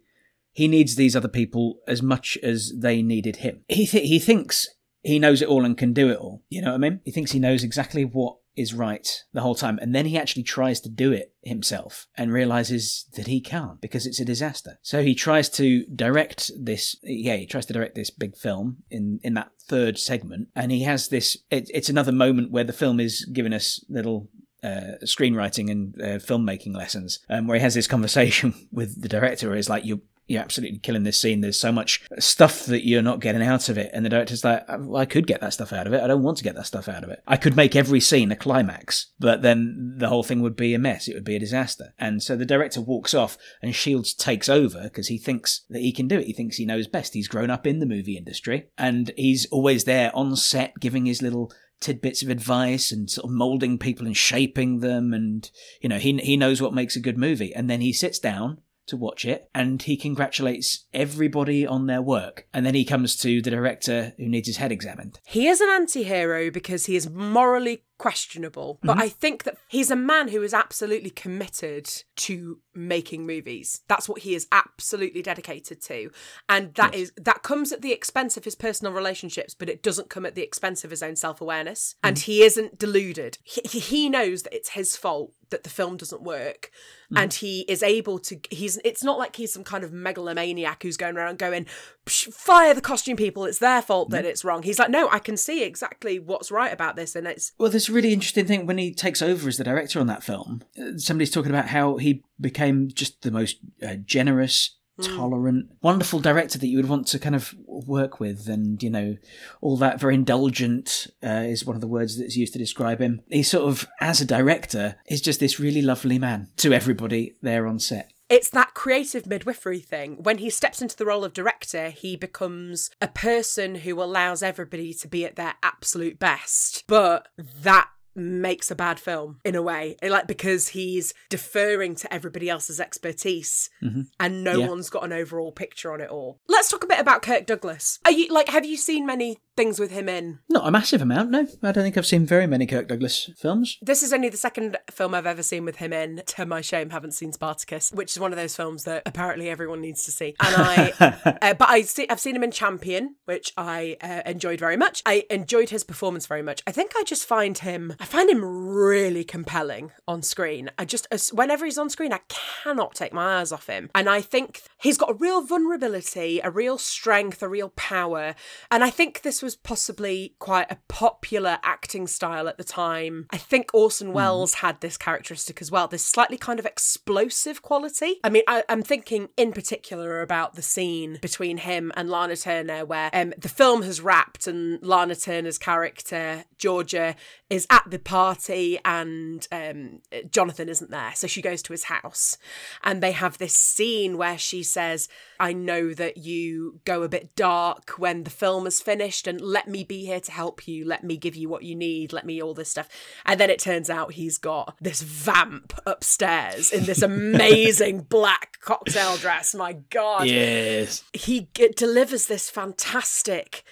he 0.52 0.68
needs 0.68 0.96
these 0.96 1.16
other 1.16 1.28
people 1.28 1.82
as 1.88 2.02
much 2.02 2.36
as 2.42 2.74
they 2.76 3.04
needed 3.04 3.38
him. 3.38 3.64
He 3.68 3.86
th- 3.86 4.10
he 4.10 4.18
thinks 4.18 4.68
he 5.04 5.20
knows 5.20 5.44
it 5.44 5.48
all 5.48 5.66
and 5.66 5.78
can 5.78 5.94
do 5.94 6.10
it 6.10 6.18
all. 6.18 6.44
You 6.50 6.64
know 6.64 6.70
what 6.70 6.76
I 6.76 6.90
mean? 6.90 7.02
He 7.06 7.12
thinks 7.12 7.32
he 7.32 7.40
knows 7.40 7.64
exactly 7.64 8.06
what 8.06 8.38
is 8.60 8.74
right 8.74 9.24
the 9.32 9.42
whole 9.42 9.56
time, 9.56 9.80
and 9.82 9.96
then 9.96 10.06
he 10.06 10.18
actually 10.18 10.44
tries 10.44 10.82
to 10.82 10.90
do 10.90 11.14
it 11.14 11.34
himself 11.42 12.08
and 12.16 12.34
realizes 12.34 13.06
that 13.16 13.28
he 13.28 13.40
can't 13.40 13.80
because 13.80 14.06
it's 14.06 14.20
a 14.20 14.26
disaster. 14.26 14.78
So 14.82 15.02
he 15.02 15.16
tries 15.16 15.50
to 15.52 15.86
direct 15.86 16.52
this. 16.60 16.98
Yeah, 17.02 17.38
he 17.38 17.46
tries 17.46 17.66
to 17.68 17.74
direct 17.74 17.96
this 17.96 18.10
big 18.10 18.36
film 18.36 18.84
in 18.92 19.20
in 19.24 19.34
that 19.36 19.52
third 19.68 19.98
segment, 19.98 20.50
and 20.56 20.72
he 20.72 20.84
has 20.84 21.08
this. 21.08 21.38
It, 21.50 21.72
it's 21.74 21.90
another 21.90 22.12
moment 22.12 22.52
where 22.52 22.66
the 22.66 22.74
film 22.74 23.00
is 23.00 23.26
giving 23.26 23.54
us 23.54 23.84
little 23.88 24.30
uh, 24.62 25.00
screenwriting 25.04 25.72
and 25.72 25.96
uh, 26.02 26.20
filmmaking 26.20 26.76
lessons, 26.76 27.20
um, 27.30 27.48
where 27.48 27.58
he 27.58 27.64
has 27.64 27.76
this 27.76 27.88
conversation 27.88 28.54
with 28.72 29.02
the 29.02 29.10
director. 29.10 29.56
He's 29.56 29.70
like, 29.70 29.86
"You, 29.86 30.02
you're 30.30 30.42
absolutely 30.42 30.80
killing 30.80 31.04
this 31.04 31.18
scene. 31.18 31.42
There's 31.42 31.60
so 31.60 31.72
much 31.72 32.04
stuff 32.20 32.66
that 32.66 32.86
you're 32.86 33.02
not 33.02 33.20
getting 33.20 33.42
out 33.42 33.70
of 33.70 33.78
it." 33.78 33.90
And 33.94 34.06
the 34.06 34.10
director's 34.10 34.44
like, 34.44 34.64
uh, 34.68 34.78
well, 34.80 35.02
"I 35.02 35.06
could 35.06 35.28
get 35.28 35.42
that 35.42 35.54
stuff 35.54 35.74
out 35.74 35.88
of 35.88 35.94
it. 35.94 36.02
I 36.02 36.08
don't 36.08 36.24
want 36.24 36.38
to 36.38 36.44
get 36.44 36.56
that 36.56 36.68
stuff 36.68 36.88
out 36.88 37.04
of 37.04 37.10
it. 37.10 37.22
I 37.28 37.38
could 37.38 37.56
make 37.56 37.76
every 37.76 38.00
scene 38.00 38.32
a 38.32 38.36
climax, 38.36 39.08
but 39.20 39.42
then 39.42 39.96
the 39.98 40.10
whole 40.10 40.24
thing 40.24 40.42
would 40.42 40.56
be 40.56 40.74
a 40.74 40.80
mess. 40.80 41.08
It 41.08 41.16
would 41.16 41.24
be 41.24 41.36
a 41.36 41.40
disaster." 41.40 41.94
And 41.98 42.22
so 42.22 42.36
the 42.36 42.46
director 42.46 42.82
walks 42.82 43.14
off, 43.14 43.38
and 43.62 43.76
Shields 43.76 44.14
takes 44.14 44.50
over 44.50 44.84
because 44.84 45.08
he 45.08 45.18
thinks 45.18 45.62
that 45.70 45.82
he 45.82 45.92
can 45.92 46.08
do 46.08 46.20
it. 46.20 46.28
He 46.28 46.34
thinks 46.34 46.58
he 46.58 46.66
knows 46.66 46.88
best. 46.88 47.14
He's 47.14 47.28
grown 47.28 47.50
up 47.50 47.66
in 47.66 47.80
the 47.80 47.86
movie 47.86 48.18
industry, 48.18 48.68
and 48.78 49.12
he's 49.18 49.46
always 49.48 49.84
there 49.84 50.16
on 50.16 50.36
set, 50.36 50.74
giving 50.80 51.06
his 51.06 51.22
little 51.22 51.52
tidbits 51.80 52.22
of 52.22 52.30
advice 52.30 52.92
and 52.92 53.10
sort 53.10 53.26
of 53.26 53.32
molding 53.32 53.78
people 53.78 54.06
and 54.06 54.18
shaping 54.18 54.80
them 54.80 55.14
and 55.14 55.50
you 55.82 55.88
know 55.88 55.98
he 55.98 56.18
he 56.18 56.36
knows 56.36 56.62
what 56.62 56.74
makes 56.74 56.96
a 56.96 57.00
good 57.00 57.18
movie 57.18 57.54
and 57.54 57.70
then 57.70 57.82
he 57.82 57.94
sits 57.94 58.20
down 58.20 58.58
to 58.90 58.98
watch 58.98 59.26
it 59.26 59.50
and 59.56 59.82
he 59.82 59.98
congratulates 59.98 60.86
everybody 60.94 61.66
on 61.66 61.88
their 61.88 62.02
work. 62.02 62.48
And 62.54 62.66
then 62.66 62.76
he 62.76 62.86
comes 62.86 63.16
to 63.18 63.42
the 63.42 63.52
director 63.52 64.14
who 64.18 64.28
needs 64.28 64.48
his 64.48 64.58
head 64.58 64.72
examined. 64.72 65.20
He 65.26 65.48
is 65.48 65.62
an 65.62 65.70
anti 65.70 66.04
hero 66.04 66.52
because 66.52 66.86
he 66.86 66.96
is 66.96 67.10
morally 67.10 67.84
questionable. 68.00 68.80
But 68.82 68.94
mm-hmm. 68.94 69.02
I 69.02 69.10
think 69.10 69.44
that 69.44 69.58
he's 69.68 69.92
a 69.92 69.96
man 69.96 70.30
who 70.30 70.42
is 70.42 70.54
absolutely 70.54 71.12
committed 71.12 71.88
to 72.16 72.60
making 72.74 73.28
movies. 73.28 73.82
That's 73.88 74.10
what 74.10 74.22
he 74.22 74.34
is 74.34 74.48
absolutely 74.52 75.22
dedicated 75.22 75.82
to. 75.84 76.10
And 76.48 76.74
that 76.76 76.96
is 76.96 77.12
that 77.18 77.44
comes 77.44 77.72
at 77.72 77.84
the 77.84 77.92
expense 77.92 78.38
of 78.38 78.46
his 78.46 78.56
personal 78.56 78.94
relationships, 78.94 79.54
but 79.54 79.70
it 79.70 79.84
doesn't 79.84 80.10
come 80.10 80.26
at 80.26 80.34
the 80.34 80.42
expense 80.42 80.84
of 80.84 80.90
his 80.90 81.04
own 81.04 81.16
self 81.16 81.42
awareness. 81.42 81.96
And 82.04 82.16
mm-hmm. 82.16 82.32
he 82.32 82.42
isn't 82.42 82.80
deluded. 82.80 83.38
He, 83.44 83.62
he- 83.80 84.00
knows 84.10 84.42
that 84.42 84.56
it's 84.56 84.70
his 84.70 84.96
fault 84.96 85.34
that 85.50 85.64
the 85.64 85.70
film 85.70 85.98
doesn't 85.98 86.24
work. 86.24 86.72
Mm-hmm. 87.06 87.18
And 87.18 87.34
he 87.34 87.62
is 87.62 87.84
able 87.84 88.20
to 88.20 88.40
he's 88.50 88.80
it's 88.84 89.04
not 89.04 89.18
like 89.18 89.36
he's 89.36 89.54
some 89.54 89.64
kind 89.64 89.84
of 89.84 89.92
megalomaniac 89.92 90.84
who's 90.84 90.98
going 90.98 91.18
around 91.18 91.38
going, 91.40 91.66
"Psh, 92.06 92.34
fire 92.34 92.74
the 92.74 92.82
costume 92.82 93.18
people, 93.18 93.46
it's 93.46 93.60
their 93.60 93.82
fault 93.82 94.12
that 94.12 94.26
it's 94.26 94.46
wrong. 94.46 94.64
He's 94.64 94.80
like, 94.80 94.90
no, 94.90 95.10
I 95.10 95.20
can 95.20 95.36
see 95.36 95.64
exactly 95.64 96.20
what's 96.20 96.52
right 96.52 96.72
about 96.72 96.96
this, 96.96 97.16
and 97.16 97.28
it's 97.28 97.52
well 97.58 97.70
there's 97.70 97.89
a 97.90 97.94
really 97.94 98.14
interesting 98.14 98.46
thing 98.46 98.66
when 98.66 98.78
he 98.78 98.94
takes 98.94 99.22
over 99.22 99.48
as 99.48 99.58
the 99.58 99.64
director 99.64 100.00
on 100.00 100.08
that 100.08 100.24
film. 100.24 100.62
Somebody's 100.98 101.32
talking 101.32 101.52
about 101.52 101.68
how 101.68 101.98
he 101.98 102.24
became 102.40 102.90
just 102.90 103.22
the 103.22 103.32
most 103.32 103.58
uh, 103.86 103.96
generous 103.96 104.76
tolerant 105.02 105.72
wonderful 105.82 106.20
director 106.20 106.58
that 106.58 106.68
you 106.68 106.76
would 106.76 106.90
want 106.90 107.08
to 107.08 107.20
kind 107.20 107.36
of 107.36 107.56
work 107.66 108.20
with. 108.20 108.48
And 108.48 108.82
you 108.84 108.90
know 108.90 109.18
all 109.62 109.78
that 109.78 110.00
very 110.00 110.16
indulgent 110.16 111.08
uh, 111.24 111.46
is 111.48 111.66
one 111.66 111.76
of 111.76 111.82
the 111.82 111.88
words 111.88 112.18
that's 112.18 112.36
used 112.36 112.54
to 112.54 112.60
describe 112.60 113.00
him. 113.00 113.22
He 113.30 113.44
sort 113.44 113.68
of 113.68 113.88
as 114.02 114.22
a 114.22 114.26
director 114.26 114.96
is 115.08 115.22
just 115.22 115.40
this 115.40 115.60
really 115.60 115.82
lovely 115.82 116.20
man 116.20 116.50
to 116.58 116.74
everybody 116.74 117.36
there 117.42 117.68
on 117.68 117.80
set 117.80 118.12
it's 118.30 118.50
that 118.52 118.74
creative 118.74 119.26
midwifery 119.26 119.80
thing. 119.80 120.18
When 120.22 120.38
he 120.38 120.50
steps 120.50 120.82
into 120.82 120.96
the 120.96 121.06
role 121.06 121.26
of 121.26 121.34
director, 121.34 121.90
he 121.90 122.16
becomes 122.16 122.92
a 123.02 123.08
person 123.08 123.76
who 123.76 124.02
allows 124.02 124.44
everybody 124.44 124.94
to 124.94 125.08
be 125.08 125.26
at 125.26 125.36
their 125.36 125.56
absolute 125.64 126.20
best. 126.20 126.84
But 126.88 127.28
that 127.38 127.90
makes 128.20 128.70
a 128.70 128.76
bad 128.76 129.00
film 129.00 129.40
in 129.44 129.56
a 129.56 129.62
way 129.62 129.96
like 130.04 130.28
because 130.28 130.70
he's 130.70 131.14
deferring 131.30 131.96
to 131.96 132.14
everybody 132.14 132.50
else's 132.50 132.80
expertise 132.80 133.70
Mm-hmm. 133.84 134.02
and 134.20 134.44
no 134.44 134.60
Yeah. 134.60 134.68
one's 134.68 134.90
got 134.90 135.04
an 135.04 135.14
overall 135.14 135.52
picture 135.52 135.92
on 135.94 136.02
it 136.02 136.10
all 136.10 136.40
let's 136.50 136.70
talk 136.70 136.84
a 136.84 136.88
bit 136.88 137.00
about 137.00 137.22
kirk 137.22 137.46
douglas 137.46 138.00
are 138.06 138.12
you 138.12 138.28
like 138.30 138.50
have 138.50 138.66
you 138.66 138.76
seen 138.78 139.06
many 139.06 139.38
things 139.56 139.80
with 139.80 139.92
him 139.92 140.08
in 140.10 140.40
Not 140.50 140.66
a 140.68 140.72
massive 140.72 141.02
amount, 141.02 141.32
no. 141.32 141.46
I 141.64 141.74
don't 141.74 141.84
think 141.84 141.98
I've 141.98 142.06
seen 142.06 142.26
very 142.26 142.48
many 142.48 142.66
Kirk 142.66 142.88
Douglas 142.88 143.30
films. 143.38 143.78
this 143.82 144.02
is 144.04 144.14
only 144.14 144.30
the 144.30 144.38
second 144.38 144.78
film 144.90 145.14
I've 145.14 145.26
ever 145.26 145.44
seen 145.44 145.66
with 145.66 145.76
him 145.78 145.92
in. 145.92 146.22
To 146.28 146.46
my 146.46 146.62
shame, 146.62 146.92
haven't 146.92 147.12
seen 147.12 147.34
Spartacus, 147.34 147.92
which 147.92 148.14
is 148.14 148.20
one 148.22 148.32
of 148.32 148.38
those 148.38 148.56
films 148.56 148.86
that 148.86 149.04
apparently 149.06 149.50
everyone 149.50 149.82
needs 149.82 150.06
to 150.06 150.12
see. 150.12 150.34
And 150.40 150.56
I, 150.56 150.94
uh, 151.42 151.54
but 151.56 151.68
I 151.70 151.82
see, 151.82 152.08
I've 152.10 152.22
seen 152.22 152.38
him 152.38 152.44
in 152.46 152.52
Champion, 152.52 153.16
which 153.26 153.52
I 153.58 153.98
uh, 154.00 154.22
enjoyed 154.26 154.62
very 154.62 154.78
much. 154.78 155.02
I 155.06 155.26
enjoyed 155.30 155.72
his 155.72 155.84
performance 155.84 156.26
very 156.26 156.42
much. 156.42 156.64
I 156.66 156.72
think 156.72 156.94
I 156.96 157.04
just 157.04 157.26
find 157.28 157.58
him, 157.58 157.96
I 158.00 158.06
find 158.10 158.30
him 158.30 158.44
really 158.44 159.24
compelling 159.24 159.92
on 160.08 160.22
screen. 160.22 160.72
I 160.78 160.86
just, 160.86 161.08
as- 161.12 161.32
whenever 161.32 161.66
he's 161.66 161.78
on 161.78 161.90
screen, 161.90 162.12
I 162.12 162.22
cannot 162.28 162.96
take 162.96 163.14
my 163.14 163.40
eyes 163.40 163.52
off 163.52 163.68
him. 163.68 163.90
And 163.94 164.10
I 164.10 164.22
think 164.22 164.64
he's 164.80 164.98
got 164.98 165.12
a 165.12 165.14
real 165.14 165.42
vulnerability, 165.42 166.40
a 166.44 166.50
real 166.50 166.78
strength, 166.78 167.44
a 167.44 167.48
real 167.48 167.70
power. 167.76 168.36
And 168.72 168.84
I 168.84 168.90
think 168.90 169.22
this 169.22 169.42
was 169.42 169.56
possibly 169.56 170.34
quite 170.40 170.72
a 170.72 170.78
popular 170.88 171.60
acting 171.64 172.08
style 172.08 172.48
at 172.48 172.58
the 172.58 172.64
time. 172.64 173.28
I 173.30 173.38
think 173.38 173.70
Orson 173.74 174.12
Welles 174.12 174.56
had 174.56 174.82
this 174.82 174.98
characteristic 174.98 175.62
as 175.62 175.70
well, 175.70 175.88
this 175.88 176.06
slightly 176.06 176.38
kind 176.38 176.60
of 176.60 176.66
explosive 176.66 177.62
quality. 177.62 178.20
I 178.24 178.30
mean, 178.30 178.44
I, 178.48 178.64
I'm 178.70 178.82
thinking 178.82 179.30
in 179.38 179.52
particular 179.52 180.22
about 180.22 180.56
the 180.56 180.62
scene 180.62 181.20
between 181.22 181.58
him 181.58 181.92
and 181.96 182.10
Lana 182.10 182.36
Turner, 182.36 182.86
where 182.86 183.10
um, 183.14 183.34
the 183.38 183.50
film 183.50 183.84
has 183.84 184.02
wrapped 184.02 184.48
and 184.48 184.82
Lana 184.82 185.16
Turner's 185.16 185.58
character, 185.58 186.46
Georgia, 186.58 187.16
is 187.50 187.68
at 187.70 187.89
the 187.90 188.00
party 188.00 188.80
and 188.86 189.48
um, 189.52 190.02
Jonathan 190.32 190.70
isn't 190.70 190.92
there. 190.92 191.12
So 191.16 191.28
she 191.28 191.42
goes 191.42 191.62
to 191.64 191.74
his 191.74 191.86
house 191.86 192.38
and 192.84 193.02
they 193.04 193.12
have 193.12 193.38
this 193.38 193.54
scene 193.54 194.18
where 194.18 194.38
she 194.38 194.64
says, 194.64 195.08
I 195.40 195.54
know 195.54 195.94
that 195.94 196.18
you 196.18 196.80
go 196.86 197.04
a 197.04 197.10
bit 197.10 197.36
dark 197.36 197.92
when 197.98 198.24
the 198.24 198.30
film 198.30 198.68
is 198.68 198.82
finished 198.82 199.28
and 199.28 199.40
let 199.42 199.68
me 199.68 199.84
be 199.84 200.06
here 200.06 200.20
to 200.20 200.32
help 200.32 200.68
you. 200.68 200.86
Let 200.86 201.04
me 201.04 201.18
give 201.18 201.36
you 201.36 201.50
what 201.50 201.64
you 201.64 201.76
need. 201.76 202.14
Let 202.14 202.26
me 202.26 202.42
all 202.42 202.54
this 202.54 202.70
stuff. 202.70 202.90
And 203.26 203.40
then 203.40 203.50
it 203.50 203.60
turns 203.60 203.90
out 203.90 204.14
he's 204.14 204.38
got 204.38 204.76
this 204.82 205.02
vamp 205.02 205.74
upstairs 205.86 206.72
in 206.72 206.86
this 206.86 207.02
amazing 207.02 208.02
black 208.10 208.60
cocktail 208.62 209.18
dress. 209.18 209.56
My 209.56 209.74
God 209.74 210.28
Yes. 210.28 211.04
he 211.14 211.50
g- 211.54 211.70
delivers 211.76 212.28
this 212.28 212.50
fantastic, 212.50 213.64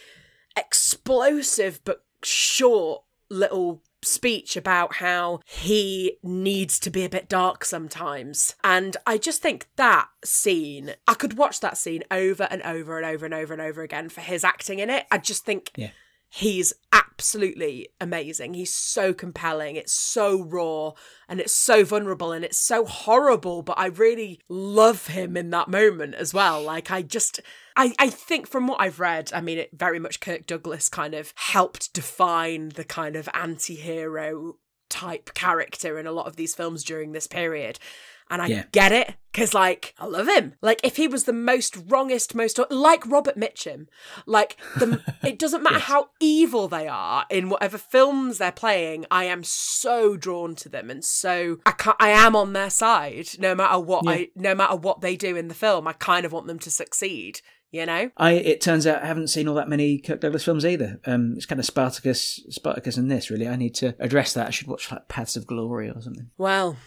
explosive 0.55 1.79
but 1.83 2.03
short 2.23 3.03
little 3.29 3.83
speech 4.07 4.55
about 4.55 4.95
how 4.95 5.39
he 5.45 6.17
needs 6.23 6.79
to 6.79 6.89
be 6.89 7.03
a 7.03 7.09
bit 7.09 7.29
dark 7.29 7.65
sometimes. 7.65 8.55
And 8.63 8.97
I 9.05 9.17
just 9.17 9.41
think 9.41 9.67
that 9.75 10.07
scene, 10.23 10.93
I 11.07 11.13
could 11.13 11.37
watch 11.37 11.59
that 11.59 11.77
scene 11.77 12.03
over 12.11 12.47
and 12.49 12.61
over 12.63 12.97
and 12.97 13.05
over 13.05 13.25
and 13.25 13.33
over 13.33 13.53
and 13.53 13.61
over 13.61 13.81
again 13.81 14.09
for 14.09 14.21
his 14.21 14.43
acting 14.43 14.79
in 14.79 14.89
it. 14.89 15.05
I 15.11 15.17
just 15.17 15.45
think 15.45 15.71
Yeah. 15.75 15.91
He's 16.29 16.73
absolutely 16.91 17.89
amazing. 17.99 18.53
He's 18.53 18.73
so 18.73 19.13
compelling. 19.13 19.75
It's 19.75 19.93
so 19.93 20.43
raw 20.43 20.91
and 21.27 21.39
it's 21.39 21.53
so 21.53 21.83
vulnerable 21.83 22.31
and 22.31 22.45
it's 22.45 22.57
so 22.57 22.85
horrible, 22.85 23.61
but 23.61 23.79
I 23.79 23.87
really 23.87 24.41
love 24.49 25.07
him 25.07 25.37
in 25.37 25.49
that 25.51 25.67
moment 25.67 26.15
as 26.15 26.33
well. 26.33 26.61
Like 26.61 26.91
I 26.91 27.01
just 27.01 27.39
I, 27.75 27.93
I 27.97 28.09
think 28.09 28.47
from 28.47 28.67
what 28.67 28.81
I've 28.81 28.99
read, 28.99 29.31
I 29.33 29.41
mean 29.41 29.57
it 29.57 29.71
very 29.73 29.99
much 29.99 30.19
Kirk 30.19 30.45
Douglas 30.45 30.89
kind 30.89 31.13
of 31.13 31.33
helped 31.35 31.93
define 31.93 32.69
the 32.69 32.83
kind 32.83 33.15
of 33.15 33.29
anti-hero 33.33 34.57
type 34.89 35.33
character 35.33 35.97
in 35.97 36.07
a 36.07 36.11
lot 36.11 36.27
of 36.27 36.35
these 36.35 36.55
films 36.55 36.83
during 36.83 37.11
this 37.11 37.27
period. 37.27 37.79
And 38.29 38.41
I 38.41 38.47
Yeah. 38.47 38.63
get 38.71 38.91
it 38.91 39.15
because, 39.31 39.53
like, 39.53 39.93
I 39.99 40.05
love 40.05 40.27
him. 40.27 40.55
Like, 40.61 40.79
if 40.83 40.97
he 40.97 41.07
was 41.07 41.23
the 41.25 41.33
most 41.33 41.77
wrongest, 41.87 42.33
most 42.35 42.59
like 42.69 43.05
Robert 43.07 43.37
Mitchum, 43.37 43.87
like 44.25 44.57
the, 44.77 45.01
it 45.25 45.37
doesn't 45.39 45.63
matter 45.63 45.79
how 45.79 46.09
evil 46.19 46.67
they 46.67 46.87
are 46.87 47.25
in 47.29 47.49
whatever 47.49 47.77
films 47.77 48.37
they're 48.39 48.51
playing. 48.51 49.05
I 49.11 49.25
am 49.25 49.43
so 49.43 50.17
drawn 50.17 50.55
to 50.55 50.69
them, 50.69 50.89
and 50.89 51.05
so 51.05 51.59
I 51.65 51.71
can't. 51.71 51.97
I 51.99 52.09
am 52.09 52.35
on 52.35 52.53
their 52.53 52.69
side, 52.69 53.29
no 53.39 53.55
matter 53.55 53.79
what 53.79 54.03
Yeah. 54.05 54.11
I, 54.11 54.29
no 54.35 54.53
matter 54.55 54.75
what 54.75 55.01
they 55.01 55.15
do 55.15 55.35
in 55.35 55.47
the 55.47 55.53
film. 55.55 55.87
I 55.87 55.93
kind 55.93 56.25
of 56.25 56.31
want 56.33 56.47
them 56.47 56.59
to 56.59 56.71
succeed. 56.71 57.41
You 57.69 57.85
know, 57.85 58.11
I 58.15 58.31
it 58.31 58.61
turns 58.61 58.87
out 58.87 59.03
I 59.03 59.07
haven't 59.07 59.27
seen 59.27 59.45
all 59.47 59.55
that 59.55 59.67
many 59.67 59.97
Kirk 59.99 60.21
Douglas 60.21 60.45
films 60.45 60.65
either. 60.65 61.01
Um, 61.05 61.33
it's 61.35 61.45
kind 61.45 61.59
of 61.59 61.65
Spartacus, 61.65 62.39
Spartacus, 62.49 62.95
and 62.95 63.11
this 63.11 63.29
really. 63.29 63.45
I 63.47 63.57
need 63.57 63.75
to 63.75 63.93
address 63.99 64.33
that. 64.33 64.47
I 64.47 64.51
should 64.51 64.67
watch 64.67 64.89
like 64.89 65.09
Paths 65.09 65.35
of 65.35 65.45
Glory 65.45 65.89
or 65.89 66.01
something. 66.01 66.29
Well, 66.37 66.77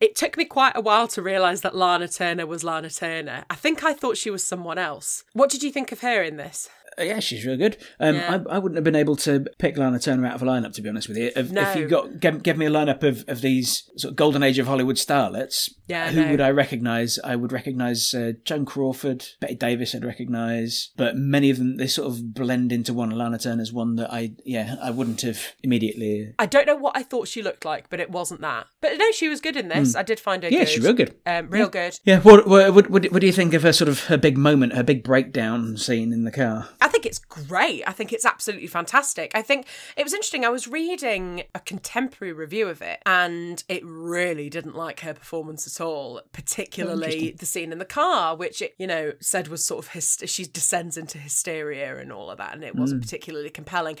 it 0.00 0.16
took 0.16 0.36
me 0.36 0.44
quite 0.44 0.76
a 0.76 0.80
while 0.80 1.08
to 1.08 1.22
realise 1.22 1.60
that 1.62 1.76
Lana 1.76 2.08
Turner 2.08 2.46
was 2.46 2.64
Lana 2.64 2.90
Turner. 2.90 3.44
I 3.50 3.54
think 3.54 3.82
I 3.82 3.92
thought 3.92 4.16
she 4.16 4.30
was 4.30 4.44
someone 4.44 4.78
else. 4.78 5.24
What 5.32 5.50
did 5.50 5.62
you 5.62 5.72
think 5.72 5.92
of 5.92 6.00
her 6.00 6.22
in 6.22 6.36
this? 6.36 6.68
Uh, 6.98 7.04
yeah, 7.04 7.20
she's 7.20 7.44
really 7.44 7.58
good. 7.58 7.76
Um, 8.00 8.16
Yeah. 8.16 8.38
I, 8.48 8.56
I 8.56 8.58
wouldn't 8.58 8.76
have 8.76 8.84
been 8.84 8.96
able 8.96 9.16
to 9.16 9.46
pick 9.58 9.76
Lana 9.76 9.98
Turner 9.98 10.26
out 10.26 10.34
of 10.34 10.42
a 10.42 10.46
lineup, 10.46 10.72
to 10.74 10.82
be 10.82 10.88
honest 10.88 11.08
with 11.08 11.16
you. 11.16 11.30
If, 11.36 11.50
No. 11.50 11.62
if 11.62 11.76
you 11.76 11.86
got 11.88 12.20
give, 12.20 12.42
give 12.42 12.56
me 12.56 12.66
a 12.66 12.70
lineup 12.70 13.02
of, 13.02 13.24
of 13.28 13.40
these 13.40 13.90
sort 13.96 14.12
of 14.12 14.16
golden 14.16 14.42
age 14.42 14.58
of 14.58 14.66
Hollywood 14.66 14.96
starlets, 14.96 15.70
Yeah, 15.86 16.10
who 16.10 16.24
no. 16.24 16.30
would 16.32 16.40
I 16.40 16.50
recognise? 16.50 17.18
I 17.24 17.36
would 17.36 17.52
recognise 17.52 18.12
uh, 18.14 18.32
Joan 18.44 18.64
Crawford, 18.64 19.24
Bette 19.40 19.54
Davis. 19.54 19.94
I'd 19.94 20.04
recognise, 20.04 20.90
but 20.96 21.16
many 21.16 21.50
of 21.50 21.58
them 21.58 21.76
they 21.76 21.86
sort 21.86 22.08
of 22.08 22.34
blend 22.34 22.72
into 22.72 22.92
one. 22.92 23.10
Lana 23.10 23.38
Turner's 23.38 23.72
one 23.72 23.96
that 23.96 24.12
I 24.12 24.32
yeah 24.44 24.76
I 24.82 24.90
wouldn't 24.90 25.22
have 25.22 25.40
immediately. 25.62 26.32
I 26.38 26.46
don't 26.46 26.66
know 26.66 26.76
what 26.76 26.96
I 26.96 27.02
thought 27.02 27.28
she 27.28 27.42
looked 27.42 27.64
like, 27.64 27.88
but 27.90 28.00
it 28.00 28.10
wasn't 28.10 28.40
that. 28.42 28.66
But 28.80 28.96
no, 28.98 29.10
she 29.12 29.28
was 29.28 29.40
good 29.40 29.56
in 29.56 29.68
this. 29.68 29.94
I 29.96 30.02
did 30.02 30.20
find 30.20 30.42
her. 30.42 30.48
Yeah, 30.48 30.60
good. 30.60 30.68
she's 30.68 30.84
real 30.84 30.92
good. 30.94 31.14
Um, 31.26 31.48
real 31.50 31.68
good. 31.68 31.98
Yeah, 32.04 32.20
what, 32.20 32.46
what 32.46 32.74
what 32.74 32.90
what 32.90 33.04
what 33.12 33.20
do 33.20 33.26
you 33.26 33.32
think 33.32 33.54
of 33.54 33.62
her 33.62 33.72
sort 33.72 33.88
of 33.88 34.04
her 34.04 34.16
big 34.16 34.36
moment, 34.36 34.72
her 34.74 34.82
big 34.82 35.02
breakdown 35.04 35.76
scene 35.76 36.12
in 36.12 36.24
the 36.24 36.30
car? 36.30 36.68
I 36.80 36.87
think 36.88 37.06
it's 37.06 37.18
great. 37.18 37.82
I 37.86 37.92
think 37.92 38.12
it's 38.12 38.24
absolutely 38.24 38.66
fantastic. 38.66 39.32
I 39.34 39.42
think 39.42 39.66
it 39.96 40.02
was 40.02 40.12
interesting. 40.12 40.44
I 40.44 40.48
was 40.48 40.68
reading 40.68 41.44
a 41.54 41.60
contemporary 41.60 42.32
review 42.32 42.68
of 42.68 42.82
it, 42.82 43.00
and 43.06 43.62
it 43.68 43.82
really 43.84 44.48
didn't 44.50 44.76
like 44.76 45.00
her 45.00 45.14
performance 45.14 45.66
at 45.66 45.84
all, 45.84 46.20
particularly 46.32 47.32
the 47.38 47.46
scene 47.46 47.72
in 47.72 47.78
the 47.78 47.84
car, 47.84 48.36
which 48.36 48.62
it, 48.62 48.74
you 48.78 48.86
know, 48.86 49.12
said 49.20 49.48
was 49.48 49.64
sort 49.64 49.84
of 49.84 49.92
hyst- 49.92 50.28
she 50.28 50.44
descends 50.44 50.96
into 50.96 51.18
hysteria 51.18 51.98
and 51.98 52.12
all 52.12 52.30
of 52.30 52.38
that, 52.38 52.54
and 52.54 52.64
it 52.64 52.74
wasn't 52.74 53.00
mm. 53.00 53.04
particularly 53.04 53.50
compelling. 53.50 53.96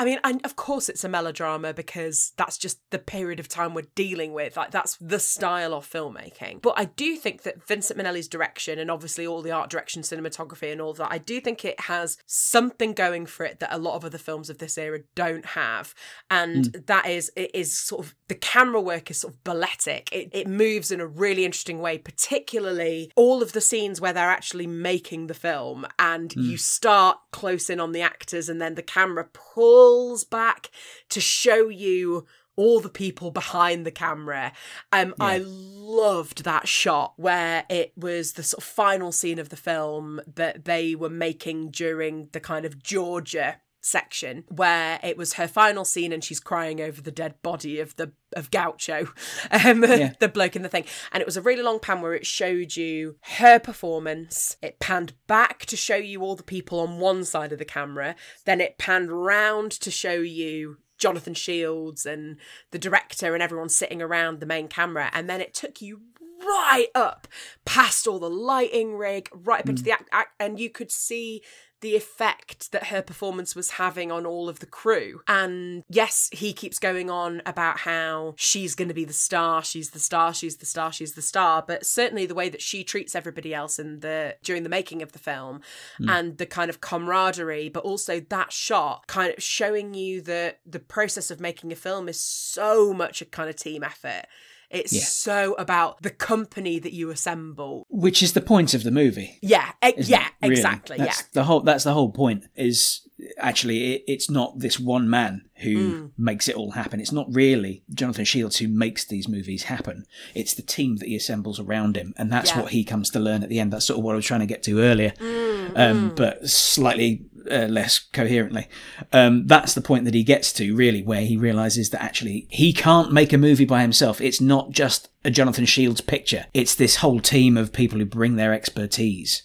I 0.00 0.04
mean, 0.06 0.18
and 0.24 0.40
of 0.46 0.56
course 0.56 0.88
it's 0.88 1.04
a 1.04 1.10
melodrama 1.10 1.74
because 1.74 2.32
that's 2.38 2.56
just 2.56 2.80
the 2.88 2.98
period 2.98 3.38
of 3.38 3.48
time 3.48 3.74
we're 3.74 3.84
dealing 3.94 4.32
with. 4.32 4.56
Like 4.56 4.70
that's 4.70 4.96
the 4.96 5.20
style 5.20 5.74
of 5.74 5.86
filmmaking. 5.86 6.62
But 6.62 6.72
I 6.78 6.86
do 6.86 7.16
think 7.16 7.42
that 7.42 7.62
Vincente 7.66 8.02
Minnelli's 8.02 8.26
direction 8.26 8.78
and 8.78 8.90
obviously 8.90 9.26
all 9.26 9.42
the 9.42 9.50
art 9.50 9.68
direction, 9.68 10.00
cinematography 10.00 10.72
and 10.72 10.80
all 10.80 10.94
that, 10.94 11.12
I 11.12 11.18
do 11.18 11.38
think 11.38 11.66
it 11.66 11.80
has 11.80 12.16
something 12.24 12.94
going 12.94 13.26
for 13.26 13.44
it 13.44 13.60
that 13.60 13.74
a 13.74 13.76
lot 13.76 13.94
of 13.94 14.06
other 14.06 14.16
films 14.16 14.48
of 14.48 14.56
this 14.56 14.78
era 14.78 15.00
don't 15.14 15.44
have. 15.44 15.94
And 16.30 16.68
hmm. 16.68 16.80
that 16.86 17.06
is 17.06 17.30
it 17.36 17.50
is 17.52 17.76
sort 17.78 18.06
of 18.06 18.14
the 18.28 18.36
camera 18.36 18.80
work 18.80 19.10
is 19.10 19.18
sort 19.18 19.34
of 19.34 19.44
balletic. 19.44 20.08
It 20.12 20.30
it 20.32 20.48
moves 20.48 20.90
in 20.90 21.02
a 21.02 21.06
really 21.06 21.44
interesting 21.44 21.78
way, 21.78 21.98
particularly 21.98 23.12
all 23.16 23.42
of 23.42 23.52
the 23.52 23.60
scenes 23.60 24.00
where 24.00 24.14
they're 24.14 24.30
actually 24.30 24.66
making 24.66 25.26
the 25.26 25.34
film 25.34 25.86
and 25.98 26.32
hmm. 26.32 26.40
you 26.40 26.56
start 26.56 27.18
close 27.32 27.68
in 27.68 27.78
on 27.80 27.92
the 27.92 28.00
actors 28.00 28.48
and 28.48 28.62
then 28.62 28.76
the 28.76 28.82
camera 28.82 29.28
pulls 29.34 29.89
back 30.24 30.70
to 31.10 31.20
show 31.20 31.68
you 31.68 32.26
all 32.56 32.80
the 32.80 32.90
people 32.90 33.30
behind 33.30 33.86
the 33.86 33.90
camera. 33.90 34.52
Um, 34.92 35.14
I 35.18 35.40
loved 35.44 36.44
that 36.44 36.68
shot 36.68 37.14
where 37.16 37.64
it 37.70 37.92
was 37.96 38.32
the 38.32 38.42
sort 38.42 38.62
of 38.62 38.68
final 38.68 39.12
scene 39.12 39.38
of 39.38 39.48
the 39.48 39.56
film 39.56 40.20
that 40.34 40.66
they 40.66 40.94
were 40.94 41.08
making 41.08 41.70
during 41.70 42.28
the 42.32 42.40
kind 42.40 42.66
of 42.66 42.82
Georgia 42.82 43.60
section 43.80 44.44
where 44.48 44.98
it 45.02 45.16
was 45.16 45.34
her 45.34 45.48
final 45.48 45.84
scene 45.84 46.12
and 46.12 46.22
she's 46.22 46.40
crying 46.40 46.80
over 46.80 47.00
the 47.00 47.10
dead 47.10 47.34
body 47.42 47.80
of 47.80 47.96
the 47.96 48.12
of 48.36 48.50
Gaucho, 48.50 49.08
um, 49.50 49.82
Yeah. 49.82 50.12
the 50.20 50.28
bloke 50.28 50.54
in 50.54 50.62
the 50.62 50.68
thing. 50.68 50.84
And 51.12 51.20
it 51.20 51.26
was 51.26 51.36
a 51.36 51.42
really 51.42 51.62
long 51.62 51.80
pan 51.80 52.00
where 52.00 52.14
it 52.14 52.26
showed 52.26 52.76
you 52.76 53.16
her 53.38 53.58
performance. 53.58 54.56
It 54.62 54.78
panned 54.78 55.14
back 55.26 55.66
to 55.66 55.76
show 55.76 55.96
you 55.96 56.22
all 56.22 56.36
the 56.36 56.42
people 56.42 56.78
on 56.80 57.00
one 57.00 57.24
side 57.24 57.52
of 57.52 57.58
the 57.58 57.64
camera. 57.64 58.14
Then 58.44 58.60
it 58.60 58.78
panned 58.78 59.10
round 59.10 59.72
to 59.72 59.90
show 59.90 60.12
you 60.14 60.76
Jonathan 60.98 61.34
Shields 61.34 62.06
and 62.06 62.36
the 62.70 62.78
director 62.78 63.34
and 63.34 63.42
everyone 63.42 63.70
sitting 63.70 64.00
around 64.02 64.38
the 64.38 64.46
main 64.46 64.68
camera. 64.68 65.10
And 65.12 65.28
then 65.28 65.40
it 65.40 65.54
took 65.54 65.80
you 65.82 66.02
right 66.40 66.88
up 66.94 67.28
past 67.64 68.06
all 68.06 68.18
the 68.18 68.30
lighting 68.30 68.96
rig, 68.96 69.28
right 69.32 69.60
up 69.60 69.68
into 69.68 69.82
mm. 69.82 69.86
the 69.86 69.92
act, 69.92 70.08
act, 70.12 70.34
and 70.40 70.58
you 70.58 70.70
could 70.70 70.90
see 70.90 71.42
the 71.80 71.96
effect 71.96 72.72
that 72.72 72.88
her 72.88 73.02
performance 73.02 73.56
was 73.56 73.72
having 73.72 74.12
on 74.12 74.26
all 74.26 74.48
of 74.48 74.60
the 74.60 74.66
crew. 74.66 75.22
And 75.26 75.82
yes, 75.88 76.28
he 76.32 76.52
keeps 76.52 76.78
going 76.78 77.10
on 77.10 77.40
about 77.46 77.78
how 77.78 78.34
she's 78.36 78.74
going 78.74 78.88
to 78.88 78.94
be 78.94 79.04
the 79.04 79.12
star, 79.12 79.62
she's 79.62 79.90
the 79.90 79.98
star, 79.98 80.34
she's 80.34 80.56
the 80.56 80.66
star, 80.66 80.92
she's 80.92 81.14
the 81.14 81.22
star, 81.22 81.64
but 81.66 81.86
certainly 81.86 82.26
the 82.26 82.34
way 82.34 82.48
that 82.48 82.62
she 82.62 82.84
treats 82.84 83.14
everybody 83.14 83.54
else 83.54 83.78
in 83.78 84.00
the 84.00 84.36
during 84.42 84.62
the 84.62 84.68
making 84.68 85.02
of 85.02 85.12
the 85.12 85.18
film 85.18 85.62
mm. 86.00 86.10
and 86.10 86.38
the 86.38 86.46
kind 86.46 86.68
of 86.68 86.80
camaraderie, 86.80 87.70
but 87.70 87.84
also 87.84 88.20
that 88.20 88.52
shot 88.52 89.06
kind 89.06 89.32
of 89.34 89.42
showing 89.42 89.94
you 89.94 90.20
that 90.22 90.60
the 90.66 90.78
process 90.80 91.30
of 91.30 91.40
making 91.40 91.72
a 91.72 91.76
film 91.76 92.08
is 92.08 92.20
so 92.20 92.92
much 92.92 93.22
a 93.22 93.24
kind 93.24 93.48
of 93.48 93.56
team 93.56 93.82
effort. 93.82 94.26
It's 94.70 94.92
Yeah. 94.92 95.00
so 95.02 95.54
about 95.54 96.00
the 96.02 96.10
company 96.10 96.78
that 96.78 96.92
you 96.92 97.10
assemble. 97.10 97.86
Which 97.90 98.22
is 98.22 98.32
the 98.34 98.40
point 98.40 98.72
of 98.74 98.82
the 98.84 98.90
movie. 98.92 99.38
Yeah, 99.42 99.70
e- 99.84 99.94
yeah, 99.98 100.26
it? 100.42 100.46
Really. 100.48 100.54
exactly. 100.56 100.96
That's 100.98 101.20
yeah. 101.20 101.26
the 101.32 101.44
whole. 101.44 101.60
That's 101.60 101.84
the 101.84 101.92
whole 101.94 102.10
point. 102.12 102.44
Is 102.54 103.00
actually 103.36 103.94
it, 103.94 104.04
it's 104.06 104.30
not 104.30 104.60
this 104.60 104.80
one 104.80 105.10
man 105.10 105.42
who 105.56 105.90
Hmm. 105.90 106.06
makes 106.16 106.48
it 106.48 106.54
all 106.56 106.70
happen. 106.70 107.00
It's 107.00 107.12
not 107.12 107.26
really 107.34 107.82
Jonathan 107.92 108.24
Shields 108.24 108.56
who 108.58 108.68
makes 108.68 109.04
these 109.04 109.28
movies 109.28 109.64
happen. 109.64 110.06
It's 110.34 110.54
the 110.54 110.62
team 110.62 110.96
that 110.96 111.08
he 111.08 111.16
assembles 111.16 111.60
around 111.60 111.96
him, 111.96 112.14
and 112.16 112.32
that's 112.32 112.50
Yeah. 112.50 112.62
what 112.62 112.70
he 112.72 112.82
comes 112.84 113.10
to 113.10 113.18
learn 113.20 113.42
at 113.42 113.48
the 113.50 113.58
end. 113.60 113.72
That's 113.72 113.84
sort 113.84 113.98
of 113.98 114.04
what 114.04 114.12
I 114.12 114.16
was 114.16 114.24
trying 114.24 114.40
to 114.40 114.46
get 114.46 114.62
to 114.64 114.80
earlier, 114.80 115.12
Hmm, 115.18 115.76
um, 115.76 116.12
but 116.16 116.48
slightly. 116.48 117.26
Uh, 117.50 117.66
less 117.66 117.98
coherently. 117.98 118.68
Um, 119.12 119.46
that's 119.46 119.74
the 119.74 119.80
point 119.80 120.04
that 120.04 120.14
he 120.14 120.22
gets 120.22 120.52
to, 120.52 120.74
really, 120.76 121.02
where 121.02 121.22
he 121.22 121.36
realizes 121.36 121.90
that 121.90 122.02
actually 122.02 122.46
he 122.48 122.72
can't 122.72 123.12
make 123.12 123.32
a 123.32 123.38
movie 123.38 123.64
by 123.64 123.82
himself. 123.82 124.20
It's 124.20 124.40
not 124.40 124.70
just 124.70 125.08
a 125.24 125.30
Jonathan 125.30 125.66
Shields 125.66 126.00
picture. 126.00 126.46
It's 126.54 126.76
this 126.76 126.96
whole 126.96 127.18
team 127.18 127.56
of 127.56 127.72
people 127.72 127.98
who 127.98 128.04
bring 128.04 128.36
their 128.36 128.54
expertise. 128.54 129.42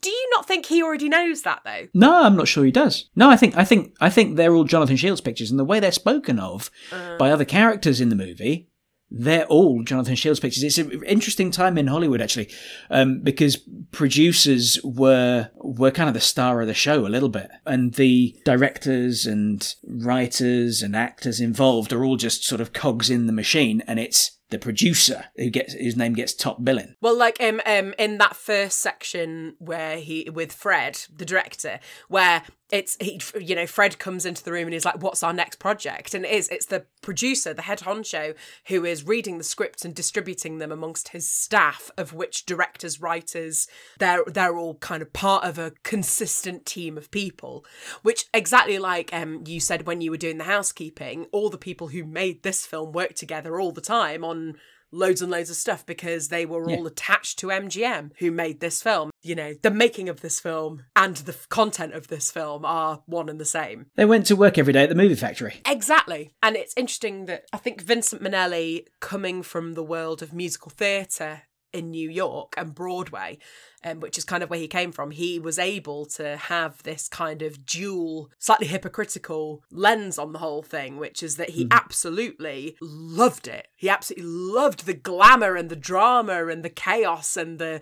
Do 0.00 0.10
you 0.10 0.30
not 0.32 0.46
think 0.46 0.66
he 0.66 0.82
already 0.82 1.08
knows 1.08 1.42
that 1.42 1.62
though? 1.64 1.88
No, 1.92 2.22
I'm 2.22 2.36
not 2.36 2.48
sure 2.48 2.64
he 2.64 2.70
does. 2.70 3.10
No, 3.16 3.28
I 3.28 3.36
think 3.36 3.56
I 3.56 3.64
think 3.64 3.94
I 4.00 4.08
think 4.08 4.36
they're 4.36 4.54
all 4.54 4.64
Jonathan 4.64 4.96
Shields 4.96 5.20
pictures, 5.20 5.50
and 5.50 5.58
the 5.58 5.64
way 5.64 5.80
they're 5.80 5.92
spoken 5.92 6.38
of 6.38 6.70
by 7.18 7.30
other 7.30 7.44
characters 7.44 8.00
in 8.00 8.08
the 8.08 8.16
movie, 8.16 8.69
they're 9.10 9.46
all 9.46 9.82
Jonathan 9.82 10.14
Shields 10.14 10.40
pictures. 10.40 10.62
It's 10.62 10.78
an 10.78 11.02
interesting 11.04 11.50
time 11.50 11.76
in 11.76 11.88
Hollywood 11.88 12.20
actually, 12.20 12.48
um, 12.90 13.20
because 13.20 13.56
producers 13.90 14.78
were 14.84 15.50
were 15.56 15.90
kind 15.90 16.08
of 16.08 16.14
the 16.14 16.20
star 16.20 16.60
of 16.60 16.66
the 16.66 16.74
show 16.74 17.06
a 17.06 17.08
little 17.08 17.28
bit, 17.28 17.50
and 17.66 17.94
the 17.94 18.36
directors 18.44 19.26
and 19.26 19.74
writers 19.86 20.82
and 20.82 20.94
actors 20.94 21.40
involved 21.40 21.92
are 21.92 22.04
all 22.04 22.16
just 22.16 22.44
sort 22.44 22.60
of 22.60 22.72
cogs 22.72 23.10
in 23.10 23.26
the 23.26 23.32
machine, 23.32 23.82
and 23.86 23.98
it's 23.98 24.38
the 24.50 24.58
producer 24.58 25.26
who 25.36 25.48
gets 25.48 25.74
whose 25.74 25.96
name 25.96 26.12
gets 26.12 26.34
top 26.34 26.62
billing. 26.62 26.94
Well, 27.00 27.16
like 27.16 27.40
um, 27.40 27.60
um, 27.66 27.94
in 27.98 28.18
that 28.18 28.36
first 28.36 28.78
section 28.78 29.54
where 29.58 29.96
he 29.96 30.28
with 30.30 30.52
Fred, 30.52 31.00
the 31.14 31.24
director, 31.24 31.80
where 32.08 32.42
it's 32.72 32.96
he, 33.00 33.20
you 33.38 33.54
know, 33.54 33.66
Fred 33.66 33.98
comes 33.98 34.24
into 34.24 34.42
the 34.42 34.52
room 34.52 34.64
and 34.64 34.72
he's 34.72 34.84
like, 34.84 35.02
"What's 35.02 35.22
our 35.22 35.32
next 35.32 35.58
project?" 35.58 36.14
And 36.14 36.24
it 36.24 36.30
is 36.30 36.48
it's 36.48 36.66
the 36.66 36.86
producer, 37.02 37.54
the 37.54 37.62
head 37.62 37.80
honcho, 37.80 38.34
who 38.68 38.84
is 38.84 39.06
reading 39.06 39.38
the 39.38 39.44
scripts 39.44 39.84
and 39.84 39.94
distributing 39.94 40.58
them 40.58 40.72
amongst 40.72 41.08
his 41.08 41.28
staff, 41.28 41.90
of 41.96 42.12
which 42.12 42.46
directors, 42.46 43.00
writers, 43.00 43.68
they're 43.98 44.24
they're 44.26 44.56
all 44.56 44.74
kind 44.76 45.02
of 45.02 45.12
part 45.12 45.44
of 45.44 45.58
a 45.58 45.72
consistent 45.82 46.66
team 46.66 46.96
of 46.96 47.10
people. 47.10 47.64
Which 48.02 48.26
exactly 48.32 48.78
like 48.78 49.10
um 49.12 49.44
you 49.46 49.60
said 49.60 49.86
when 49.86 50.00
you 50.00 50.10
were 50.10 50.16
doing 50.16 50.38
the 50.38 50.44
housekeeping, 50.44 51.26
all 51.32 51.50
the 51.50 51.58
people 51.58 51.88
who 51.88 52.04
made 52.04 52.42
this 52.42 52.66
film 52.66 52.92
work 52.92 53.14
together 53.14 53.60
all 53.60 53.72
the 53.72 53.80
time 53.80 54.24
on 54.24 54.56
loads 54.92 55.22
and 55.22 55.30
loads 55.30 55.50
of 55.50 55.56
stuff 55.56 55.84
because 55.86 56.28
they 56.28 56.46
were 56.46 56.68
all 56.68 56.86
attached 56.86 57.38
to 57.40 57.48
MGM 57.48 58.12
who 58.18 58.30
made 58.30 58.60
this 58.60 58.82
film. 58.82 59.10
You 59.22 59.34
know, 59.34 59.54
the 59.62 59.70
making 59.70 60.08
of 60.08 60.20
this 60.20 60.40
film 60.40 60.84
and 60.96 61.16
the 61.16 61.32
f- 61.32 61.48
content 61.48 61.94
of 61.94 62.08
this 62.08 62.30
film 62.30 62.64
are 62.64 63.02
one 63.06 63.28
and 63.28 63.38
the 63.38 63.44
same. 63.44 63.86
They 63.96 64.04
went 64.04 64.26
to 64.26 64.36
work 64.36 64.58
every 64.58 64.72
day 64.72 64.84
at 64.84 64.88
the 64.88 64.94
movie 64.94 65.14
factory. 65.14 65.60
Exactly. 65.66 66.32
And 66.42 66.56
it's 66.56 66.74
interesting 66.76 67.26
that 67.26 67.44
I 67.52 67.58
think 67.58 67.82
Vincente 67.82 68.22
Minnelli, 68.24 68.86
coming 69.00 69.42
from 69.42 69.74
the 69.74 69.84
world 69.84 70.22
of 70.22 70.32
musical 70.32 70.70
theatre 70.70 71.42
in 71.72 71.90
New 71.90 72.10
York 72.10 72.54
and 72.56 72.74
Broadway, 72.74 73.38
um, 73.84 74.00
which 74.00 74.18
is 74.18 74.24
kind 74.24 74.42
of 74.42 74.50
where 74.50 74.58
he 74.58 74.68
came 74.68 74.92
from, 74.92 75.10
he 75.10 75.38
was 75.38 75.58
able 75.58 76.04
to 76.06 76.36
have 76.36 76.82
this 76.82 77.08
kind 77.08 77.42
of 77.42 77.64
dual, 77.64 78.30
slightly 78.38 78.66
hypocritical 78.66 79.62
lens 79.70 80.18
on 80.18 80.32
the 80.32 80.38
whole 80.38 80.62
thing, 80.62 80.96
which 80.96 81.22
is 81.22 81.36
that 81.36 81.50
he 81.50 81.66
absolutely 81.70 82.76
loved 82.80 83.48
it. 83.48 83.68
He 83.76 83.88
absolutely 83.88 84.28
loved 84.28 84.86
the 84.86 84.94
glamour 84.94 85.56
and 85.56 85.70
the 85.70 85.76
drama 85.76 86.46
and 86.46 86.64
the 86.64 86.70
chaos 86.70 87.36
and 87.36 87.58
the, 87.58 87.80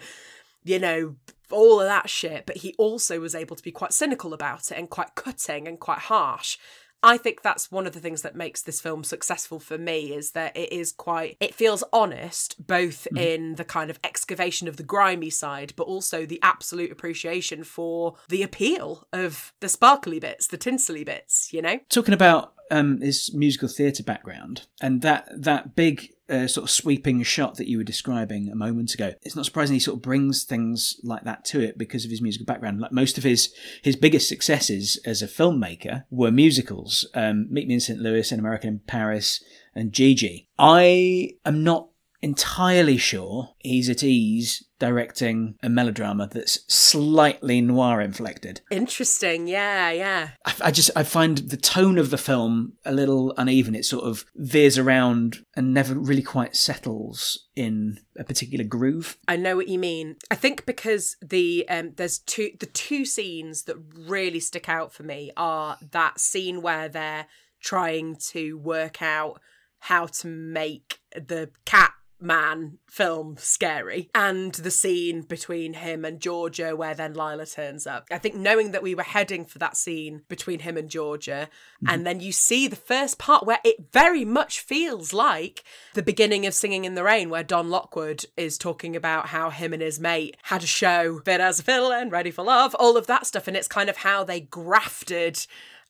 you 0.65 0.79
know, 0.79 1.17
all 1.51 1.81
of 1.81 1.87
that 1.87 2.11
shit, 2.11 2.45
but 2.47 2.59
he 2.59 2.75
also 2.79 3.21
was 3.21 3.35
able 3.35 3.57
to 3.57 3.63
be 3.63 3.73
quite 3.73 3.93
cynical 3.93 4.35
about 4.35 4.71
it 4.71 4.79
and 4.79 4.91
quite 4.91 5.15
cutting 5.15 5.67
and 5.67 5.81
quite 5.81 6.01
harsh. 6.01 6.59
I 7.03 7.17
think 7.17 7.43
that's 7.43 7.71
one 7.71 7.87
of 7.87 7.93
the 7.93 8.01
things 8.01 8.23
that 8.23 8.35
makes 8.35 8.63
this 8.63 8.81
film 8.81 9.05
successful 9.05 9.61
for 9.61 9.79
me 9.79 10.13
is 10.13 10.33
that 10.33 10.57
it 10.57 10.73
is 10.73 10.93
quite 10.93 11.37
it 11.41 11.55
feels 11.55 11.85
honest 11.93 12.67
both 12.67 13.07
in 13.17 13.55
the 13.55 13.65
kind 13.65 13.91
of 13.91 13.99
excavation 14.03 14.69
of 14.69 14.77
the 14.77 14.83
grimy 14.83 15.31
side 15.31 15.73
but 15.77 15.85
also 15.85 16.27
the 16.27 16.41
absolute 16.43 16.91
appreciation 16.91 17.65
for 17.65 18.17
the 18.29 18.43
appeal 18.43 19.07
of 19.13 19.53
the 19.61 19.69
sparkly 19.69 20.19
bits, 20.19 20.47
the 20.47 20.59
tinselly 20.59 21.05
bits, 21.05 21.53
you 21.53 21.63
know? 21.63 21.79
talking 21.89 22.15
about 22.15 22.55
um, 22.71 23.01
his 23.01 23.33
musical 23.35 23.69
theatre 23.69 24.03
background 24.03 24.67
and 24.81 25.03
that 25.03 25.29
that 25.35 25.75
big 25.75 26.13
uh, 26.29 26.47
sort 26.47 26.65
of 26.65 26.71
sweeping 26.71 27.23
shot 27.23 27.57
that 27.57 27.69
you 27.69 27.79
were 27.79 27.85
describing 27.85 28.49
a 28.49 28.55
moment 28.55 28.95
ago, 28.95 29.13
it's 29.23 29.37
not 29.37 29.45
surprising 29.45 29.75
he 29.75 29.81
sort 29.81 29.97
of 29.97 30.03
brings 30.03 30.45
things 30.45 31.01
like 31.03 31.25
that 31.25 31.45
to 31.47 31.61
it 31.61 31.79
because 31.79 32.05
of 32.05 32.11
his 32.11 32.23
musical 32.23 32.47
background. 32.47 32.81
Like 32.81 32.93
most 32.93 33.19
of 33.19 33.25
his 33.25 33.53
his 33.83 33.97
biggest 33.97 34.29
successes 34.29 34.99
as 35.05 35.23
a 35.23 35.27
filmmaker 35.27 36.05
were 36.11 36.31
musicals. 36.31 37.07
Um, 37.15 37.47
Meet 37.51 37.69
Me 37.69 37.75
in 37.75 37.81
St. 37.81 37.99
Louis, 37.99 38.31
An 38.33 38.39
American 38.39 38.69
in 38.69 38.79
Paris, 38.81 39.43
and 39.75 39.93
Gigi. 39.93 40.49
I 40.59 41.31
am 41.45 41.65
not 41.65 41.89
entirely 42.21 42.97
sure 42.97 43.51
he's 43.59 43.89
at 43.89 44.03
ease 44.03 44.65
directing 44.79 45.57
a 45.63 45.69
melodrama 45.69 46.29
that's 46.33 46.61
slightly 46.73 47.61
noir 47.61 48.01
inflected. 48.01 48.61
Interesting. 48.71 49.49
Yeah, 49.49 49.91
yeah. 49.91 50.31
I, 50.45 50.55
I 50.65 50.71
just 50.71 50.91
I 50.95 51.03
find 51.03 51.39
the 51.39 51.57
tone 51.57 51.99
of 51.99 52.11
the 52.11 52.19
film 52.19 52.75
a 52.85 52.93
little 52.93 53.35
uneven. 53.37 53.75
It 53.75 53.85
sort 53.85 54.05
of 54.05 54.25
veers 54.37 54.79
around 54.79 55.39
and 55.57 55.75
never 55.75 55.95
really 55.95 56.23
quite 56.23 56.57
settles 56.57 57.47
in 57.57 57.99
a 58.17 58.25
particular 58.25 58.65
groove. 58.65 59.17
I 59.27 59.37
know 59.37 59.57
what 59.57 59.69
you 59.69 59.79
mean. 59.79 60.17
I 60.31 60.37
think 60.37 60.65
because 60.67 61.17
the 61.21 61.69
um 61.69 61.93
there's 61.97 62.19
two 62.19 62.51
the 62.59 62.67
two 62.67 63.05
scenes 63.05 63.65
that 63.65 63.77
really 63.97 64.41
stick 64.41 64.69
out 64.69 64.93
for 64.93 65.03
me 65.03 65.33
are 65.37 65.79
that 65.91 66.21
scene 66.21 66.63
where 66.63 66.89
they're 66.89 67.27
trying 67.61 68.17
to 68.17 68.57
work 68.59 69.03
out 69.03 69.41
how 69.81 70.07
to 70.07 70.27
make 70.27 70.99
the 71.15 71.51
cat 71.65 71.93
man 72.21 72.79
film 72.87 73.37
scary. 73.39 74.11
And 74.15 74.55
the 74.55 74.71
scene 74.71 75.23
between 75.23 75.75
him 75.75 76.05
and 76.05 76.21
Georgia 76.21 76.75
where 76.75 76.95
then 76.95 77.15
Lila 77.15 77.47
turns 77.47 77.87
up. 77.87 78.07
I 78.11 78.19
think 78.19 78.35
knowing 78.35 78.73
that 78.73 78.83
we 78.83 78.95
were 78.95 79.03
heading 79.03 79.45
for 79.45 79.59
that 79.59 79.77
scene 79.77 80.23
between 80.29 80.61
him 80.61 80.77
and 80.77 80.89
Georgia 80.89 81.49
mm-hmm. 81.77 81.95
and 81.95 82.07
then 82.07 82.21
you 82.21 82.33
see 82.33 82.67
the 82.67 82.77
first 82.77 83.19
part 83.19 83.47
where 83.47 83.61
it 83.65 83.93
very 83.93 84.25
much 84.25 84.61
feels 84.61 85.13
like 85.13 85.65
the 85.95 86.03
beginning 86.03 86.47
of 86.47 86.55
Singing 86.55 86.85
in 86.85 86.95
the 86.95 87.05
Rain 87.05 87.31
where 87.31 87.45
Don 87.45 87.71
Lockwood 87.71 88.25
is 88.37 88.59
talking 88.59 88.97
about 88.97 89.29
how 89.29 89.51
him 89.51 89.73
and 89.73 89.83
his 89.83 90.01
mate 90.01 90.37
had 90.45 90.63
a 90.63 90.67
show 90.67 91.21
fit 91.25 91.41
as 91.41 91.61
a 91.61 91.63
fiddle 91.63 91.93
and 91.93 92.11
ready 92.11 92.31
for 92.31 92.45
love, 92.45 92.75
all 92.77 92.97
of 92.97 93.07
that 93.07 93.27
stuff. 93.27 93.49
And 93.49 93.57
it's 93.57 93.69
kind 93.69 93.89
of 93.89 93.99
how 93.99 94.25
they 94.25 94.41
grafted 94.41 95.47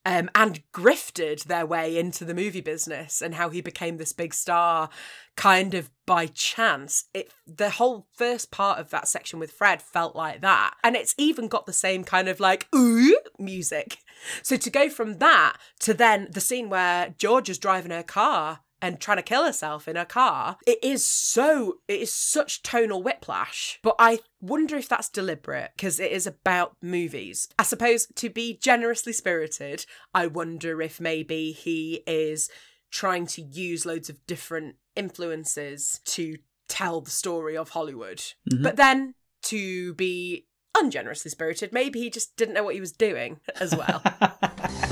um, 0.09 0.27
and 0.33 0.63
grifted 0.73 1.43
their 1.43 1.67
way 1.67 1.95
into 1.95 2.25
the 2.25 2.33
movie 2.33 2.61
business 2.61 3.21
and 3.21 3.35
how 3.35 3.49
he 3.49 3.61
became 3.61 3.97
this 3.97 4.11
big 4.11 4.33
star 4.33 4.89
kind 5.37 5.75
of 5.75 5.91
by 6.07 6.25
chance. 6.25 7.05
It 7.13 7.31
the 7.45 7.69
whole 7.69 8.07
first 8.15 8.49
part 8.49 8.79
of 8.79 8.89
that 8.89 9.07
section 9.07 9.37
with 9.37 9.51
Fred 9.51 9.83
felt 9.83 10.15
like 10.15 10.41
that. 10.41 10.73
And 10.83 10.95
it's 10.95 11.13
even 11.19 11.47
got 11.47 11.67
the 11.67 11.73
same 11.73 12.03
kind 12.03 12.27
of 12.27 12.39
like 12.39 12.67
ooh 12.75 13.19
music. 13.37 13.99
So 14.41 14.57
to 14.57 14.69
go 14.71 14.89
from 14.89 15.19
that 15.19 15.57
to 15.81 15.93
then 15.93 16.27
the 16.31 16.41
scene 16.41 16.69
where 16.69 17.13
George 17.15 17.47
is 17.47 17.59
driving 17.59 17.91
her 17.91 18.01
car 18.01 18.61
and 18.81 18.99
trying 18.99 19.17
to 19.17 19.23
kill 19.23 19.45
herself 19.45 19.87
in 19.87 19.95
her 19.95 20.05
car. 20.05 20.57
It 20.65 20.79
is 20.83 21.05
so, 21.05 21.79
it 21.87 22.01
is 22.01 22.13
such 22.13 22.63
tonal 22.63 23.03
whiplash. 23.03 23.79
But 23.81 23.95
I 23.99 24.19
wonder 24.41 24.75
if 24.77 24.89
that's 24.89 25.09
deliberate 25.09 25.71
because 25.75 25.99
it 25.99 26.11
is 26.11 26.27
about 26.27 26.75
movies. 26.81 27.47
I 27.57 27.63
suppose 27.63 28.07
to 28.15 28.29
be 28.29 28.57
generously 28.57 29.13
spirited, 29.13 29.85
I 30.13 30.27
wonder 30.27 30.81
if 30.81 30.99
maybe 30.99 31.51
he 31.51 32.03
is 32.07 32.49
trying 32.91 33.27
to 33.27 33.41
use 33.41 33.85
loads 33.85 34.09
of 34.09 34.25
different 34.25 34.75
influences 34.95 36.01
to 36.05 36.37
tell 36.67 37.01
the 37.01 37.11
story 37.11 37.57
of 37.57 37.69
Hollywood. 37.69 38.19
Mm-hmm. 38.49 38.63
But 38.63 38.77
then 38.77 39.15
to 39.43 39.93
be 39.95 40.47
ungenerously 40.75 41.31
spirited, 41.31 41.73
maybe 41.73 41.99
he 41.99 42.09
just 42.09 42.35
didn't 42.37 42.53
know 42.53 42.63
what 42.63 42.75
he 42.75 42.79
was 42.79 42.91
doing 42.91 43.39
as 43.59 43.75
well. 43.75 44.01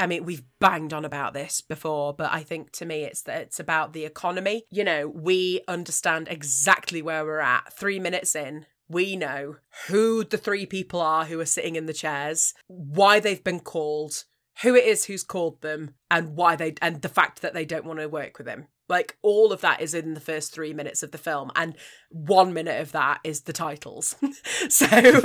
I 0.00 0.06
mean, 0.06 0.24
we've 0.24 0.44
banged 0.60 0.94
on 0.94 1.04
about 1.04 1.34
this 1.34 1.60
before, 1.60 2.14
but 2.14 2.32
I 2.32 2.42
think 2.42 2.72
to 2.72 2.86
me 2.86 3.02
it's 3.02 3.20
that 3.22 3.42
it's 3.42 3.60
about 3.60 3.92
the 3.92 4.06
economy. 4.06 4.64
You 4.70 4.82
know, 4.82 5.06
we 5.06 5.60
understand 5.68 6.26
exactly 6.30 7.02
where 7.02 7.22
we're 7.22 7.40
at. 7.40 7.72
Three 7.74 8.00
minutes 8.00 8.34
in, 8.34 8.64
we 8.88 9.14
know 9.14 9.56
who 9.88 10.24
the 10.24 10.38
three 10.38 10.64
people 10.64 11.02
are 11.02 11.26
who 11.26 11.38
are 11.38 11.46
sitting 11.46 11.76
in 11.76 11.84
the 11.84 11.92
chairs, 11.92 12.54
why 12.66 13.20
they've 13.20 13.44
been 13.44 13.60
called, 13.60 14.24
who 14.62 14.74
it 14.74 14.84
is 14.84 15.04
who's 15.04 15.22
called 15.22 15.60
them, 15.60 15.94
and 16.10 16.34
why 16.34 16.56
they 16.56 16.74
and 16.80 17.02
the 17.02 17.08
fact 17.10 17.42
that 17.42 17.52
they 17.52 17.66
don't 17.66 17.84
want 17.84 18.00
to 18.00 18.08
work 18.08 18.38
with 18.38 18.48
him. 18.48 18.68
Like 18.88 19.18
all 19.22 19.52
of 19.52 19.60
that 19.60 19.80
is 19.80 19.94
in 19.94 20.14
the 20.14 20.20
first 20.20 20.52
three 20.52 20.72
minutes 20.72 21.02
of 21.02 21.12
the 21.12 21.18
film, 21.18 21.52
and 21.54 21.76
one 22.10 22.54
minute 22.54 22.80
of 22.80 22.90
that 22.92 23.20
is 23.22 23.42
the 23.42 23.52
titles. 23.52 24.16
so, 24.68 24.86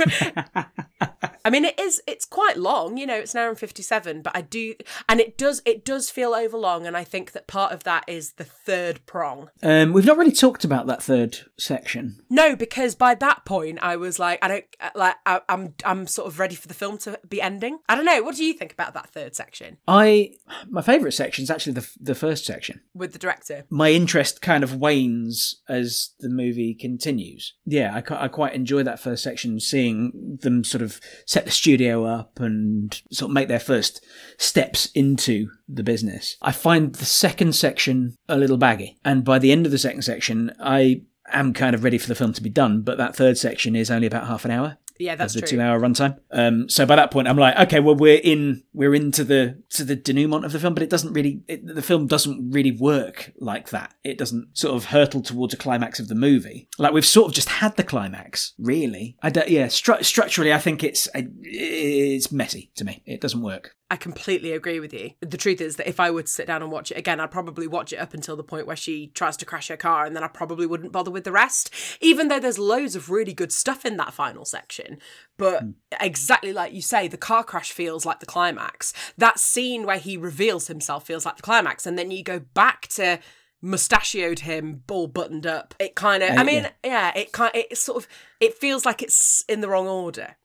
I 1.46 1.50
mean, 1.50 1.64
it 1.64 1.78
is 1.78 2.02
it's 2.08 2.24
quite 2.24 2.56
long. 2.56 2.96
You 2.96 3.06
know, 3.06 3.14
it's 3.14 3.32
an 3.32 3.40
hour 3.40 3.48
and 3.48 3.58
fifty 3.58 3.82
seven, 3.82 4.20
but 4.20 4.36
I 4.36 4.40
do, 4.40 4.74
and 5.08 5.20
it 5.20 5.38
does 5.38 5.62
it 5.64 5.84
does 5.84 6.10
feel 6.10 6.34
overlong, 6.34 6.88
and 6.88 6.96
I 6.96 7.04
think 7.04 7.30
that 7.32 7.46
part 7.46 7.70
of 7.70 7.84
that 7.84 8.02
is 8.08 8.32
the 8.32 8.44
third 8.44 9.06
prong. 9.06 9.50
Um, 9.62 9.92
we've 9.92 10.04
not 10.04 10.18
really 10.18 10.32
talked 10.32 10.64
about 10.64 10.88
that 10.88 11.00
third 11.00 11.38
section. 11.56 12.20
No, 12.28 12.56
because 12.56 12.96
by 12.96 13.14
that 13.14 13.44
point 13.44 13.78
I 13.80 13.94
was 13.94 14.18
like, 14.18 14.40
I 14.42 14.48
don't 14.48 14.64
like 14.96 15.14
I, 15.24 15.40
I'm 15.48 15.74
I'm 15.84 16.08
sort 16.08 16.26
of 16.26 16.40
ready 16.40 16.56
for 16.56 16.66
the 16.66 16.74
film 16.74 16.98
to 16.98 17.20
be 17.28 17.40
ending. 17.40 17.78
I 17.88 17.94
don't 17.94 18.04
know. 18.04 18.22
What 18.24 18.34
do 18.34 18.44
you 18.44 18.52
think 18.52 18.72
about 18.72 18.94
that 18.94 19.10
third 19.10 19.36
section 19.36 19.76
I 19.86 20.32
my 20.68 20.82
favourite 20.82 21.14
section 21.14 21.44
is 21.44 21.50
actually 21.50 21.74
the 21.74 21.88
the 22.00 22.16
first 22.16 22.44
section. 22.44 22.80
with 22.92 23.12
the 23.12 23.20
director? 23.20 23.66
My 23.70 23.92
interest 23.92 24.42
kind 24.42 24.64
of 24.64 24.74
wanes 24.74 25.62
as 25.68 26.10
the 26.18 26.28
movie 26.28 26.74
continues. 26.74 27.54
Yeah, 27.64 27.94
I, 27.94 28.24
I 28.24 28.28
quite 28.28 28.54
enjoy 28.54 28.82
that 28.82 28.98
first 28.98 29.22
section, 29.22 29.60
seeing 29.60 30.38
them 30.42 30.64
sort 30.64 30.82
of 30.82 31.00
set 31.36 31.44
the 31.44 31.50
studio 31.50 32.06
up 32.06 32.40
and 32.40 33.02
sort 33.12 33.28
of 33.30 33.34
make 33.34 33.46
their 33.46 33.60
first 33.60 34.02
steps 34.38 34.86
into 34.94 35.50
the 35.68 35.82
business. 35.82 36.38
I 36.40 36.50
find 36.50 36.94
the 36.94 37.04
second 37.04 37.54
section 37.54 38.16
a 38.26 38.38
little 38.38 38.56
baggy, 38.56 38.96
and 39.04 39.22
by 39.22 39.38
the 39.38 39.52
end 39.52 39.66
of 39.66 39.72
the 39.72 39.76
second 39.76 40.00
section, 40.00 40.50
I 40.58 41.02
am 41.30 41.52
kind 41.52 41.74
of 41.74 41.84
ready 41.84 41.98
for 41.98 42.08
the 42.08 42.14
film 42.14 42.32
to 42.32 42.42
be 42.42 42.48
done. 42.48 42.80
But 42.80 42.96
that 42.96 43.14
third 43.14 43.36
section 43.36 43.76
is 43.76 43.90
only 43.90 44.06
about 44.06 44.28
half 44.28 44.46
an 44.46 44.50
hour. 44.50 44.78
Yeah, 44.98 45.16
that's 45.16 45.34
the 45.34 45.40
true. 45.40 45.48
two 45.48 45.60
hour 45.60 45.78
runtime. 45.80 46.18
Um, 46.30 46.68
so 46.68 46.86
by 46.86 46.96
that 46.96 47.10
point, 47.10 47.28
I'm 47.28 47.36
like, 47.36 47.56
okay, 47.58 47.80
well, 47.80 47.94
we're 47.94 48.20
in, 48.22 48.62
we're 48.72 48.94
into 48.94 49.24
the 49.24 49.62
to 49.70 49.84
the 49.84 49.96
denouement 49.96 50.44
of 50.44 50.52
the 50.52 50.60
film, 50.60 50.74
but 50.74 50.82
it 50.82 50.90
doesn't 50.90 51.12
really, 51.12 51.42
it, 51.48 51.66
the 51.66 51.82
film 51.82 52.06
doesn't 52.06 52.50
really 52.50 52.72
work 52.72 53.32
like 53.38 53.70
that. 53.70 53.94
It 54.04 54.18
doesn't 54.18 54.56
sort 54.56 54.74
of 54.74 54.86
hurtle 54.86 55.22
towards 55.22 55.54
a 55.54 55.56
climax 55.56 55.98
of 55.98 56.08
the 56.08 56.14
movie. 56.14 56.68
Like 56.78 56.92
we've 56.92 57.06
sort 57.06 57.28
of 57.28 57.34
just 57.34 57.48
had 57.48 57.76
the 57.76 57.84
climax, 57.84 58.54
really. 58.58 59.16
I 59.22 59.30
don't, 59.30 59.48
yeah, 59.48 59.66
stru- 59.66 60.04
structurally, 60.04 60.52
I 60.52 60.58
think 60.58 60.84
it's 60.84 61.08
it's 61.14 62.32
messy 62.32 62.70
to 62.76 62.84
me. 62.84 63.02
It 63.06 63.20
doesn't 63.20 63.42
work. 63.42 63.76
I 63.88 63.96
completely 63.96 64.50
agree 64.50 64.80
with 64.80 64.92
you. 64.92 65.12
The 65.20 65.36
truth 65.36 65.60
is 65.60 65.76
that 65.76 65.88
if 65.88 66.00
I 66.00 66.10
were 66.10 66.22
to 66.22 66.28
sit 66.28 66.48
down 66.48 66.60
and 66.60 66.72
watch 66.72 66.90
it 66.90 66.96
again, 66.96 67.20
I'd 67.20 67.30
probably 67.30 67.68
watch 67.68 67.92
it 67.92 67.98
up 67.98 68.14
until 68.14 68.34
the 68.34 68.42
point 68.42 68.66
where 68.66 68.74
she 68.74 69.08
tries 69.08 69.36
to 69.36 69.44
crash 69.44 69.68
her 69.68 69.76
car, 69.76 70.04
and 70.04 70.16
then 70.16 70.24
I 70.24 70.28
probably 70.28 70.66
wouldn't 70.66 70.90
bother 70.90 71.10
with 71.12 71.22
the 71.22 71.30
rest. 71.30 71.72
Even 72.00 72.26
though 72.26 72.40
there's 72.40 72.58
loads 72.58 72.96
of 72.96 73.10
really 73.10 73.32
good 73.32 73.52
stuff 73.52 73.84
in 73.84 73.96
that 73.98 74.12
final 74.12 74.44
section. 74.44 74.98
But 75.36 75.62
exactly 76.00 76.52
like 76.52 76.72
you 76.72 76.82
say, 76.82 77.06
the 77.06 77.16
car 77.16 77.44
crash 77.44 77.70
feels 77.70 78.04
like 78.04 78.18
the 78.18 78.26
climax. 78.26 78.92
That 79.16 79.38
scene 79.38 79.86
where 79.86 79.98
he 79.98 80.16
reveals 80.16 80.66
himself 80.66 81.06
feels 81.06 81.24
like 81.24 81.36
the 81.36 81.42
climax. 81.42 81.86
And 81.86 81.96
then 81.96 82.10
you 82.10 82.24
go 82.24 82.40
back 82.40 82.88
to 82.88 83.20
mustachioed 83.62 84.40
him, 84.40 84.82
all 84.90 85.06
buttoned 85.06 85.46
up. 85.46 85.74
It 85.78 85.94
kind 85.94 86.22
of, 86.22 86.30
Uh, 86.30 86.40
I 86.40 86.44
mean, 86.44 86.64
yeah. 86.64 87.12
yeah, 87.12 87.12
it 87.16 87.32
kind 87.32 87.52
it 87.54 87.78
sort 87.78 88.02
of, 88.02 88.08
it 88.40 88.54
feels 88.54 88.84
like 88.84 89.02
it's 89.02 89.44
in 89.48 89.60
the 89.60 89.68
wrong 89.68 89.86
order. 89.86 90.36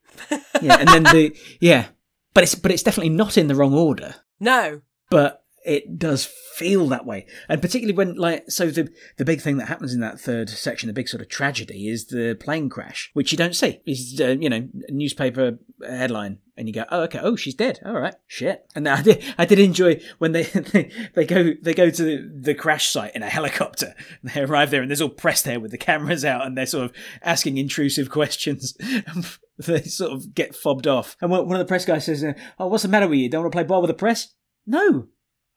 Yeah, 0.61 0.77
and 0.79 0.87
then 0.89 1.03
the 1.03 1.35
yeah, 1.59 1.87
but 2.34 2.43
it's 2.43 2.55
but 2.55 2.71
it's 2.71 2.84
definitely 2.84 3.09
not 3.09 3.38
in 3.38 3.47
the 3.47 3.55
wrong 3.55 3.73
order. 3.73 4.15
No, 4.39 4.82
but 5.09 5.41
it 5.63 5.99
does 5.99 6.25
feel 6.25 6.88
that 6.88 7.05
way. 7.05 7.25
And 7.47 7.61
particularly 7.61 7.95
when 7.95 8.15
like 8.15 8.49
so 8.49 8.67
the 8.67 8.89
the 9.17 9.25
big 9.25 9.41
thing 9.41 9.57
that 9.57 9.67
happens 9.67 9.93
in 9.93 9.99
that 9.99 10.19
third 10.19 10.49
section 10.49 10.88
the 10.88 10.93
big 10.93 11.07
sort 11.07 11.21
of 11.21 11.29
tragedy 11.29 11.88
is 11.88 12.07
the 12.07 12.36
plane 12.39 12.69
crash 12.69 13.11
which 13.13 13.32
you 13.32 13.38
don't 13.38 13.55
see. 13.55 13.82
Is 13.86 14.19
uh, 14.19 14.36
you 14.39 14.49
know 14.49 14.67
newspaper 14.89 15.59
headline 15.88 16.39
and 16.57 16.67
you 16.67 16.73
go 16.73 16.86
oh 16.89 17.01
okay. 17.03 17.19
Oh 17.21 17.36
she's 17.36 17.53
dead. 17.53 17.79
All 17.86 17.99
right. 17.99 18.15
Shit. 18.27 18.65
And 18.75 18.88
I 18.88 19.01
did 19.01 19.23
I 19.38 19.45
did 19.45 19.59
enjoy 19.59 20.01
when 20.17 20.32
they 20.32 20.43
they, 20.43 20.91
they 21.13 21.25
go 21.25 21.53
they 21.61 21.73
go 21.73 21.89
to 21.89 22.03
the, 22.03 22.39
the 22.41 22.55
crash 22.55 22.88
site 22.88 23.15
in 23.15 23.23
a 23.23 23.29
helicopter. 23.29 23.93
And 24.21 24.32
they 24.34 24.41
arrive 24.41 24.71
there 24.71 24.82
and 24.82 24.89
there's 24.89 25.01
all 25.01 25.09
press 25.09 25.41
there 25.41 25.59
with 25.59 25.71
the 25.71 25.77
cameras 25.77 26.25
out 26.25 26.45
and 26.45 26.57
they're 26.57 26.65
sort 26.65 26.86
of 26.86 26.93
asking 27.21 27.57
intrusive 27.57 28.09
questions 28.09 28.75
they 29.66 29.82
sort 29.84 30.12
of 30.12 30.34
get 30.34 30.55
fobbed 30.55 30.88
off 30.88 31.16
and 31.22 31.32
one 31.32 31.51
of 31.51 31.59
the 31.59 31.66
press 31.66 31.86
guys 31.86 32.05
says 32.05 32.24
oh 32.59 32.68
what's 32.68 32.84
the 32.84 32.89
matter 32.89 33.07
with 33.07 33.20
you 33.20 33.30
don't 33.30 33.41
want 33.43 33.51
to 33.51 33.55
play 33.55 33.64
ball 33.64 33.82
with 33.82 33.89
the 33.89 33.93
press 33.95 34.34
no 34.66 35.07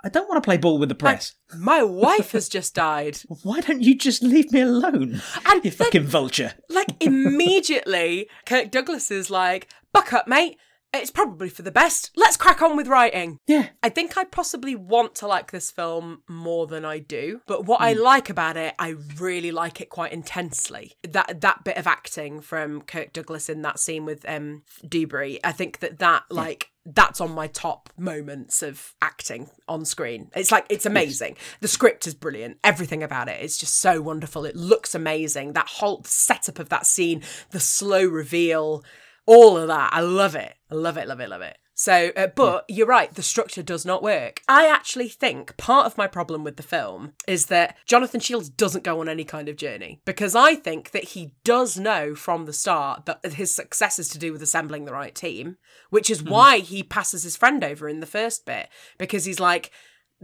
I 0.05 0.11
don't 0.11 0.29
want 0.29 0.43
to 0.43 0.47
play 0.47 0.59
ball 0.59 0.79
with 0.79 0.91
the 0.91 0.95
press. 0.95 1.33
my 1.57 1.83
wife 1.83 2.33
has 2.33 2.51
just 2.51 2.75
died. 2.75 3.17
Why 3.43 3.63
don't 3.63 3.81
you 3.81 3.97
just 3.97 4.23
leave 4.23 4.53
me 4.53 4.61
alone? 4.61 5.23
And 5.47 5.65
you 5.65 5.71
then- 5.71 5.87
fucking 5.87 6.03
vulture. 6.05 6.53
Like 6.69 6.89
immediately, 7.01 8.29
Kirk 8.45 8.71
Douglas 8.71 9.11
is 9.11 9.31
like, 9.31 9.69
"Buck 9.95 10.13
up, 10.13 10.29
mate. 10.29 10.59
It's 10.95 11.11
probably 11.11 11.49
for 11.49 11.63
the 11.63 11.71
best. 11.71 12.11
Let's 12.17 12.37
crack 12.37 12.63
on 12.63 12.77
with 12.77 12.89
writing." 12.89 13.39
Yeah. 13.47 13.69
I 13.83 13.89
think 13.89 14.17
I 14.17 14.25
possibly 14.25 14.75
want 14.75 15.15
to 15.17 15.27
like 15.27 15.51
this 15.51 15.71
film 15.71 16.23
more 16.29 16.67
than 16.67 16.85
I 16.85 16.99
do, 16.99 17.41
but 17.47 17.65
what 17.67 17.81
I 17.81 17.93
like 17.93 18.31
about 18.31 18.57
it, 18.57 18.75
I 18.79 18.97
really 19.19 19.53
like 19.53 19.81
it 19.81 19.91
quite 19.91 20.13
intensely. 20.13 20.95
That 21.03 21.41
that 21.41 21.65
bit 21.65 21.77
of 21.77 21.87
acting 21.87 22.41
from 22.41 22.83
Kirk 22.83 23.13
Douglas 23.13 23.49
in 23.49 23.63
that 23.63 23.79
scene 23.79 24.05
with 24.05 24.29
um 24.29 24.63
Dewberry, 24.89 25.41
I 25.45 25.53
think 25.53 25.81
that 25.81 25.99
that 25.99 26.25
like 26.31 26.71
that's 26.87 27.21
on 27.21 27.33
my 27.33 27.47
top 27.47 27.89
moments 27.97 28.63
of 28.63 28.95
acting 29.01 29.49
on 29.67 29.85
screen. 29.85 30.31
It's 30.37 30.53
like 30.53 30.67
it's 30.69 30.85
amazing. 30.85 31.37
The 31.61 31.69
script 31.69 32.07
is 32.07 32.15
brilliant. 32.15 32.59
Everything 32.63 33.03
about 33.03 33.29
it 33.29 33.43
is 33.43 33.57
just 33.57 33.81
so 33.81 34.03
wonderful. 34.03 34.45
It 34.45 34.57
looks 34.57 34.95
amazing. 34.95 35.55
That 35.55 35.69
whole 35.69 36.03
setup 36.05 36.59
of 36.59 36.69
that 36.69 36.87
scene, 36.87 37.23
the 37.51 37.61
slow 37.61 38.05
reveal, 38.05 38.85
all 39.27 39.57
of 39.57 39.68
that. 39.68 39.91
I 39.93 40.01
love 40.01 40.35
it. 40.35 40.55
I 40.70 40.75
love 40.75 40.97
it, 40.97 41.09
love 41.09 41.20
it, 41.20 41.29
love 41.29 41.43
it. 41.43 41.57
So, 41.77 42.12
uh, 42.16 42.29
but 42.29 42.64
you're 42.68 42.87
right, 42.87 43.12
the 43.12 43.22
structure 43.22 43.62
does 43.62 43.85
not 43.85 44.03
work. 44.03 44.43
I 44.49 44.68
actually 44.68 45.09
think 45.09 45.57
part 45.57 45.87
of 45.87 45.99
my 45.99 46.07
problem 46.07 46.45
with 46.45 46.57
the 46.57 46.62
film 46.62 47.14
is 47.27 47.47
that 47.47 47.77
Jonathan 47.85 48.20
Shields 48.20 48.49
doesn't 48.49 48.85
go 48.85 49.01
on 49.01 49.09
any 49.09 49.25
kind 49.25 49.49
of 49.49 49.57
journey 49.57 50.01
because 50.05 50.37
I 50.37 50.55
think 50.55 50.93
that 50.93 51.05
he 51.05 51.33
does 51.43 51.77
know 51.77 52.14
from 52.14 52.47
the 52.47 52.53
start 52.53 53.07
that 53.07 53.25
his 53.25 53.51
success 53.51 53.99
is 53.99 54.09
to 54.11 54.18
do 54.18 54.33
with 54.33 54.43
assembling 54.43 54.85
the 54.85 54.93
right 54.93 55.14
team, 55.14 55.57
which 55.91 56.11
is 56.11 56.22
why 56.22 56.59
he 56.59 56.85
passes 56.85 57.25
his 57.25 57.37
friend 57.37 57.64
over 57.64 57.89
in 57.89 57.99
the 57.99 58.07
first 58.07 58.47
bit 58.47 58.68
because 58.97 59.25
he's 59.25 59.41
like, 59.41 59.72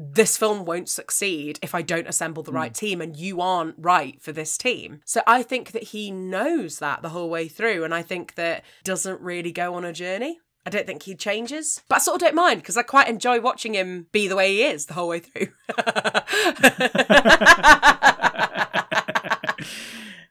this 0.03 0.39
film 0.39 0.65
won't 0.65 0.89
succeed 0.89 1.59
if 1.61 1.75
I 1.75 1.83
don't 1.83 2.09
assemble 2.09 2.43
the 2.43 2.53
right 2.53 2.73
team 2.73 3.03
and 3.03 3.15
you 3.15 3.43
aren't 3.43 3.75
right 3.77 4.21
for 4.23 4.33
this 4.33 4.57
team. 4.57 5.03
So 5.05 5.21
I 5.27 5.43
think 5.43 5.73
that 5.73 5.85
he 5.85 6.11
knows 6.11 6.79
that 6.79 7.03
the 7.03 7.11
whole 7.11 7.29
way 7.29 7.49
through 7.49 7.85
and 7.85 7.95
I 7.95 8.01
think 8.01 8.35
that 8.37 8.65
doesn't 8.83 9.21
really 9.21 9.53
go 9.53 9.75
on 9.75 9.85
a 9.85 9.93
journey. 9.93 10.39
I 10.65 10.71
don't 10.71 10.87
think 10.87 11.03
he 11.03 11.15
changes, 11.15 11.83
but 11.89 11.97
I 11.97 11.99
sort 11.99 12.15
of 12.15 12.21
don't 12.21 12.35
mind 12.35 12.63
because 12.63 12.79
I 12.79 12.83
quite 12.83 13.09
enjoy 13.09 13.41
watching 13.41 13.75
him 13.75 14.07
be 14.11 14.27
the 14.27 14.37
way 14.37 14.55
he 14.55 14.63
is 14.63 14.87
the 14.87 14.95
whole 14.95 15.09
way 15.09 15.21
through. 15.21 15.49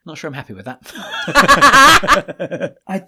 Not 0.05 0.17
sure 0.17 0.29
I'm 0.29 0.33
happy 0.33 0.53
with 0.53 0.65
that. 0.65 0.81
I, 2.87 3.03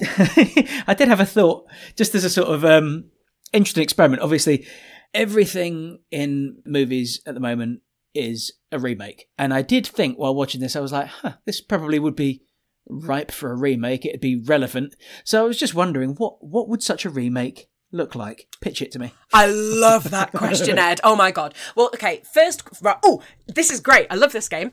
I 0.87 0.93
did 0.93 1.07
have 1.07 1.19
a 1.19 1.25
thought, 1.25 1.67
just 1.95 2.13
as 2.13 2.23
a 2.23 2.29
sort 2.29 2.49
of 2.49 2.63
um, 2.63 3.05
interesting 3.53 3.83
experiment. 3.83 4.21
Obviously, 4.21 4.67
everything 5.13 5.99
in 6.11 6.61
movies 6.65 7.21
at 7.25 7.33
the 7.33 7.39
moment 7.39 7.81
is 8.13 8.51
a 8.71 8.79
remake. 8.79 9.27
And 9.37 9.53
I 9.53 9.61
did 9.61 9.87
think 9.87 10.17
while 10.17 10.35
watching 10.35 10.61
this, 10.61 10.75
I 10.75 10.79
was 10.79 10.91
like, 10.91 11.07
huh, 11.07 11.33
this 11.45 11.61
probably 11.61 11.99
would 11.99 12.15
be 12.15 12.43
ripe 12.87 13.31
for 13.31 13.51
a 13.51 13.55
remake. 13.55 14.05
It'd 14.05 14.21
be 14.21 14.35
relevant. 14.35 14.95
So 15.23 15.43
I 15.43 15.47
was 15.47 15.57
just 15.57 15.75
wondering, 15.75 16.15
what, 16.15 16.43
what 16.43 16.67
would 16.67 16.83
such 16.83 17.05
a 17.05 17.09
remake 17.09 17.67
look 17.91 18.15
like? 18.15 18.47
Pitch 18.61 18.81
it 18.81 18.91
to 18.93 18.99
me. 18.99 19.13
I 19.33 19.47
love 19.47 20.11
that 20.11 20.31
question, 20.33 20.77
Ed. 20.79 20.99
Oh 21.03 21.15
my 21.15 21.31
god. 21.31 21.53
Well, 21.75 21.89
okay. 21.93 22.21
First, 22.33 22.63
right, 22.81 22.97
oh, 23.03 23.21
this 23.47 23.69
is 23.69 23.79
great. 23.79 24.07
I 24.09 24.15
love 24.15 24.31
this 24.31 24.49
game. 24.49 24.71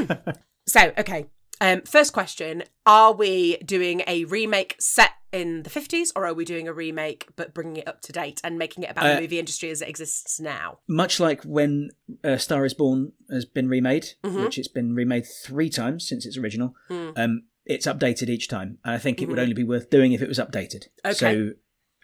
so, 0.66 0.92
okay. 0.98 1.26
Um, 1.60 1.82
first 1.82 2.12
question: 2.12 2.64
Are 2.86 3.12
we 3.12 3.56
doing 3.58 4.02
a 4.06 4.24
remake 4.24 4.76
set 4.78 5.10
in 5.32 5.62
the 5.62 5.70
fifties, 5.70 6.12
or 6.16 6.26
are 6.26 6.34
we 6.34 6.44
doing 6.44 6.66
a 6.66 6.72
remake 6.72 7.26
but 7.36 7.54
bringing 7.54 7.76
it 7.76 7.86
up 7.88 8.00
to 8.02 8.12
date 8.12 8.40
and 8.42 8.58
making 8.58 8.82
it 8.84 8.90
about 8.90 9.04
Uh, 9.06 9.14
the 9.16 9.20
movie 9.20 9.38
industry 9.38 9.70
as 9.70 9.80
it 9.82 9.88
exists 9.88 10.40
now? 10.40 10.78
Much 10.88 11.20
like 11.20 11.42
when 11.44 11.90
uh, 12.24 12.36
Star 12.36 12.64
is 12.64 12.74
Born 12.74 13.12
has 13.30 13.44
been 13.44 13.68
remade, 13.68 14.14
Mhm. 14.24 14.44
which 14.44 14.58
it's 14.58 14.68
been 14.68 14.94
remade 14.94 15.26
three 15.26 15.70
times 15.70 16.08
since 16.08 16.26
its 16.26 16.36
original, 16.36 16.74
Hmm. 16.88 17.10
um, 17.16 17.42
it's 17.66 17.86
updated 17.86 18.28
each 18.28 18.48
time. 18.48 18.78
And 18.84 18.94
I 18.94 18.98
think 18.98 19.22
it 19.22 19.28
would 19.28 19.38
only 19.38 19.54
be 19.54 19.62
worth 19.64 19.90
doing 19.90 20.12
if 20.12 20.22
it 20.22 20.28
was 20.28 20.38
updated. 20.38 20.88
Okay. 21.04 21.14
So 21.14 21.50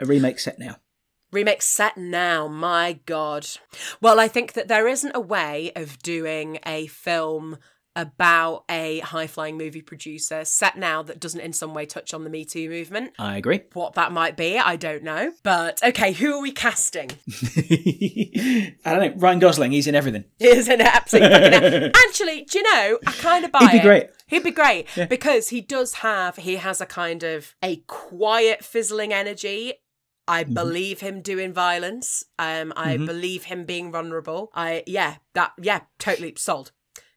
a 0.00 0.04
remake 0.07 0.38
set 0.38 0.59
now. 0.59 0.76
Remake 1.32 1.62
set 1.62 1.96
now. 1.96 2.46
My 2.46 3.00
god. 3.04 3.48
Well, 4.00 4.20
I 4.20 4.28
think 4.28 4.52
that 4.52 4.68
there 4.68 4.86
isn't 4.86 5.16
a 5.16 5.20
way 5.20 5.72
of 5.74 5.98
doing 5.98 6.61
a 6.64 6.86
film 6.86 7.59
about 7.97 8.64
a 8.70 9.01
high 9.01 9.26
flying 9.26 9.57
movie 9.59 9.82
producer 9.82 10.44
set 10.44 10.76
now 10.78 11.03
that 11.03 11.18
doesn't 11.18 11.40
in 11.40 11.53
some 11.53 11.74
way 11.74 11.86
touch 11.86 12.14
on 12.14 12.22
the 12.22 12.30
Me 12.30 12.44
Too 12.44 12.68
movement. 12.70 13.12
I 13.18 13.36
agree. 13.38 13.62
What 13.72 13.94
that 13.94 14.12
might 14.12 14.36
be, 14.36 14.59
I 14.59 14.76
don't 14.76 15.03
know. 15.03 15.32
But 15.42 15.82
okay, 15.82 16.12
who 16.12 16.34
are 16.34 16.40
we 16.42 16.53
casting? 16.53 17.11
I 17.74 18.74
don't 18.84 19.01
know. 19.01 19.12
Ryan 19.16 19.38
Gosling, 19.38 19.72
he's 19.72 19.86
in 19.86 19.94
everything. 19.94 20.24
Isn't 20.38 20.80
it 20.80 20.86
absolutely? 20.86 21.90
Actually, 22.09 22.42
do 22.44 22.59
you 22.59 22.62
know? 22.72 22.99
I 23.07 23.12
kind 23.12 23.44
of 23.44 23.53
buy 23.53 23.61
He'd 23.61 23.70
be 23.72 23.78
it. 23.78 23.82
great. 23.82 24.07
He'd 24.28 24.42
be 24.44 24.51
great 24.51 24.88
because 25.09 25.49
he 25.49 25.61
does 25.61 25.94
have. 25.94 26.36
He 26.36 26.57
has 26.57 26.80
a 26.80 26.86
kind 26.86 27.22
of 27.22 27.55
a 27.62 27.76
quiet, 27.86 28.64
fizzling 28.64 29.12
energy. 29.12 29.74
I 30.28 30.42
Mm-hmm. 30.42 30.55
believe 30.55 31.01
him 31.01 31.22
doing 31.22 31.53
violence. 31.53 32.24
Um, 32.36 32.72
I 32.76 32.97
believe 32.97 33.44
him 33.44 33.64
being 33.64 33.92
vulnerable. 33.92 34.51
I 34.55 34.82
yeah, 34.86 35.16
that 35.34 35.53
yeah, 35.61 35.82
totally 36.01 36.34
sold. 36.36 36.72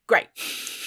Great. 0.09 0.27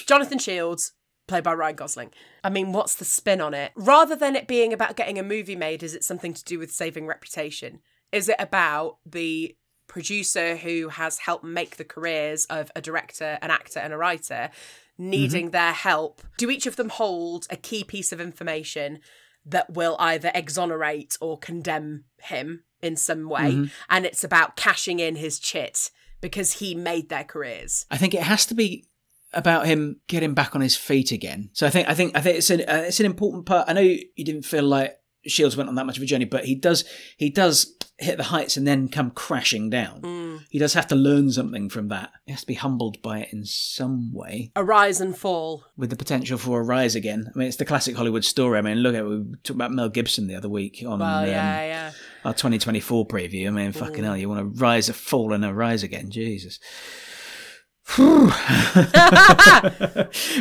Jonathan 0.05 0.37
Shields, 0.37 0.91
played 1.29 1.45
by 1.45 1.53
Ryan 1.53 1.77
Gosling. 1.77 2.11
I 2.43 2.49
mean, 2.49 2.73
what's 2.73 2.95
the 2.95 3.05
spin 3.05 3.39
on 3.39 3.53
it? 3.53 3.71
Rather 3.73 4.17
than 4.17 4.35
it 4.35 4.47
being 4.47 4.73
about 4.73 4.97
getting 4.97 5.17
a 5.17 5.23
movie 5.23 5.55
made, 5.55 5.81
is 5.81 5.95
it 5.95 6.03
something 6.03 6.33
to 6.33 6.43
do 6.43 6.59
with 6.59 6.73
saving 6.73 7.07
reputation? 7.07 7.79
Is 8.11 8.27
it 8.27 8.35
about 8.37 8.97
the 9.05 9.55
producer 9.87 10.57
who 10.57 10.89
has 10.89 11.19
helped 11.19 11.45
make 11.45 11.77
the 11.77 11.85
careers 11.85 12.43
of 12.45 12.69
a 12.75 12.81
director, 12.81 13.39
an 13.41 13.49
actor, 13.49 13.79
and 13.79 13.93
a 13.93 13.97
writer 13.97 14.49
needing 14.97 15.45
mm-hmm. 15.45 15.51
their 15.51 15.71
help? 15.71 16.21
Do 16.37 16.49
each 16.49 16.67
of 16.67 16.75
them 16.75 16.89
hold 16.89 17.47
a 17.49 17.55
key 17.55 17.85
piece 17.85 18.11
of 18.11 18.19
information 18.19 18.99
that 19.45 19.71
will 19.73 19.95
either 19.99 20.31
exonerate 20.35 21.17
or 21.21 21.37
condemn 21.37 22.03
him 22.23 22.65
in 22.81 22.97
some 22.97 23.29
way? 23.29 23.53
Mm-hmm. 23.53 23.65
And 23.89 24.05
it's 24.05 24.25
about 24.25 24.57
cashing 24.57 24.99
in 24.99 25.15
his 25.15 25.39
chit 25.39 25.91
because 26.19 26.53
he 26.53 26.75
made 26.75 27.07
their 27.07 27.23
careers. 27.23 27.85
I 27.89 27.97
think 27.97 28.13
it 28.13 28.23
has 28.23 28.45
to 28.47 28.53
be 28.53 28.85
about 29.33 29.65
him 29.65 29.99
getting 30.07 30.33
back 30.33 30.55
on 30.55 30.61
his 30.61 30.75
feet 30.75 31.11
again. 31.11 31.49
So 31.53 31.65
I 31.67 31.69
think 31.69 31.87
I 31.89 31.93
think 31.93 32.15
I 32.17 32.21
think 32.21 32.37
it's 32.37 32.49
an 32.49 32.61
uh, 32.61 32.83
it's 32.87 32.99
an 32.99 33.05
important 33.05 33.45
part. 33.45 33.69
I 33.69 33.73
know 33.73 33.81
you 33.81 34.25
didn't 34.25 34.43
feel 34.43 34.63
like 34.63 34.97
Shields 35.25 35.55
went 35.55 35.69
on 35.69 35.75
that 35.75 35.85
much 35.85 35.97
of 35.97 36.03
a 36.03 36.05
journey, 36.05 36.25
but 36.25 36.45
he 36.45 36.55
does 36.55 36.83
he 37.17 37.29
does 37.29 37.75
hit 37.99 38.17
the 38.17 38.23
heights 38.23 38.57
and 38.57 38.67
then 38.67 38.89
come 38.89 39.11
crashing 39.11 39.69
down. 39.69 40.41
He 40.49 40.59
does 40.59 40.73
have 40.73 40.87
to 40.87 40.95
learn 40.95 41.31
something 41.31 41.69
from 41.69 41.87
that. 41.89 42.11
He 42.25 42.31
has 42.31 42.41
to 42.41 42.47
be 42.47 42.55
humbled 42.55 43.01
by 43.01 43.19
it 43.19 43.29
in 43.31 43.45
some 43.45 44.11
way, 44.11 44.51
A 44.55 44.63
rise 44.63 44.99
and 44.99 45.15
fall. 45.17 45.63
with 45.77 45.89
the 45.91 45.95
potential 45.95 46.37
for 46.37 46.59
a 46.59 46.63
rise 46.63 46.95
again. 46.95 47.31
I 47.33 47.37
mean, 47.37 47.47
it's 47.47 47.57
the 47.57 47.65
classic 47.65 47.95
Hollywood 47.95 48.25
story. 48.25 48.57
I 48.57 48.61
mean, 48.61 48.79
look 48.79 48.95
at 48.95 49.05
we 49.05 49.23
talked 49.43 49.51
about 49.51 49.71
Mel 49.71 49.89
Gibson 49.89 50.27
the 50.27 50.35
other 50.35 50.49
week 50.49 50.83
on 50.85 50.99
Well, 50.99 51.19
um, 51.23 51.27
yeah, 51.27 51.65
yeah. 51.65 51.91
our 52.25 52.33
2024 52.33 53.07
preview. 53.07 53.47
I 53.47 53.51
mean, 53.51 53.71
fucking 53.71 54.03
hell, 54.03 54.17
you 54.17 54.27
want 54.27 54.39
to 54.55 54.59
rise, 54.61 54.89
a 54.89 54.93
fall, 54.93 55.31
and 55.31 55.45
a 55.45 55.53
rise 55.53 55.83
again? 55.83 56.09
Jesus. 56.09 56.59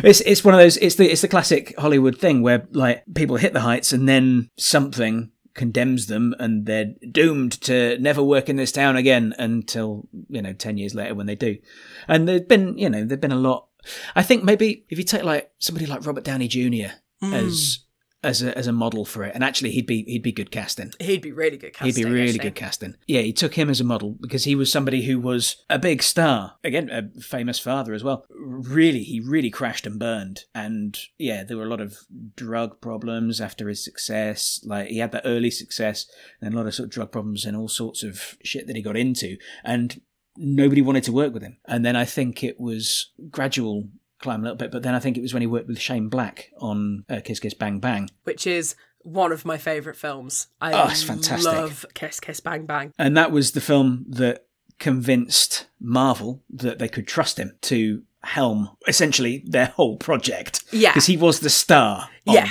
it's 0.04 0.20
it's 0.20 0.44
one 0.44 0.54
of 0.54 0.60
those. 0.60 0.76
It's 0.76 0.94
the 0.94 1.10
it's 1.10 1.22
the 1.22 1.28
classic 1.28 1.74
Hollywood 1.76 2.18
thing 2.18 2.42
where 2.42 2.66
like 2.70 3.04
people 3.14 3.36
hit 3.36 3.52
the 3.52 3.60
heights 3.60 3.92
and 3.92 4.08
then 4.08 4.48
something 4.56 5.32
condemns 5.54 6.06
them 6.06 6.34
and 6.38 6.64
they're 6.66 6.94
doomed 7.10 7.52
to 7.60 7.98
never 7.98 8.22
work 8.22 8.48
in 8.48 8.56
this 8.56 8.72
town 8.72 8.96
again 8.96 9.34
until 9.38 10.08
you 10.28 10.40
know 10.40 10.52
ten 10.52 10.78
years 10.78 10.94
later 10.94 11.14
when 11.14 11.26
they 11.26 11.34
do. 11.34 11.58
And 12.06 12.28
there's 12.28 12.42
been 12.42 12.78
you 12.78 12.88
know 12.88 13.04
there've 13.04 13.20
been 13.20 13.32
a 13.32 13.36
lot. 13.36 13.66
I 14.14 14.22
think 14.22 14.44
maybe 14.44 14.86
if 14.88 14.96
you 14.98 15.04
take 15.04 15.24
like 15.24 15.50
somebody 15.58 15.86
like 15.86 16.06
Robert 16.06 16.24
Downey 16.24 16.48
Jr. 16.48 16.94
Hmm. 17.20 17.34
as 17.34 17.80
as 18.22 18.42
a 18.42 18.56
as 18.56 18.66
a 18.66 18.72
model 18.72 19.04
for 19.04 19.24
it, 19.24 19.34
and 19.34 19.42
actually 19.42 19.70
he'd 19.70 19.86
be 19.86 20.04
he'd 20.04 20.22
be 20.22 20.32
good 20.32 20.50
casting. 20.50 20.92
He'd 21.00 21.22
be 21.22 21.32
really 21.32 21.56
good 21.56 21.72
casting. 21.72 21.86
He'd 21.94 22.04
be 22.04 22.10
really 22.10 22.28
actually. 22.30 22.38
good 22.38 22.54
casting. 22.54 22.96
Yeah, 23.06 23.22
he 23.22 23.32
took 23.32 23.54
him 23.54 23.68
as 23.68 23.80
a 23.80 23.84
model 23.84 24.16
because 24.20 24.44
he 24.44 24.54
was 24.54 24.70
somebody 24.70 25.02
who 25.02 25.18
was 25.18 25.56
a 25.68 25.78
big 25.78 26.02
star. 26.02 26.56
Again, 26.62 26.90
a 26.90 27.20
famous 27.20 27.58
father 27.58 27.94
as 27.94 28.04
well. 28.04 28.24
Really, 28.30 29.02
he 29.02 29.20
really 29.20 29.50
crashed 29.50 29.86
and 29.86 29.98
burned. 29.98 30.44
And 30.54 30.98
yeah, 31.18 31.44
there 31.44 31.56
were 31.56 31.64
a 31.64 31.70
lot 31.70 31.80
of 31.80 31.98
drug 32.36 32.80
problems 32.80 33.40
after 33.40 33.68
his 33.68 33.84
success. 33.84 34.60
Like 34.64 34.88
he 34.88 34.98
had 34.98 35.12
that 35.12 35.22
early 35.24 35.50
success 35.50 36.06
and 36.40 36.54
a 36.54 36.56
lot 36.56 36.66
of 36.66 36.74
sort 36.74 36.86
of 36.86 36.92
drug 36.92 37.12
problems 37.12 37.44
and 37.44 37.56
all 37.56 37.68
sorts 37.68 38.02
of 38.02 38.36
shit 38.42 38.66
that 38.66 38.76
he 38.76 38.82
got 38.82 38.96
into. 38.96 39.36
And 39.64 40.00
nobody 40.36 40.80
wanted 40.82 41.04
to 41.04 41.12
work 41.12 41.34
with 41.34 41.42
him. 41.42 41.58
And 41.66 41.84
then 41.84 41.96
I 41.96 42.04
think 42.04 42.42
it 42.42 42.60
was 42.60 43.10
gradual 43.30 43.88
climb 44.22 44.40
a 44.40 44.42
little 44.44 44.56
bit, 44.56 44.70
but 44.70 44.82
then 44.82 44.94
I 44.94 44.98
think 45.00 45.16
it 45.18 45.22
was 45.22 45.34
when 45.34 45.42
he 45.42 45.46
worked 45.46 45.68
with 45.68 45.80
Shane 45.80 46.08
Black 46.08 46.50
on 46.58 47.04
uh, 47.10 47.20
Kiss 47.24 47.40
Kiss 47.40 47.54
Bang 47.54 47.78
Bang. 47.80 48.08
which 48.24 48.46
is 48.46 48.74
one 49.00 49.32
of 49.32 49.44
my 49.44 49.58
favourite 49.58 49.98
films. 49.98 50.46
I 50.60 50.72
Oh, 50.72 50.88
it's 50.88 51.02
fantastic. 51.02 51.52
love 51.52 51.84
Kiss 51.94 52.20
Kiss 52.20 52.40
Bang 52.40 52.66
Bang. 52.66 52.92
And 52.98 53.16
that 53.16 53.32
was 53.32 53.50
the 53.52 53.60
film 53.60 54.04
that 54.08 54.46
convinced 54.78 55.66
Marvel 55.80 56.42
that 56.50 56.78
they 56.78 56.88
could 56.88 57.06
trust 57.08 57.38
him 57.38 57.56
to 57.62 58.02
helm 58.22 58.70
essentially 58.86 59.42
their 59.46 59.66
whole 59.66 59.96
project. 59.96 60.62
Yeah. 60.72 60.90
Because 60.92 61.06
he 61.06 61.16
was 61.16 61.40
the 61.40 61.50
star 61.50 62.08
of 62.26 62.34
Yeah. 62.34 62.48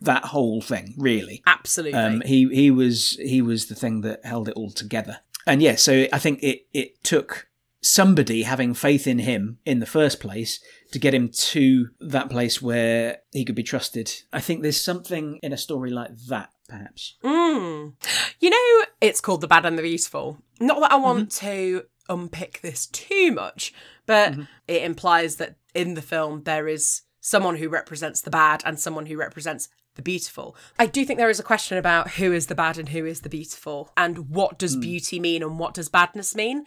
that 0.00 0.24
whole 0.26 0.60
thing, 0.60 0.94
really. 0.96 1.42
Absolutely. 1.46 1.98
Um, 1.98 2.20
he 2.22 2.48
he 2.52 2.70
was 2.70 3.10
he 3.22 3.40
was 3.42 3.66
the 3.66 3.74
thing 3.74 4.00
that 4.00 4.24
held 4.24 4.48
it 4.48 4.54
all 4.54 4.70
together. 4.70 5.18
And 5.46 5.60
yeah, 5.62 5.76
so 5.76 6.06
I 6.12 6.18
think 6.18 6.42
it 6.42 6.66
it 6.72 7.02
took 7.04 7.46
somebody 7.84 8.42
having 8.44 8.72
faith 8.74 9.06
in 9.06 9.18
him 9.18 9.58
in 9.66 9.78
the 9.80 9.86
first 9.86 10.18
place 10.20 10.58
to 10.92 10.98
get 10.98 11.12
him 11.14 11.28
to 11.28 11.88
that 12.00 12.30
place 12.30 12.62
where 12.62 13.18
he 13.32 13.44
could 13.44 13.54
be 13.54 13.62
trusted. 13.62 14.10
I 14.32 14.40
think 14.40 14.62
there's 14.62 14.80
something 14.80 15.38
in 15.42 15.52
a 15.52 15.56
story 15.58 15.90
like 15.90 16.16
that, 16.28 16.50
perhaps. 16.68 17.16
Mm. 17.22 17.92
You 18.40 18.50
know, 18.50 18.84
it's 19.00 19.20
called 19.20 19.42
The 19.42 19.48
Bad 19.48 19.66
and 19.66 19.76
the 19.78 19.82
Beautiful. 19.82 20.38
Not 20.60 20.80
that 20.80 20.92
I 20.92 20.96
want 20.96 21.28
Mm-hmm. 21.28 21.46
to 21.46 21.82
unpick 22.08 22.60
this 22.62 22.86
too 22.86 23.32
much, 23.32 23.72
but 24.06 24.32
Mm-hmm. 24.32 24.42
it 24.68 24.82
implies 24.82 25.36
that 25.36 25.56
in 25.74 25.94
the 25.94 26.02
film 26.02 26.44
there 26.44 26.66
is 26.68 27.02
someone 27.20 27.56
who 27.56 27.68
represents 27.68 28.20
the 28.20 28.30
bad 28.30 28.62
and 28.64 28.78
someone 28.80 29.06
who 29.06 29.16
represents 29.16 29.68
the 29.96 30.02
beautiful. 30.02 30.56
I 30.78 30.86
do 30.86 31.04
think 31.04 31.18
there 31.18 31.30
is 31.30 31.38
a 31.38 31.44
question 31.44 31.78
about 31.78 32.10
who 32.12 32.32
is 32.32 32.48
the 32.48 32.54
bad 32.56 32.78
and 32.78 32.88
who 32.88 33.06
is 33.06 33.20
the 33.20 33.28
beautiful, 33.28 33.92
and 33.96 34.28
what 34.30 34.54
Mm. 34.54 34.58
does 34.58 34.76
beauty 34.76 35.20
mean 35.20 35.42
and 35.42 35.58
what 35.58 35.72
does 35.74 35.88
badness 35.88 36.34
mean. 36.34 36.64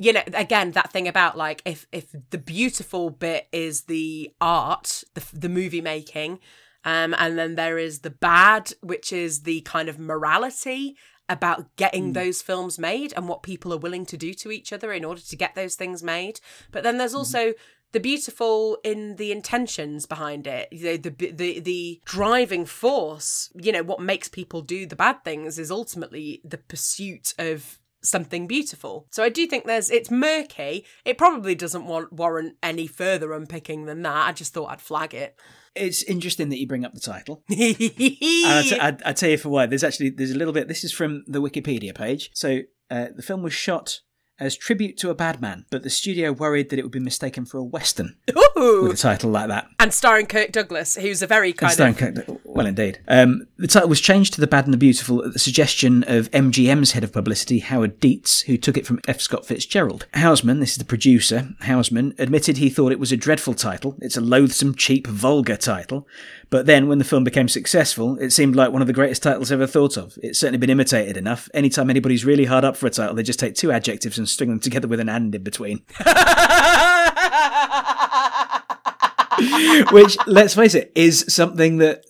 You 0.00 0.14
know, 0.14 0.22
again, 0.34 0.70
that 0.72 0.90
thing 0.92 1.06
about 1.06 1.36
like 1.36 1.60
if 1.64 1.86
if 1.92 2.06
the 2.30 2.38
beautiful 2.38 3.10
bit 3.10 3.48
is 3.52 3.82
the 3.82 4.32
art, 4.40 5.04
the 5.14 5.22
the 5.32 5.48
movie 5.48 5.82
making, 5.82 6.40
um, 6.84 7.14
and 7.18 7.38
then 7.38 7.54
there 7.54 7.78
is 7.78 8.00
the 8.00 8.10
bad, 8.10 8.72
which 8.80 9.12
is 9.12 9.42
the 9.42 9.60
kind 9.62 9.88
of 9.88 9.98
morality 9.98 10.96
about 11.28 11.76
getting 11.76 12.12
those 12.12 12.42
films 12.42 12.78
made 12.78 13.12
and 13.16 13.28
what 13.28 13.42
people 13.42 13.72
are 13.72 13.78
willing 13.78 14.04
to 14.04 14.16
do 14.16 14.34
to 14.34 14.50
each 14.50 14.72
other 14.72 14.92
in 14.92 15.04
order 15.04 15.20
to 15.20 15.36
get 15.36 15.54
those 15.54 15.76
things 15.76 16.02
made. 16.02 16.40
But 16.72 16.82
then 16.82 16.98
there's 16.98 17.14
also 17.14 17.54
the 17.92 18.00
beautiful 18.00 18.78
in 18.84 19.16
the 19.16 19.32
intentions 19.32 20.06
behind 20.06 20.46
it. 20.46 20.68
You 20.72 20.84
know, 20.84 20.96
the 20.96 21.10
the 21.10 21.60
the 21.60 22.00
driving 22.04 22.64
force. 22.64 23.50
You 23.54 23.72
know, 23.72 23.82
what 23.82 24.00
makes 24.00 24.28
people 24.28 24.62
do 24.62 24.86
the 24.86 24.96
bad 24.96 25.24
things 25.24 25.58
is 25.58 25.70
ultimately 25.70 26.40
the 26.44 26.58
pursuit 26.58 27.34
of 27.38 27.79
something 28.02 28.46
beautiful. 28.46 29.06
So 29.10 29.22
I 29.22 29.28
do 29.28 29.46
think 29.46 29.64
there's 29.64 29.90
it's 29.90 30.10
murky. 30.10 30.84
It 31.04 31.18
probably 31.18 31.54
doesn't 31.54 31.86
want 31.86 32.12
warrant 32.12 32.56
any 32.62 32.86
further 32.86 33.32
unpicking 33.32 33.86
than 33.86 34.02
that. 34.02 34.28
I 34.28 34.32
just 34.32 34.52
thought 34.52 34.70
I'd 34.70 34.80
flag 34.80 35.14
it. 35.14 35.36
It's 35.76 36.02
interesting 36.02 36.48
that 36.48 36.58
you 36.58 36.66
bring 36.66 36.84
up 36.84 36.94
the 36.94 37.00
title. 37.00 37.44
I 37.50 37.54
t- 37.54 38.78
I'd, 38.80 39.02
I'd 39.02 39.16
tell 39.16 39.30
you 39.30 39.38
for 39.38 39.50
why. 39.50 39.66
There's 39.66 39.84
actually 39.84 40.10
there's 40.10 40.32
a 40.32 40.38
little 40.38 40.52
bit. 40.52 40.68
This 40.68 40.84
is 40.84 40.92
from 40.92 41.24
the 41.26 41.40
Wikipedia 41.40 41.94
page. 41.94 42.30
So 42.34 42.60
uh, 42.90 43.08
the 43.14 43.22
film 43.22 43.42
was 43.42 43.52
shot 43.52 44.00
as 44.40 44.56
tribute 44.56 44.96
to 44.98 45.10
a 45.10 45.14
bad 45.14 45.40
man, 45.40 45.66
but 45.70 45.82
the 45.82 45.90
studio 45.90 46.32
worried 46.32 46.70
that 46.70 46.78
it 46.78 46.82
would 46.82 46.90
be 46.92 46.98
mistaken 47.00 47.44
for 47.44 47.58
a 47.58 47.64
western 47.64 48.16
Ooh. 48.56 48.82
with 48.84 48.92
a 48.92 48.96
title 48.96 49.30
like 49.30 49.48
that. 49.48 49.68
and 49.78 49.92
starring 49.92 50.26
Kirk 50.26 50.50
Douglas, 50.52 50.96
who's 50.96 51.22
a 51.22 51.26
very 51.26 51.52
kind 51.52 51.72
Starring 51.72 51.94
of 51.94 51.98
Kirk- 52.26 52.40
well, 52.44 52.66
indeed. 52.66 53.00
Um, 53.06 53.46
the 53.58 53.68
title 53.68 53.88
was 53.88 54.00
changed 54.00 54.34
to 54.34 54.40
The 54.40 54.46
Bad 54.46 54.64
and 54.64 54.74
the 54.74 54.78
Beautiful 54.78 55.24
at 55.24 55.32
the 55.34 55.38
suggestion 55.38 56.02
of 56.08 56.30
MGM's 56.32 56.92
head 56.92 57.04
of 57.04 57.12
publicity, 57.12 57.60
Howard 57.60 58.00
Dietz, 58.00 58.40
who 58.42 58.56
took 58.56 58.76
it 58.76 58.86
from 58.86 59.00
F. 59.06 59.20
Scott 59.20 59.46
Fitzgerald. 59.46 60.06
Houseman, 60.14 60.60
this 60.60 60.72
is 60.72 60.78
the 60.78 60.84
producer, 60.84 61.54
Houseman, 61.60 62.14
admitted 62.18 62.56
he 62.56 62.70
thought 62.70 62.92
it 62.92 62.98
was 62.98 63.12
a 63.12 63.16
dreadful 63.16 63.54
title. 63.54 63.96
It's 64.00 64.16
a 64.16 64.20
loathsome, 64.20 64.74
cheap, 64.74 65.06
vulgar 65.06 65.56
title. 65.56 66.06
But 66.50 66.66
then, 66.66 66.88
when 66.88 66.98
the 66.98 67.04
film 67.04 67.22
became 67.22 67.48
successful, 67.48 68.18
it 68.18 68.32
seemed 68.32 68.56
like 68.56 68.72
one 68.72 68.82
of 68.82 68.88
the 68.88 68.92
greatest 68.92 69.22
titles 69.22 69.52
ever 69.52 69.68
thought 69.68 69.96
of. 69.96 70.18
It's 70.20 70.40
certainly 70.40 70.58
been 70.58 70.68
imitated 70.70 71.16
enough. 71.16 71.48
Anytime 71.54 71.88
anybody's 71.88 72.24
really 72.24 72.44
hard 72.44 72.64
up 72.64 72.76
for 72.76 72.88
a 72.88 72.90
title, 72.90 73.14
they 73.14 73.22
just 73.22 73.38
take 73.38 73.54
two 73.54 73.70
adjectives 73.70 74.18
and 74.18 74.28
string 74.28 74.50
them 74.50 74.58
together 74.58 74.88
with 74.88 74.98
an 74.98 75.08
and 75.08 75.32
in 75.32 75.44
between. 75.44 75.84
Which, 79.92 80.18
let's 80.26 80.54
face 80.54 80.74
it, 80.74 80.92
is 80.94 81.24
something 81.28 81.78
that 81.78 82.04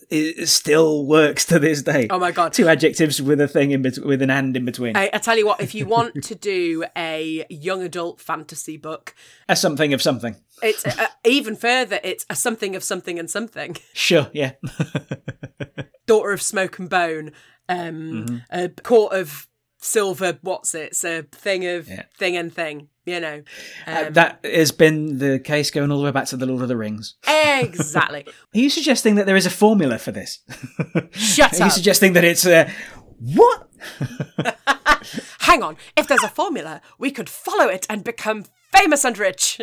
still 0.45 1.05
works 1.05 1.45
to 1.45 1.59
this 1.59 1.81
day. 1.81 2.07
Oh 2.09 2.19
my 2.19 2.31
God. 2.31 2.51
Two 2.51 2.67
adjectives 2.67 3.21
with 3.21 3.39
a 3.39 3.47
thing 3.47 3.71
in 3.71 3.81
bet- 3.81 4.03
with 4.03 4.21
an 4.21 4.29
and 4.29 4.57
in 4.57 4.65
between. 4.65 4.97
I, 4.97 5.09
I 5.13 5.17
tell 5.19 5.37
you 5.37 5.45
what, 5.45 5.61
if 5.61 5.73
you 5.73 5.85
want 5.85 6.23
to 6.23 6.35
do 6.35 6.83
a 6.97 7.45
young 7.49 7.83
adult 7.83 8.19
fantasy 8.19 8.75
book, 8.75 9.15
A 9.47 9.55
something 9.55 9.93
of 9.93 10.01
something. 10.01 10.35
It's 10.63 10.85
uh, 10.85 11.07
even 11.25 11.55
further. 11.55 11.99
It's 12.03 12.25
a 12.29 12.35
something 12.35 12.75
of 12.75 12.83
something 12.83 13.17
and 13.19 13.29
something. 13.29 13.77
Sure, 13.93 14.29
yeah. 14.33 14.53
Daughter 16.07 16.31
of 16.31 16.41
Smoke 16.41 16.79
and 16.79 16.89
Bone, 16.89 17.31
um, 17.69 18.25
Mm-hmm. 18.27 18.37
a 18.51 18.69
court 18.69 19.13
of 19.13 19.47
silver 19.79 20.37
what's 20.41 20.75
it? 20.75 20.89
It's 20.91 21.03
a 21.03 21.23
thing 21.31 21.65
of 21.65 21.87
Yeah. 21.87 22.03
thing 22.17 22.35
and 22.37 22.53
thing. 22.53 22.89
You 23.05 23.19
know. 23.19 23.41
Uh, 23.87 24.03
Um, 24.07 24.13
that 24.13 24.39
has 24.43 24.71
been 24.71 25.17
the 25.17 25.39
case 25.39 25.71
going 25.71 25.91
all 25.91 25.97
the 25.99 26.05
way 26.05 26.11
back 26.11 26.27
to 26.27 26.37
the 26.37 26.45
Lord 26.45 26.61
of 26.61 26.67
the 26.67 26.77
Rings. 26.77 27.15
exactly. 27.27 28.25
Are 28.55 28.59
you 28.59 28.69
suggesting 28.69 29.15
that 29.15 29.25
there 29.25 29.35
is 29.35 29.45
a 29.47 29.49
formula 29.49 29.97
for 29.97 30.11
this? 30.11 30.39
Shut 31.11 31.53
up. 31.55 31.61
Are 31.61 31.65
you 31.65 31.71
suggesting 31.71 32.13
that 32.13 32.23
it's 32.23 32.45
uh, 32.45 32.69
what? 33.19 33.67
Hang 35.39 35.63
on. 35.63 35.77
If 35.97 36.07
there's 36.07 36.23
a 36.23 36.29
formula, 36.29 36.81
we 36.99 37.09
could 37.11 37.29
follow 37.29 37.67
it 37.67 37.85
and 37.89 38.03
become 38.03 38.45
famous 38.71 39.03
and 39.03 39.17
rich. 39.17 39.59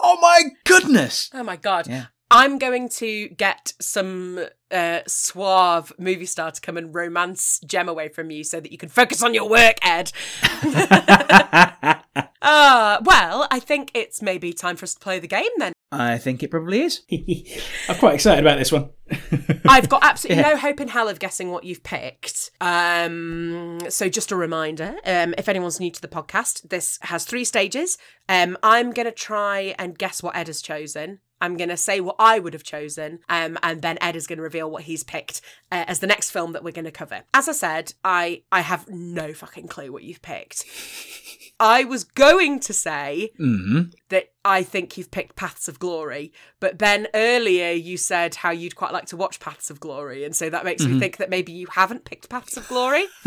Oh 0.00 0.18
my 0.20 0.42
goodness! 0.64 1.30
Oh 1.32 1.42
my 1.42 1.56
god. 1.56 1.86
Yeah. 1.88 2.06
I'm 2.30 2.58
going 2.58 2.88
to 2.88 3.28
get 3.28 3.74
some 3.80 4.46
uh, 4.70 5.00
suave 5.06 5.92
movie 5.98 6.26
star 6.26 6.50
to 6.50 6.60
come 6.60 6.76
and 6.76 6.92
romance 6.92 7.60
Gem 7.64 7.88
away 7.88 8.08
from 8.08 8.30
you 8.30 8.42
so 8.42 8.58
that 8.58 8.72
you 8.72 8.78
can 8.78 8.88
focus 8.88 9.22
on 9.22 9.34
your 9.34 9.48
work, 9.48 9.76
Ed. 9.82 10.10
Uh, 12.44 12.98
well, 13.02 13.48
I 13.50 13.58
think 13.58 13.90
it's 13.94 14.20
maybe 14.20 14.52
time 14.52 14.76
for 14.76 14.84
us 14.84 14.92
to 14.92 15.00
play 15.00 15.18
the 15.18 15.26
game 15.26 15.48
then. 15.56 15.72
I 15.92 16.18
think 16.18 16.42
it 16.42 16.50
probably 16.50 16.82
is. 16.82 17.02
I'm 17.88 17.96
quite 17.98 18.14
excited 18.14 18.44
about 18.44 18.58
this 18.58 18.72
one. 18.72 18.90
I've 19.68 19.88
got 19.88 20.02
absolutely 20.02 20.42
no 20.42 20.56
hope 20.56 20.80
in 20.80 20.88
hell 20.88 21.08
of 21.08 21.18
guessing 21.18 21.50
what 21.50 21.64
you've 21.64 21.82
picked. 21.82 22.50
Um, 22.60 23.78
so 23.88 24.08
just 24.08 24.32
a 24.32 24.36
reminder, 24.36 24.96
um, 25.04 25.34
if 25.38 25.48
anyone's 25.48 25.78
new 25.78 25.90
to 25.90 26.00
the 26.00 26.08
podcast, 26.08 26.68
this 26.68 26.98
has 27.02 27.24
three 27.24 27.44
stages. 27.44 27.96
Um, 28.28 28.56
I'm 28.62 28.90
going 28.90 29.06
to 29.06 29.12
try 29.12 29.74
and 29.78 29.96
guess 29.96 30.22
what 30.22 30.34
Ed 30.34 30.48
has 30.48 30.60
chosen. 30.62 31.20
I'm 31.44 31.56
going 31.58 31.68
to 31.68 31.76
say 31.76 32.00
what 32.00 32.16
I 32.18 32.38
would 32.38 32.54
have 32.54 32.62
chosen, 32.64 33.20
um, 33.28 33.58
and 33.62 33.82
then 33.82 33.98
Ed 34.00 34.16
is 34.16 34.26
going 34.26 34.38
to 34.38 34.42
reveal 34.42 34.70
what 34.70 34.84
he's 34.84 35.04
picked 35.04 35.42
uh, 35.70 35.84
as 35.86 35.98
the 35.98 36.06
next 36.06 36.30
film 36.30 36.52
that 36.52 36.64
we're 36.64 36.72
going 36.72 36.84
to 36.86 36.90
cover. 36.90 37.22
As 37.34 37.48
I 37.48 37.52
said, 37.52 37.92
I 38.02 38.42
I 38.50 38.60
have 38.60 38.88
no 38.88 39.34
fucking 39.34 39.68
clue 39.68 39.92
what 39.92 40.02
you've 40.04 40.22
picked. 40.22 40.64
I 41.60 41.84
was 41.84 42.02
going 42.02 42.60
to 42.60 42.72
say 42.72 43.30
hmm 43.36 43.82
that 44.08 44.32
I 44.44 44.62
think 44.62 44.96
you've 44.96 45.10
picked 45.10 45.36
Paths 45.36 45.68
of 45.68 45.78
Glory, 45.78 46.32
but 46.60 46.78
then 46.78 47.08
earlier 47.14 47.70
you 47.72 47.96
said 47.96 48.36
how 48.36 48.50
you'd 48.50 48.74
quite 48.76 48.92
like 48.92 49.06
to 49.06 49.16
watch 49.16 49.38
Paths 49.38 49.68
of 49.70 49.80
Glory, 49.80 50.24
and 50.24 50.34
so 50.34 50.48
that 50.50 50.64
makes 50.64 50.84
me 50.84 50.98
think 50.98 51.18
that 51.18 51.30
maybe 51.30 51.52
you 51.52 51.66
haven't 51.70 52.04
picked 52.06 52.28
Paths 52.30 52.56
of 52.56 52.66
Glory. 52.68 53.04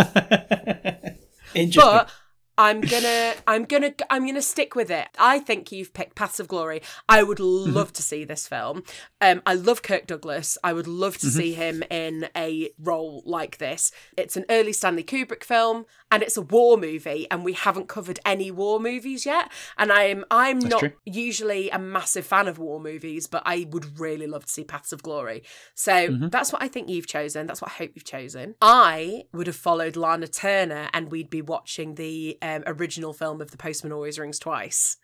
Interesting. 1.54 1.72
but 1.74 2.10
I'm 2.58 2.82
gonna, 2.82 3.36
I'm 3.46 3.66
gonna, 3.66 3.94
I'm 4.10 4.26
gonna 4.26 4.42
stick 4.42 4.76
with 4.76 4.90
it. 4.90 5.08
I 5.20 5.40
think 5.40 5.72
you've 5.72 5.94
picked 5.94 6.16
Paths 6.16 6.40
of 6.40 6.48
Glory. 6.48 6.82
I 7.08 7.24
would 7.24 7.38
mm-hmm. 7.38 7.74
love 7.74 7.94
to 7.94 8.02
see 8.02 8.24
this 8.24 8.48
film. 8.48 8.84
Um, 9.22 9.42
I 9.46 9.54
love 9.54 9.84
Kirk 9.84 10.08
Douglas. 10.08 10.58
I 10.64 10.74
would 10.74 10.88
love 10.88 11.18
to 11.20 11.28
mm-hmm. 11.28 11.38
see 11.38 11.54
him 11.54 11.84
in 11.90 12.30
a 12.36 12.72
role 12.80 13.22
like 13.26 13.58
this. 13.58 13.92
It's 14.18 14.38
an 14.38 14.46
early 14.50 14.74
Stanley 14.74 15.04
Kubrick 15.04 15.44
film, 15.44 15.86
and 16.12 16.24
it's 16.24 16.38
a 16.38 16.42
war 16.42 16.78
movie, 16.78 17.28
and 17.30 17.44
we 17.44 17.54
haven't 17.54 17.88
covered 17.88 18.20
any 18.26 18.50
war 18.50 18.80
movies 18.80 19.26
yet. 19.26 19.52
And 19.78 19.92
I'm, 19.92 20.26
I'm 20.32 20.60
not 20.60 20.80
true. 20.80 20.94
usually 21.06 21.70
a 21.70 21.80
massive 21.80 22.26
fan 22.26 22.48
of 22.48 22.58
war 22.58 22.80
movies, 22.80 23.28
but 23.28 23.44
I 23.46 23.68
would 23.70 24.00
really 24.00 24.28
love 24.28 24.46
to 24.46 24.52
see 24.52 24.64
Paths 24.64 24.92
of 24.92 25.04
Glory. 25.04 25.44
So 25.76 25.92
mm-hmm. 25.92 26.30
that's 26.30 26.52
what 26.52 26.64
I 26.64 26.68
think 26.68 26.90
you've 26.90 27.08
chosen. 27.08 27.46
That's 27.46 27.62
what 27.62 27.72
I 27.72 27.76
hope 27.76 27.92
you've 27.96 28.04
chosen. 28.04 28.56
I 28.62 29.26
would 29.34 29.48
have 29.48 29.56
followed 29.56 29.96
Lana 29.96 30.28
Turner 30.28 30.90
and 30.94 31.12
we'd 31.12 31.30
be 31.30 31.42
watching 31.42 31.96
the 31.96 32.38
um, 32.48 32.64
original 32.66 33.14
film 33.14 33.42
of 33.42 33.52
The 33.52 33.58
Postman 33.58 33.92
Always 33.92 34.18
Rings 34.18 34.40
Twice. 34.40 34.98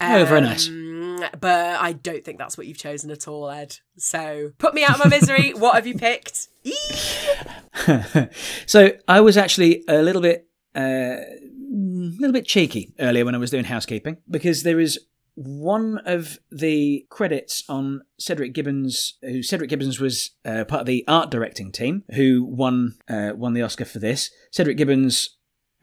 Oh, 0.00 0.24
very 0.24 0.40
nice. 0.40 0.68
Um, 0.68 1.24
But 1.40 1.80
I 1.80 1.92
don't 1.92 2.24
think 2.24 2.38
that's 2.38 2.56
what 2.56 2.66
you've 2.66 2.78
chosen 2.78 3.10
at 3.10 3.26
all, 3.28 3.50
Ed. 3.50 3.76
So 3.96 4.52
put 4.58 4.74
me 4.74 4.84
out 4.84 4.98
of 4.98 5.04
my 5.04 5.10
misery. 5.10 5.50
what 5.56 5.74
have 5.74 5.86
you 5.86 5.96
picked? 5.96 6.48
so 8.66 8.90
I 9.08 9.20
was 9.20 9.36
actually 9.36 9.84
a 9.88 10.02
little 10.02 10.22
bit, 10.22 10.48
uh, 10.74 10.80
a 10.80 12.18
little 12.18 12.32
bit 12.32 12.46
cheeky 12.46 12.94
earlier 12.98 13.24
when 13.24 13.34
I 13.34 13.38
was 13.38 13.50
doing 13.50 13.64
housekeeping 13.64 14.18
because 14.30 14.62
there 14.62 14.80
is 14.80 14.98
one 15.36 15.98
of 16.06 16.38
the 16.50 17.06
credits 17.10 17.62
on 17.68 18.00
Cedric 18.18 18.54
Gibbons, 18.54 19.18
who 19.20 19.42
Cedric 19.42 19.68
Gibbons 19.68 20.00
was 20.00 20.30
uh, 20.46 20.64
part 20.64 20.80
of 20.80 20.86
the 20.86 21.04
art 21.06 21.30
directing 21.30 21.70
team, 21.70 22.04
who 22.14 22.42
won 22.44 22.96
uh, 23.08 23.32
won 23.36 23.52
the 23.52 23.62
Oscar 23.62 23.84
for 23.84 23.98
this. 23.98 24.30
Cedric 24.50 24.78
Gibbons. 24.78 25.35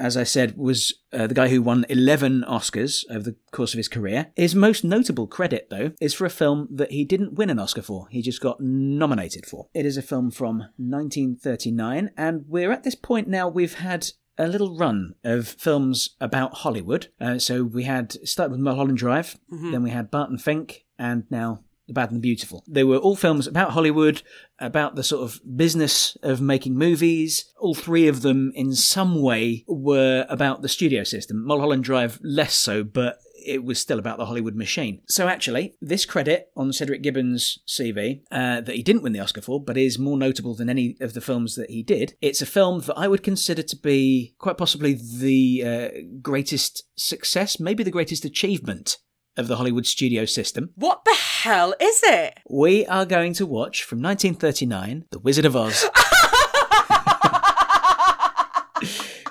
As 0.03 0.17
I 0.17 0.23
said, 0.23 0.57
was 0.57 0.93
uh, 1.13 1.27
the 1.27 1.33
guy 1.33 1.47
who 1.47 1.61
won 1.61 1.85
11 1.87 2.43
Oscars 2.45 3.05
over 3.09 3.23
the 3.23 3.37
course 3.51 3.73
of 3.73 3.77
his 3.77 3.87
career. 3.87 4.33
His 4.35 4.53
most 4.53 4.83
notable 4.83 5.27
credit, 5.27 5.69
though, 5.69 5.93
is 6.01 6.13
for 6.13 6.25
a 6.25 6.29
film 6.29 6.67
that 6.71 6.91
he 6.91 7.05
didn't 7.05 7.35
win 7.35 7.49
an 7.49 7.57
Oscar 7.57 7.81
for. 7.81 8.09
He 8.09 8.21
just 8.21 8.41
got 8.41 8.59
nominated 8.59 9.45
for. 9.45 9.69
It 9.73 9.85
is 9.85 9.95
a 9.95 10.01
film 10.01 10.29
from 10.29 10.57
1939, 10.75 12.11
and 12.17 12.43
we're 12.49 12.73
at 12.73 12.83
this 12.83 12.95
point 12.95 13.29
now, 13.29 13.47
we've 13.47 13.75
had 13.75 14.09
a 14.37 14.49
little 14.49 14.75
run 14.75 15.15
of 15.23 15.47
films 15.47 16.17
about 16.19 16.55
Hollywood. 16.55 17.07
Uh, 17.21 17.39
so 17.39 17.63
we 17.63 17.83
had 17.83 18.11
started 18.27 18.51
with 18.51 18.59
Mulholland 18.59 18.97
Drive, 18.97 19.37
then 19.71 19.83
we 19.83 19.91
had 19.91 20.11
Barton 20.11 20.37
Fink, 20.37 20.83
and 20.99 21.23
now 21.29 21.63
The 21.87 21.93
Bad 21.93 22.11
and 22.11 22.17
the 22.17 22.21
Beautiful. 22.21 22.63
They 22.67 22.83
were 22.83 22.97
all 22.97 23.15
films 23.15 23.47
about 23.47 23.71
Hollywood, 23.71 24.21
about 24.59 24.95
the 24.95 25.03
sort 25.03 25.23
of 25.23 25.41
business 25.55 26.17
of 26.23 26.41
making 26.41 26.77
movies. 26.77 27.45
All 27.59 27.75
three 27.75 28.07
of 28.07 28.21
them, 28.21 28.51
in 28.55 28.73
some 28.73 29.21
way, 29.21 29.65
were 29.67 30.25
about 30.29 30.61
the 30.61 30.69
studio 30.69 31.03
system. 31.03 31.45
Mulholland 31.45 31.83
Drive 31.83 32.19
less 32.23 32.55
so, 32.55 32.83
but 32.83 33.17
it 33.45 33.63
was 33.63 33.79
still 33.79 33.99
about 33.99 34.17
the 34.17 34.25
Hollywood 34.25 34.55
machine. 34.55 35.01
So 35.07 35.27
actually, 35.27 35.75
this 35.81 36.05
credit 36.05 36.49
on 36.55 36.71
Cedric 36.71 37.01
Gibbons' 37.01 37.59
CV 37.67 38.21
uh, 38.31 38.61
that 38.61 38.75
he 38.75 38.83
didn't 38.83 39.03
win 39.03 39.13
the 39.13 39.19
Oscar 39.19 39.41
for, 39.41 39.61
but 39.61 39.77
is 39.77 39.99
more 39.99 40.17
notable 40.17 40.55
than 40.55 40.69
any 40.69 40.95
of 41.01 41.13
the 41.13 41.21
films 41.21 41.55
that 41.55 41.69
he 41.69 41.83
did. 41.83 42.15
It's 42.21 42.41
a 42.41 42.45
film 42.45 42.81
that 42.81 42.97
I 42.97 43.07
would 43.07 43.23
consider 43.23 43.63
to 43.63 43.75
be 43.75 44.35
quite 44.37 44.57
possibly 44.57 44.93
the 44.93 45.63
uh, 45.65 46.01
greatest 46.21 46.83
success, 46.95 47.59
maybe 47.59 47.83
the 47.83 47.91
greatest 47.91 48.25
achievement 48.25 48.97
of 49.35 49.47
the 49.47 49.57
Hollywood 49.57 49.85
studio 49.85 50.25
system. 50.25 50.71
What 50.75 51.03
the 51.05 51.15
hell 51.43 51.75
is 51.79 52.01
it? 52.03 52.39
We 52.49 52.85
are 52.85 53.05
going 53.05 53.33
to 53.33 53.45
watch 53.45 53.83
from 53.83 54.01
1939, 54.01 55.05
The 55.11 55.19
Wizard 55.19 55.43
of 55.45 55.55
Oz, 55.57 55.83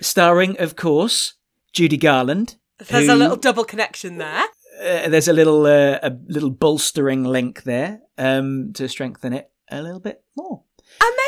starring, 0.03 0.59
of 0.61 0.77
course, 0.77 1.35
Judy 1.73 1.97
Garland. 1.97 2.57
There's 2.89 3.09
a 3.09 3.15
little 3.15 3.37
double 3.37 3.65
connection 3.65 4.19
there. 4.19 4.43
uh, 4.83 5.09
there's 5.09 5.29
a 5.29 5.33
little 5.33 5.65
uh, 5.65 5.99
a 6.03 6.13
little 6.29 6.51
bolstering 6.51 7.25
link 7.25 7.63
there 7.63 8.01
um, 8.19 8.73
to 8.75 8.89
strengthen 8.89 9.33
it 9.33 9.51
a 9.71 9.81
little 9.81 10.01
bit 10.01 10.23
more. 10.37 10.65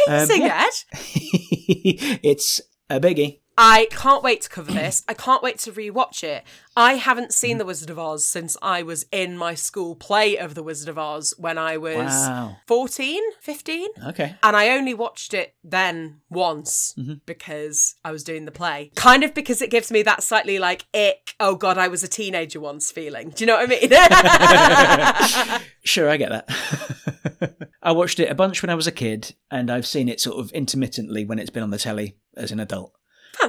Amazing, 0.07 0.43
Um, 0.43 0.47
yeah. 0.49 0.67
Ed. 0.67 0.73
it's 2.23 2.61
a 2.91 3.01
biggie. 3.01 3.41
I 3.57 3.87
can't 3.91 4.23
wait 4.23 4.43
to 4.43 4.49
cover 4.49 4.73
this. 4.73 5.03
I 5.09 5.15
can't 5.15 5.43
wait 5.43 5.59
to 5.61 5.73
rewatch 5.73 6.25
it. 6.25 6.45
I 6.77 6.95
haven't 6.95 7.33
seen 7.33 7.59
The 7.59 7.65
Wizard 7.65 7.89
of 7.89 7.99
Oz 8.01 8.27
since 8.27 8.57
I 8.61 8.83
was 8.83 9.07
in 9.13 9.37
my 9.39 9.55
school 9.55 9.95
play 9.95 10.37
of 10.37 10.55
The 10.57 10.63
Wizard 10.65 10.89
of 10.89 10.99
Oz 10.99 11.33
when 11.39 11.57
I 11.57 11.77
was 11.77 12.11
Wow. 12.11 12.57
14, 12.67 13.23
15. 13.41 13.89
Okay. 14.09 14.35
And 14.43 14.57
I 14.57 14.71
only 14.71 14.93
watched 14.93 15.35
it 15.35 15.55
then 15.63 16.21
once 16.29 16.95
Mm-hmm. 16.99 17.15
because 17.27 17.95
I 18.05 18.11
was 18.11 18.25
doing 18.25 18.45
the 18.45 18.51
play. 18.51 18.91
Kind 18.97 19.23
of 19.23 19.35
because 19.35 19.63
it 19.63 19.71
gives 19.71 19.93
me 19.93 20.03
that 20.03 20.23
slightly 20.25 20.59
like 20.59 20.87
ick, 20.93 21.35
oh 21.39 21.55
god, 21.55 21.79
I 21.79 21.87
was 21.89 22.03
a 22.03 22.09
teenager 22.09 22.59
once 22.61 22.91
feeling. 22.91 23.31
Do 23.31 23.45
you 23.45 23.47
know 23.47 23.57
what 23.57 23.71
I 23.71 25.51
mean? 25.55 25.61
Sure, 25.85 26.09
I 26.09 26.17
get 26.17 26.31
that. 26.31 27.69
I 27.83 27.93
watched 27.93 28.19
it 28.19 28.31
a 28.31 28.35
bunch 28.35 28.63
when 28.63 28.71
I 28.71 28.75
was 28.75 28.87
a 28.87 28.93
kid, 28.93 29.35
and 29.51 29.71
I've 29.71 29.87
seen 29.87 30.09
it 30.09 30.19
sort 30.19 30.39
of 30.41 30.51
intermittently 30.53 31.27
when 31.27 31.39
it's 31.39 31.51
been 31.51 31.63
on 31.63 31.69
the 31.71 31.79
telly 31.79 32.17
as 32.37 32.51
an 32.53 32.59
adult. 32.59 32.93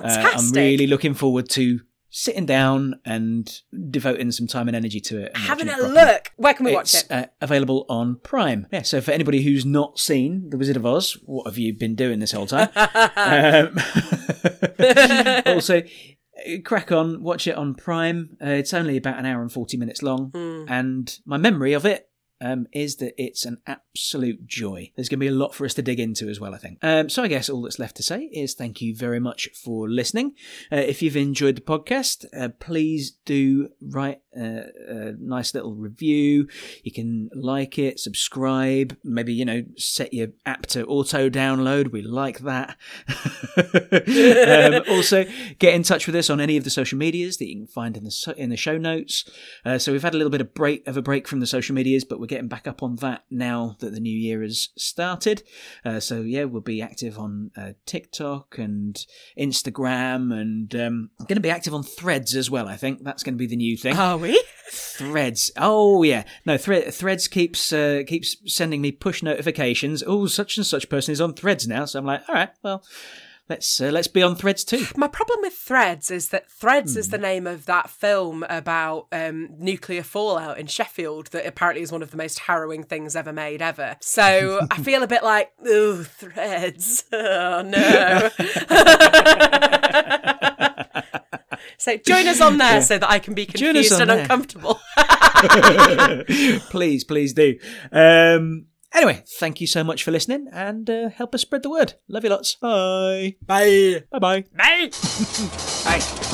Uh, 0.03 0.31
I'm 0.33 0.51
really 0.51 0.87
looking 0.87 1.13
forward 1.13 1.49
to 1.51 1.79
sitting 2.09 2.45
down 2.45 2.97
and 3.03 3.61
devoting 3.89 4.31
some 4.31 4.47
time 4.47 4.67
and 4.69 4.75
energy 4.75 5.01
to 5.01 5.21
it. 5.21 5.35
Having 5.35 5.67
a 5.69 5.77
look. 5.79 6.31
Where 6.37 6.53
can 6.53 6.65
we 6.65 6.73
watch 6.73 6.95
it? 6.95 7.07
uh, 7.11 7.25
available 7.41 7.85
on 7.89 8.15
Prime. 8.23 8.67
Yeah, 8.71 8.83
so 8.83 9.01
for 9.01 9.11
anybody 9.11 9.41
who's 9.41 9.65
not 9.65 9.99
seen 9.99 10.49
The 10.49 10.57
Wizard 10.57 10.77
of 10.77 10.85
Oz, 10.85 11.17
what 11.25 11.45
have 11.45 11.57
you 11.57 11.73
been 11.73 11.93
doing 11.95 12.19
this 12.19 12.31
whole 12.31 12.47
time? 12.47 12.69
um, 12.75 13.77
also, 15.45 15.81
crack 16.63 16.91
on, 16.91 17.21
watch 17.21 17.47
it 17.47 17.55
on 17.55 17.75
Prime. 17.75 18.37
Uh, 18.41 18.49
it's 18.51 18.73
only 18.73 18.97
about 18.97 19.19
an 19.19 19.25
hour 19.25 19.41
and 19.41 19.51
40 19.51 19.77
minutes 19.77 20.01
long, 20.01 20.31
Hmm. 20.33 20.65
and 20.69 21.19
my 21.25 21.37
memory 21.37 21.73
of 21.73 21.85
it 21.85 22.09
um, 22.45 22.67
is 22.71 22.97
that 22.97 23.13
it's 23.17 23.43
an 23.43 23.57
absolute 23.65 24.45
joy. 24.45 24.91
There's 24.95 25.09
going 25.09 25.19
to 25.19 25.23
be 25.23 25.27
a 25.27 25.31
lot 25.31 25.55
for 25.55 25.65
us 25.65 25.73
to 25.75 25.81
dig 25.81 25.99
into 25.99 26.29
as 26.29 26.39
well, 26.39 26.53
I 26.53 26.59
think. 26.59 26.77
Um, 26.83 27.09
so 27.09 27.23
I 27.23 27.27
guess 27.27 27.49
all 27.49 27.63
that's 27.63 27.79
left 27.79 27.97
to 27.97 28.03
say 28.03 28.25
is 28.25 28.53
thank 28.53 28.81
you 28.81 28.95
very 28.95 29.19
much 29.19 29.49
for 29.55 29.89
listening. 29.89 30.33
Uh, 30.71 30.77
if 30.77 31.01
you've 31.01 31.17
enjoyed 31.17 31.55
the 31.55 31.61
podcast, 31.61 32.25
uh, 32.37 32.49
please 32.59 33.11
do 33.25 33.69
write 33.81 34.21
a, 34.35 35.13
nice 35.19 35.53
little 35.53 35.73
review. 35.73 36.47
You 36.83 36.91
can 36.91 37.29
like 37.33 37.77
it, 37.79 37.99
subscribe, 37.99 38.97
maybe 39.03 39.33
you 39.33 39.45
know 39.45 39.63
set 39.77 40.13
your 40.13 40.29
app 40.45 40.65
to 40.67 40.85
auto 40.85 41.29
download. 41.29 41.91
We 41.91 42.01
like 42.01 42.39
that. 42.39 42.77
um, 44.87 44.93
also, 44.93 45.25
get 45.59 45.73
in 45.73 45.83
touch 45.83 46.07
with 46.07 46.15
us 46.15 46.29
on 46.29 46.39
any 46.39 46.57
of 46.57 46.63
the 46.63 46.69
social 46.69 46.97
medias 46.97 47.37
that 47.37 47.47
you 47.47 47.55
can 47.55 47.67
find 47.67 47.97
in 47.97 48.03
the 48.03 48.35
in 48.37 48.49
the 48.49 48.57
show 48.57 48.77
notes. 48.77 49.29
Uh, 49.65 49.77
so 49.77 49.91
we've 49.91 50.03
had 50.03 50.13
a 50.13 50.17
little 50.17 50.31
bit 50.31 50.41
of 50.41 50.53
break 50.53 50.87
of 50.87 50.97
a 50.97 51.01
break 51.01 51.27
from 51.27 51.39
the 51.39 51.47
social 51.47 51.75
medias, 51.75 52.03
but 52.03 52.19
we're 52.19 52.25
getting 52.25 52.47
back 52.47 52.67
up 52.67 52.83
on 52.83 52.97
that 52.97 53.23
now 53.29 53.75
that 53.79 53.93
the 53.93 53.99
new 53.99 54.17
year 54.17 54.41
has 54.41 54.69
started. 54.77 55.43
Uh, 55.83 55.99
so 55.99 56.21
yeah, 56.21 56.43
we'll 56.43 56.61
be 56.61 56.81
active 56.81 57.17
on 57.17 57.51
uh, 57.57 57.71
TikTok 57.85 58.57
and 58.57 59.05
Instagram, 59.37 60.33
and 60.33 60.75
um, 60.75 61.09
going 61.19 61.35
to 61.35 61.41
be 61.41 61.49
active 61.49 61.73
on 61.73 61.83
Threads 61.83 62.35
as 62.35 62.49
well. 62.49 62.67
I 62.67 62.77
think 62.77 63.03
that's 63.03 63.23
going 63.23 63.35
to 63.35 63.37
be 63.37 63.47
the 63.47 63.55
new 63.55 63.77
thing. 63.77 63.95
Are 63.95 64.17
we? 64.25 64.43
Threads. 64.71 65.51
Oh 65.57 66.03
yeah, 66.03 66.23
no. 66.45 66.57
Thre- 66.57 66.89
Threads 66.91 67.27
keeps 67.27 67.71
uh, 67.71 68.03
keeps 68.07 68.35
sending 68.45 68.81
me 68.81 68.91
push 68.91 69.21
notifications. 69.23 70.03
Oh, 70.05 70.25
such 70.27 70.57
and 70.57 70.65
such 70.65 70.89
person 70.89 71.11
is 71.11 71.21
on 71.21 71.33
Threads 71.33 71.67
now. 71.67 71.85
So 71.85 71.99
I'm 71.99 72.05
like, 72.05 72.27
all 72.27 72.35
right, 72.35 72.49
well, 72.63 72.83
let's 73.47 73.79
uh, 73.79 73.91
let's 73.91 74.07
be 74.07 74.23
on 74.23 74.35
Threads 74.35 74.63
too. 74.63 74.85
My 74.97 75.07
problem 75.07 75.39
with 75.41 75.53
Threads 75.53 76.09
is 76.09 76.29
that 76.29 76.49
Threads 76.49 76.97
is 76.97 77.09
the 77.09 77.17
name 77.17 77.45
of 77.45 77.65
that 77.67 77.89
film 77.89 78.43
about 78.49 79.07
um, 79.11 79.49
nuclear 79.59 80.01
fallout 80.03 80.57
in 80.57 80.65
Sheffield 80.67 81.27
that 81.27 81.45
apparently 81.45 81.83
is 81.83 81.91
one 81.91 82.01
of 82.01 82.11
the 82.11 82.17
most 82.17 82.39
harrowing 82.39 82.83
things 82.83 83.15
ever 83.15 83.31
made 83.31 83.61
ever. 83.61 83.97
So 84.01 84.65
I 84.71 84.81
feel 84.81 85.03
a 85.03 85.07
bit 85.07 85.23
like, 85.23 85.51
ooh, 85.67 86.03
Threads. 86.03 87.03
Oh 87.13 87.61
no. 87.61 88.29
so 91.77 91.97
join 91.97 92.27
us 92.27 92.41
on 92.41 92.57
there 92.59 92.81
so 92.81 92.97
that 92.97 93.09
I 93.09 93.19
can 93.19 93.33
be 93.33 93.45
confused 93.45 93.99
and 93.99 94.09
there. 94.09 94.19
uncomfortable. 94.21 94.79
please, 96.69 97.03
please 97.03 97.33
do. 97.33 97.57
Um, 97.91 98.67
anyway, 98.93 99.23
thank 99.39 99.61
you 99.61 99.67
so 99.67 99.83
much 99.83 100.03
for 100.03 100.11
listening, 100.11 100.47
and 100.51 100.89
uh, 100.89 101.09
help 101.09 101.35
us 101.35 101.41
spread 101.41 101.63
the 101.63 101.69
word. 101.69 101.93
Love 102.07 102.23
you 102.23 102.29
lots. 102.29 102.55
Bye. 102.55 103.35
Bye. 103.45 104.03
Bye. 104.11 104.19
Bye. 104.19 104.43
Bye. 104.57 104.89
Bye. 105.83 106.31